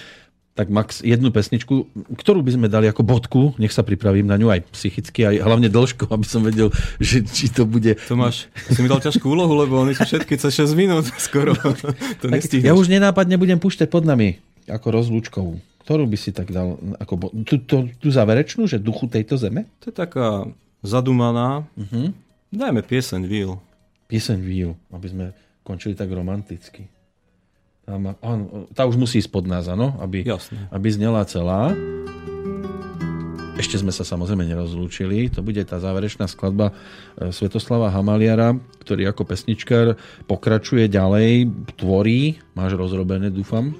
Tak 0.52 0.68
Max, 0.68 1.00
jednu 1.00 1.32
pesničku, 1.32 1.88
ktorú 2.20 2.44
by 2.44 2.52
sme 2.52 2.68
dali 2.68 2.84
ako 2.84 3.02
bodku, 3.08 3.42
nech 3.56 3.72
sa 3.72 3.80
pripravím 3.80 4.28
na 4.28 4.36
ňu 4.36 4.52
aj 4.52 4.68
psychicky, 4.76 5.24
aj 5.24 5.48
hlavne 5.48 5.72
dĺžku, 5.72 6.12
aby 6.12 6.26
som 6.28 6.44
vedel, 6.44 6.68
že 7.00 7.24
či 7.24 7.48
to 7.48 7.64
bude... 7.64 7.96
Tomáš, 8.04 8.52
si 8.68 8.84
mi 8.84 8.88
dal 8.92 9.00
ťažkú 9.00 9.32
úlohu, 9.32 9.56
lebo 9.56 9.80
oni 9.80 9.96
sú 9.96 10.04
všetky 10.04 10.36
cez 10.36 10.52
6 10.68 10.76
minút 10.76 11.08
skoro. 11.16 11.56
to 12.20 12.28
tak 12.28 12.44
ja 12.52 12.76
už 12.76 12.92
nenápadne 12.92 13.40
budem 13.40 13.56
púšťať 13.56 13.88
pod 13.88 14.04
nami 14.04 14.44
ako 14.68 14.92
rozlúčkovú, 14.92 15.56
ktorú 15.88 16.04
by 16.04 16.18
si 16.20 16.30
tak 16.36 16.52
dal, 16.52 16.76
ako, 17.00 17.32
tú, 17.48 17.56
tú, 17.64 17.76
tú 17.96 18.08
záverečnú, 18.12 18.68
že 18.68 18.76
duchu 18.76 19.08
tejto 19.08 19.40
zeme? 19.40 19.64
To 19.82 19.88
je 19.88 19.94
taká 19.96 20.46
zadumaná. 20.82 21.64
Uh-huh. 21.78 22.10
Dajme 22.52 22.82
pieseň 22.84 23.24
Will. 23.24 23.56
Pieseň 24.10 24.38
Will, 24.42 24.76
aby 24.92 25.06
sme 25.08 25.24
končili 25.62 25.96
tak 25.96 26.10
romanticky. 26.10 26.90
Tá, 27.82 27.98
má, 27.98 28.14
on, 28.22 28.68
tá 28.70 28.86
už 28.86 28.94
musí 28.94 29.18
ísť 29.18 29.30
pod 29.32 29.46
nás, 29.48 29.66
áno? 29.66 29.98
Aby, 29.98 30.22
Jasne. 30.22 30.70
aby 30.70 30.88
znela 30.90 31.26
celá. 31.26 31.74
Ešte 33.58 33.78
sme 33.78 33.94
sa 33.94 34.02
samozrejme 34.02 34.42
nerozlúčili. 34.42 35.30
To 35.34 35.42
bude 35.42 35.62
tá 35.66 35.78
záverečná 35.78 36.26
skladba 36.26 36.74
e, 37.18 37.30
Svetoslava 37.30 37.90
Hamaliara, 37.94 38.58
ktorý 38.82 39.10
ako 39.10 39.22
pesničkár 39.22 39.98
pokračuje 40.26 40.90
ďalej, 40.90 41.50
tvorí. 41.78 42.42
Máš 42.58 42.74
rozrobené, 42.74 43.30
dúfam. 43.30 43.74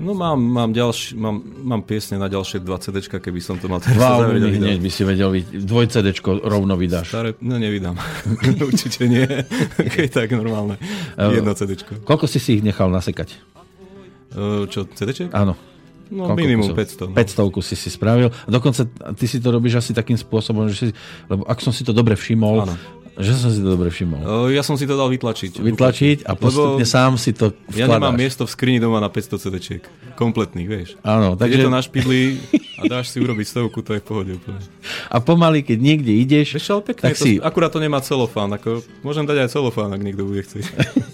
No 0.00 0.16
mám, 0.16 0.40
mám, 0.40 0.72
ďalší, 0.72 1.12
mám, 1.12 1.44
mám 1.44 1.84
piesne 1.84 2.16
na 2.16 2.32
ďalšie 2.32 2.64
dva 2.64 2.80
CD, 2.80 3.04
keby 3.04 3.36
som 3.44 3.60
to 3.60 3.68
mal 3.68 3.84
teraz 3.84 4.00
Dva 4.00 4.16
albumy 4.16 4.56
hneď 4.56 4.80
by 4.80 4.88
si 4.88 5.02
vedel, 5.04 5.28
dvoj 5.44 5.92
CD 5.92 6.16
rovno 6.24 6.72
vydáš. 6.80 7.12
Staré, 7.12 7.36
no 7.44 7.60
nevydám. 7.60 8.00
Určite 8.72 9.04
nie. 9.04 9.28
Keď 10.00 10.08
tak 10.08 10.32
normálne. 10.32 10.80
Jedno 11.20 11.52
CD. 11.52 11.76
Koľko 11.84 12.24
si 12.24 12.40
si 12.40 12.56
ich 12.56 12.64
nechal 12.64 12.88
nasekať? 12.88 13.36
Čo, 14.72 14.88
CD? 14.96 15.28
Áno. 15.36 15.52
No 16.10 16.26
Koľko 16.26 16.38
minimum 16.42 16.74
kusov? 16.74 17.12
500. 17.14 17.46
No. 17.46 17.54
500 17.62 17.68
si 17.70 17.74
si 17.78 17.88
spravil. 17.92 18.28
A 18.34 18.48
dokonca 18.50 18.82
ty 19.14 19.26
si 19.30 19.38
to 19.38 19.54
robíš 19.54 19.78
asi 19.78 19.94
takým 19.94 20.18
spôsobom, 20.18 20.66
že 20.66 20.74
si, 20.74 20.84
lebo 21.30 21.46
ak 21.46 21.62
som 21.62 21.70
si 21.70 21.86
to 21.86 21.94
dobre 21.94 22.18
všimol, 22.18 22.66
Áno. 22.66 22.74
Že 23.20 23.32
som 23.36 23.50
si 23.52 23.60
to 23.60 23.68
dobre 23.76 23.92
všimol. 23.92 24.48
Ja 24.48 24.64
som 24.64 24.80
si 24.80 24.88
to 24.88 24.96
dal 24.96 25.12
vytlačiť. 25.12 25.60
Vytlačiť 25.60 26.18
a 26.24 26.32
postupne 26.32 26.80
Lebo 26.80 26.88
sám 26.88 27.20
si 27.20 27.36
to 27.36 27.52
vkladáš. 27.52 27.76
Ja 27.76 27.86
nemám 27.86 28.16
miesto 28.16 28.48
v 28.48 28.50
skrini 28.50 28.80
doma 28.80 28.96
na 28.96 29.12
500 29.12 29.36
CD-čiek. 29.36 29.82
Kompletných, 30.16 30.68
vieš. 30.68 30.88
Áno. 31.04 31.36
Takže... 31.36 31.52
Keď 31.52 31.60
je 31.60 31.66
to 31.68 31.72
na 31.72 31.82
špidli 31.84 32.20
a 32.80 32.82
dáš 32.88 33.12
si 33.12 33.20
urobiť 33.20 33.46
stovku, 33.46 33.84
to 33.84 33.92
je 33.92 34.00
v 34.00 34.06
pohode 34.08 34.32
úplne. 34.40 34.60
A 35.12 35.20
pomaly, 35.20 35.60
keď 35.60 35.78
niekde 35.78 36.12
ideš, 36.16 36.56
vieš, 36.56 36.66
ale 36.72 36.82
pekne, 36.88 37.04
tak 37.12 37.16
to, 37.20 37.24
si... 37.28 37.30
Akurát 37.38 37.68
to 37.68 37.78
nemá 37.78 38.00
celofán. 38.00 38.48
Ako, 38.56 38.80
môžem 39.04 39.28
dať 39.28 39.44
aj 39.44 39.48
celofán, 39.52 39.92
ak 39.92 40.00
niekto 40.00 40.24
bude 40.24 40.40
chcieť. 40.40 40.64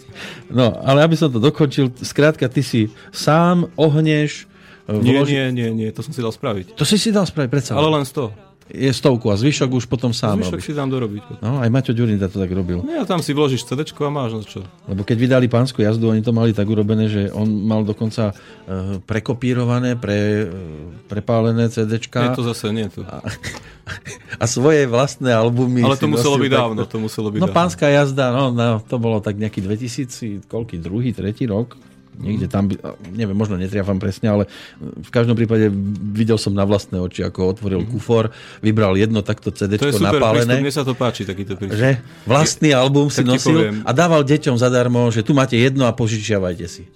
no, 0.59 0.79
ale 0.87 1.03
aby 1.03 1.19
som 1.19 1.27
to 1.27 1.43
dokončil, 1.43 1.91
skrátka, 2.07 2.47
ty 2.47 2.63
si 2.63 2.89
sám 3.11 3.67
ohneš, 3.75 4.47
nie, 4.87 5.19
nie, 5.19 5.51
nie, 5.51 5.69
nie, 5.75 5.89
to 5.91 5.99
som 6.07 6.15
si 6.15 6.23
dal 6.23 6.31
spraviť. 6.31 6.79
To 6.79 6.87
si 6.87 6.95
si 6.95 7.11
dal 7.11 7.27
spraviť, 7.27 7.51
predsa. 7.51 7.75
Ale 7.75 7.91
len 7.91 8.07
100 8.07 8.46
je 8.67 8.91
stovku 8.91 9.31
a 9.31 9.39
zvyšok 9.39 9.71
už 9.79 9.85
potom 9.87 10.11
sám 10.11 10.43
Zvyšok 10.43 10.59
robíš. 10.59 10.67
si 10.67 10.73
dám 10.75 10.91
dorobiť. 10.91 11.23
No, 11.39 11.63
aj 11.63 11.71
Maťo 11.71 11.95
Ďurinda 11.95 12.27
to 12.27 12.43
tak 12.43 12.51
robil. 12.51 12.83
No, 12.83 12.91
ja 12.91 13.07
tam 13.07 13.23
si 13.23 13.31
vložíš 13.31 13.63
CD 13.63 13.87
a 13.87 14.11
máš 14.11 14.31
na 14.35 14.43
čo. 14.43 14.61
Lebo 14.91 15.07
keď 15.07 15.17
vydali 15.23 15.47
pánsku 15.47 15.87
jazdu, 15.87 16.11
oni 16.11 16.23
to 16.23 16.35
mali 16.35 16.51
tak 16.51 16.67
urobené, 16.67 17.07
že 17.07 17.31
on 17.31 17.47
mal 17.47 17.87
dokonca 17.87 18.35
uh, 18.35 18.99
prekopírované, 19.07 19.95
pre, 19.95 20.51
uh, 20.51 20.55
prepálené 21.07 21.71
CD. 21.71 22.03
Nie, 22.03 22.35
to 22.35 22.43
zase 22.43 22.75
nie. 22.75 22.91
To. 22.91 23.07
A, 23.07 23.23
a 24.43 24.45
svoje 24.51 24.91
vlastné 24.91 25.31
albumy. 25.31 25.87
Ale 25.87 25.95
to 25.95 26.11
muselo 26.11 26.35
byť 26.35 26.51
dávno. 26.51 26.81
To 26.91 26.99
muselo 26.99 27.29
byť 27.31 27.41
no, 27.41 27.47
dávno. 27.47 27.57
pánska 27.57 27.87
jazda, 27.87 28.35
no, 28.35 28.51
no, 28.51 28.83
to 28.83 28.99
bolo 28.99 29.23
tak 29.23 29.39
nejaký 29.39 29.63
2000, 29.63 30.51
koľký, 30.51 30.83
druhý, 30.83 31.15
tretí 31.15 31.47
rok 31.47 31.79
Niekde 32.17 32.49
tam, 32.49 32.73
neviem, 33.13 33.37
možno 33.37 33.61
netriafam 33.61 34.01
presne, 34.01 34.33
ale 34.33 34.45
v 34.81 35.11
každom 35.13 35.37
prípade 35.37 35.69
videl 36.13 36.41
som 36.41 36.57
na 36.57 36.65
vlastné 36.65 36.97
oči, 36.97 37.21
ako 37.21 37.53
otvoril 37.53 37.85
mm. 37.85 37.89
kufor, 37.93 38.33
vybral 38.65 38.97
jedno 38.97 39.21
takto 39.21 39.53
CD 39.53 39.77
to 39.77 39.93
je 39.93 40.01
super 40.01 40.17
napálené. 40.17 40.49
Prístup, 40.49 40.65
mne 40.65 40.73
sa 40.73 40.85
to 40.89 40.93
páči, 40.97 41.23
takýto 41.29 41.61
prístup. 41.61 41.77
Že 41.77 41.91
vlastný 42.25 42.73
album 42.73 43.13
si 43.13 43.21
nosil 43.21 43.85
a 43.85 43.91
dával 43.93 44.25
deťom 44.25 44.57
zadarmo, 44.57 45.13
že 45.13 45.21
tu 45.21 45.37
máte 45.37 45.61
jedno 45.61 45.85
a 45.85 45.93
požičiavajte 45.93 46.67
si. 46.67 46.89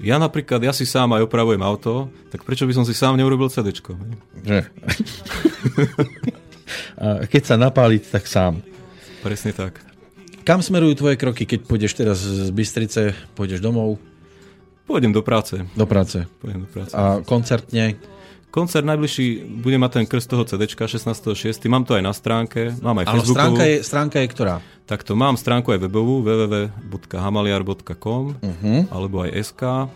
Ja 0.00 0.16
napríklad, 0.16 0.64
ja 0.64 0.72
si 0.72 0.88
sám 0.88 1.12
aj 1.12 1.28
opravujem 1.28 1.60
auto, 1.60 2.08
tak 2.32 2.42
prečo 2.42 2.64
by 2.64 2.72
som 2.72 2.84
si 2.88 2.96
sám 2.96 3.20
neurobil 3.20 3.52
CD? 3.52 3.70
Že? 3.70 4.60
keď 7.28 7.42
sa 7.44 7.60
napáliť, 7.60 8.02
tak 8.08 8.24
sám. 8.24 8.64
Presne 9.20 9.52
tak. 9.52 9.76
Kam 10.40 10.64
smerujú 10.64 11.04
tvoje 11.04 11.20
kroky, 11.20 11.44
keď 11.44 11.68
pôjdeš 11.68 11.92
teraz 12.00 12.24
z 12.24 12.48
Bystrice, 12.48 13.12
pôjdeš 13.36 13.60
domov? 13.60 14.00
Pôjdem 14.90 15.14
do 15.14 15.22
práce. 15.22 15.54
Do 15.78 15.86
práce. 15.86 16.26
Pôjdem 16.42 16.66
do 16.66 16.70
práce. 16.70 16.90
A 16.98 17.22
koncertne? 17.22 17.94
Koncert 18.50 18.82
najbližší 18.82 19.46
bude 19.62 19.78
mať 19.78 20.02
ten 20.02 20.10
krst 20.10 20.26
toho 20.26 20.42
CD 20.42 20.66
16.6. 20.66 21.62
Mám 21.70 21.86
to 21.86 21.94
aj 21.94 22.02
na 22.02 22.10
stránke, 22.10 22.74
mám 22.82 22.98
aj 22.98 23.06
Ale 23.06 23.22
stránka 23.22 23.62
je, 23.62 23.86
stránka 23.86 24.18
je 24.18 24.26
ktorá? 24.26 24.58
Takto 24.90 25.14
mám 25.14 25.38
stránku 25.38 25.70
aj 25.70 25.86
webovú 25.86 26.26
www.hamaliar.com 26.26 28.22
uh-huh. 28.42 28.90
alebo 28.90 29.22
aj 29.22 29.54
SK. 29.54 29.86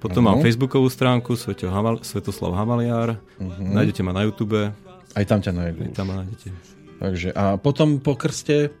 Potom 0.00 0.24
uh-huh. 0.24 0.40
mám 0.40 0.40
facebookovú 0.40 0.88
stránku 0.88 1.36
Hamal, 1.68 2.00
Svetoslav 2.00 2.56
Hamaliar. 2.56 3.20
Uh-huh. 3.36 3.60
Nájdete 3.60 4.00
ma 4.00 4.16
na 4.16 4.24
YouTube. 4.24 4.72
Aj 5.12 5.24
tam 5.28 5.44
ťa 5.44 5.52
nájdete. 5.52 5.84
Aj 5.84 5.92
tam 5.92 6.08
ma 6.08 6.24
nájdete. 6.24 6.48
Takže 7.04 7.36
a 7.36 7.60
potom 7.60 8.00
po 8.00 8.16
krste 8.16 8.72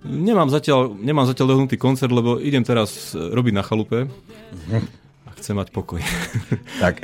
Nemám 0.00 0.48
zatiaľ, 0.48 0.96
nemám 0.96 1.28
zatiaľ 1.28 1.54
dohodnutý 1.54 1.76
koncert, 1.76 2.08
lebo 2.08 2.40
idem 2.40 2.64
teraz 2.64 3.12
robiť 3.12 3.52
na 3.52 3.60
chalupe 3.60 4.08
a 5.28 5.28
chcem 5.36 5.52
mať 5.52 5.68
pokoj. 5.72 6.00
Tak. 6.80 6.96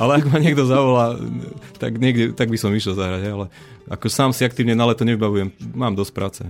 ale 0.00 0.10
ak 0.20 0.24
ma 0.32 0.40
niekto 0.40 0.64
zavolá, 0.64 1.20
tak, 1.76 2.00
niekde, 2.00 2.32
tak 2.32 2.48
by 2.48 2.56
som 2.56 2.72
išiel 2.72 2.96
zahrať, 2.96 3.22
ale 3.28 3.46
ako 3.92 4.08
sám 4.08 4.32
si 4.32 4.40
aktívne 4.48 4.72
na 4.72 4.88
leto 4.88 5.04
nevybavujem, 5.04 5.52
mám 5.76 5.92
dosť 5.92 6.12
práce. 6.16 6.42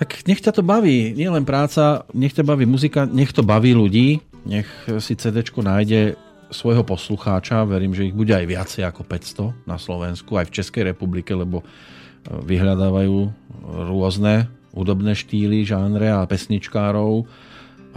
Tak 0.00 0.24
nech 0.24 0.40
ťa 0.40 0.56
to 0.56 0.62
baví, 0.64 1.12
nie 1.12 1.28
len 1.28 1.44
práca, 1.44 2.08
nech 2.16 2.32
ťa 2.32 2.48
baví 2.48 2.64
muzika, 2.64 3.04
nech 3.04 3.36
to 3.36 3.44
baví 3.44 3.76
ľudí, 3.76 4.24
nech 4.48 4.68
si 5.04 5.12
CD 5.20 5.44
nájde 5.44 6.16
svojho 6.48 6.80
poslucháča, 6.80 7.68
verím, 7.68 7.92
že 7.92 8.08
ich 8.08 8.16
bude 8.16 8.32
aj 8.32 8.46
viacej 8.48 8.82
ako 8.88 9.04
500 9.04 9.68
na 9.68 9.76
Slovensku, 9.76 10.32
aj 10.40 10.48
v 10.48 10.54
Českej 10.56 10.82
republike, 10.88 11.36
lebo 11.36 11.60
vyhľadávajú 12.24 13.16
rôzne 13.92 14.48
hudobné 14.78 15.18
štýly, 15.18 15.66
žánre 15.66 16.14
a 16.14 16.22
pesničkárov 16.30 17.26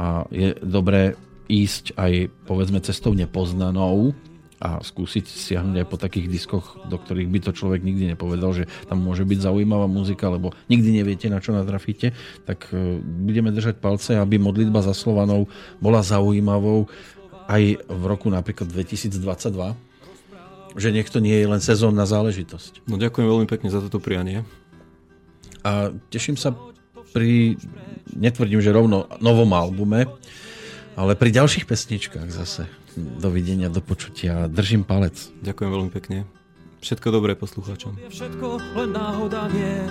a 0.01 0.25
je 0.33 0.57
dobré 0.65 1.13
ísť 1.51 1.93
aj 1.99 2.31
povedzme 2.47 2.79
cestou 2.81 3.13
nepoznanou 3.13 4.17
a 4.61 4.77
skúsiť 4.77 5.25
siahnuť 5.25 5.75
aj 5.81 5.87
po 5.89 5.97
takých 5.97 6.29
diskoch, 6.29 6.77
do 6.85 6.93
ktorých 6.93 7.33
by 7.33 7.39
to 7.41 7.51
človek 7.51 7.81
nikdy 7.81 8.13
nepovedal, 8.13 8.53
že 8.53 8.69
tam 8.85 9.01
môže 9.01 9.25
byť 9.25 9.49
zaujímavá 9.49 9.89
muzika, 9.89 10.29
lebo 10.29 10.53
nikdy 10.69 11.01
neviete, 11.01 11.33
na 11.33 11.41
čo 11.41 11.49
natrafíte, 11.49 12.13
tak 12.45 12.69
e, 12.69 13.01
budeme 13.01 13.49
držať 13.49 13.81
palce, 13.81 14.21
aby 14.21 14.37
modlitba 14.37 14.85
za 14.85 14.93
Slovanov 14.93 15.49
bola 15.81 16.05
zaujímavou 16.05 16.85
aj 17.49 17.81
v 17.89 18.03
roku 18.05 18.29
napríklad 18.29 18.69
2022, 18.69 19.17
že 20.77 20.89
nech 20.93 21.09
to 21.09 21.17
nie 21.17 21.41
je 21.41 21.49
len 21.49 21.59
sezónna 21.59 22.05
záležitosť. 22.05 22.85
No 22.85 23.01
ďakujem 23.01 23.27
veľmi 23.27 23.47
pekne 23.49 23.73
za 23.73 23.81
toto 23.81 23.97
prianie. 23.97 24.45
A 25.65 25.89
teším 26.13 26.37
sa 26.37 26.53
pri, 27.11 27.59
netvrdím, 28.15 28.63
že 28.63 28.71
rovno 28.71 29.11
novom 29.19 29.51
albume, 29.51 30.07
ale 30.95 31.13
pri 31.15 31.29
ďalších 31.31 31.67
pesničkách 31.67 32.31
zase. 32.31 32.67
Dovidenia, 32.95 33.71
do 33.71 33.79
počutia. 33.79 34.51
Držím 34.51 34.83
palec. 34.83 35.15
Ďakujem 35.39 35.71
veľmi 35.71 35.91
pekne. 35.95 36.27
Všetko 36.83 37.07
dobré 37.13 37.37
poslucháčom. 37.37 37.95
Všetko 38.09 38.47
len 38.75 38.89
náhoda 38.91 39.47
nie. 39.53 39.85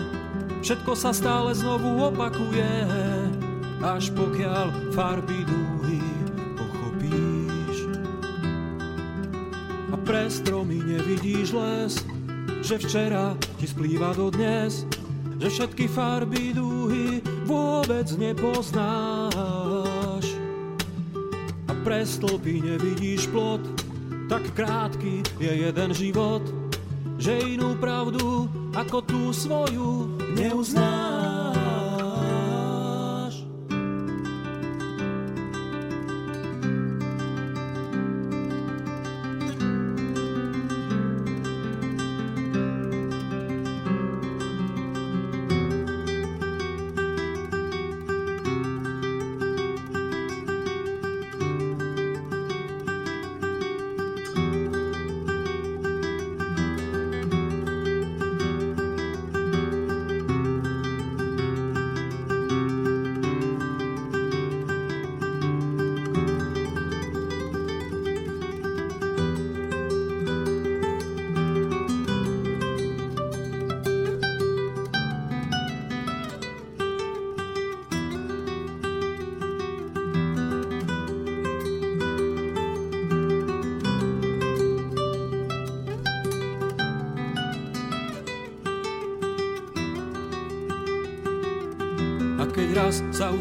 Všetko 0.61 0.93
sa 0.99 1.15
stále 1.15 1.57
znovu 1.57 1.97
opakuje. 2.03 2.69
Až 3.81 4.13
pokiaľ 4.13 4.93
farby 4.93 5.41
dúhy 5.49 6.03
pochopíš. 6.61 7.77
A 9.89 9.97
pre 10.05 10.29
stromy 10.29 10.83
nevidíš 10.85 11.57
les, 11.57 11.93
že 12.61 12.77
včera 12.77 13.33
ti 13.57 13.65
splýva 13.65 14.13
do 14.13 14.29
dnes 14.29 14.85
že 15.41 15.49
všetky 15.49 15.89
farby 15.89 16.53
dúhy 16.53 17.25
vôbec 17.49 18.05
nepoznáš. 18.21 19.33
A 21.65 21.73
pre 21.81 22.05
stĺpy 22.05 22.61
nevidíš 22.61 23.25
plot, 23.33 23.65
tak 24.29 24.45
krátky 24.53 25.25
je 25.41 25.53
jeden 25.65 25.91
život, 25.97 26.45
že 27.17 27.57
inú 27.57 27.73
pravdu 27.81 28.53
ako 28.77 29.01
tú 29.01 29.33
svoju 29.33 30.21
neuznáš. 30.37 31.10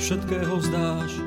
Všetkého 0.09 0.57
vzdáš, 0.57 1.21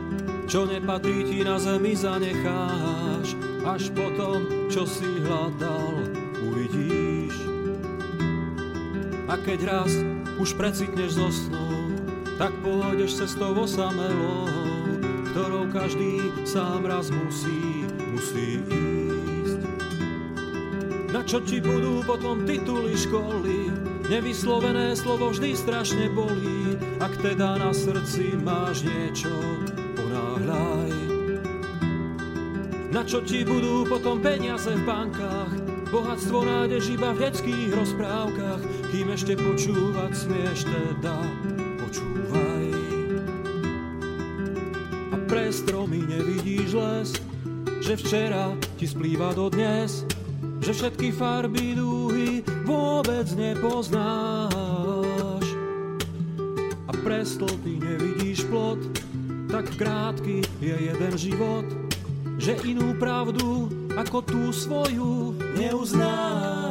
čo 0.51 0.67
nepatrí 0.67 1.23
ti 1.31 1.47
na 1.47 1.55
zemi 1.55 1.95
zanecháš, 1.95 3.39
až 3.63 3.95
potom, 3.95 4.43
čo 4.67 4.83
si 4.83 5.07
hľadal, 5.23 6.03
uvidíš. 6.43 7.31
A 9.31 9.39
keď 9.39 9.71
raz 9.71 9.93
už 10.43 10.59
precitneš 10.59 11.15
zo 11.15 11.31
snou, 11.31 11.95
tak 12.43 12.51
pôjdeš 12.67 13.23
cestou 13.23 13.55
osamelou, 13.55 14.51
ktorou 15.31 15.71
každý 15.71 16.19
sám 16.43 16.83
raz 16.83 17.15
musí, 17.15 17.87
musí 18.11 18.67
ísť. 18.67 19.63
Na 21.15 21.23
čo 21.23 21.39
ti 21.39 21.63
budú 21.63 22.03
potom 22.03 22.43
tituly 22.43 22.99
školy, 22.99 23.71
nevyslovené 24.11 24.99
slovo 24.99 25.31
vždy 25.31 25.55
strašne 25.55 26.11
bolí, 26.11 26.62
ak 27.13 27.21
teda 27.21 27.61
na 27.61 27.77
srdci 27.77 28.41
máš 28.41 28.89
niečo, 28.89 29.29
ponáhľaj. 30.01 30.93
Na 32.89 33.05
čo 33.05 33.21
ti 33.21 33.45
budú 33.45 33.85
potom 33.85 34.17
peniaze 34.25 34.73
v 34.73 34.81
bankách, 34.89 35.53
bohatstvo 35.93 36.41
nájdeš 36.41 36.97
iba 36.97 37.13
v 37.13 37.29
detských 37.29 37.69
rozprávkach, 37.77 38.61
kým 38.89 39.13
ešte 39.13 39.37
počúvať 39.37 40.13
smieš 40.17 40.65
teda 40.65 41.17
počúvaj. 41.85 42.67
A 45.13 45.17
pre 45.29 45.53
stromy 45.53 46.09
nevidíš 46.09 46.73
les, 46.73 47.11
že 47.85 48.01
včera 48.01 48.57
ti 48.81 48.89
splýva 48.89 49.37
do 49.37 49.53
dnes, 49.53 50.09
že 50.65 50.73
všetky 50.73 51.13
farby 51.13 51.77
dúhy 51.77 52.41
vôbec 52.65 53.29
nepoznáš. 53.37 54.52
Pre 57.23 57.31
stĺpy 57.31 57.79
nevidíš 57.79 58.43
plot, 58.51 58.83
tak 59.47 59.71
krátky 59.79 60.43
je 60.59 60.75
jeden 60.75 61.15
život, 61.15 61.63
že 62.35 62.59
inú 62.67 62.99
pravdu 62.99 63.71
ako 63.95 64.27
tú 64.27 64.51
svoju 64.51 65.39
neuznáš. 65.55 66.62